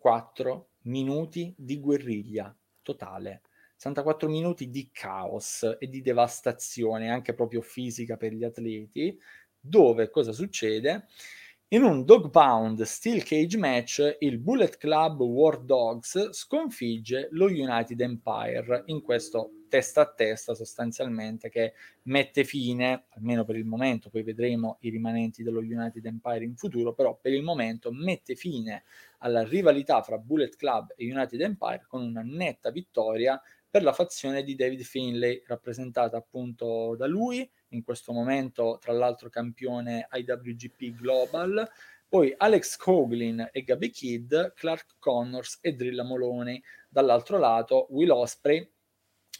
64 0.00 0.70
minuti 0.84 1.54
di 1.56 1.78
guerriglia 1.78 2.56
totale, 2.82 3.42
64 3.76 4.28
minuti 4.30 4.70
di 4.70 4.90
caos 4.90 5.76
e 5.78 5.88
di 5.88 6.00
devastazione 6.00 7.10
anche 7.10 7.34
proprio 7.34 7.60
fisica 7.60 8.16
per 8.16 8.32
gli 8.32 8.42
atleti, 8.42 9.16
dove 9.60 10.08
cosa 10.08 10.32
succede? 10.32 11.06
In 11.68 11.82
un 11.82 12.04
dog 12.04 12.30
pound 12.30 12.80
steel 12.82 13.22
cage 13.22 13.58
match, 13.58 14.16
il 14.20 14.38
Bullet 14.38 14.76
Club 14.78 15.20
War 15.20 15.60
Dogs 15.60 16.30
sconfigge 16.30 17.28
lo 17.32 17.46
United 17.46 18.00
Empire 18.00 18.82
in 18.86 19.02
questo 19.02 19.52
testa 19.70 20.02
a 20.02 20.06
testa 20.06 20.54
sostanzialmente 20.54 21.48
che 21.48 21.72
mette 22.02 22.44
fine, 22.44 23.04
almeno 23.10 23.44
per 23.44 23.56
il 23.56 23.64
momento, 23.64 24.10
poi 24.10 24.22
vedremo 24.22 24.76
i 24.80 24.90
rimanenti 24.90 25.42
dello 25.42 25.60
United 25.60 26.04
Empire 26.04 26.44
in 26.44 26.56
futuro, 26.56 26.92
però 26.92 27.16
per 27.18 27.32
il 27.32 27.42
momento 27.42 27.90
mette 27.90 28.34
fine 28.34 28.82
alla 29.18 29.42
rivalità 29.42 30.02
fra 30.02 30.18
Bullet 30.18 30.56
Club 30.56 30.92
e 30.96 31.10
United 31.10 31.40
Empire 31.40 31.86
con 31.88 32.02
una 32.02 32.22
netta 32.22 32.70
vittoria 32.70 33.40
per 33.70 33.82
la 33.82 33.92
fazione 33.92 34.42
di 34.42 34.56
David 34.56 34.82
Finlay, 34.82 35.42
rappresentata 35.46 36.16
appunto 36.16 36.96
da 36.96 37.06
lui, 37.06 37.48
in 37.68 37.84
questo 37.84 38.12
momento 38.12 38.78
tra 38.80 38.92
l'altro 38.92 39.28
campione 39.28 40.08
IWGP 40.10 40.96
Global, 41.00 41.70
poi 42.08 42.34
Alex 42.36 42.76
Coglin 42.76 43.48
e 43.52 43.62
Gabby 43.62 43.90
Kidd, 43.90 44.34
Clark 44.56 44.96
Connors 44.98 45.58
e 45.60 45.74
Drilla 45.74 46.02
Moloney, 46.02 46.60
dall'altro 46.88 47.38
lato 47.38 47.86
Will 47.90 48.10
Osprey, 48.10 48.68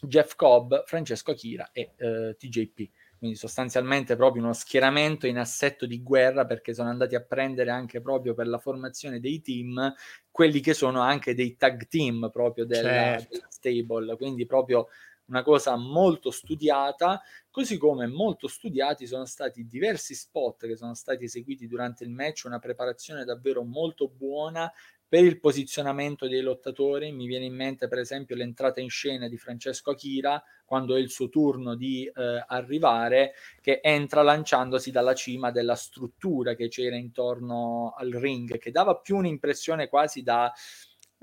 Jeff 0.01 0.35
Cobb, 0.35 0.73
Francesco 0.85 1.31
Akira 1.31 1.69
e 1.71 1.93
eh, 1.95 2.35
TJP 2.37 2.89
quindi 3.21 3.37
sostanzialmente 3.37 4.15
proprio 4.15 4.41
uno 4.41 4.53
schieramento 4.53 5.27
in 5.27 5.37
assetto 5.37 5.85
di 5.85 6.01
guerra 6.01 6.47
perché 6.47 6.73
sono 6.73 6.89
andati 6.89 7.13
a 7.13 7.21
prendere 7.21 7.69
anche 7.69 8.01
proprio 8.01 8.33
per 8.33 8.47
la 8.47 8.57
formazione 8.57 9.19
dei 9.19 9.41
team 9.41 9.93
quelli 10.31 10.59
che 10.59 10.73
sono 10.73 11.01
anche 11.01 11.35
dei 11.35 11.55
tag 11.55 11.87
team 11.87 12.31
proprio 12.31 12.65
della, 12.65 12.89
certo. 12.89 13.27
della 13.29 13.47
stable, 13.47 14.15
quindi 14.15 14.47
proprio 14.47 14.87
una 15.25 15.43
cosa 15.43 15.75
molto 15.75 16.31
studiata, 16.31 17.21
così 17.51 17.77
come 17.77 18.07
molto 18.07 18.47
studiati 18.47 19.05
sono 19.05 19.25
stati 19.25 19.67
diversi 19.67 20.15
spot 20.15 20.65
che 20.65 20.75
sono 20.75 20.95
stati 20.95 21.25
eseguiti 21.25 21.67
durante 21.67 22.03
il 22.03 22.09
match, 22.09 22.45
una 22.45 22.57
preparazione 22.57 23.23
davvero 23.23 23.63
molto 23.63 24.09
buona 24.09 24.69
per 25.11 25.25
il 25.25 25.41
posizionamento 25.41 26.29
dei 26.29 26.39
lottatori. 26.39 27.11
Mi 27.11 27.27
viene 27.27 27.43
in 27.43 27.53
mente, 27.53 27.89
per 27.89 27.99
esempio, 27.99 28.33
l'entrata 28.33 28.79
in 28.79 28.89
scena 28.89 29.27
di 29.27 29.35
Francesco 29.35 29.91
Akira 29.91 30.41
quando 30.63 30.95
è 30.95 30.99
il 30.99 31.09
suo 31.09 31.27
turno 31.27 31.75
di 31.75 32.05
eh, 32.05 32.45
arrivare, 32.47 33.33
che 33.59 33.81
entra 33.83 34.21
lanciandosi 34.21 34.89
dalla 34.89 35.13
cima 35.13 35.51
della 35.51 35.75
struttura 35.75 36.53
che 36.53 36.69
c'era 36.69 36.95
intorno 36.95 37.93
al 37.97 38.11
ring, 38.11 38.57
che 38.57 38.71
dava 38.71 38.95
più 38.95 39.17
un'impressione 39.17 39.89
quasi 39.89 40.23
da, 40.23 40.49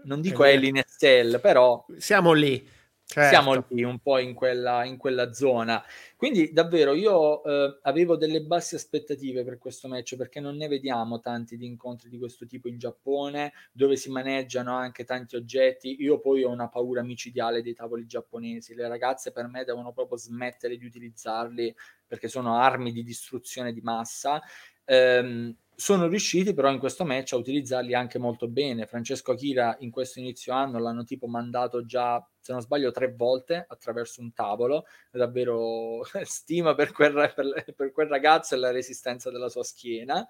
non 0.05 0.20
dico 0.20 0.43
Alien 0.43 0.77
Estelle, 0.77 1.39
però... 1.39 1.86
Siamo 1.97 2.35
lì 2.35 2.77
Certo. 3.10 3.28
Siamo 3.30 3.64
lì 3.70 3.82
un 3.85 4.01
po' 4.01 4.18
in 4.18 4.35
quella, 4.35 4.85
in 4.85 4.98
quella 4.98 5.32
zona. 5.32 5.82
Quindi 6.14 6.52
davvero 6.52 6.93
io 6.93 7.43
eh, 7.43 7.78
avevo 7.85 8.16
delle 8.18 8.43
basse 8.43 8.76
aspettative 8.76 9.44
per 9.44 9.56
questo 9.56 9.89
match 9.89 10.14
perché 10.16 10.40
non 10.40 10.56
ne 10.56 10.68
vediamo 10.68 11.18
tanti 11.18 11.56
di 11.56 11.64
incontri 11.64 12.10
di 12.10 12.18
questo 12.18 12.47
tipo 12.47 12.68
in 12.68 12.76
Giappone 12.76 13.55
dove 13.72 13.97
si 13.97 14.10
maneggiano 14.10 14.76
anche 14.76 15.05
tanti 15.05 15.36
oggetti. 15.36 15.97
Io 16.02 16.20
poi 16.20 16.44
ho 16.44 16.51
una 16.51 16.68
paura 16.68 17.02
micidiale 17.02 17.62
dei 17.62 17.72
tavoli 17.72 18.05
giapponesi. 18.05 18.74
Le 18.74 18.86
ragazze 18.89 19.32
per 19.32 19.47
me 19.48 19.64
devono 19.64 19.90
proprio 19.93 20.18
smettere 20.18 20.76
di 20.76 20.85
utilizzarli 20.85 21.74
perché 22.06 22.28
sono 22.28 22.59
armi 22.59 22.93
di 22.93 23.02
distruzione 23.02 23.72
di 23.72 23.80
massa. 23.80 24.43
Ehm, 24.90 25.55
sono 25.74 26.09
riusciti 26.09 26.55
però 26.55 26.70
in 26.73 26.78
questo 26.78 27.05
match 27.05 27.35
a 27.35 27.36
utilizzarli 27.36 27.94
anche 27.94 28.19
molto 28.19 28.48
bene. 28.48 28.86
Francesco 28.86 29.32
Akira 29.32 29.77
in 29.81 29.90
questo 29.90 30.19
inizio 30.19 30.52
anno 30.52 30.78
l'hanno 30.81 31.05
tipo 31.05 31.28
mandato 31.28 31.85
già, 31.85 32.27
se 32.40 32.52
non 32.52 32.62
sbaglio, 32.62 32.90
tre 32.90 33.12
volte 33.15 33.65
attraverso 33.69 34.20
un 34.20 34.32
tavolo. 34.32 34.86
Davvero 35.10 36.01
stima 36.24 36.74
per 36.74 36.93
quel, 36.93 37.32
per, 37.35 37.74
per 37.77 37.93
quel 37.93 38.09
ragazzo 38.09 38.55
e 38.55 38.59
la 38.59 38.70
resistenza 38.73 39.31
della 39.31 39.48
sua 39.48 39.62
schiena. 39.62 40.27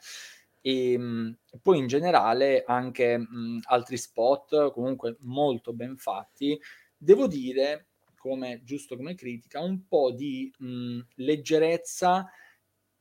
E 0.60 0.98
mh, 0.98 1.38
poi 1.62 1.78
in 1.78 1.86
generale 1.86 2.64
anche 2.66 3.16
mh, 3.16 3.60
altri 3.68 3.96
spot 3.96 4.72
comunque 4.72 5.16
molto 5.20 5.72
ben 5.72 5.96
fatti. 5.96 6.60
Devo 6.96 7.26
dire, 7.26 7.86
come 8.18 8.60
giusto 8.64 8.96
come 8.96 9.14
critica, 9.14 9.60
un 9.60 9.86
po' 9.86 10.10
di 10.10 10.52
mh, 10.58 10.98
leggerezza 11.14 12.28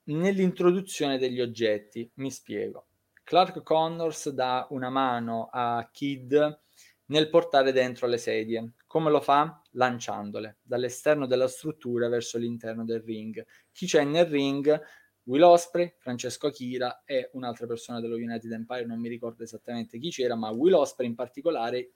nell'introduzione 0.08 1.18
degli 1.18 1.42
oggetti. 1.42 2.10
Mi 2.16 2.32
spiego. 2.32 2.88
Clark 3.24 3.62
Connors 3.64 4.30
dà 4.30 4.68
una 4.70 4.90
mano 4.90 5.50
a 5.52 5.90
Kid 5.92 6.62
nel 7.08 7.30
portare 7.30 7.72
dentro 7.72 8.08
le 8.08 8.18
sedie. 8.18 8.74
Come 8.86 9.10
lo 9.10 9.20
fa? 9.22 9.62
Lanciandole 9.72 10.58
dall'esterno 10.62 11.26
della 11.26 11.48
struttura 11.48 12.08
verso 12.08 12.38
l'interno 12.38 12.86
del 12.86 13.02
ring. 13.02 13.46
Chi 13.72 13.86
c'è 13.86 14.04
nel 14.04 14.26
ring? 14.26 14.82
Will 15.24 15.44
Osprey, 15.44 15.94
Francesco 15.98 16.48
Akira 16.48 17.04
e 17.04 17.30
un'altra 17.34 17.68
persona 17.68 18.00
dello 18.00 18.16
United 18.16 18.50
Empire, 18.50 18.86
non 18.86 19.00
mi 19.00 19.10
ricordo 19.10 19.44
esattamente 19.44 20.00
chi 20.00 20.10
c'era, 20.10 20.36
ma 20.36 20.50
Will 20.52 20.74
Osprey 20.74 21.06
in 21.08 21.16
particolare 21.16 21.92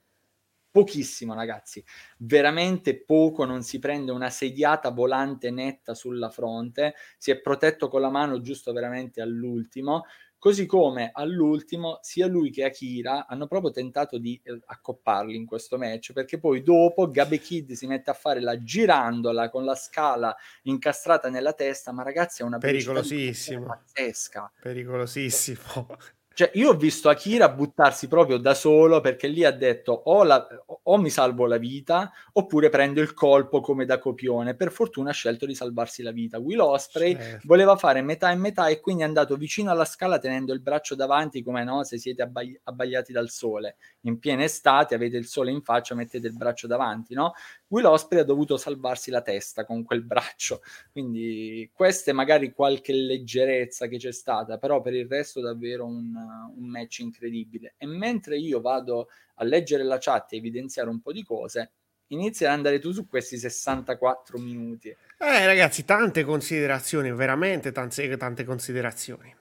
pochissimo 0.72 1.34
ragazzi, 1.34 1.84
veramente 2.18 3.04
poco, 3.04 3.46
non 3.46 3.62
si 3.62 3.80
prende 3.80 4.12
una 4.12 4.30
sediata 4.30 4.90
volante 4.90 5.52
netta 5.52 5.94
sulla 5.94 6.30
fronte, 6.30 6.96
si 7.18 7.32
è 7.32 7.40
protetto 7.42 7.90
con 7.90 8.02
la 8.02 8.10
mano 8.10 8.42
giusto 8.42 8.72
veramente 8.72 9.22
all'ultimo, 9.22 10.06
così 10.42 10.66
come 10.66 11.12
all'ultimo 11.14 12.00
sia 12.02 12.26
lui 12.26 12.50
che 12.50 12.64
Akira 12.64 13.28
hanno 13.28 13.46
proprio 13.46 13.70
tentato 13.70 14.18
di 14.18 14.42
eh, 14.44 14.60
accopparli 14.66 15.36
in 15.36 15.46
questo 15.46 15.78
match, 15.78 16.14
perché 16.14 16.40
poi 16.40 16.64
dopo 16.64 17.12
Gabe 17.12 17.38
Kid 17.38 17.74
si 17.74 17.86
mette 17.86 18.10
a 18.10 18.16
fare 18.16 18.40
la 18.40 18.58
girandola 18.64 19.52
con 19.52 19.66
la 19.66 19.76
scala 19.76 20.36
incastrata 20.64 21.30
nella 21.30 21.54
testa, 21.54 21.92
ma 21.92 22.02
ragazzi 22.02 22.42
è 22.42 22.46
una 22.46 22.58
pericolosissimo, 22.58 23.66
pazzesca. 23.68 24.52
Pericolosissimo. 24.60 25.88
Cioè, 26.34 26.50
io 26.54 26.70
ho 26.70 26.74
visto 26.76 27.10
Akira 27.10 27.50
buttarsi 27.50 28.08
proprio 28.08 28.38
da 28.38 28.54
solo 28.54 29.02
perché 29.02 29.28
lì 29.28 29.44
ha 29.44 29.52
detto 29.52 29.92
o, 29.92 30.24
la, 30.24 30.48
o, 30.84 30.98
mi 30.98 31.10
salvo 31.10 31.46
la 31.46 31.58
vita 31.58 32.10
oppure 32.34 32.70
prendo 32.70 33.02
il 33.02 33.14
colpo 33.14 33.60
come 33.60 33.84
da 33.84 34.00
copione. 34.00 34.56
Per 34.56 34.72
fortuna 34.72 35.10
ha 35.10 35.14
scelto 35.14 35.46
di 35.46 35.54
salvarsi 35.54 36.02
la 36.02 36.12
vita. 36.12 36.40
Will 36.40 36.62
Osprey 36.62 37.16
certo. 37.16 37.42
voleva 37.44 37.76
fare 37.76 38.02
metà 38.02 38.32
e 38.32 38.36
metà 38.36 38.68
e 38.68 38.80
quindi 38.80 39.04
è 39.04 39.06
andato 39.06 39.36
vicino 39.36 39.72
alla 39.72 39.84
scala 39.84 40.20
tenendo 40.20 40.54
il 40.54 40.62
braccio 40.62 40.96
davanti 40.96 41.44
come 41.44 41.66
no, 41.66 41.84
se 41.84 41.98
siete 41.98 42.22
abbagli- 42.22 42.58
abbagliati 42.64 43.12
dal 43.12 43.30
sole. 43.30 43.76
In 44.02 44.18
piena 44.18 44.44
estate 44.44 44.96
avete 44.96 45.18
il 45.18 45.28
sole 45.28 45.52
in 45.52 45.62
faccia, 45.62 45.96
mettete 45.96 46.28
il 46.28 46.38
braccio 46.38 46.66
davanti, 46.66 47.14
no? 47.14 47.34
Will 47.68 47.86
Osprey 47.86 48.22
ha 48.22 48.26
dovuto 48.26 48.58
salvarsi 48.58 49.12
la 49.12 49.22
testa 49.22 49.66
con 49.66 49.84
quel 49.84 50.04
braccio. 50.04 50.62
Quindi 50.92 51.70
questa 51.74 52.12
è 52.12 52.14
magari 52.14 52.54
qualche 52.54 52.94
leggerezza 52.94 53.88
che 53.88 53.98
c'è 53.98 54.12
stata, 54.12 54.58
però 54.58 54.82
per 54.82 54.94
il 54.94 55.08
resto 55.08 55.42
davvero 55.42 55.86
un, 55.86 56.21
un 56.56 56.68
match 56.68 57.00
incredibile. 57.00 57.76
E 57.78 57.86
mentre 57.86 58.38
io 58.38 58.62
vado 58.62 59.10
a 59.36 59.44
leggere 59.44 59.84
la 59.84 59.98
chat 60.00 60.34
e 60.34 60.38
evidenziare 60.38 60.90
un 60.90 61.02
po' 61.02 61.12
di 61.12 61.24
cose, 61.24 61.72
inizia 62.08 62.50
ad 62.50 62.58
andare 62.58 62.80
tu 62.80 62.92
su 62.92 63.08
questi 63.08 63.38
64 63.38 64.38
minuti. 64.38 64.90
Eh 64.90 65.46
ragazzi, 65.46 65.86
tante 65.86 66.24
considerazioni, 66.24 67.12
veramente 67.12 67.72
tante, 67.72 68.18
tante 68.18 68.44
considerazioni. 68.44 69.34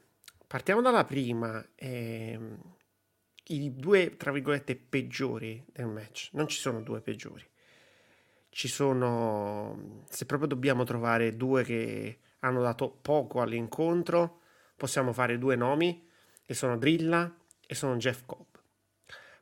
Partiamo 0.46 0.80
dalla 0.80 1.04
prima. 1.04 1.64
Ehm, 1.76 2.58
I 3.48 3.74
due, 3.74 4.16
tra 4.16 4.32
virgolette, 4.32 4.76
peggiori 4.76 5.64
del 5.72 5.86
match. 5.86 6.30
Non 6.32 6.48
ci 6.48 6.58
sono 6.58 6.82
due 6.82 7.00
peggiori 7.00 7.48
ci 8.50 8.68
sono, 8.68 10.02
se 10.08 10.26
proprio 10.26 10.48
dobbiamo 10.48 10.84
trovare 10.84 11.36
due 11.36 11.62
che 11.62 12.18
hanno 12.40 12.60
dato 12.60 12.90
poco 12.90 13.40
all'incontro, 13.40 14.40
possiamo 14.76 15.12
fare 15.12 15.38
due 15.38 15.56
nomi, 15.56 16.08
che 16.50 16.56
sono 16.56 16.76
Drilla 16.76 17.32
e 17.64 17.76
sono 17.76 17.94
Jeff 17.94 18.22
Cobb. 18.26 18.56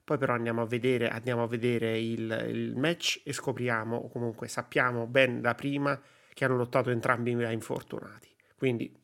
Poi 0.04 0.18
però 0.18 0.34
andiamo 0.34 0.60
a 0.60 0.66
vedere, 0.66 1.08
andiamo 1.08 1.42
a 1.42 1.46
vedere 1.46 1.98
il, 1.98 2.44
il 2.50 2.76
match 2.76 3.22
e 3.24 3.32
scopriamo, 3.32 3.96
o 3.96 4.08
comunque 4.10 4.46
sappiamo 4.46 5.06
ben 5.06 5.40
da 5.40 5.54
prima, 5.54 5.98
che 6.34 6.44
hanno 6.44 6.56
lottato 6.56 6.90
entrambi 6.90 7.34
da 7.34 7.50
infortunati. 7.50 8.28
Quindi, 8.58 8.94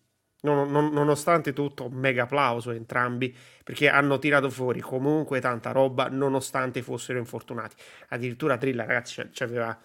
non, 0.43 0.71
non, 0.71 0.93
nonostante 0.93 1.55
tutto, 1.55 1.89
mega 1.89 2.25
applauso 2.25 2.69
a 2.69 2.75
entrambi, 2.75 3.35
perché 3.65 3.89
hanno 3.89 4.19
tirato 4.19 4.51
fuori 4.51 4.81
comunque 4.81 5.41
tanta 5.41 5.73
roba, 5.73 6.09
nonostante 6.11 6.83
fossero 6.83 7.19
infortunati. 7.19 7.75
Addirittura 8.09 8.59
Drilla, 8.59 8.85
ragazzi, 8.85 9.27
c'aveva 9.33 9.81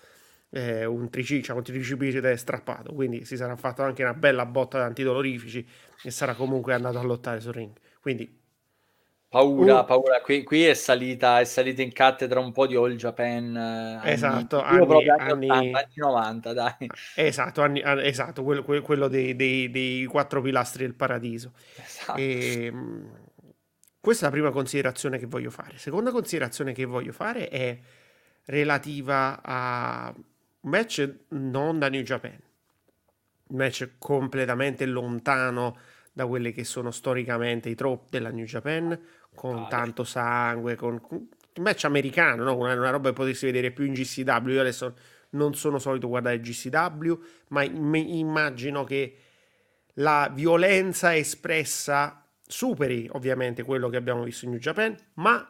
eh, 0.50 0.84
un 0.84 1.10
triciclo, 1.10 1.56
un 1.56 1.64
tricipite 1.64 2.36
strappato, 2.36 2.91
quindi 2.91 3.24
si 3.24 3.38
sarà 3.38 3.56
fatto 3.56 3.82
anche 3.82 4.04
una 4.04 4.14
bella 4.14 4.46
botta 4.46 4.78
di 4.78 4.84
antidolorifici 4.84 5.66
e 6.04 6.12
sarà 6.12 6.34
comunque 6.34 6.74
andato 6.74 7.00
a 7.00 7.04
lottare 7.04 7.40
sul 7.40 7.54
ring. 7.54 7.72
Quindi 7.99 8.39
Paura, 9.30 9.81
uh, 9.81 9.85
paura. 9.85 10.21
Qui, 10.21 10.41
qui, 10.43 10.65
è, 10.65 10.73
salita, 10.73 11.39
è 11.39 11.43
salita 11.43 11.84
in 11.84 11.93
cattedra 11.93 12.39
un 12.39 12.51
po' 12.51 12.65
di 12.65 12.76
All 12.76 12.95
Japan. 12.95 14.01
Eh, 14.03 14.11
esatto, 14.11 14.59
anni, 14.59 15.07
anni, 15.07 15.47
anni, 15.47 15.49
anni, 15.49 15.69
80, 15.69 15.77
anni 15.77 15.93
90, 15.95 16.53
dai. 16.53 16.89
Esatto, 17.15 17.61
anni, 17.61 17.81
esatto 17.84 18.43
quello, 18.43 18.63
quello 18.63 19.07
dei, 19.07 19.35
dei, 19.35 19.69
dei, 19.69 20.05
quattro 20.05 20.41
pilastri 20.41 20.84
del 20.84 20.95
paradiso. 20.95 21.53
Esatto. 21.76 22.17
E, 22.17 22.65
ehm, 22.65 23.11
questa 23.99 24.26
è 24.26 24.30
la 24.30 24.35
prima 24.35 24.49
considerazione 24.49 25.19
che 25.19 25.27
voglio 25.27 25.51
fare. 25.51 25.77
Seconda 25.77 26.09
considerazione 26.09 26.73
che 26.73 26.85
voglio 26.85 27.11
fare 27.11 27.49
è 27.49 27.77
relativa 28.45 29.41
a 29.43 30.11
un 30.15 30.69
match 30.71 31.17
non 31.30 31.77
da 31.77 31.88
New 31.88 32.01
Japan, 32.01 32.35
un 33.49 33.57
match 33.57 33.91
completamente 33.99 34.88
lontano 34.88 35.77
da 36.11 36.26
quelli 36.26 36.52
che 36.52 36.64
sono 36.64 36.91
storicamente 36.91 37.69
i 37.69 37.76
trope 37.76 38.07
della 38.10 38.30
New 38.30 38.45
Japan, 38.45 38.99
con 39.34 39.57
ah, 39.57 39.68
tanto 39.68 40.03
sangue, 40.03 40.76
con 40.76 41.02
un 41.10 41.27
match 41.61 41.86
americano, 41.86 42.44
no? 42.44 42.56
una, 42.56 42.73
una, 42.73 42.90
roba 42.90 43.10
che 43.10 43.15
potresti 43.15 43.45
vedere 43.45 43.72
più 43.72 43.86
in 43.86 43.94
GCW. 43.94 44.49
Io 44.49 44.61
adesso 44.61 44.95
non 45.31 45.53
sono 45.53 45.80
solito 45.80 46.07
guardare 46.07 46.40
GCW, 46.40 47.14
ma 47.49 47.64
immagino 47.64 48.84
che 48.84 49.18
la 49.95 50.31
violenza 50.34 51.15
espressa 51.15 52.26
superi 52.45 53.07
ovviamente 53.11 53.64
quello 53.64 53.90
che 53.90 53.98
abbiamo 53.98 54.23
visto 54.23 54.45
in 54.45 54.52
New 54.52 54.60
Japan, 54.60 54.95
ma, 55.15 55.48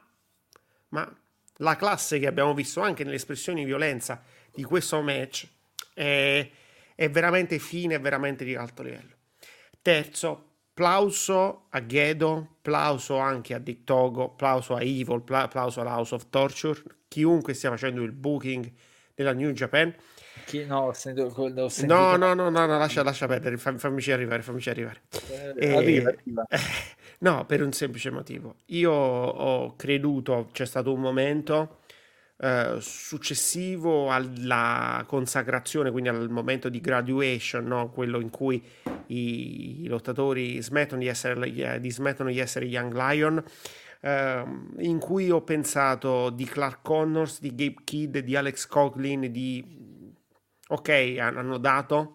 ma 0.89 1.17
la 1.57 1.75
classe 1.75 2.19
che 2.19 2.27
abbiamo 2.27 2.53
visto 2.53 2.81
anche 2.81 3.03
nelle 3.03 3.15
espressioni 3.15 3.61
di 3.61 3.65
violenza 3.65 4.21
di 4.53 4.63
questo 4.63 5.01
match 5.01 5.47
è, 5.93 6.49
è 6.95 7.09
veramente 7.09 7.59
fine, 7.59 7.95
è 7.95 7.99
veramente 7.99 8.43
di 8.43 8.55
alto 8.55 8.83
livello. 8.83 9.15
Terzo, 9.81 10.48
plauso 10.79 11.65
a 11.71 11.85
Gedo, 11.85 12.55
plauso 12.61 13.17
anche 13.17 13.53
a 13.53 13.57
Dick 13.57 13.83
Togo, 13.83 14.29
plauso 14.29 14.75
a 14.75 14.81
Evil, 14.81 15.21
plauso 15.21 15.81
alla 15.81 15.89
House 15.89 16.15
of 16.15 16.27
Torture, 16.29 16.81
chiunque 17.09 17.53
stia 17.53 17.69
facendo 17.69 18.01
il 18.01 18.13
booking 18.13 18.71
della 19.13 19.33
New 19.33 19.51
Japan. 19.51 19.93
Chi, 20.45 20.65
no, 20.65 20.83
ho 20.83 20.93
sentito, 20.93 21.33
no, 21.35 22.15
no, 22.15 22.33
no, 22.33 22.49
no, 22.49 22.65
no, 22.65 22.77
lascia, 22.77 23.03
lascia 23.03 23.27
perdere, 23.27 23.57
fammi, 23.57 23.77
fammici 23.77 24.13
arrivare, 24.13 24.41
fammici 24.41 24.69
arrivare. 24.69 25.01
Eh, 25.27 25.53
e... 25.57 25.75
arriva, 25.75 26.09
arriva. 26.11 26.45
no, 27.19 27.45
per 27.45 27.61
un 27.61 27.73
semplice 27.73 28.09
motivo. 28.09 28.55
Io 28.67 28.93
ho 28.93 29.75
creduto, 29.75 30.47
c'è 30.53 30.65
stato 30.65 30.93
un 30.93 31.01
momento 31.01 31.78
eh, 32.41 32.77
successivo 32.79 34.11
alla 34.11 35.03
consacrazione, 35.05 35.91
quindi 35.91 36.07
al 36.07 36.29
momento 36.29 36.69
di 36.69 36.79
graduation, 36.79 37.65
no? 37.65 37.89
quello 37.89 38.21
in 38.21 38.29
cui 38.29 38.63
i, 39.07 39.83
i 39.83 39.87
lottatori 39.87 40.61
smettono 40.61 41.01
di 41.01 41.07
essere, 41.07 41.79
di, 41.81 41.91
smettono 41.91 42.29
di 42.29 42.39
essere 42.39 42.65
Young 42.65 42.93
Lion, 42.93 43.43
ehm, 43.99 44.75
in 44.77 44.99
cui 44.99 45.29
ho 45.29 45.41
pensato 45.41 46.29
di 46.29 46.45
Clark 46.45 46.79
Connors, 46.81 47.41
di 47.41 47.49
Gabe 47.49 47.81
Kidd, 47.83 48.17
di 48.19 48.35
Alex 48.37 48.67
Coughlin, 48.67 49.29
di... 49.31 50.13
ok, 50.67 51.15
hanno 51.19 51.57
dato, 51.57 52.13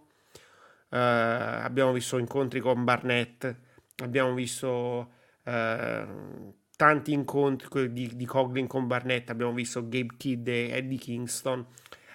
Uh, 0.95 1.65
abbiamo 1.65 1.91
visto 1.91 2.19
incontri 2.19 2.61
con 2.61 2.85
Barnett, 2.85 3.53
abbiamo 3.97 4.33
visto 4.33 5.11
uh, 5.43 6.55
tanti 6.85 7.15
incontri 7.15 7.94
di, 7.94 8.15
di 8.15 8.27
Coughlin 8.27 8.66
con 8.66 8.86
Barnett, 8.86 9.31
abbiamo 9.31 9.55
visto 9.55 9.89
Gabe 9.89 10.16
Kidd 10.19 10.47
e 10.48 10.69
Eddie 10.70 10.98
Kingston, 10.98 11.66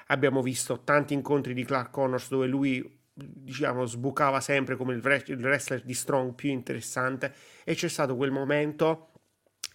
abbiamo 0.08 0.44
visto 0.44 0.82
tanti 0.84 1.16
incontri 1.16 1.56
di 1.56 1.66
Clark 1.66 1.90
Connors 1.90 2.30
dove 2.30 2.46
lui 2.46 2.98
diciamo 3.12 3.86
sbucava 3.86 4.40
sempre 4.40 4.76
come 4.76 4.94
il, 4.94 5.02
wrestler 5.02 5.82
di 5.82 5.94
Strong 5.96 6.36
più 6.36 6.52
interessante 6.52 7.34
e 7.64 7.74
c'è 7.74 7.88
stato 7.88 8.16
quel 8.16 8.30
momento 8.30 9.10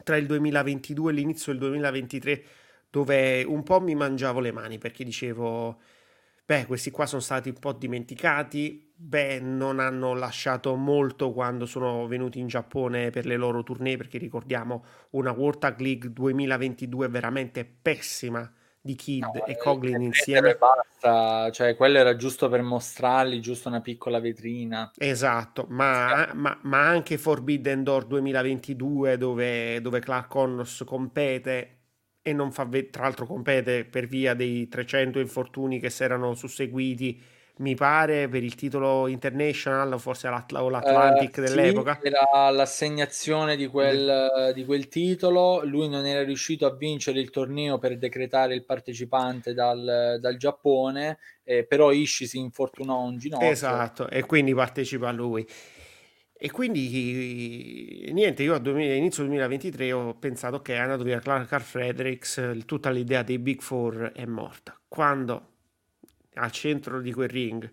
tra 0.04 0.16
il 0.16 0.26
2022 0.26 1.10
e 1.10 1.14
l'inizio 1.14 1.50
del 1.50 1.60
2023 1.62 2.44
dove 2.88 3.42
un 3.42 3.64
po' 3.64 3.80
mi 3.80 3.96
mangiavo 3.96 4.38
le 4.38 4.52
mani 4.52 4.78
perché 4.78 5.02
dicevo 5.02 5.80
beh 6.46 6.66
questi 6.66 6.92
qua 6.92 7.04
sono 7.06 7.20
stati 7.20 7.48
un 7.48 7.58
po' 7.58 7.72
dimenticati 7.72 8.83
beh 8.96 9.40
non 9.40 9.80
hanno 9.80 10.14
lasciato 10.14 10.74
molto 10.76 11.32
quando 11.32 11.66
sono 11.66 12.06
venuti 12.06 12.38
in 12.38 12.46
Giappone 12.46 13.10
per 13.10 13.26
le 13.26 13.36
loro 13.36 13.62
tournée 13.62 13.96
perché 13.96 14.18
ricordiamo 14.18 14.84
una 15.10 15.32
World 15.32 15.58
Tag 15.58 15.80
League 15.80 16.12
2022 16.12 17.08
veramente 17.08 17.64
pessima 17.64 18.50
di 18.80 18.94
Kid 18.96 19.24
no, 19.24 19.46
e 19.46 19.56
Coglin 19.56 20.02
insieme. 20.02 20.56
Basta, 20.56 21.50
cioè 21.50 21.74
quello 21.74 21.96
era 21.96 22.16
giusto 22.16 22.50
per 22.50 22.60
mostrarli, 22.60 23.40
giusto 23.40 23.68
una 23.68 23.80
piccola 23.80 24.20
vetrina. 24.20 24.90
Esatto, 24.98 25.64
ma, 25.70 26.26
sì. 26.30 26.36
ma, 26.36 26.58
ma 26.62 26.86
anche 26.86 27.16
Forbidden 27.16 27.82
Door 27.82 28.04
2022 28.04 29.16
dove, 29.16 29.80
dove 29.80 30.00
Clark 30.00 30.28
Connors 30.28 30.82
compete 30.84 31.78
e 32.20 32.32
non 32.34 32.52
fa, 32.52 32.68
tra 32.90 33.04
l'altro 33.04 33.24
compete 33.24 33.86
per 33.86 34.06
via 34.06 34.34
dei 34.34 34.68
300 34.68 35.18
infortuni 35.18 35.80
che 35.80 35.88
si 35.88 36.04
erano 36.04 36.34
susseguiti 36.34 37.22
mi 37.58 37.76
pare, 37.76 38.28
per 38.28 38.42
il 38.42 38.54
titolo 38.56 39.06
international 39.06 40.00
forse 40.00 40.28
l'Atl- 40.28 40.56
o 40.56 40.68
l'Atlantic 40.68 41.36
uh, 41.36 41.40
dell'epoca. 41.42 41.98
Sì, 42.00 42.08
era 42.08 42.50
l'assegnazione 42.50 43.54
di 43.54 43.66
quel, 43.68 44.52
di 44.54 44.64
quel, 44.64 44.88
titolo, 44.88 45.64
lui 45.64 45.88
non 45.88 46.04
era 46.04 46.24
riuscito 46.24 46.66
a 46.66 46.74
vincere 46.74 47.20
il 47.20 47.30
torneo 47.30 47.78
per 47.78 47.96
decretare 47.96 48.54
il 48.54 48.64
partecipante 48.64 49.54
dal, 49.54 50.18
dal 50.20 50.36
Giappone, 50.36 51.18
eh, 51.44 51.64
però 51.64 51.92
Ishii 51.92 52.26
si 52.26 52.38
infortunò 52.38 53.02
un 53.02 53.18
ginocchio. 53.18 53.48
Esatto, 53.48 54.08
e 54.08 54.24
quindi 54.24 54.52
partecipa 54.52 55.12
lui. 55.12 55.46
E 56.36 56.50
quindi 56.50 58.10
niente, 58.12 58.42
io 58.42 58.54
all'inizio 58.54 59.22
2023 59.22 59.92
ho 59.92 60.14
pensato 60.14 60.60
che 60.60 60.74
è 60.74 60.78
andato 60.78 61.04
via 61.04 61.20
Carl 61.20 61.62
Fredericks, 61.62 62.64
tutta 62.66 62.90
l'idea 62.90 63.22
dei 63.22 63.38
Big 63.38 63.62
Four 63.62 64.10
è 64.12 64.26
morta. 64.26 64.78
Quando 64.88 65.53
al 66.34 66.50
centro 66.50 67.00
di 67.00 67.12
quel 67.12 67.28
ring 67.28 67.72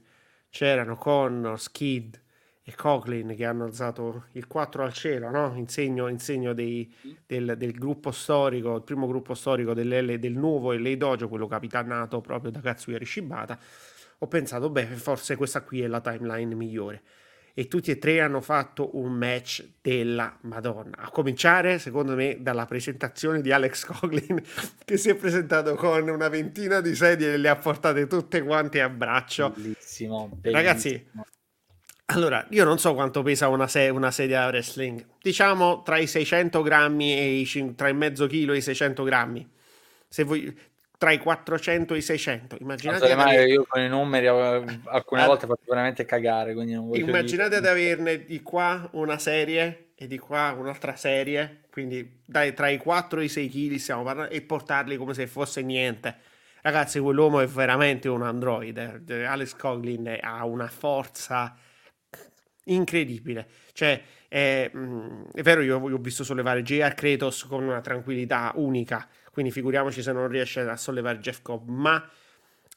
c'erano 0.50 0.96
Connor, 0.96 1.60
Skid 1.60 2.20
e 2.64 2.76
Coughlin 2.76 3.36
che 3.36 3.46
hanno 3.46 3.64
alzato 3.64 4.26
il 4.34 4.48
4 4.48 4.84
al 4.84 4.94
cielo, 4.94 5.30
no? 5.30 5.54
in 5.56 5.68
segno, 5.68 6.08
in 6.08 6.20
segno 6.20 6.54
dei, 6.54 6.94
del, 7.26 7.56
del, 7.58 7.72
gruppo 7.72 8.12
storico, 8.12 8.76
il 8.76 8.84
primo 8.84 9.08
gruppo 9.08 9.34
storico 9.34 9.74
del, 9.74 10.34
nuovo 10.34 10.74
LA 10.74 10.96
Dojo, 10.96 11.28
quello 11.28 11.48
capitanato 11.48 12.22
proprio 12.22 12.52
da 12.52 12.60
Katsuyori 12.60 13.06
Shibata. 13.06 13.58
Ho 14.20 14.28
pensato, 14.28 14.70
beh, 14.70 14.86
forse 14.86 15.36
questa 15.36 15.62
qui 15.64 15.82
è 15.82 15.88
la 15.88 16.02
timeline 16.02 16.54
migliore 16.54 17.02
e 17.54 17.68
tutti 17.68 17.92
e 17.92 17.98
tre 17.98 18.22
hanno 18.22 18.42
fatto 18.42 18.98
un 18.98 19.14
match 19.14 19.66
della 19.82 20.38
Madonna. 20.42 20.98
A 20.98 21.10
cominciare, 21.10 21.80
secondo 21.80 22.16
me, 22.16 22.38
dalla 22.40 22.66
presentazione 22.66 23.42
di 23.42 23.52
Alex 23.52 23.86
Coughlin, 23.92 24.42
che 24.84 24.98
si 24.98 25.10
è 25.10 25.16
presentato 25.16 25.76
con 25.76 26.08
una 26.08 26.30
ventina 26.30 26.82
di 26.82 26.96
sedie 26.96 27.34
e 27.34 27.38
le 27.38 27.50
ha 27.50 27.56
portate 27.56 28.08
tutte 28.08 28.42
quante 28.42 28.82
a 28.82 28.90
braccio. 28.90 29.52
Bellissimo, 29.56 30.28
bellissimo. 30.28 30.54
Ragazzi, 30.54 31.08
allora, 32.06 32.46
io 32.50 32.66
non 32.66 32.78
so 32.78 32.94
quanto 32.94 33.22
pesa 33.22 33.48
una, 33.48 33.68
se- 33.68 33.90
una 33.90 34.12
sedia 34.12 34.46
wrestling. 34.48 35.06
Diciamo 35.22 35.82
tra 35.82 35.98
i 35.98 36.08
600 36.08 36.62
grammi 36.62 37.18
e 37.18 37.40
i 37.40 37.74
tra 37.76 37.88
il 37.88 37.96
mezzo 37.96 38.28
chilo 38.28 38.54
e 38.54 38.58
i 38.58 38.62
600 38.62 39.04
grammi. 39.04 39.50
Se 40.10 40.24
voi, 40.24 40.54
tra 41.02 41.12
i 41.12 41.18
400 41.18 41.96
e 41.96 41.98
i 41.98 42.02
600. 42.04 42.58
Immaginate 42.60 43.16
no, 43.16 43.22
avere... 43.24 43.48
io 43.48 43.66
con 43.68 43.82
i 43.82 43.88
numeri 43.88 44.28
alcune 44.28 45.26
volte 45.26 45.48
faccio 45.48 45.64
veramente 45.68 46.06
cagare. 46.06 46.52
Immaginate 46.52 47.60
di 47.60 47.66
averne 47.66 48.24
di 48.24 48.44
qua 48.44 48.88
una 48.92 49.18
serie 49.18 49.94
e 49.96 50.06
di 50.06 50.20
qua 50.20 50.56
un'altra 50.56 50.96
serie, 50.96 51.62
quindi 51.72 52.22
dai, 52.24 52.54
tra 52.54 52.70
i 52.70 52.78
4 52.78 53.20
e 53.20 53.24
i 53.24 53.30
6 53.30 53.50
kg 53.50 53.76
stiamo 53.78 54.04
parlando, 54.04 54.32
e 54.32 54.44
portarli 54.44 54.96
come 54.96 55.16
se 55.16 55.26
fosse 55.26 55.64
niente. 55.64 56.16
Ragazzi, 56.62 57.00
quell'uomo 57.00 57.40
è 57.40 57.48
veramente 57.48 58.08
un 58.08 58.22
androide. 58.22 59.02
Alex 59.26 59.56
Coglin 59.56 60.20
ha 60.22 60.46
una 60.46 60.68
forza 60.68 61.58
incredibile. 62.66 63.48
Cioè, 63.74 64.00
è, 64.28 64.70
mm, 64.72 65.24
è 65.34 65.42
vero, 65.42 65.62
io 65.62 65.80
ho 65.80 65.98
visto 65.98 66.24
sollevare 66.24 66.62
JR 66.62 66.94
Kratos 66.94 67.46
con 67.46 67.64
una 67.64 67.82
tranquillità 67.82 68.52
unica 68.58 69.10
quindi 69.32 69.52
figuriamoci 69.52 70.02
se 70.02 70.12
non 70.12 70.28
riesce 70.28 70.62
a 70.62 70.78
sollevare 70.78 71.20
Jeff 71.20 71.42
Cobb, 71.42 71.70
ma 71.70 72.08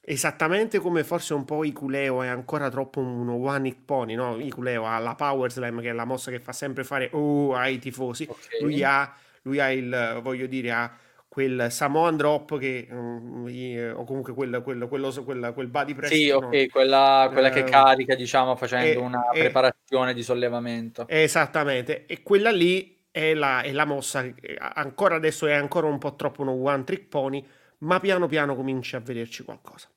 esattamente 0.00 0.78
come 0.78 1.02
forse 1.02 1.34
un 1.34 1.44
po' 1.44 1.64
Iculeo 1.64 2.22
è 2.22 2.28
ancora 2.28 2.68
troppo 2.68 3.00
uno 3.00 3.34
one 3.34 3.68
hit 3.68 3.78
pony, 3.84 4.14
no? 4.14 4.38
Iculeo 4.38 4.86
ha 4.86 4.98
la 4.98 5.14
Power 5.14 5.50
Slam 5.50 5.80
che 5.80 5.88
è 5.88 5.92
la 5.92 6.04
mossa 6.04 6.30
che 6.30 6.40
fa 6.40 6.52
sempre 6.52 6.84
fare 6.84 7.08
oh 7.12 7.54
ai 7.54 7.78
tifosi, 7.78 8.26
okay. 8.28 8.60
lui, 8.60 8.82
ha, 8.82 9.12
lui 9.42 9.60
ha 9.60 9.72
il, 9.72 10.20
voglio 10.22 10.46
dire, 10.46 10.70
ha 10.70 10.96
quel 11.34 11.66
Samoan 11.68 12.16
drop 12.16 12.56
che, 12.60 12.86
um, 12.90 13.50
o 13.96 14.04
comunque 14.04 14.32
quel, 14.34 14.62
quel, 14.62 14.86
quello, 14.86 15.10
quel, 15.24 15.50
quel 15.52 15.66
body 15.66 15.92
press. 15.92 16.12
Sì, 16.12 16.30
ok, 16.30 16.42
no? 16.42 16.66
quella, 16.70 17.28
quella 17.32 17.48
uh, 17.48 17.52
che 17.52 17.64
carica, 17.64 18.14
diciamo, 18.14 18.54
facendo 18.54 19.00
e, 19.00 19.02
una 19.02 19.30
e, 19.30 19.40
preparazione 19.40 20.14
di 20.14 20.22
sollevamento. 20.22 21.06
Esattamente, 21.08 22.06
e 22.06 22.22
quella 22.22 22.52
lì 22.52 22.93
è 23.14 23.32
la, 23.32 23.60
è 23.60 23.70
la 23.70 23.84
mossa, 23.84 24.28
ancora 24.58 25.14
adesso 25.14 25.46
è 25.46 25.52
ancora 25.52 25.86
un 25.86 25.98
po' 25.98 26.16
troppo 26.16 26.42
uno 26.42 26.50
one 26.50 26.82
trick 26.82 27.06
pony, 27.06 27.46
ma 27.78 28.00
piano 28.00 28.26
piano 28.26 28.56
comincia 28.56 28.96
a 28.96 29.00
vederci 29.00 29.44
qualcosa. 29.44 29.88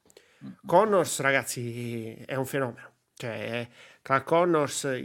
Connors, 0.63 1.19
ragazzi, 1.21 2.13
è 2.13 2.35
un 2.35 2.45
fenomeno. 2.45 2.91
Cioè, 3.15 3.67
Clark 4.03 4.23
Connors, 4.23 5.01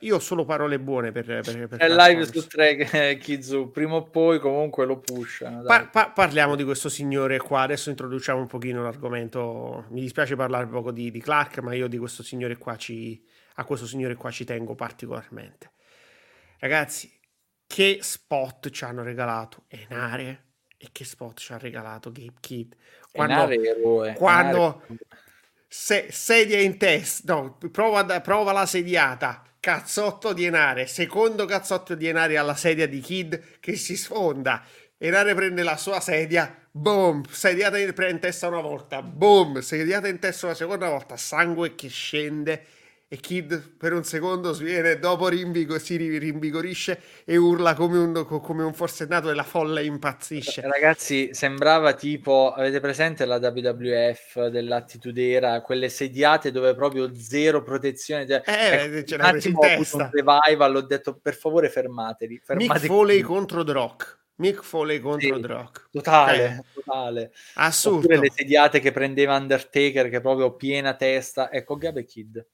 io 0.00 0.16
ho 0.16 0.18
solo 0.18 0.44
parole 0.44 0.78
buone 0.78 1.12
per, 1.12 1.24
per, 1.24 1.66
per 1.66 1.78
È 1.78 1.88
live 1.88 2.26
su 2.26 2.46
tre 2.46 3.16
Kizu, 3.16 3.70
prima 3.70 3.94
o 3.94 4.02
poi 4.02 4.38
comunque 4.38 4.84
lo 4.84 4.98
pushano. 4.98 5.62
Pa- 5.62 5.86
pa- 5.86 6.10
parliamo 6.10 6.56
di 6.56 6.64
questo 6.64 6.90
signore 6.90 7.38
qua, 7.38 7.62
adesso 7.62 7.88
introduciamo 7.88 8.38
un 8.38 8.48
pochino 8.48 8.82
l'argomento. 8.82 9.86
Mi 9.88 10.02
dispiace 10.02 10.36
parlare 10.36 10.66
poco 10.66 10.92
di, 10.92 11.10
di 11.10 11.22
Clark, 11.22 11.60
ma 11.60 11.72
io 11.72 11.88
di 11.88 11.96
questo 11.96 12.22
signore 12.22 12.58
qua 12.58 12.76
ci, 12.76 13.24
a 13.54 13.64
questo 13.64 13.86
signore 13.86 14.14
qua 14.14 14.30
ci 14.30 14.44
tengo 14.44 14.74
particolarmente. 14.74 15.70
Ragazzi, 16.58 17.10
che 17.66 17.98
spot 18.00 18.70
ci 18.70 18.84
hanno 18.84 19.02
regalato? 19.02 19.64
Enare 19.68 20.44
e 20.76 20.88
che 20.92 21.04
spot 21.04 21.38
ci 21.38 21.52
ha 21.52 21.58
regalato 21.58 22.12
Gabe 22.12 22.34
Kidd 22.40 22.72
quando, 23.12 23.34
Enare 23.34 23.56
eroe, 23.56 24.12
quando. 24.14 24.82
Se, 25.68 26.08
sedia 26.10 26.60
in 26.60 26.78
testa 26.78 27.34
no, 27.34 27.58
prova, 27.70 28.20
prova 28.20 28.52
la 28.52 28.66
sediata. 28.66 29.42
Cazzotto 29.58 30.32
di 30.32 30.44
Enare 30.44 30.86
secondo 30.86 31.44
cazzotto 31.44 31.96
di 31.96 32.06
Enare 32.06 32.36
alla 32.36 32.54
sedia 32.54 32.86
di 32.86 33.00
Kid 33.00 33.58
che 33.58 33.76
si 33.76 33.96
sfonda. 33.96 34.62
Enare 34.98 35.34
prende 35.34 35.62
la 35.62 35.76
sua 35.76 36.00
sedia 36.00 36.56
boom 36.70 37.24
sediata 37.28 37.78
in, 37.78 37.92
in 38.08 38.18
testa 38.18 38.48
una 38.48 38.60
volta 38.60 39.00
boom 39.02 39.60
sediata 39.60 40.08
in 40.08 40.18
testa 40.18 40.46
una 40.46 40.54
seconda 40.54 40.88
volta 40.88 41.16
sangue 41.16 41.74
che 41.74 41.88
scende 41.88 42.64
e 43.08 43.18
Kid 43.18 43.76
per 43.76 43.92
un 43.92 44.02
secondo 44.02 44.52
sviene, 44.52 44.98
dopo 44.98 45.28
rinvigo, 45.28 45.78
si 45.78 45.96
rinvigorisce 45.96 47.00
e 47.24 47.36
urla 47.36 47.74
come 47.74 47.98
un, 47.98 48.26
come 48.26 48.64
un 48.64 48.74
forsennato 48.74 49.30
e 49.30 49.34
la 49.34 49.44
folla 49.44 49.80
impazzisce. 49.80 50.62
Ragazzi, 50.62 51.32
sembrava 51.32 51.92
tipo, 51.94 52.52
avete 52.52 52.80
presente 52.80 53.24
la 53.24 53.36
WWF 53.36 54.46
dell'attitudera, 54.48 55.60
quelle 55.60 55.88
sediate 55.88 56.50
dove 56.50 56.74
proprio 56.74 57.14
zero 57.14 57.62
protezione. 57.62 58.26
Cioè, 58.26 58.42
eh, 58.44 58.96
ecco, 58.96 59.06
ce 59.06 59.16
l'avete 59.16 59.48
in 59.48 59.58
testa. 59.58 59.96
Un 59.96 60.10
revival, 60.12 60.74
ho 60.74 60.82
detto 60.82 61.14
per 61.14 61.36
favore 61.36 61.70
fermatevi. 61.70 62.40
fermatevi. 62.42 62.72
Mick 62.72 62.86
Foley 62.86 63.20
contro 63.20 63.62
The 63.62 63.72
Rock. 63.72 64.18
Mick 64.38 64.64
Foley 64.64 64.98
contro 64.98 65.36
sì, 65.36 65.40
The 65.40 65.46
Rock. 65.46 65.88
Totale, 65.92 66.44
eh. 66.44 66.64
totale. 66.74 67.32
Assurdo. 67.54 67.98
Oppure 67.98 68.18
le 68.18 68.32
sediate 68.34 68.80
che 68.80 68.90
prendeva 68.90 69.36
Undertaker, 69.36 70.08
che 70.10 70.20
proprio 70.20 70.56
piena 70.56 70.94
testa. 70.94 71.52
Ecco, 71.52 71.76
Gabe 71.76 72.04
Kid. 72.04 72.44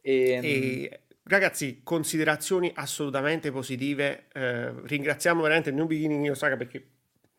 E, 0.00 0.30
ehm, 0.30 0.44
e, 0.44 1.00
ragazzi, 1.24 1.80
considerazioni 1.82 2.70
assolutamente 2.74 3.50
positive. 3.50 4.26
Eh, 4.32 4.72
ringraziamo 4.86 5.42
veramente 5.42 5.70
New 5.70 5.86
Beginning 5.86 6.30
Osaka 6.30 6.56
perché 6.56 6.88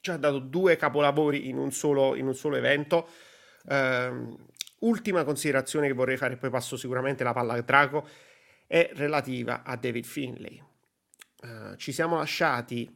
ci 0.01 0.11
ha 0.11 0.17
dato 0.17 0.39
due 0.39 0.75
capolavori 0.75 1.49
in 1.49 1.57
un 1.57 1.71
solo, 1.71 2.15
in 2.15 2.27
un 2.27 2.35
solo 2.35 2.55
evento. 2.55 3.07
Eh, 3.67 4.37
ultima 4.79 5.23
considerazione 5.23 5.87
che 5.87 5.93
vorrei 5.93 6.17
fare, 6.17 6.37
poi 6.37 6.49
passo 6.49 6.77
sicuramente 6.77 7.23
la 7.23 7.33
palla 7.33 7.53
al 7.53 7.63
Draco, 7.63 8.07
è 8.67 8.91
relativa 8.93 9.63
a 9.63 9.75
David 9.75 10.05
Finlay. 10.05 10.61
uh, 11.41 11.75
ci 11.75 11.91
siamo 11.91 12.17
lasciati 12.17 12.87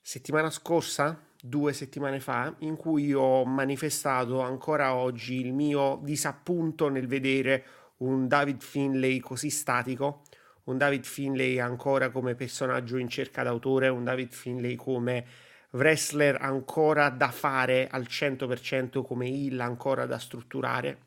settimana 0.00 0.50
scorsa, 0.50 1.30
due 1.44 1.72
settimane 1.72 2.20
fa, 2.20 2.54
in 2.58 2.76
cui 2.76 3.12
ho 3.12 3.44
manifestato 3.44 4.42
ancora 4.42 4.94
oggi 4.94 5.40
il 5.40 5.52
mio 5.52 5.98
disappunto 6.00 6.88
nel 6.88 7.08
vedere 7.08 7.64
un 7.98 8.28
David 8.28 8.62
Finlay 8.62 9.18
così 9.18 9.50
statico, 9.50 10.22
un 10.64 10.78
David 10.78 11.04
Finlay 11.04 11.58
ancora 11.58 12.10
come 12.10 12.36
personaggio 12.36 12.96
in 12.96 13.08
cerca 13.08 13.42
d'autore, 13.42 13.88
un 13.88 14.04
David 14.04 14.30
Finlay 14.30 14.76
come 14.76 15.26
wrestler 15.70 16.40
ancora 16.40 17.08
da 17.08 17.32
fare 17.32 17.88
al 17.88 18.02
100% 18.08 19.02
come 19.02 19.26
heel 19.26 19.58
ancora 19.58 20.06
da 20.06 20.20
strutturare. 20.20 20.98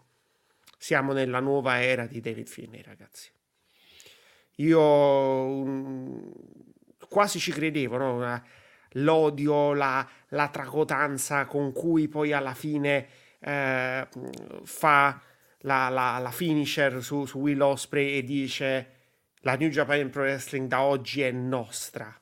Siamo 0.77 1.13
nella 1.13 1.39
nuova 1.39 1.81
era 1.81 2.07
di 2.07 2.19
David 2.19 2.47
Finlay, 2.47 2.81
ragazzi. 2.81 3.31
Io 4.55 4.81
um, 4.81 6.29
quasi 7.07 7.39
ci 7.39 7.53
credevo, 7.53 7.95
no? 7.95 8.43
L'odio, 8.95 9.73
la, 9.73 10.07
la, 10.29 10.47
tracotanza 10.49 11.45
con 11.45 11.71
cui 11.71 12.07
poi 12.07 12.33
alla 12.33 12.53
fine 12.53 13.07
eh, 13.39 14.07
fa 14.63 15.21
la, 15.59 15.89
la, 15.89 16.19
la 16.19 16.31
finisher 16.31 17.01
su, 17.03 17.25
su, 17.25 17.39
Will 17.39 17.61
Osprey 17.61 18.17
e 18.17 18.23
dice 18.23 18.89
la 19.41 19.55
New 19.55 19.69
Japan 19.69 20.09
Pro 20.09 20.23
Wrestling 20.23 20.67
da 20.67 20.81
oggi 20.81 21.21
è 21.21 21.31
nostra. 21.31 22.13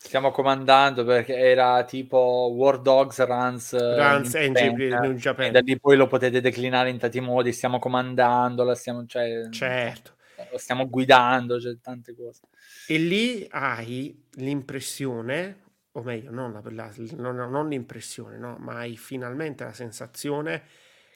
Stiamo 0.00 0.30
comandando 0.30 1.04
perché 1.04 1.34
era 1.34 1.82
tipo 1.84 2.52
War 2.54 2.80
Dogs 2.80 3.24
Runs, 3.24 3.76
Runs 3.76 4.34
in 4.34 4.52
Japan, 4.52 5.00
New 5.00 5.12
Japan. 5.14 5.46
E 5.46 5.50
da 5.50 5.60
lì 5.60 5.78
poi 5.78 5.96
lo 5.96 6.06
potete 6.06 6.40
declinare 6.40 6.88
in 6.88 6.98
tanti 6.98 7.20
modi. 7.20 7.52
Stiamo 7.52 7.80
comandando, 7.80 8.62
la 8.62 8.76
stiamo, 8.76 9.04
cioè, 9.06 9.48
certo. 9.50 10.12
lo 10.52 10.56
stiamo 10.56 10.88
guidando, 10.88 11.60
cioè, 11.60 11.78
tante 11.82 12.14
cose. 12.14 12.42
E 12.86 12.96
lì 12.96 13.46
hai 13.50 14.24
l'impressione, 14.36 15.64
o 15.98 16.02
meglio, 16.02 16.30
non, 16.30 16.52
la, 16.52 16.62
la, 16.70 16.92
non, 17.16 17.36
non 17.50 17.68
l'impressione, 17.68 18.38
no? 18.38 18.56
ma 18.60 18.78
hai 18.78 18.96
finalmente 18.96 19.64
la 19.64 19.72
sensazione 19.72 20.62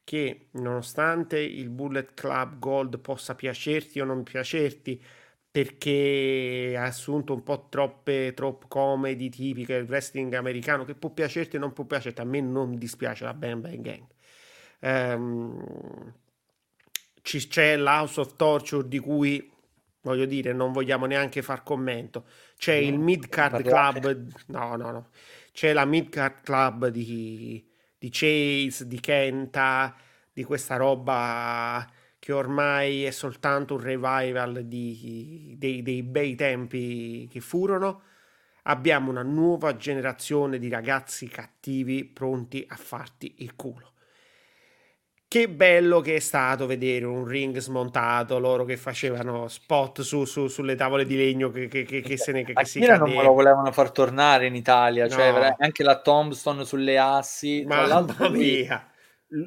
che 0.04 0.48
nonostante 0.52 1.38
il 1.38 1.68
Bullet 1.70 2.14
Club 2.14 2.58
Gold 2.58 2.98
possa 2.98 3.36
piacerti 3.36 4.00
o 4.00 4.04
non 4.04 4.24
piacerti, 4.24 5.00
perché 5.50 6.74
ha 6.76 6.84
assunto 6.84 7.34
un 7.34 7.42
po' 7.42 7.68
troppe 7.68 8.32
trop 8.34 8.66
comedy 8.68 9.28
tipiche 9.28 9.74
del 9.74 9.86
wrestling 9.86 10.32
americano 10.34 10.84
che 10.84 10.94
può 10.94 11.10
piacerti 11.10 11.56
o 11.56 11.60
non 11.60 11.72
può 11.72 11.84
piacerti, 11.84 12.20
a 12.20 12.24
me 12.24 12.40
non 12.40 12.76
dispiace 12.76 13.24
la 13.24 13.34
Bang 13.34 13.60
Bang 13.60 13.80
Gang. 13.80 14.06
Um, 14.80 16.14
c'è 17.20 17.76
l'House 17.76 18.20
of 18.20 18.34
Torture 18.34 18.88
di 18.88 18.98
cui 18.98 19.51
voglio 20.02 20.24
dire 20.26 20.52
non 20.52 20.72
vogliamo 20.72 21.06
neanche 21.06 21.42
far 21.42 21.62
commento 21.62 22.26
c'è 22.56 22.80
no, 22.80 22.86
il 22.88 22.98
Midcard 22.98 23.62
Club 23.62 24.32
no 24.46 24.76
no 24.76 24.90
no 24.90 25.08
c'è 25.52 25.72
la 25.72 25.84
Midcard 25.84 26.42
Club 26.42 26.88
di 26.88 27.70
di 28.02 28.08
Chase, 28.10 28.88
di 28.88 28.98
Kenta, 28.98 29.94
di 30.32 30.42
questa 30.42 30.74
roba 30.74 31.88
che 32.18 32.32
ormai 32.32 33.04
è 33.04 33.12
soltanto 33.12 33.74
un 33.74 33.80
revival 33.80 34.64
di, 34.64 35.54
dei, 35.56 35.82
dei 35.82 36.02
bei 36.02 36.34
tempi 36.34 37.28
che 37.30 37.38
furono. 37.40 38.02
Abbiamo 38.64 39.10
una 39.10 39.22
nuova 39.22 39.76
generazione 39.76 40.58
di 40.58 40.68
ragazzi 40.68 41.28
cattivi 41.28 42.04
pronti 42.04 42.64
a 42.68 42.74
farti 42.74 43.36
il 43.38 43.54
culo. 43.54 43.91
Che 45.32 45.48
bello 45.48 46.02
che 46.02 46.16
è 46.16 46.18
stato 46.18 46.66
vedere 46.66 47.06
un 47.06 47.24
ring 47.24 47.56
smontato, 47.56 48.38
loro 48.38 48.66
che 48.66 48.76
facevano 48.76 49.48
spot 49.48 50.02
su, 50.02 50.26
su, 50.26 50.46
sulle 50.46 50.74
tavole 50.74 51.06
di 51.06 51.16
legno 51.16 51.50
che, 51.50 51.68
che, 51.68 51.84
che, 51.84 52.02
che 52.02 52.18
se 52.18 52.32
ne 52.32 52.44
che, 52.44 52.52
che 52.52 52.64
si 52.66 52.80
cadeva. 52.80 53.06
non 53.06 53.14
me 53.16 53.22
lo 53.22 53.32
volevano 53.32 53.72
far 53.72 53.92
tornare 53.92 54.44
in 54.44 54.54
Italia, 54.54 55.08
cioè 55.08 55.32
no. 55.32 55.38
cioè 55.38 55.54
anche 55.56 55.82
la 55.84 56.02
Tombstone 56.02 56.66
sulle 56.66 56.98
assi. 56.98 57.64
Mamma 57.66 58.28
mia! 58.28 58.91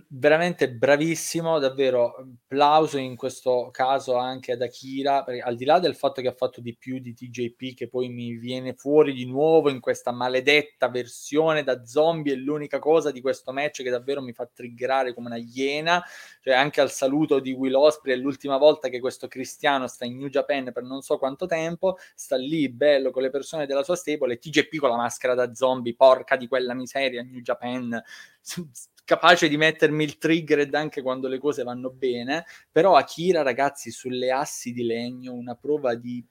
Veramente 0.07 0.71
bravissimo, 0.71 1.59
davvero 1.59 2.15
applauso 2.15 2.97
in 2.97 3.15
questo 3.15 3.69
caso 3.71 4.15
anche 4.15 4.53
ad 4.53 4.61
Akira, 4.61 5.23
perché 5.23 5.41
al 5.41 5.55
di 5.55 5.65
là 5.65 5.79
del 5.79 5.95
fatto 5.95 6.21
che 6.21 6.27
ha 6.27 6.33
fatto 6.33 6.59
di 6.61 6.75
più 6.75 6.99
di 6.99 7.13
TJP, 7.13 7.75
che 7.75 7.87
poi 7.87 8.09
mi 8.09 8.35
viene 8.35 8.73
fuori 8.73 9.13
di 9.13 9.25
nuovo 9.25 9.69
in 9.69 9.79
questa 9.79 10.11
maledetta 10.11 10.89
versione 10.89 11.63
da 11.63 11.85
zombie, 11.85 12.33
è 12.33 12.35
l'unica 12.37 12.79
cosa 12.79 13.11
di 13.11 13.21
questo 13.21 13.51
match 13.51 13.83
che 13.83 13.89
davvero 13.89 14.21
mi 14.21 14.33
fa 14.33 14.49
triggerare 14.51 15.13
come 15.13 15.27
una 15.27 15.37
iena, 15.37 16.03
cioè 16.41 16.55
anche 16.55 16.81
al 16.81 16.91
saluto 16.91 17.39
di 17.39 17.51
Will 17.51 17.75
Osprey, 17.75 18.15
è 18.15 18.17
l'ultima 18.17 18.57
volta 18.57 18.89
che 18.89 18.99
questo 18.99 19.27
cristiano 19.27 19.87
sta 19.87 20.05
in 20.05 20.17
New 20.17 20.29
Japan 20.29 20.71
per 20.73 20.83
non 20.83 21.01
so 21.01 21.17
quanto 21.17 21.45
tempo, 21.45 21.97
sta 22.15 22.37
lì 22.37 22.69
bello 22.69 23.11
con 23.11 23.21
le 23.21 23.29
persone 23.29 23.67
della 23.67 23.83
sua 23.83 23.95
stable 23.95 24.33
e 24.33 24.39
TJP 24.39 24.77
con 24.77 24.89
la 24.89 24.97
maschera 24.97 25.35
da 25.35 25.53
zombie, 25.53 25.95
porca 25.95 26.35
di 26.35 26.47
quella 26.47 26.73
miseria, 26.73 27.21
New 27.21 27.41
Japan 27.41 28.01
capace 29.05 29.47
di 29.47 29.55
mettermi 29.55 30.03
il 30.03 30.17
trigger 30.17 30.67
anche 30.73 31.01
quando 31.01 31.27
le 31.27 31.37
cose 31.37 31.63
vanno 31.63 31.91
bene, 31.91 32.45
però 32.69 32.95
Akira 32.95 33.43
ragazzi 33.43 33.91
sulle 33.91 34.31
assi 34.31 34.73
di 34.73 34.83
legno 34.83 35.33
una 35.33 35.55
prova 35.55 35.95
di 35.95 36.25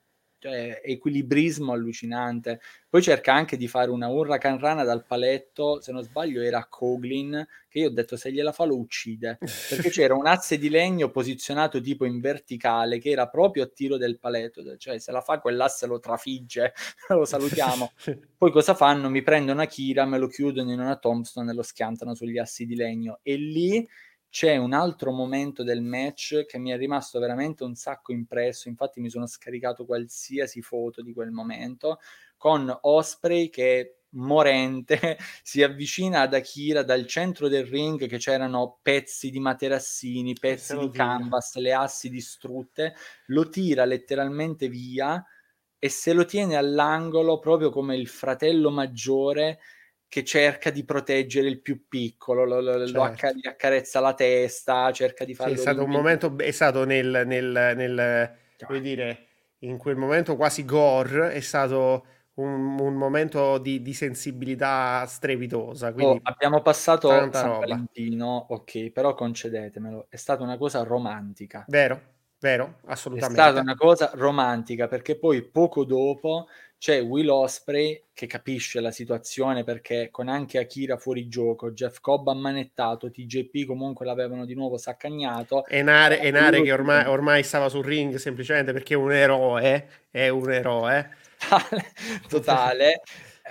cioè, 0.45 0.79
equilibrismo 0.83 1.73
allucinante. 1.73 2.61
Poi 2.87 3.01
cerca 3.01 3.33
anche 3.33 3.57
di 3.57 3.67
fare 3.67 3.89
una 3.89 4.09
Hurricane 4.09 4.59
Rana 4.59 4.83
dal 4.83 5.03
paletto, 5.03 5.81
se 5.81 5.91
non 5.91 6.03
sbaglio 6.03 6.39
era 6.39 6.67
Coglin, 6.69 7.43
che 7.67 7.79
io 7.79 7.87
ho 7.87 7.91
detto 7.91 8.15
se 8.15 8.31
gliela 8.31 8.51
fa 8.51 8.63
lo 8.65 8.77
uccide, 8.77 9.39
perché 9.39 9.89
c'era 9.89 10.13
un 10.13 10.27
asse 10.27 10.59
di 10.59 10.69
legno 10.69 11.09
posizionato 11.09 11.81
tipo 11.81 12.05
in 12.05 12.19
verticale 12.19 12.99
che 12.99 13.09
era 13.09 13.27
proprio 13.27 13.63
a 13.63 13.67
tiro 13.73 13.97
del 13.97 14.19
paletto, 14.19 14.77
cioè 14.77 14.99
se 14.99 15.11
la 15.11 15.21
fa 15.21 15.39
quell'asse 15.39 15.87
lo 15.87 15.99
trafigge, 15.99 16.73
lo 17.09 17.25
salutiamo. 17.25 17.93
Poi 18.37 18.51
cosa 18.51 18.75
fanno? 18.75 19.09
Mi 19.09 19.23
prendono 19.23 19.61
Akira, 19.61 20.05
me 20.05 20.19
lo 20.19 20.27
chiudono 20.27 20.71
in 20.71 20.79
una 20.79 20.97
tombstone 20.97 21.51
e 21.51 21.55
lo 21.55 21.63
schiantano 21.63 22.13
sugli 22.13 22.37
assi 22.37 22.67
di 22.67 22.75
legno 22.75 23.17
e 23.23 23.35
lì 23.35 23.87
c'è 24.35 24.57
un 24.57 24.73
altro 24.73 25.13
momento 25.13 25.63
del 25.63 25.81
match 25.81 26.43
che 26.43 26.57
mi 26.57 26.71
è 26.71 26.75
rimasto 26.75 27.19
veramente 27.19 27.63
un 27.63 27.73
sacco 27.73 28.11
impresso, 28.11 28.67
infatti 28.67 28.99
mi 28.99 29.09
sono 29.09 29.27
scaricato 29.27 29.85
qualsiasi 29.85 30.61
foto 30.61 31.01
di 31.01 31.13
quel 31.13 31.31
momento, 31.31 32.01
con 32.35 32.77
Osprey 32.81 33.47
che 33.47 33.99
morente 34.09 35.17
si 35.41 35.63
avvicina 35.63 36.19
ad 36.19 36.33
Akira 36.33 36.83
dal 36.83 37.07
centro 37.07 37.47
del 37.47 37.65
ring 37.65 38.07
che 38.07 38.17
c'erano 38.17 38.79
pezzi 38.81 39.29
di 39.29 39.39
materassini, 39.39 40.33
pezzi 40.33 40.77
di 40.79 40.89
canvas, 40.89 41.55
le 41.55 41.71
assi 41.71 42.09
distrutte, 42.09 42.93
lo 43.27 43.47
tira 43.47 43.85
letteralmente 43.85 44.67
via 44.67 45.25
e 45.79 45.87
se 45.87 46.11
lo 46.11 46.25
tiene 46.25 46.57
all'angolo 46.57 47.39
proprio 47.39 47.69
come 47.69 47.95
il 47.95 48.09
fratello 48.09 48.69
maggiore 48.69 49.59
che 50.15 50.23
cerca 50.23 50.69
di 50.69 50.85
proteggere 50.85 51.49
il 51.49 51.59
più 51.59 51.89
piccolo, 51.89 52.45
lo, 52.45 52.61
lo, 52.61 52.85
certo. 52.85 52.93
lo 52.93 53.03
acc- 53.03 53.33
gli 53.33 53.47
accarezza 53.49 53.99
la 53.99 54.13
testa, 54.13 54.89
cerca 54.93 55.25
di 55.25 55.33
farlo... 55.35 55.55
Sì, 55.55 55.59
è 55.59 55.61
stato 55.61 55.83
un 55.83 55.89
momento, 55.89 56.37
è 56.37 56.51
stato 56.51 56.85
nel, 56.85 57.23
nel, 57.25 57.73
nel 57.75 58.37
come 58.65 58.79
dire, 58.79 59.25
in 59.59 59.77
quel 59.77 59.97
momento 59.97 60.37
quasi 60.37 60.63
gore, 60.63 61.33
è 61.33 61.41
stato 61.41 62.05
un, 62.35 62.79
un 62.79 62.93
momento 62.93 63.57
di, 63.57 63.81
di, 63.81 63.93
sensibilità 63.93 65.05
strepitosa. 65.05 65.93
Oh, 65.97 66.17
abbiamo 66.23 66.61
passato 66.61 67.09
San 67.09 67.29
roba. 67.29 67.57
Valentino, 67.59 68.45
ok, 68.51 68.91
però 68.91 69.15
concedetemelo, 69.15 70.05
è 70.07 70.15
stata 70.15 70.43
una 70.43 70.55
cosa 70.55 70.81
romantica. 70.83 71.65
Vero, 71.67 72.01
vero, 72.39 72.77
assolutamente. 72.85 73.41
È 73.41 73.43
stata 73.43 73.59
una 73.59 73.75
cosa 73.75 74.11
romantica 74.13 74.87
perché 74.87 75.17
poi 75.17 75.41
poco 75.41 75.83
dopo 75.83 76.47
c'è 76.77 77.01
Will 77.01 77.29
Osprey 77.29 78.03
che 78.13 78.27
capisce 78.27 78.79
la 78.79 78.91
situazione 78.91 79.63
perché 79.63 80.09
con 80.11 80.27
anche 80.27 80.59
Akira 80.59 80.97
fuori 80.97 81.27
gioco, 81.27 81.71
Jeff 81.71 81.99
Cobb 81.99 82.27
ammanettato, 82.27 83.09
TJP 83.09 83.65
comunque 83.65 84.05
l'avevano 84.05 84.45
di 84.45 84.53
nuovo 84.53 84.77
saccagnato. 84.77 85.65
E 85.65 85.81
Nare, 85.81 86.21
e 86.21 86.31
Nare 86.31 86.61
che 86.61 86.71
ormai, 86.71 87.05
ormai, 87.07 87.43
stava 87.43 87.69
sul 87.69 87.83
ring 87.83 88.15
semplicemente 88.15 88.71
perché 88.71 88.93
è 88.93 88.97
un 88.97 89.11
eroe, 89.11 89.89
è 90.11 90.29
un 90.29 90.51
eroe. 90.51 91.17
Totale. 92.29 93.01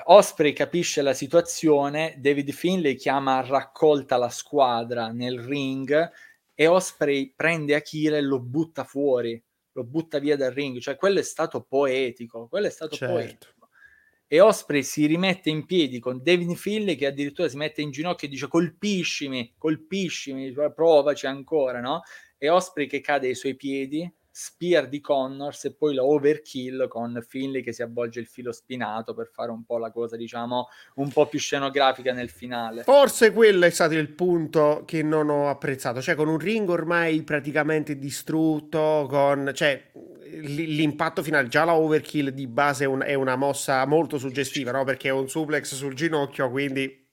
Osprey 0.05 0.53
capisce 0.53 1.03
la 1.03 1.15
situazione, 1.15 2.15
David 2.19 2.51
Finlay 2.51 2.95
chiama 2.95 3.39
a 3.39 3.47
raccolta 3.47 4.17
la 4.17 4.29
squadra 4.29 5.09
nel 5.09 5.39
ring 5.41 6.11
e 6.55 6.67
Osprey 6.67 7.33
prende 7.35 7.75
Akira 7.75 8.17
e 8.17 8.21
lo 8.21 8.41
butta 8.41 8.85
fuori 8.85 9.43
lo 9.75 9.85
butta 9.85 10.19
via 10.19 10.37
dal 10.37 10.53
ring, 10.53 10.79
cioè 10.79 10.97
quello 10.97 11.19
è 11.19 11.23
stato 11.23 11.63
poetico, 11.63 12.49
quello 12.49 12.67
è 12.67 12.71
stato 12.71 12.97
certo. 12.97 13.15
poetico. 13.15 13.69
E 14.27 14.41
Osprey 14.41 14.83
si 14.83 15.07
rimette 15.07 15.51
in 15.51 15.67
piedi 15.67 15.99
con 15.99 16.21
David 16.23 16.55
Finley 16.55 16.97
che 16.97 17.07
addirittura 17.07 17.49
si 17.49 17.57
mette 17.57 17.83
in 17.83 17.91
ginocchio 17.91 18.27
e 18.27 18.31
dice 18.31 18.49
colpiscimi, 18.49 19.55
colpiscimi, 19.59 20.53
provaci 20.75 21.27
ancora, 21.27 21.81
no? 21.81 22.03
E 22.39 22.49
Osprey 22.49 22.87
che 22.87 23.01
cade 23.01 23.29
ai 23.29 23.35
suoi 23.35 23.55
piedi, 23.55 24.11
spear 24.37 24.89
di 24.89 25.01
Connors 25.01 25.65
e 25.67 25.75
poi 25.75 25.95
la 25.95 26.03
overkill 26.03 26.89
con 26.89 27.25
Finley 27.25 27.63
che 27.63 27.73
si 27.73 27.83
avvolge 27.83 28.19
il 28.19 28.27
filo 28.27 28.51
spinato 28.51 29.15
per 29.15 29.31
fare 29.33 29.53
un 29.53 29.65
po' 29.65 29.79
la 29.79 29.93
cosa 29.93 30.17
diciamo 30.17 30.67
un 30.97 31.09
po' 31.13 31.27
più 31.27 31.39
scenografica 31.39 32.13
nel 32.13 32.31
finale 32.31 32.83
forse 32.83 33.33
quello 33.33 33.65
è 33.65 33.71
stato 33.71 33.95
il 33.95 34.11
punto 34.11 34.83
che 34.85 35.05
non 35.05 35.31
ho 35.31 35.49
apprezzato 35.49 36.03
cioè 36.03 36.17
con 36.17 36.27
un 36.27 36.39
ring 36.39 36.69
ormai 36.69 37.23
praticamente 37.23 37.97
distrutto 37.97 39.07
con 39.09 39.53
cioè 39.55 39.93
l'impatto 40.41 41.23
finale, 41.23 41.47
già 41.47 41.65
la 41.65 41.77
overkill 41.77 42.31
di 42.31 42.49
base 42.49 42.83
è, 42.83 42.87
un, 42.89 43.03
è 43.07 43.15
una 43.15 43.37
mossa 43.37 43.87
molto 43.87 44.19
suggestiva, 44.19 44.73
no? 44.73 44.83
Perché 44.83 45.09
è 45.09 45.13
un 45.13 45.29
suplex 45.29 45.75
sul 45.75 45.95
ginocchio, 45.95 46.51
quindi 46.51 47.04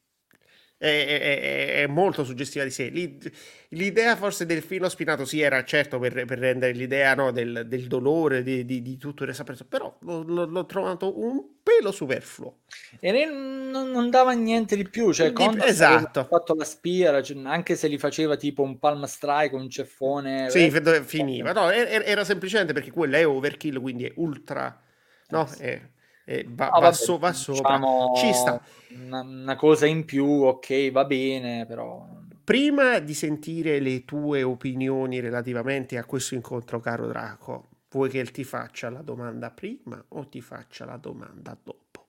è, 0.90 1.84
è, 1.84 1.88
molto 1.88 2.24
suggestiva 2.24 2.64
di 2.64 2.72
sé. 2.72 2.90
L'idea 3.70 4.16
forse 4.16 4.48
del 4.48 4.64
filo 4.64 4.90
spinato 4.90 5.26
sì 5.26 5.40
era 5.40 5.64
certo 5.64 6.00
per, 6.00 6.26
per 6.26 6.40
rendere 6.40 6.72
l'idea 6.72 7.14
no, 7.14 7.32
del, 7.32 7.66
del, 7.68 7.86
dolore, 7.86 8.42
di, 8.42 8.66
di, 8.66 8.82
di 8.82 8.98
tutto 8.98 9.22
il 9.24 9.30
resto 9.30 9.46
però 9.64 9.96
l'ho, 10.02 10.24
l'ho, 10.24 10.66
trovato 10.66 11.20
un 11.20 11.40
pelo 11.62 11.92
superfluo. 11.92 12.62
E 13.00 13.26
non, 13.26 13.92
non 13.92 14.10
dava 14.10 14.32
niente 14.32 14.76
di 14.76 14.90
più, 14.90 15.14
cioè 15.14 15.32
di, 15.32 15.60
esatto. 15.64 16.22
ha 16.22 16.26
fatto 16.26 16.56
la 16.56 16.66
spia, 16.66 17.22
cioè, 17.22 17.38
anche 17.46 17.76
se 17.76 17.88
li 17.88 18.00
faceva 18.00 18.36
tipo 18.36 18.64
un 18.64 18.80
palm 18.80 19.04
strike, 19.04 19.56
un 19.56 19.70
ceffone... 19.70 20.50
Sì, 20.50 20.66
eh, 20.66 21.04
finiva, 21.04 21.52
no, 21.52 21.70
era, 21.70 22.24
semplicemente 22.24 22.74
perché 22.74 22.90
quello 22.90 23.16
è 23.16 23.28
overkill, 23.28 23.80
quindi 23.80 24.06
è 24.06 24.14
ultra... 24.16 24.82
No, 25.30 25.48
eh 25.60 25.74
è, 25.74 25.82
e 26.32 26.46
va, 26.48 26.70
no, 26.70 26.80
va, 26.80 26.94
so, 26.94 27.18
va 27.18 27.34
sopra. 27.34 27.76
Diciamo 27.76 28.14
Ci 28.16 28.34
sta. 28.34 28.64
Una, 29.04 29.20
una, 29.20 29.56
cosa 29.58 29.86
in 29.86 30.06
più, 30.06 30.26
ok, 30.26 30.90
va 30.92 31.04
bene, 31.04 31.66
però... 31.66 32.08
Prima 32.44 33.00
di 33.00 33.14
sentire 33.14 33.80
le 33.80 34.06
tue 34.06 34.42
opinioni 34.42 35.20
relativamente 35.20 35.98
a 35.98 36.06
questo 36.06 36.36
incontro, 36.36 36.80
caro 36.80 37.08
Draco, 37.08 37.68
vuoi 37.90 38.10
che 38.10 38.24
ti 38.26 38.46
faccia 38.46 38.90
la 38.90 39.02
domanda 39.02 39.52
prima 39.52 40.04
o 40.10 40.28
ti 40.28 40.40
faccia 40.40 40.86
la 40.86 40.98
domanda 40.98 41.58
dopo? 41.62 42.08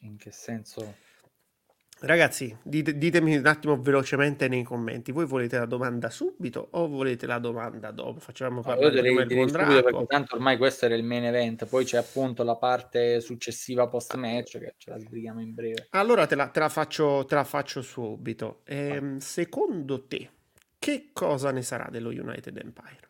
In 0.00 0.16
che 0.16 0.32
senso? 0.32 0.96
Ragazzi, 2.00 2.54
dite, 2.62 2.98
ditemi 2.98 3.36
un 3.36 3.46
attimo 3.46 3.80
velocemente 3.80 4.48
nei 4.48 4.62
commenti. 4.62 5.12
Voi 5.12 5.24
volete 5.26 5.56
la 5.56 5.64
domanda 5.64 6.10
subito 6.10 6.68
o 6.72 6.88
volete 6.88 7.26
la 7.26 7.38
domanda 7.38 7.92
dopo? 7.92 8.20
Facciamo 8.20 8.60
parlare 8.60 8.86
no, 8.86 9.00
direi, 9.00 9.26
direi 9.26 9.48
subito 9.48 9.82
perché 9.82 10.06
tanto 10.06 10.34
ormai 10.34 10.56
questo 10.58 10.84
era 10.84 10.96
il 10.96 11.04
main 11.04 11.24
event. 11.24 11.66
Poi 11.66 11.84
c'è 11.84 11.96
appunto 11.96 12.42
la 12.42 12.56
parte 12.56 13.20
successiva 13.20 13.86
post 13.88 14.16
match 14.16 14.58
che 14.58 14.74
ce 14.76 14.90
la 14.90 14.98
sbrighiamo 14.98 15.40
in 15.40 15.54
breve. 15.54 15.86
Allora 15.90 16.26
te 16.26 16.34
la, 16.34 16.48
te 16.48 16.60
la, 16.60 16.68
faccio, 16.68 17.24
te 17.26 17.36
la 17.36 17.44
faccio, 17.44 17.80
subito. 17.80 18.60
Ehm, 18.64 19.18
secondo 19.18 20.06
te, 20.06 20.30
che 20.78 21.10
cosa 21.12 21.52
ne 21.52 21.62
sarà 21.62 21.88
dello 21.90 22.10
United 22.10 22.56
Empire? 22.56 23.08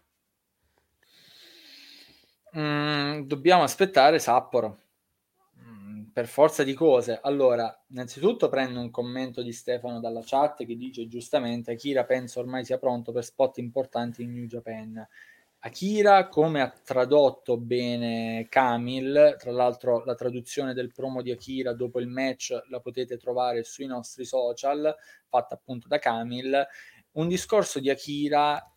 Mm, 2.56 3.23
dobbiamo 3.23 3.65
aspettare 3.65 4.20
Sapporo 4.20 4.78
per 6.15 6.28
forza 6.28 6.62
di 6.62 6.74
cose. 6.74 7.19
Allora, 7.20 7.77
innanzitutto 7.89 8.49
prendo 8.49 8.78
un 8.78 8.93
commento 8.93 9.43
di 9.43 9.53
Stefano 9.53 9.99
dalla 9.99 10.23
chat 10.24 10.65
che 10.65 10.77
dice 10.77 11.09
giustamente 11.09 11.73
Akira 11.73 12.05
penso 12.05 12.39
ormai 12.39 12.65
sia 12.65 12.78
pronto 12.78 13.11
per 13.11 13.24
spot 13.24 13.59
importanti 13.59 14.23
in 14.23 14.32
New 14.32 14.45
Japan. 14.45 15.05
Akira, 15.59 16.28
come 16.28 16.61
ha 16.61 16.70
tradotto 16.70 17.57
bene 17.57 18.47
Kamil, 18.49 19.35
tra 19.39 19.51
l'altro 19.51 20.05
la 20.05 20.15
traduzione 20.15 20.73
del 20.73 20.93
promo 20.93 21.20
di 21.20 21.32
Akira 21.32 21.73
dopo 21.73 21.99
il 21.99 22.07
match 22.07 22.57
la 22.69 22.78
potete 22.78 23.16
trovare 23.16 23.65
sui 23.65 23.86
nostri 23.86 24.24
social, 24.24 24.95
fatta 25.27 25.57
appunto 25.57 25.89
da 25.89 25.99
Kamil, 25.99 26.65
un 27.12 27.27
discorso 27.27 27.81
di 27.81 27.91
Akira 27.91 28.70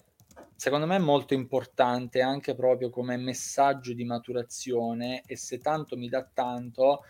secondo 0.56 0.88
me 0.88 0.96
è 0.96 1.00
molto 1.00 1.36
importante 1.36 2.22
anche 2.22 2.56
proprio 2.56 2.90
come 2.90 3.16
messaggio 3.16 3.94
di 3.94 4.06
maturazione 4.06 5.22
e 5.28 5.38
se 5.38 5.60
tanto 5.60 5.96
mi 5.98 6.10
dà 6.10 6.28
tanto 6.34 7.02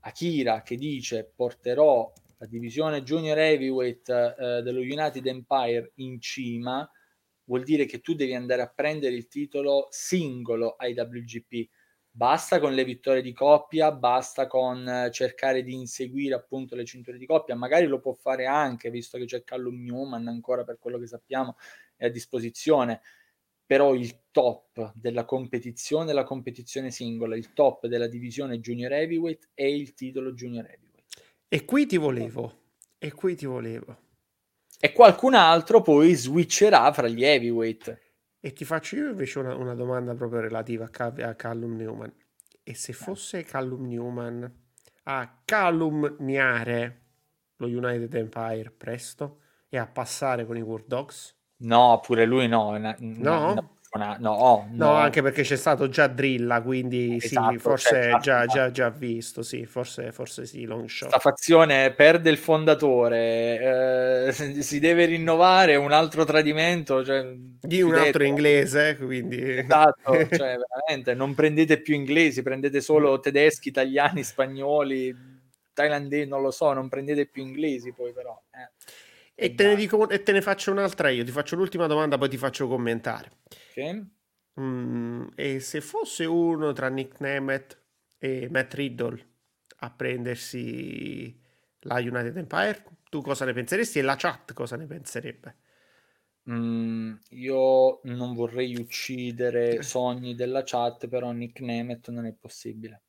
Akira 0.00 0.62
che 0.62 0.76
dice 0.76 1.30
porterò 1.34 2.10
la 2.38 2.46
divisione 2.46 3.02
junior 3.02 3.36
heavyweight 3.38 4.08
eh, 4.08 4.62
dello 4.62 4.80
United 4.80 5.26
Empire 5.26 5.92
in 5.96 6.20
cima, 6.20 6.90
vuol 7.44 7.64
dire 7.64 7.84
che 7.84 8.00
tu 8.00 8.14
devi 8.14 8.34
andare 8.34 8.62
a 8.62 8.72
prendere 8.74 9.14
il 9.14 9.28
titolo 9.28 9.88
singolo 9.90 10.76
ai 10.76 10.94
WGP. 10.94 11.68
Basta 12.12 12.58
con 12.58 12.74
le 12.74 12.84
vittorie 12.84 13.22
di 13.22 13.32
coppia, 13.32 13.92
basta 13.92 14.46
con 14.46 14.88
eh, 14.88 15.10
cercare 15.12 15.62
di 15.62 15.74
inseguire 15.74 16.34
appunto 16.34 16.74
le 16.74 16.84
cinture 16.84 17.18
di 17.18 17.26
coppia, 17.26 17.54
magari 17.54 17.86
lo 17.86 18.00
può 18.00 18.14
fare 18.14 18.46
anche, 18.46 18.90
visto 18.90 19.18
che 19.18 19.26
c'è 19.26 19.44
Callum 19.44 19.82
Newman 19.82 20.26
ancora 20.26 20.64
per 20.64 20.78
quello 20.78 20.98
che 20.98 21.06
sappiamo 21.06 21.56
è 21.94 22.06
a 22.06 22.10
disposizione 22.10 23.02
però 23.70 23.94
il 23.94 24.22
top 24.32 24.90
della 24.96 25.24
competizione, 25.24 26.12
la 26.12 26.24
competizione 26.24 26.90
singola, 26.90 27.36
il 27.36 27.52
top 27.52 27.86
della 27.86 28.08
divisione 28.08 28.58
junior 28.58 28.90
heavyweight 28.90 29.50
è 29.54 29.62
il 29.62 29.94
titolo 29.94 30.32
junior 30.32 30.64
heavyweight. 30.64 31.22
E 31.46 31.64
qui 31.64 31.86
ti 31.86 31.96
volevo, 31.96 32.62
e 32.98 33.12
qui 33.12 33.36
ti 33.36 33.46
volevo. 33.46 33.96
E 34.80 34.90
qualcun 34.90 35.34
altro 35.34 35.82
poi 35.82 36.14
switcherà 36.14 36.92
fra 36.92 37.06
gli 37.06 37.22
heavyweight. 37.22 37.96
E 38.40 38.52
ti 38.52 38.64
faccio 38.64 38.96
io 38.96 39.10
invece 39.10 39.38
una, 39.38 39.54
una 39.54 39.74
domanda 39.76 40.16
proprio 40.16 40.40
relativa 40.40 40.86
a, 40.86 40.90
Cal- 40.90 41.20
a, 41.20 41.36
Callum 41.36 41.76
Newman. 41.76 42.12
E 42.64 42.74
se 42.74 42.92
fosse 42.92 43.44
Callum 43.44 43.86
Newman 43.86 44.52
a 45.04 45.42
calumniare 45.44 47.02
lo 47.58 47.68
United 47.68 48.12
Empire 48.14 48.72
presto 48.72 49.42
e 49.68 49.78
a 49.78 49.86
passare 49.86 50.44
con 50.44 50.56
i 50.56 50.60
War 50.60 50.82
Dogs? 50.82 51.38
No, 51.60 52.00
pure 52.04 52.24
lui 52.24 52.48
no. 52.48 52.76
no? 52.78 52.94
no? 52.98 53.78
No, 53.92 54.16
no, 54.20 54.68
no, 54.70 54.92
anche 54.92 55.20
perché 55.20 55.42
c'è 55.42 55.56
stato 55.56 55.88
già 55.88 56.06
Drilla, 56.06 56.62
quindi 56.62 57.18
esatto, 57.20 57.50
sì, 57.50 57.58
forse 57.58 57.88
cioè, 57.88 58.20
già, 58.20 58.46
già, 58.46 58.70
già, 58.70 58.88
visto, 58.88 59.42
sì, 59.42 59.66
forse, 59.66 60.12
forse 60.12 60.46
sì, 60.46 60.64
long 60.64 60.86
shot. 60.86 61.10
La 61.10 61.18
fazione 61.18 61.90
perde 61.90 62.30
il 62.30 62.36
fondatore, 62.36 64.28
eh, 64.28 64.32
si 64.62 64.78
deve 64.78 65.06
rinnovare 65.06 65.74
un 65.74 65.90
altro 65.90 66.24
tradimento. 66.24 67.04
Cioè, 67.04 67.34
di 67.34 67.82
un 67.82 67.96
altro 67.96 68.22
inglese, 68.22 68.96
quindi... 68.96 69.58
Esatto, 69.58 70.12
cioè 70.30 70.56
veramente, 70.56 71.14
non 71.14 71.34
prendete 71.34 71.80
più 71.80 71.96
inglesi, 71.96 72.42
prendete 72.42 72.80
solo 72.80 73.18
tedeschi, 73.18 73.70
italiani, 73.70 74.22
spagnoli, 74.22 75.12
thailandesi, 75.72 76.28
non 76.28 76.42
lo 76.42 76.52
so, 76.52 76.72
non 76.72 76.88
prendete 76.88 77.26
più 77.26 77.42
inglesi 77.42 77.92
poi 77.92 78.12
però. 78.12 78.40
Eh. 78.52 79.08
E 79.42 79.54
te, 79.54 79.68
ne 79.68 79.74
dico, 79.74 80.06
e 80.10 80.22
te 80.22 80.32
ne 80.32 80.42
faccio 80.42 80.70
un'altra 80.70 81.08
io, 81.08 81.24
ti 81.24 81.30
faccio 81.30 81.56
l'ultima 81.56 81.86
domanda, 81.86 82.18
poi 82.18 82.28
ti 82.28 82.36
faccio 82.36 82.68
commentare. 82.68 83.30
Ok. 83.48 84.06
Mm, 84.60 85.28
e 85.34 85.60
se 85.60 85.80
fosse 85.80 86.26
uno 86.26 86.72
tra 86.74 86.88
Nick 86.88 87.20
Nemeth 87.20 87.80
e 88.18 88.48
Matt 88.50 88.74
Riddle 88.74 89.28
a 89.78 89.90
prendersi 89.90 91.40
la 91.80 91.94
United 92.00 92.36
Empire, 92.36 92.84
tu 93.08 93.22
cosa 93.22 93.46
ne 93.46 93.54
penseresti 93.54 93.98
e 93.98 94.02
la 94.02 94.16
chat 94.16 94.52
cosa 94.52 94.76
ne 94.76 94.84
penserebbe? 94.84 95.56
Mm, 96.50 97.14
io 97.30 98.00
non 98.02 98.34
vorrei 98.34 98.76
uccidere 98.76 99.80
sogni 99.82 100.34
della 100.34 100.64
chat, 100.64 101.08
però 101.08 101.32
Nick 101.32 101.60
Nemeth 101.60 102.10
non 102.10 102.26
è 102.26 102.34
possibile 102.34 103.04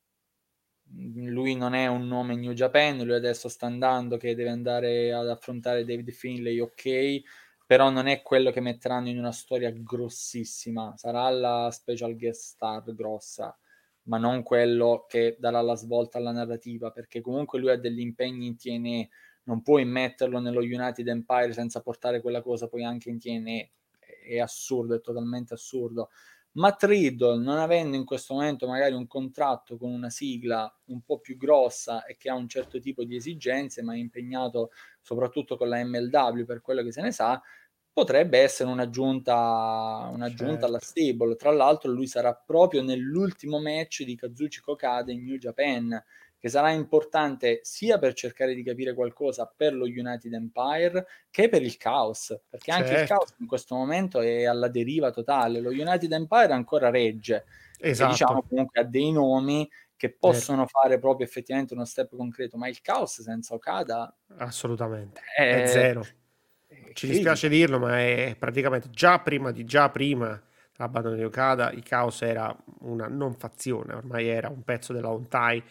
lui 0.94 1.54
non 1.56 1.74
è 1.74 1.86
un 1.86 2.06
nome 2.06 2.36
New 2.36 2.52
Japan, 2.52 2.98
lui 3.02 3.14
adesso 3.14 3.48
sta 3.48 3.66
andando 3.66 4.16
che 4.16 4.34
deve 4.34 4.50
andare 4.50 5.12
ad 5.12 5.28
affrontare 5.28 5.84
David 5.84 6.10
Finlay, 6.10 6.58
ok, 6.58 7.22
però 7.66 7.90
non 7.90 8.06
è 8.06 8.22
quello 8.22 8.50
che 8.50 8.60
metteranno 8.60 9.08
in 9.08 9.18
una 9.18 9.32
storia 9.32 9.70
grossissima, 9.70 10.94
sarà 10.96 11.28
la 11.30 11.70
special 11.70 12.16
guest 12.16 12.42
star 12.42 12.94
grossa, 12.94 13.56
ma 14.04 14.18
non 14.18 14.42
quello 14.42 15.06
che 15.08 15.36
darà 15.38 15.60
la 15.62 15.76
svolta 15.76 16.18
alla 16.18 16.32
narrativa, 16.32 16.90
perché 16.90 17.20
comunque 17.20 17.58
lui 17.58 17.70
ha 17.70 17.76
degli 17.76 18.00
impegni 18.00 18.46
in 18.46 18.56
TNE, 18.56 19.08
non 19.44 19.62
puoi 19.62 19.84
metterlo 19.84 20.38
nello 20.38 20.60
United 20.60 21.06
Empire 21.06 21.52
senza 21.52 21.80
portare 21.80 22.20
quella 22.20 22.42
cosa 22.42 22.68
poi 22.68 22.84
anche 22.84 23.10
in 23.10 23.18
TNE, 23.18 23.70
è 24.24 24.38
assurdo, 24.38 24.94
è 24.94 25.00
totalmente 25.00 25.54
assurdo. 25.54 26.10
Matt 26.54 26.82
Riddle, 26.84 27.42
non 27.42 27.58
avendo 27.58 27.96
in 27.96 28.04
questo 28.04 28.34
momento 28.34 28.66
magari 28.66 28.92
un 28.94 29.06
contratto 29.06 29.78
con 29.78 29.90
una 29.90 30.10
sigla 30.10 30.70
un 30.86 31.00
po' 31.00 31.18
più 31.18 31.36
grossa 31.38 32.04
e 32.04 32.16
che 32.18 32.28
ha 32.28 32.34
un 32.34 32.46
certo 32.48 32.78
tipo 32.78 33.04
di 33.04 33.16
esigenze, 33.16 33.82
ma 33.82 33.94
è 33.94 33.96
impegnato 33.96 34.70
soprattutto 35.00 35.56
con 35.56 35.68
la 35.68 35.82
MLW 35.82 36.44
per 36.44 36.60
quello 36.60 36.82
che 36.82 36.92
se 36.92 37.00
ne 37.00 37.10
sa, 37.10 37.40
potrebbe 37.90 38.38
essere 38.38 38.70
un'aggiunta, 38.70 40.10
un'aggiunta 40.12 40.52
certo. 40.52 40.66
alla 40.66 40.78
stable. 40.80 41.36
Tra 41.36 41.52
l'altro 41.52 41.90
lui 41.90 42.06
sarà 42.06 42.34
proprio 42.34 42.82
nell'ultimo 42.82 43.58
match 43.58 44.02
di 44.02 44.14
Kazuchi 44.14 44.60
Kokada 44.60 45.10
in 45.10 45.24
New 45.24 45.36
Japan, 45.36 46.02
che 46.42 46.48
sarà 46.48 46.72
importante 46.72 47.60
sia 47.62 48.00
per 48.00 48.14
cercare 48.14 48.52
di 48.52 48.64
capire 48.64 48.94
qualcosa 48.94 49.46
per 49.56 49.74
lo 49.74 49.84
United 49.84 50.32
Empire 50.32 51.06
che 51.30 51.48
per 51.48 51.62
il 51.62 51.76
caos, 51.76 52.36
perché 52.50 52.72
anche 52.72 52.88
certo. 52.88 53.02
il 53.02 53.08
caos 53.08 53.34
in 53.38 53.46
questo 53.46 53.76
momento 53.76 54.20
è 54.20 54.42
alla 54.42 54.66
deriva 54.66 55.12
totale. 55.12 55.60
Lo 55.60 55.70
United 55.70 56.10
Empire 56.10 56.52
ancora 56.52 56.90
regge, 56.90 57.44
esatto. 57.78 58.08
e 58.08 58.12
diciamo 58.12 58.42
comunque 58.42 58.80
ha 58.80 58.84
dei 58.84 59.12
nomi 59.12 59.70
che 59.94 60.10
possono 60.10 60.64
certo. 60.64 60.80
fare 60.80 60.98
proprio 60.98 61.24
effettivamente 61.28 61.74
uno 61.74 61.84
step 61.84 62.16
concreto, 62.16 62.56
ma 62.56 62.66
il 62.66 62.80
caos 62.80 63.22
senza 63.22 63.54
Okada 63.54 64.12
assolutamente 64.38 65.20
è, 65.36 65.62
è 65.62 65.66
zero. 65.68 66.04
Ci 66.92 67.06
dispiace 67.06 67.48
dirlo, 67.48 67.78
ma 67.78 68.00
è 68.00 68.34
praticamente 68.36 68.88
già 68.90 69.20
prima 69.20 69.52
di 69.52 69.64
già 69.64 69.90
prima 69.90 70.42
l'abbandono 70.74 71.14
di 71.14 71.22
Okada, 71.22 71.70
il 71.70 71.84
caos 71.84 72.20
era 72.22 72.52
una 72.80 73.06
non 73.06 73.36
fazione, 73.36 73.94
ormai 73.94 74.26
era 74.26 74.48
un 74.48 74.64
pezzo 74.64 74.92
della 74.92 75.08
Ontai 75.08 75.62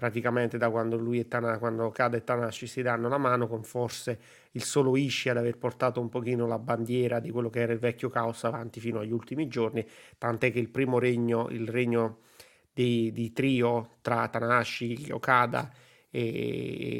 praticamente 0.00 0.56
da 0.56 0.70
quando 0.70 0.96
lui 0.96 1.18
e 1.18 1.28
Tana, 1.28 1.58
quando 1.58 1.90
Kada 1.90 2.16
e 2.16 2.24
Tanashi 2.24 2.66
si 2.66 2.80
danno 2.80 3.06
la 3.10 3.18
mano, 3.18 3.46
con 3.46 3.62
forse 3.62 4.18
il 4.52 4.62
solo 4.62 4.96
Ishi 4.96 5.28
ad 5.28 5.36
aver 5.36 5.58
portato 5.58 6.00
un 6.00 6.08
pochino 6.08 6.46
la 6.46 6.58
bandiera 6.58 7.20
di 7.20 7.30
quello 7.30 7.50
che 7.50 7.60
era 7.60 7.74
il 7.74 7.78
vecchio 7.78 8.08
caos 8.08 8.44
avanti 8.44 8.80
fino 8.80 9.00
agli 9.00 9.12
ultimi 9.12 9.46
giorni, 9.46 9.86
tant'è 10.16 10.50
che 10.52 10.58
il 10.58 10.70
primo 10.70 10.98
regno, 10.98 11.48
il 11.50 11.68
regno 11.68 12.20
di, 12.72 13.12
di 13.12 13.30
trio 13.34 13.98
tra 14.00 14.26
Tanashi, 14.28 15.08
Okada 15.10 15.70
e, 16.08 16.20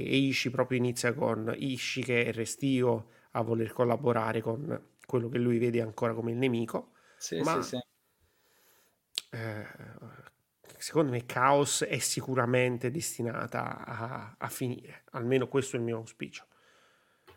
e 0.07 0.17
Ishi 0.17 0.51
proprio 0.51 0.77
inizia 0.77 1.15
con 1.15 1.55
Ishi 1.57 2.03
che 2.03 2.27
è 2.27 2.33
restio 2.35 3.09
a 3.31 3.41
voler 3.41 3.73
collaborare 3.73 4.43
con 4.43 4.79
quello 5.07 5.31
che 5.31 5.39
lui 5.39 5.57
vede 5.57 5.81
ancora 5.81 6.13
come 6.13 6.33
il 6.33 6.37
nemico. 6.37 6.91
Sì, 7.17 7.43
ma 7.43 7.63
sì, 7.63 7.77
sì. 7.77 7.79
Eh, 9.33 9.67
secondo 10.81 11.13
me 11.13 11.27
Chaos 11.27 11.85
è 11.85 11.99
sicuramente 11.99 12.91
destinata 12.91 13.85
a, 13.85 14.35
a, 14.39 14.49
finire, 14.49 15.03
almeno 15.11 15.47
questo 15.47 15.77
è 15.77 15.79
il 15.79 15.85
mio 15.85 15.99
auspicio. 15.99 16.47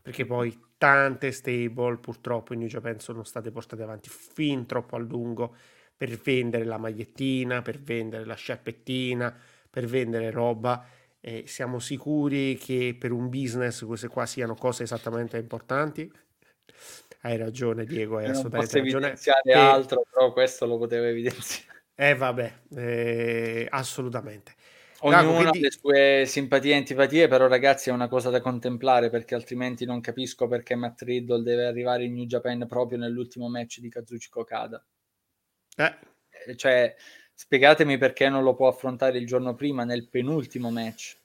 Perché 0.02 0.26
poi 0.26 0.58
tante 0.78 1.32
stable 1.32 1.98
purtroppo 1.98 2.54
in 2.54 2.60
New 2.60 2.68
Japan 2.68 3.00
sono 3.00 3.24
state 3.24 3.52
portate 3.52 3.84
avanti 3.84 4.10
fin 4.10 4.66
troppo 4.66 4.96
a 4.96 5.00
lungo 5.00 5.56
per 5.96 6.10
vendere 6.18 6.66
la 6.66 6.78
magliettina, 6.78 7.62
per 7.62 7.80
vendere 7.80 8.26
la 8.26 8.34
sciarpettina, 8.34 9.34
per 9.70 9.86
vendere 9.86 10.30
roba. 10.30 10.86
E 11.20 11.44
siamo 11.48 11.80
sicuri 11.80 12.58
che 12.58 12.96
per 13.00 13.12
un 13.12 13.30
business 13.30 13.86
queste 13.86 14.10
qua 14.10 14.26
siano 14.26 14.56
cose 14.56 14.84
esattamente 14.84 15.38
importanti? 15.38 16.12
Hai 17.22 17.38
ragione, 17.38 17.86
Diego, 17.86 18.18
hai 18.18 18.26
assolutamente 18.26 18.80
ragione. 18.80 18.92
Non 18.92 19.04
evidenziare 19.04 19.42
e... 19.44 19.54
altro, 19.54 20.06
però 20.10 20.34
questo 20.34 20.66
lo 20.66 20.78
potevo 20.78 21.06
evidenziare. 21.06 21.73
Eh 21.96 22.16
vabbè, 22.16 22.60
eh, 22.76 23.68
assolutamente. 23.70 24.56
Ognuno 25.06 25.50
ha 25.50 25.52
le 25.52 25.70
sue 25.70 26.24
simpatie 26.26 26.74
e 26.74 26.78
antipatie, 26.78 27.28
però 27.28 27.48
ragazzi 27.48 27.90
è 27.90 27.94
una 27.94 28.08
cosa 28.08 28.30
da 28.30 28.40
contemplare 28.40 29.10
perché 29.10 29.36
altrimenti 29.36 29.86
non 29.86 30.00
capisco 30.00 30.48
perché 30.48 30.76
Matt 30.76 31.02
Riddle 31.02 31.44
deve 31.44 31.66
arrivare 31.66 32.06
in 32.06 32.14
New 32.14 32.26
Japan 32.26 32.66
proprio 32.68 32.98
nell'ultimo 32.98 33.50
match 33.50 33.80
di 33.80 33.90
Kazuchi 33.90 34.30
Kokada. 34.30 34.84
Eh. 35.76 35.96
eh. 36.48 36.56
Cioè, 36.56 36.96
spiegatemi 37.34 37.98
perché 37.98 38.30
non 38.30 38.44
lo 38.44 38.56
può 38.56 38.70
affrontare 38.70 39.18
il 39.18 39.28
giorno 39.28 39.56
prima 39.56 39.84
nel 39.84 40.08
penultimo 40.08 40.72
match. 40.72 41.18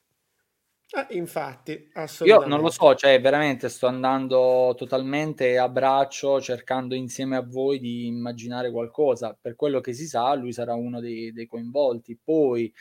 Eh, 0.91 1.15
infatti, 1.17 1.89
assolutamente. 1.93 2.49
Io 2.49 2.55
non 2.55 2.63
lo 2.63 2.71
so, 2.71 2.95
cioè 2.95 3.21
veramente 3.21 3.69
sto 3.69 3.85
andando 3.85 4.73
totalmente 4.75 5.55
a 5.59 5.69
braccio 5.69 6.41
cercando 6.41 6.95
insieme 6.95 7.35
a 7.35 7.43
voi 7.43 7.79
di 7.79 8.07
immaginare 8.07 8.71
qualcosa. 8.71 9.37
Per 9.39 9.55
quello 9.55 9.81
che 9.81 9.93
si 9.93 10.07
sa, 10.07 10.33
lui 10.33 10.51
sarà 10.51 10.73
uno 10.73 10.99
dei, 10.99 11.31
dei 11.31 11.45
coinvolti. 11.45 12.17
Poi, 12.23 12.73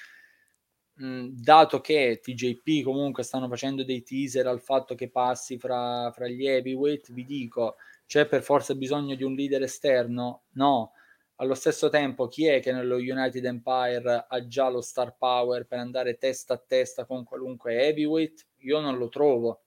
mh, 0.94 1.28
dato 1.32 1.80
che 1.80 2.20
TJP 2.22 2.82
comunque 2.82 3.22
stanno 3.22 3.48
facendo 3.48 3.85
dei 3.85 4.02
teaser 4.02 4.47
al 4.47 4.60
fatto 4.60 4.94
che 4.94 5.10
passi 5.10 5.59
fra, 5.59 6.10
fra 6.10 6.26
gli 6.28 6.47
heavyweight, 6.47 7.12
vi 7.12 7.24
dico, 7.24 7.76
c'è 8.06 8.26
per 8.26 8.43
forza 8.43 8.74
bisogno 8.74 9.14
di 9.16 9.22
un 9.22 9.35
leader 9.35 9.62
esterno? 9.62 10.44
No 10.52 10.93
allo 11.40 11.55
stesso 11.55 11.89
tempo, 11.89 12.27
chi 12.27 12.47
è 12.47 12.60
che 12.60 12.73
nello 12.73 12.97
United 12.97 13.44
Empire 13.44 14.27
ha 14.28 14.47
già 14.47 14.69
lo 14.69 14.81
star 14.81 15.16
power 15.16 15.66
per 15.66 15.78
andare 15.78 16.19
testa 16.19 16.55
a 16.55 16.62
testa 16.65 17.05
con 17.05 17.24
qualunque 17.24 17.74
heavyweight? 17.74 18.47
Io 18.59 18.81
non 18.81 18.98
lo 18.98 19.09
trovo. 19.09 19.62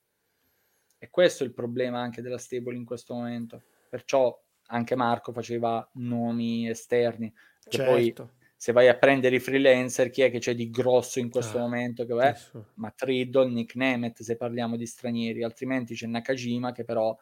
E 0.97 1.09
questo 1.09 1.43
è 1.43 1.47
il 1.47 1.53
problema 1.53 1.99
anche 1.99 2.21
della 2.21 2.37
stable 2.37 2.75
in 2.75 2.83
questo 2.83 3.13
momento. 3.13 3.63
Perciò 3.89 4.37
anche 4.67 4.95
Marco 4.95 5.31
faceva 5.31 5.87
nomi 5.93 6.69
esterni. 6.69 7.33
Certo. 7.67 7.91
Poi 7.91 8.13
se 8.55 8.73
vai 8.73 8.89
a 8.89 8.97
prendere 8.97 9.37
i 9.37 9.39
freelancer, 9.39 10.09
chi 10.09 10.21
è 10.21 10.29
che 10.29 10.39
c'è 10.39 10.53
di 10.53 10.69
grosso 10.69 11.19
in 11.19 11.29
questo 11.29 11.57
ah, 11.57 11.61
momento? 11.61 12.05
Che 12.05 12.13
è 12.15 12.35
Matt 12.75 13.01
Riddle, 13.01 13.49
Nick 13.49 13.75
Nemeth, 13.75 14.21
se 14.21 14.35
parliamo 14.35 14.75
di 14.75 14.85
stranieri, 14.85 15.43
altrimenti 15.43 15.95
c'è 15.95 16.05
Nakajima 16.05 16.71
che 16.71 16.83
però 16.83 17.17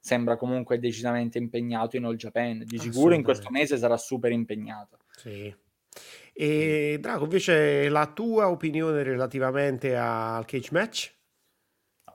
sembra 0.00 0.36
comunque 0.36 0.78
decisamente 0.78 1.38
impegnato 1.38 1.96
in 1.96 2.04
All 2.04 2.16
Japan. 2.16 2.62
Di 2.64 2.78
sicuro 2.78 3.14
in 3.14 3.22
questo 3.22 3.50
mese 3.50 3.76
sarà 3.76 3.96
super 3.96 4.32
impegnato. 4.32 4.98
Sì. 5.10 5.54
E 6.32 6.98
Drago, 7.00 7.24
invece 7.24 7.88
la 7.88 8.06
tua 8.06 8.48
opinione 8.48 9.02
relativamente 9.02 9.96
al 9.96 10.44
cage 10.44 10.68
match? 10.70 11.16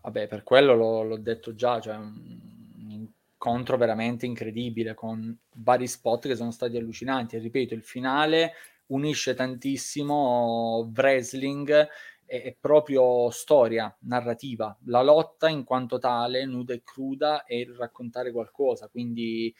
Vabbè, 0.01 0.27
per 0.27 0.43
quello 0.43 0.75
l'ho, 0.75 1.03
l'ho 1.03 1.17
detto 1.17 1.53
già, 1.53 1.79
cioè 1.79 1.95
un 1.95 2.87
incontro 2.89 3.75
veramente 3.75 4.25
incredibile 4.25 4.93
con 4.93 5.37
vari 5.57 5.87
spot 5.87 6.27
che 6.27 6.35
sono 6.35 6.51
stati 6.51 6.77
allucinanti. 6.77 7.35
E 7.35 7.39
ripeto, 7.39 7.73
il 7.73 7.83
finale 7.83 8.53
unisce 8.87 9.33
tantissimo 9.33 10.91
wrestling 10.95 11.87
è, 12.25 12.55
proprio 12.59 13.29
storia, 13.29 13.95
narrativa, 14.01 14.77
la 14.85 15.01
lotta 15.01 15.49
in 15.49 15.63
quanto 15.63 15.99
tale, 15.99 16.45
nuda 16.45 16.73
e 16.73 16.81
cruda, 16.83 17.43
e 17.45 17.71
raccontare 17.77 18.31
qualcosa. 18.31 18.87
Quindi, 18.87 19.53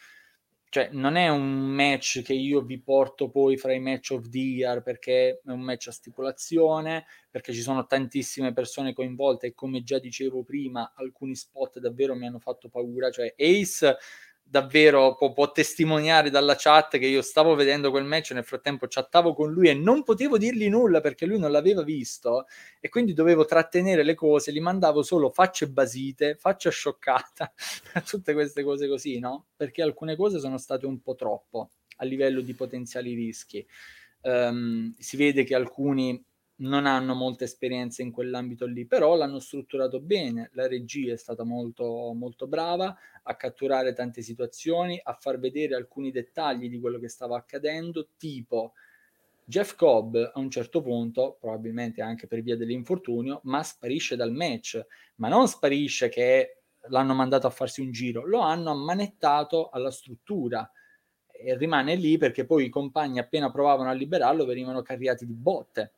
cioè, 0.70 0.90
non 0.92 1.16
è 1.16 1.30
un 1.30 1.68
match 1.68 2.22
che 2.24 2.34
io 2.34 2.62
vi 2.62 2.82
porto 2.82 3.30
poi 3.30 3.58
fra 3.58 3.74
i 3.74 3.80
match 3.80 4.12
of 4.12 4.28
the 4.30 4.40
year 4.40 4.82
perché 4.82 5.42
è 5.46 5.52
un 5.52 5.62
match 5.62 5.88
a 5.88 5.92
stipulazione, 5.92 7.06
perché 7.30 7.54
ci 7.54 7.62
sono 7.62 7.86
tantissime 7.86 8.54
persone 8.54 8.94
coinvolte 8.94 9.48
e 9.48 9.54
come 9.54 9.84
già 9.84 10.00
dicevo 10.00 10.44
prima, 10.44 10.94
alcuni 10.96 11.36
spot 11.36 11.80
davvero 11.80 12.16
mi 12.16 12.26
hanno 12.26 12.40
fatto 12.40 12.70
paura. 12.70 13.12
Cioè, 13.12 13.36
Ace 13.38 13.98
davvero 14.54 15.16
può, 15.16 15.34
può, 15.34 15.52
testimoniare 15.52 16.30
dalla 16.30 16.54
chat 16.56 17.00
che 17.00 17.08
io 17.08 17.24
stavo 17.24 17.56
vedendo 17.56 17.90
quel 17.90 18.04
match 18.04 18.34
nel 18.34 18.44
frattempo 18.44 18.86
chattavo 18.88 19.34
con 19.34 19.52
lui 19.52 19.68
e 19.68 19.74
non 19.74 20.04
potevo 20.04 20.38
dirgli 20.38 20.70
nulla 20.70 21.02
perché 21.02 21.26
lui 21.26 21.40
non 21.40 21.50
l'aveva 21.50 21.82
visto 21.82 22.46
e 22.80 22.88
quindi 22.88 23.14
dovevo 23.14 23.46
trattenere 23.46 24.04
le 24.04 24.14
cose, 24.14 24.54
gli 24.54 24.62
mandavo 24.62 25.02
solo 25.02 25.32
facce 25.32 25.68
basite, 25.68 26.36
faccia 26.36 26.70
scioccata, 26.70 27.52
tutte 28.06 28.34
queste 28.34 28.62
cose 28.62 28.88
così, 28.88 29.18
no? 29.18 29.48
Perché 29.56 29.82
alcune 29.82 30.16
cose 30.16 30.38
sono 30.38 30.60
state 30.60 30.86
un 30.86 31.02
po' 31.02 31.16
troppo 31.16 31.72
a 31.98 32.06
livello 32.06 32.42
di 32.42 32.54
potenziali 32.54 33.16
rischi. 33.16 33.66
Um, 34.22 34.94
si 35.00 35.18
vede 35.18 35.44
che 35.44 35.56
alcuni 35.56 36.24
non 36.58 36.86
hanno 36.86 37.16
molta 37.16 37.44
esperienza 37.44 38.02
in 38.02 38.12
quell'ambito 38.12 38.66
lì, 38.66 38.86
però 38.86 39.16
l'hanno 39.16 39.40
strutturato 39.40 40.00
bene. 40.00 40.50
La 40.54 40.68
regia 40.68 41.14
è 41.14 41.18
stata 41.18 41.44
molto, 41.44 42.14
molto 42.14 42.48
brava 42.48 42.96
a 43.24 43.36
catturare 43.36 43.94
tante 43.94 44.22
situazioni, 44.22 45.00
a 45.02 45.14
far 45.14 45.40
vedere 45.40 45.76
alcuni 45.76 46.12
dettagli 46.12 46.70
di 46.70 46.80
quello 46.80 47.00
che 47.00 47.10
stava 47.10 47.38
accadendo, 47.38 48.10
tipo 48.18 48.74
Jeff 49.46 49.76
Cobb 49.76 50.16
a 50.16 50.40
un 50.40 50.50
certo 50.50 50.82
punto, 50.82 51.38
probabilmente 51.40 52.02
anche 52.02 52.28
per 52.28 52.42
via 52.42 52.56
dell'infortunio, 52.56 53.42
ma 53.44 53.64
sparisce 53.64 54.16
dal 54.16 54.32
match, 54.32 54.86
ma 55.16 55.28
non 55.28 55.48
sparisce 55.48 56.10
che 56.10 56.58
l'hanno 56.88 57.14
mandato 57.14 57.48
a 57.48 57.52
farsi 57.52 57.82
un 57.82 57.92
giro, 57.92 58.26
lo 58.26 58.40
hanno 58.40 58.72
ammanettato 58.72 59.70
alla 59.70 59.92
struttura 59.92 60.70
e 61.32 61.58
rimane 61.58 61.96
lì 61.96 62.18
perché 62.18 62.46
poi 62.46 62.66
i 62.66 62.70
compagni 62.70 63.20
appena 63.20 63.52
provavano 63.52 63.90
a 63.90 63.94
liberarlo 63.94 64.46
venivano 64.46 64.82
carriati 64.82 65.26
di 65.26 65.34
botte 65.34 65.92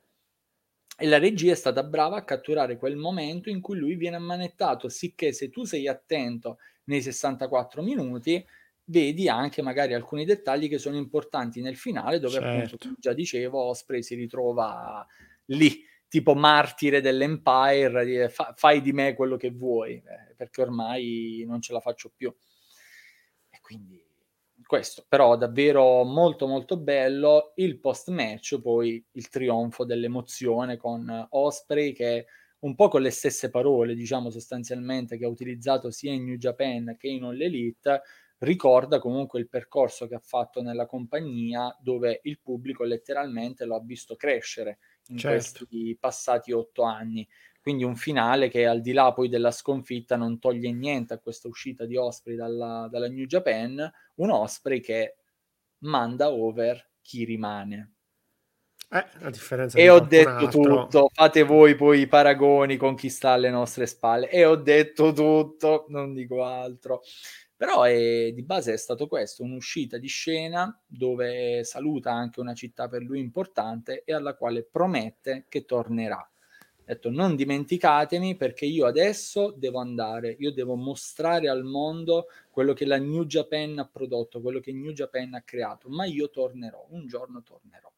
e 0.96 1.06
la 1.06 1.18
regia 1.18 1.52
è 1.52 1.56
stata 1.56 1.82
brava 1.82 2.16
a 2.16 2.24
catturare 2.24 2.78
quel 2.78 2.96
momento 2.96 3.50
in 3.50 3.60
cui 3.60 3.76
lui 3.78 3.96
viene 3.96 4.16
ammanettato, 4.16 4.88
sicché 4.88 5.32
se 5.32 5.50
tu 5.50 5.64
sei 5.64 5.86
attento 5.88 6.58
nei 6.84 7.02
64 7.02 7.82
minuti, 7.82 8.42
vedi 8.84 9.28
anche 9.28 9.60
magari 9.60 9.92
alcuni 9.92 10.24
dettagli 10.24 10.68
che 10.68 10.78
sono 10.78 10.96
importanti 10.96 11.60
nel 11.60 11.76
finale, 11.76 12.18
dove 12.18 12.34
certo. 12.34 12.48
appunto, 12.48 12.76
come 12.78 12.94
già 12.98 13.12
dicevo, 13.12 13.60
Osprey 13.60 14.02
si 14.02 14.14
ritrova 14.14 15.06
lì, 15.46 15.84
tipo 16.08 16.34
martire 16.34 17.02
dell'Empire, 17.02 18.30
fa, 18.30 18.54
fai 18.56 18.80
di 18.80 18.92
me 18.92 19.14
quello 19.14 19.36
che 19.36 19.50
vuoi, 19.50 19.96
eh, 19.96 20.34
perché 20.34 20.62
ormai 20.62 21.44
non 21.46 21.60
ce 21.60 21.74
la 21.74 21.80
faccio 21.80 22.10
più. 22.14 22.34
E 23.50 23.58
quindi 23.60 24.05
questo 24.66 25.04
però 25.08 25.36
davvero 25.36 26.02
molto 26.04 26.46
molto 26.46 26.76
bello 26.76 27.52
il 27.56 27.78
post 27.78 28.10
match 28.10 28.60
poi 28.60 29.04
il 29.12 29.28
trionfo 29.28 29.84
dell'emozione 29.84 30.76
con 30.76 31.26
Osprey 31.30 31.92
che 31.92 32.26
un 32.60 32.74
po' 32.74 32.88
con 32.88 33.02
le 33.02 33.10
stesse 33.10 33.48
parole 33.48 33.94
diciamo 33.94 34.30
sostanzialmente 34.30 35.16
che 35.16 35.24
ha 35.24 35.28
utilizzato 35.28 35.90
sia 35.90 36.12
in 36.12 36.24
New 36.24 36.36
Japan 36.36 36.96
che 36.98 37.08
in 37.08 37.22
All 37.22 37.40
Elite 37.40 38.02
ricorda 38.38 38.98
comunque 38.98 39.38
il 39.38 39.48
percorso 39.48 40.06
che 40.06 40.16
ha 40.16 40.22
fatto 40.22 40.60
nella 40.60 40.86
compagnia 40.86 41.74
dove 41.80 42.20
il 42.24 42.40
pubblico 42.40 42.84
letteralmente 42.84 43.64
lo 43.64 43.76
ha 43.76 43.82
visto 43.82 44.16
crescere 44.16 44.78
in 45.08 45.18
certo. 45.18 45.36
questi 45.36 45.96
passati 45.98 46.52
otto 46.52 46.82
anni 46.82 47.26
quindi 47.66 47.82
un 47.82 47.96
finale 47.96 48.48
che 48.48 48.64
al 48.64 48.80
di 48.80 48.92
là 48.92 49.12
poi 49.12 49.28
della 49.28 49.50
sconfitta 49.50 50.14
non 50.14 50.38
toglie 50.38 50.70
niente 50.70 51.14
a 51.14 51.18
questa 51.18 51.48
uscita 51.48 51.84
di 51.84 51.96
Osprey 51.96 52.36
dalla, 52.36 52.86
dalla 52.88 53.08
New 53.08 53.24
Japan, 53.24 53.92
un 54.14 54.30
Osprey 54.30 54.78
che 54.78 55.16
manda 55.78 56.30
over 56.30 56.92
chi 57.02 57.24
rimane. 57.24 57.94
Eh, 58.88 59.04
a 59.20 59.30
differenza 59.30 59.76
e 59.76 59.88
ho 59.88 59.98
detto 59.98 60.30
altro. 60.30 60.84
tutto, 60.84 61.10
fate 61.12 61.42
voi 61.42 61.74
poi 61.74 62.02
i 62.02 62.06
paragoni 62.06 62.76
con 62.76 62.94
chi 62.94 63.08
sta 63.08 63.30
alle 63.30 63.50
nostre 63.50 63.86
spalle 63.86 64.30
e 64.30 64.44
ho 64.44 64.54
detto 64.54 65.12
tutto, 65.12 65.86
non 65.88 66.14
dico 66.14 66.44
altro. 66.44 67.02
Però 67.56 67.82
è, 67.82 68.30
di 68.30 68.44
base 68.44 68.74
è 68.74 68.76
stato 68.78 69.08
questo, 69.08 69.42
un'uscita 69.42 69.98
di 69.98 70.06
scena 70.06 70.80
dove 70.86 71.64
saluta 71.64 72.12
anche 72.12 72.38
una 72.38 72.54
città 72.54 72.86
per 72.86 73.02
lui 73.02 73.18
importante 73.18 74.04
e 74.04 74.14
alla 74.14 74.36
quale 74.36 74.62
promette 74.62 75.46
che 75.48 75.64
tornerà 75.64 76.30
detto 76.94 77.10
non 77.10 77.34
dimenticatemi 77.34 78.36
perché 78.36 78.64
io 78.64 78.86
adesso 78.86 79.50
devo 79.50 79.80
andare, 79.80 80.36
io 80.38 80.52
devo 80.52 80.76
mostrare 80.76 81.48
al 81.48 81.64
mondo 81.64 82.28
quello 82.50 82.72
che 82.74 82.86
la 82.86 82.96
New 82.96 83.24
Japan 83.24 83.78
ha 83.78 83.88
prodotto, 83.88 84.40
quello 84.40 84.60
che 84.60 84.72
New 84.72 84.92
Japan 84.92 85.34
ha 85.34 85.42
creato, 85.42 85.88
ma 85.88 86.04
io 86.04 86.30
tornerò, 86.30 86.86
un 86.90 87.06
giorno 87.06 87.42
tornerò. 87.42 87.92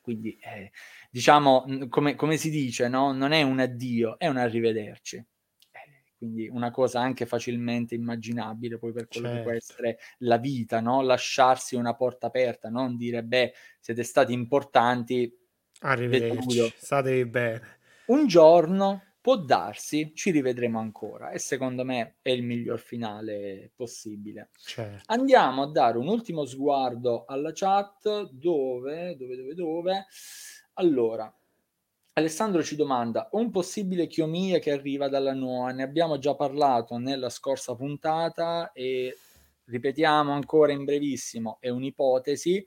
Quindi 0.00 0.38
eh, 0.40 0.70
diciamo, 1.10 1.66
come, 1.88 2.14
come, 2.14 2.36
si 2.36 2.50
dice, 2.50 2.88
no? 2.88 3.12
non 3.12 3.32
è 3.32 3.42
un 3.42 3.58
addio, 3.58 4.18
è 4.18 4.28
un 4.28 4.38
arrivederci. 4.38 5.16
Eh, 5.16 6.04
quindi 6.16 6.48
una 6.48 6.70
cosa 6.70 7.00
anche 7.00 7.26
facilmente 7.26 7.94
immaginabile 7.94 8.78
poi 8.78 8.92
per 8.92 9.08
quello 9.08 9.26
certo. 9.26 9.42
che 9.42 9.42
può 9.42 9.58
certo. 9.58 9.72
essere 9.72 9.98
la 10.18 10.38
vita, 10.38 10.80
no? 10.80 11.02
lasciarsi 11.02 11.74
una 11.74 11.94
porta 11.94 12.28
aperta, 12.28 12.70
non 12.70 12.96
dire 12.96 13.22
beh 13.22 13.52
siete 13.78 14.02
stati 14.02 14.32
importanti, 14.32 15.39
Arrivederci, 15.80 16.72
statevi 16.76 17.24
bene. 17.26 17.62
Un 18.06 18.26
giorno 18.26 19.02
può 19.20 19.36
darsi, 19.36 20.12
ci 20.14 20.30
rivedremo 20.30 20.78
ancora 20.78 21.30
e 21.30 21.38
secondo 21.38 21.84
me 21.84 22.16
è 22.22 22.30
il 22.30 22.42
miglior 22.42 22.78
finale 22.78 23.70
possibile. 23.74 24.50
Certo. 24.56 25.02
Andiamo 25.06 25.62
a 25.62 25.70
dare 25.70 25.98
un 25.98 26.08
ultimo 26.08 26.44
sguardo 26.44 27.24
alla 27.26 27.52
chat 27.54 28.30
dove, 28.30 29.16
dove, 29.16 29.36
dove, 29.36 29.54
dove. 29.54 30.06
Allora, 30.74 31.32
Alessandro 32.14 32.62
ci 32.62 32.76
domanda 32.76 33.28
un 33.32 33.50
possibile 33.50 34.06
Chiomia 34.06 34.58
che 34.58 34.72
arriva 34.72 35.08
dalla 35.08 35.34
Noa, 35.34 35.70
ne 35.70 35.82
abbiamo 35.82 36.18
già 36.18 36.34
parlato 36.34 36.96
nella 36.96 37.30
scorsa 37.30 37.74
puntata 37.74 38.72
e 38.72 39.16
ripetiamo 39.64 40.32
ancora 40.32 40.72
in 40.72 40.84
brevissimo, 40.84 41.58
è 41.60 41.68
un'ipotesi 41.68 42.66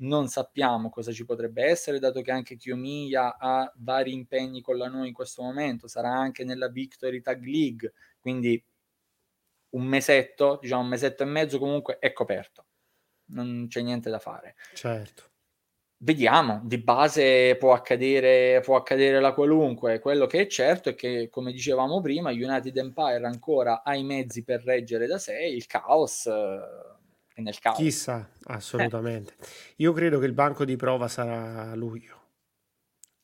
non 0.00 0.28
sappiamo 0.28 0.90
cosa 0.90 1.12
ci 1.12 1.24
potrebbe 1.24 1.64
essere, 1.64 1.98
dato 1.98 2.22
che 2.22 2.30
anche 2.30 2.56
Kiyomiya 2.56 3.36
ha 3.38 3.72
vari 3.76 4.12
impegni 4.12 4.60
con 4.60 4.76
la 4.76 4.88
noi 4.88 5.08
in 5.08 5.14
questo 5.14 5.42
momento, 5.42 5.88
sarà 5.88 6.10
anche 6.10 6.44
nella 6.44 6.68
Victory 6.68 7.20
Tag 7.20 7.44
League, 7.44 7.92
quindi 8.18 8.62
un 9.70 9.84
mesetto, 9.84 10.58
diciamo 10.60 10.82
un 10.82 10.88
mesetto 10.88 11.22
e 11.22 11.26
mezzo 11.26 11.58
comunque 11.58 11.98
è 11.98 12.12
coperto, 12.12 12.66
non 13.26 13.66
c'è 13.68 13.82
niente 13.82 14.10
da 14.10 14.18
fare. 14.18 14.56
Certo. 14.74 15.28
Vediamo, 16.02 16.62
di 16.64 16.78
base 16.78 17.56
può 17.58 17.74
accadere, 17.74 18.60
può 18.60 18.76
accadere 18.76 19.20
la 19.20 19.34
qualunque, 19.34 19.98
quello 19.98 20.26
che 20.26 20.40
è 20.40 20.46
certo 20.46 20.88
è 20.88 20.94
che, 20.94 21.28
come 21.28 21.52
dicevamo 21.52 22.00
prima, 22.00 22.30
United 22.30 22.74
Empire 22.74 23.26
ancora 23.26 23.82
ha 23.82 23.94
i 23.94 24.02
mezzi 24.02 24.42
per 24.42 24.62
reggere 24.62 25.06
da 25.06 25.18
sé 25.18 25.36
il 25.44 25.66
caos 25.66 26.26
nel 27.40 27.58
caos. 27.58 27.76
Chissà, 27.76 28.28
assolutamente. 28.44 29.34
Eh. 29.38 29.46
Io 29.76 29.92
credo 29.92 30.18
che 30.18 30.26
il 30.26 30.32
banco 30.32 30.64
di 30.64 30.76
prova 30.76 31.08
sarà 31.08 31.74
luglio, 31.74 32.22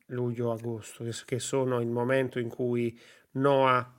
luglio-agosto, 0.07 1.05
che 1.25 1.39
sono 1.39 1.81
il 1.81 1.89
momento 1.89 2.39
in 2.39 2.49
cui 2.49 2.99
Noah 3.33 3.95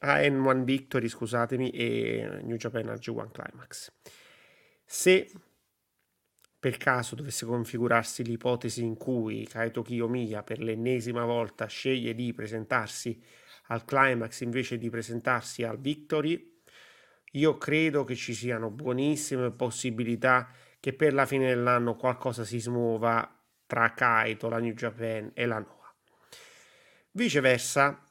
ha 0.00 0.18
N1 0.18 0.64
Victory, 0.64 1.08
scusatemi, 1.08 1.70
e 1.70 2.40
New 2.42 2.56
Japan 2.56 2.88
ha 2.88 2.94
G1 2.94 3.30
Climax. 3.30 3.92
Se 4.84 5.30
per 6.64 6.78
caso 6.78 7.14
dovesse 7.14 7.44
configurarsi 7.44 8.24
l'ipotesi 8.24 8.82
in 8.82 8.96
cui 8.96 9.46
Kaito 9.46 9.82
Kiyomiya 9.82 10.42
per 10.42 10.60
l'ennesima 10.60 11.26
volta 11.26 11.66
sceglie 11.66 12.14
di 12.14 12.32
presentarsi 12.32 13.22
al 13.68 13.84
Climax 13.84 14.40
invece 14.40 14.78
di 14.78 14.88
presentarsi 14.88 15.62
al 15.62 15.78
Victory, 15.78 16.53
io 17.36 17.56
credo 17.58 18.04
che 18.04 18.14
ci 18.14 18.34
siano 18.34 18.70
buonissime 18.70 19.50
possibilità 19.50 20.48
che 20.78 20.92
per 20.92 21.14
la 21.14 21.26
fine 21.26 21.48
dell'anno 21.48 21.96
qualcosa 21.96 22.44
si 22.44 22.60
smuova 22.60 23.28
tra 23.66 23.92
Kaito, 23.92 24.48
la 24.48 24.58
New 24.58 24.74
Japan 24.74 25.30
e 25.34 25.46
la 25.46 25.58
Noah. 25.58 25.94
Viceversa, 27.12 28.04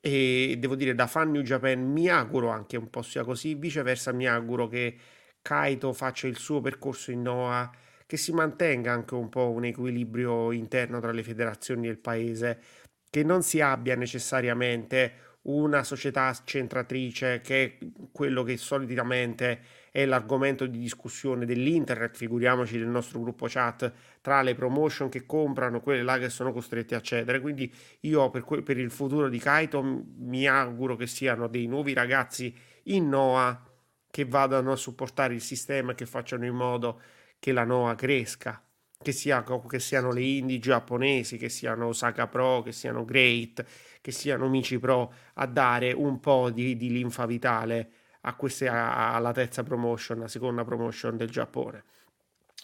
e 0.00 0.56
devo 0.58 0.74
dire 0.74 0.94
da 0.94 1.06
fan 1.06 1.30
New 1.30 1.42
Japan 1.42 1.80
mi 1.80 2.08
auguro 2.08 2.48
anche 2.48 2.76
un 2.76 2.90
po' 2.90 3.02
sia 3.02 3.24
così, 3.24 3.54
viceversa 3.54 4.12
mi 4.12 4.26
auguro 4.26 4.66
che 4.66 4.98
Kaito 5.40 5.92
faccia 5.92 6.26
il 6.26 6.36
suo 6.36 6.60
percorso 6.60 7.10
in 7.10 7.22
Noah, 7.22 7.70
che 8.04 8.16
si 8.16 8.32
mantenga 8.32 8.92
anche 8.92 9.14
un 9.14 9.28
po' 9.28 9.50
un 9.50 9.64
equilibrio 9.64 10.50
interno 10.52 11.00
tra 11.00 11.12
le 11.12 11.22
federazioni 11.22 11.86
del 11.86 11.98
paese, 11.98 12.60
che 13.08 13.22
non 13.22 13.42
si 13.42 13.60
abbia 13.60 13.96
necessariamente 13.96 15.27
una 15.42 15.82
società 15.82 16.34
centratrice 16.44 17.40
che 17.40 17.64
è 17.64 17.86
quello 18.12 18.42
che 18.42 18.56
solitamente 18.56 19.60
è 19.90 20.04
l'argomento 20.04 20.66
di 20.66 20.78
discussione 20.78 21.46
dell'internet, 21.46 22.16
figuriamoci 22.16 22.78
del 22.78 22.88
nostro 22.88 23.20
gruppo 23.20 23.46
chat, 23.48 23.92
tra 24.20 24.42
le 24.42 24.54
promotion 24.54 25.08
che 25.08 25.24
comprano, 25.24 25.80
quelle 25.80 26.02
là 26.02 26.18
che 26.18 26.28
sono 26.28 26.52
costrette 26.52 26.94
a 26.94 27.00
cedere. 27.00 27.40
Quindi 27.40 27.72
io 28.00 28.30
per, 28.30 28.42
que- 28.42 28.62
per 28.62 28.78
il 28.78 28.90
futuro 28.90 29.28
di 29.28 29.38
Kaito 29.38 29.82
mi 29.82 30.46
auguro 30.46 30.96
che 30.96 31.06
siano 31.06 31.48
dei 31.48 31.66
nuovi 31.66 31.94
ragazzi 31.94 32.54
in 32.84 33.08
Noah 33.08 33.64
che 34.10 34.24
vadano 34.24 34.72
a 34.72 34.76
supportare 34.76 35.34
il 35.34 35.40
sistema 35.40 35.92
e 35.92 35.94
che 35.94 36.06
facciano 36.06 36.44
in 36.44 36.54
modo 36.54 37.00
che 37.38 37.52
la 37.52 37.64
Noah 37.64 37.94
cresca. 37.94 38.62
Che, 39.00 39.12
sia, 39.12 39.44
che 39.44 39.78
siano 39.78 40.10
le 40.10 40.22
indie 40.22 40.58
giapponesi, 40.58 41.36
che 41.36 41.48
siano 41.48 41.86
Osaka 41.86 42.26
Pro, 42.26 42.62
che 42.62 42.72
siano 42.72 43.04
Great, 43.04 43.64
che 44.00 44.10
siano 44.10 44.48
Mici 44.48 44.78
Pro 44.78 45.12
a 45.34 45.46
dare 45.46 45.92
un 45.92 46.18
po' 46.18 46.50
di, 46.50 46.76
di 46.76 46.90
linfa 46.90 47.24
vitale 47.24 47.90
a 48.22 48.34
queste, 48.34 48.68
a, 48.68 49.14
alla 49.14 49.32
terza 49.32 49.62
promotion, 49.62 50.18
la 50.18 50.28
seconda 50.28 50.64
promotion 50.64 51.16
del 51.16 51.30
Giappone. 51.30 51.84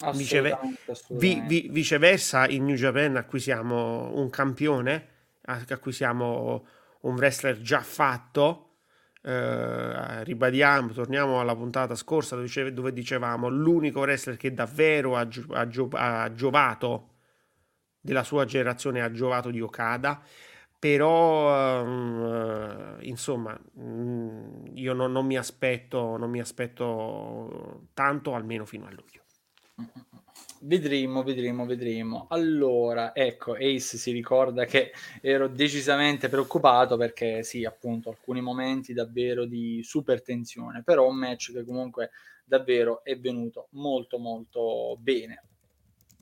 Assolutamente, 0.00 0.90
assolutamente. 0.90 1.46
Vi, 1.46 1.62
vi, 1.62 1.68
viceversa, 1.70 2.48
in 2.48 2.64
New 2.64 2.74
Japan 2.74 3.16
acquisiamo 3.16 4.16
un 4.16 4.28
campione, 4.28 5.08
acquisiamo 5.42 6.66
un 7.02 7.14
wrestler 7.14 7.60
già 7.60 7.80
fatto. 7.80 8.63
Eh, 9.26 10.22
ribadiamo, 10.24 10.92
torniamo 10.92 11.40
alla 11.40 11.56
puntata 11.56 11.94
scorsa 11.94 12.36
dove, 12.36 12.72
dove 12.74 12.92
dicevamo 12.92 13.48
l'unico 13.48 14.00
wrestler 14.00 14.36
che 14.36 14.52
davvero 14.52 15.16
ha, 15.16 15.26
ha, 15.52 16.22
ha 16.22 16.32
giovato 16.34 17.08
della 17.98 18.22
sua 18.22 18.44
generazione 18.44 19.00
ha 19.00 19.10
giovato 19.10 19.48
di 19.48 19.62
Okada 19.62 20.20
però 20.78 21.82
uh, 21.82 22.98
insomma 23.00 23.58
mh, 23.58 24.72
io 24.74 24.92
non, 24.92 25.10
non, 25.10 25.24
mi 25.24 25.38
aspetto, 25.38 26.18
non 26.18 26.28
mi 26.28 26.40
aspetto 26.40 27.86
tanto 27.94 28.34
almeno 28.34 28.66
fino 28.66 28.84
a 28.84 28.90
luglio 28.90 29.22
vedremo 30.66 31.22
vedremo 31.22 31.66
vedremo 31.66 32.26
allora 32.30 33.14
ecco 33.14 33.52
Ace 33.54 33.98
si 33.98 34.12
ricorda 34.12 34.64
che 34.64 34.92
ero 35.20 35.48
decisamente 35.48 36.28
preoccupato 36.28 36.96
perché 36.96 37.42
sì 37.42 37.64
appunto 37.64 38.10
alcuni 38.10 38.40
momenti 38.40 38.92
davvero 38.92 39.44
di 39.44 39.82
super 39.82 40.22
tensione 40.22 40.82
però 40.82 41.06
un 41.06 41.16
match 41.16 41.52
che 41.52 41.64
comunque 41.64 42.10
davvero 42.44 43.04
è 43.04 43.18
venuto 43.18 43.68
molto 43.72 44.18
molto 44.18 44.96
bene 44.98 45.42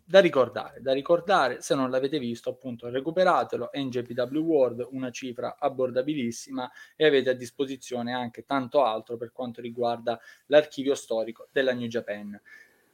da 0.04 0.20
ricordare, 0.20 0.82
da 0.82 0.92
ricordare, 0.92 1.62
se 1.62 1.74
non 1.74 1.88
l'avete 1.88 2.18
visto, 2.18 2.50
appunto, 2.50 2.90
recuperatelo, 2.90 3.70
NJPW 3.72 4.38
World, 4.40 4.86
una 4.90 5.10
cifra 5.10 5.56
abbordabilissima 5.58 6.70
e 6.96 7.06
avete 7.06 7.30
a 7.30 7.34
disposizione 7.34 8.12
anche 8.12 8.44
tanto 8.44 8.84
altro 8.84 9.16
per 9.16 9.32
quanto 9.32 9.62
riguarda 9.62 10.20
l'archivio 10.46 10.94
storico 10.94 11.48
della 11.50 11.72
New 11.72 11.86
Japan. 11.86 12.38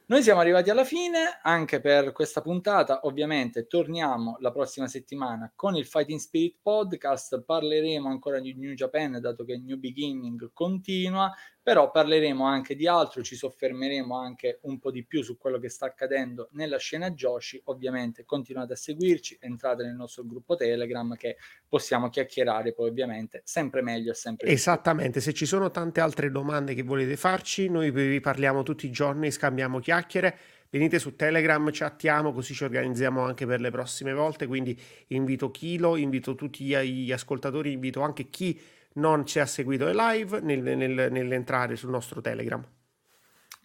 Noi 0.09 0.23
siamo 0.23 0.39
arrivati 0.39 0.71
alla 0.71 0.85
fine 0.85 1.37
anche 1.43 1.79
per 1.79 2.13
questa 2.13 2.41
puntata. 2.41 3.01
Ovviamente 3.03 3.67
torniamo 3.67 4.37
la 4.39 4.49
prossima 4.49 4.87
settimana 4.87 5.51
con 5.55 5.75
il 5.75 5.85
Fighting 5.85 6.17
Spirit 6.17 6.57
Podcast. 6.63 7.43
Parleremo 7.43 8.09
ancora 8.09 8.39
di 8.39 8.55
New 8.55 8.73
Japan, 8.73 9.19
dato 9.21 9.43
che 9.45 9.59
New 9.59 9.77
Beginning 9.77 10.49
continua, 10.51 11.31
però 11.61 11.91
parleremo 11.91 12.45
anche 12.45 12.75
di 12.75 12.87
altro. 12.87 13.21
Ci 13.21 13.35
soffermeremo 13.35 14.17
anche 14.17 14.59
un 14.63 14.79
po' 14.79 14.91
di 14.91 15.05
più 15.05 15.21
su 15.21 15.37
quello 15.37 15.59
che 15.59 15.69
sta 15.69 15.85
accadendo 15.85 16.49
nella 16.53 16.77
scena 16.77 17.11
Joshi. 17.11 17.61
Ovviamente 17.65 18.25
continuate 18.25 18.73
a 18.73 18.75
seguirci, 18.75 19.37
entrate 19.39 19.83
nel 19.83 19.95
nostro 19.95 20.23
gruppo 20.25 20.55
Telegram 20.55 21.15
che 21.15 21.37
possiamo 21.67 22.09
chiacchierare 22.09 22.73
poi 22.73 22.89
ovviamente 22.89 23.41
sempre 23.43 23.81
meglio 23.81 24.11
e 24.11 24.15
sempre 24.15 24.47
più. 24.47 24.55
Esattamente, 24.55 25.21
se 25.21 25.33
ci 25.33 25.45
sono 25.45 25.69
tante 25.69 25.99
altre 25.99 26.31
domande 26.31 26.73
che 26.73 26.83
volete 26.83 27.15
farci, 27.17 27.69
noi 27.69 27.91
vi 27.91 28.19
parliamo 28.19 28.63
tutti 28.63 28.85
i 28.85 28.91
giorni, 28.91 29.31
scambiamo 29.31 29.79
chiacchiere. 29.79 30.37
Venite 30.71 30.99
su 30.99 31.15
Telegram, 31.15 31.67
chattiamo, 31.71 32.31
così 32.31 32.53
ci 32.53 32.63
organizziamo 32.63 33.23
anche 33.23 33.47
per 33.47 33.59
le 33.59 33.71
prossime 33.71 34.13
volte. 34.13 34.45
Quindi 34.45 34.79
invito 35.07 35.49
Kilo, 35.49 35.95
invito 35.95 36.35
tutti 36.35 36.63
gli 36.63 37.11
ascoltatori, 37.11 37.71
invito 37.71 38.01
anche 38.01 38.29
chi 38.29 38.59
non 38.93 39.25
ci 39.25 39.39
ha 39.39 39.45
seguito 39.45 39.85
le 39.85 39.93
live 39.93 40.39
nel, 40.41 40.61
nel, 40.61 41.11
nell'entrare 41.11 41.75
sul 41.75 41.89
nostro 41.89 42.21
Telegram. 42.21 42.63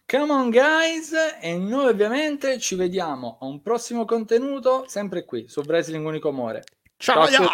Come 0.07 0.31
on 0.31 0.49
guys, 0.51 1.13
e 1.41 1.57
noi 1.57 1.87
ovviamente 1.87 2.59
ci 2.59 2.75
vediamo 2.75 3.39
a 3.41 3.45
un 3.45 3.61
prossimo 3.61 4.05
contenuto 4.05 4.85
sempre 4.87 5.25
qui 5.25 5.47
su 5.47 5.61
Wrestling 5.61 6.05
Unico 6.05 6.29
Amore. 6.29 6.63
Ciao! 6.97 7.27
Ciao 7.27 7.49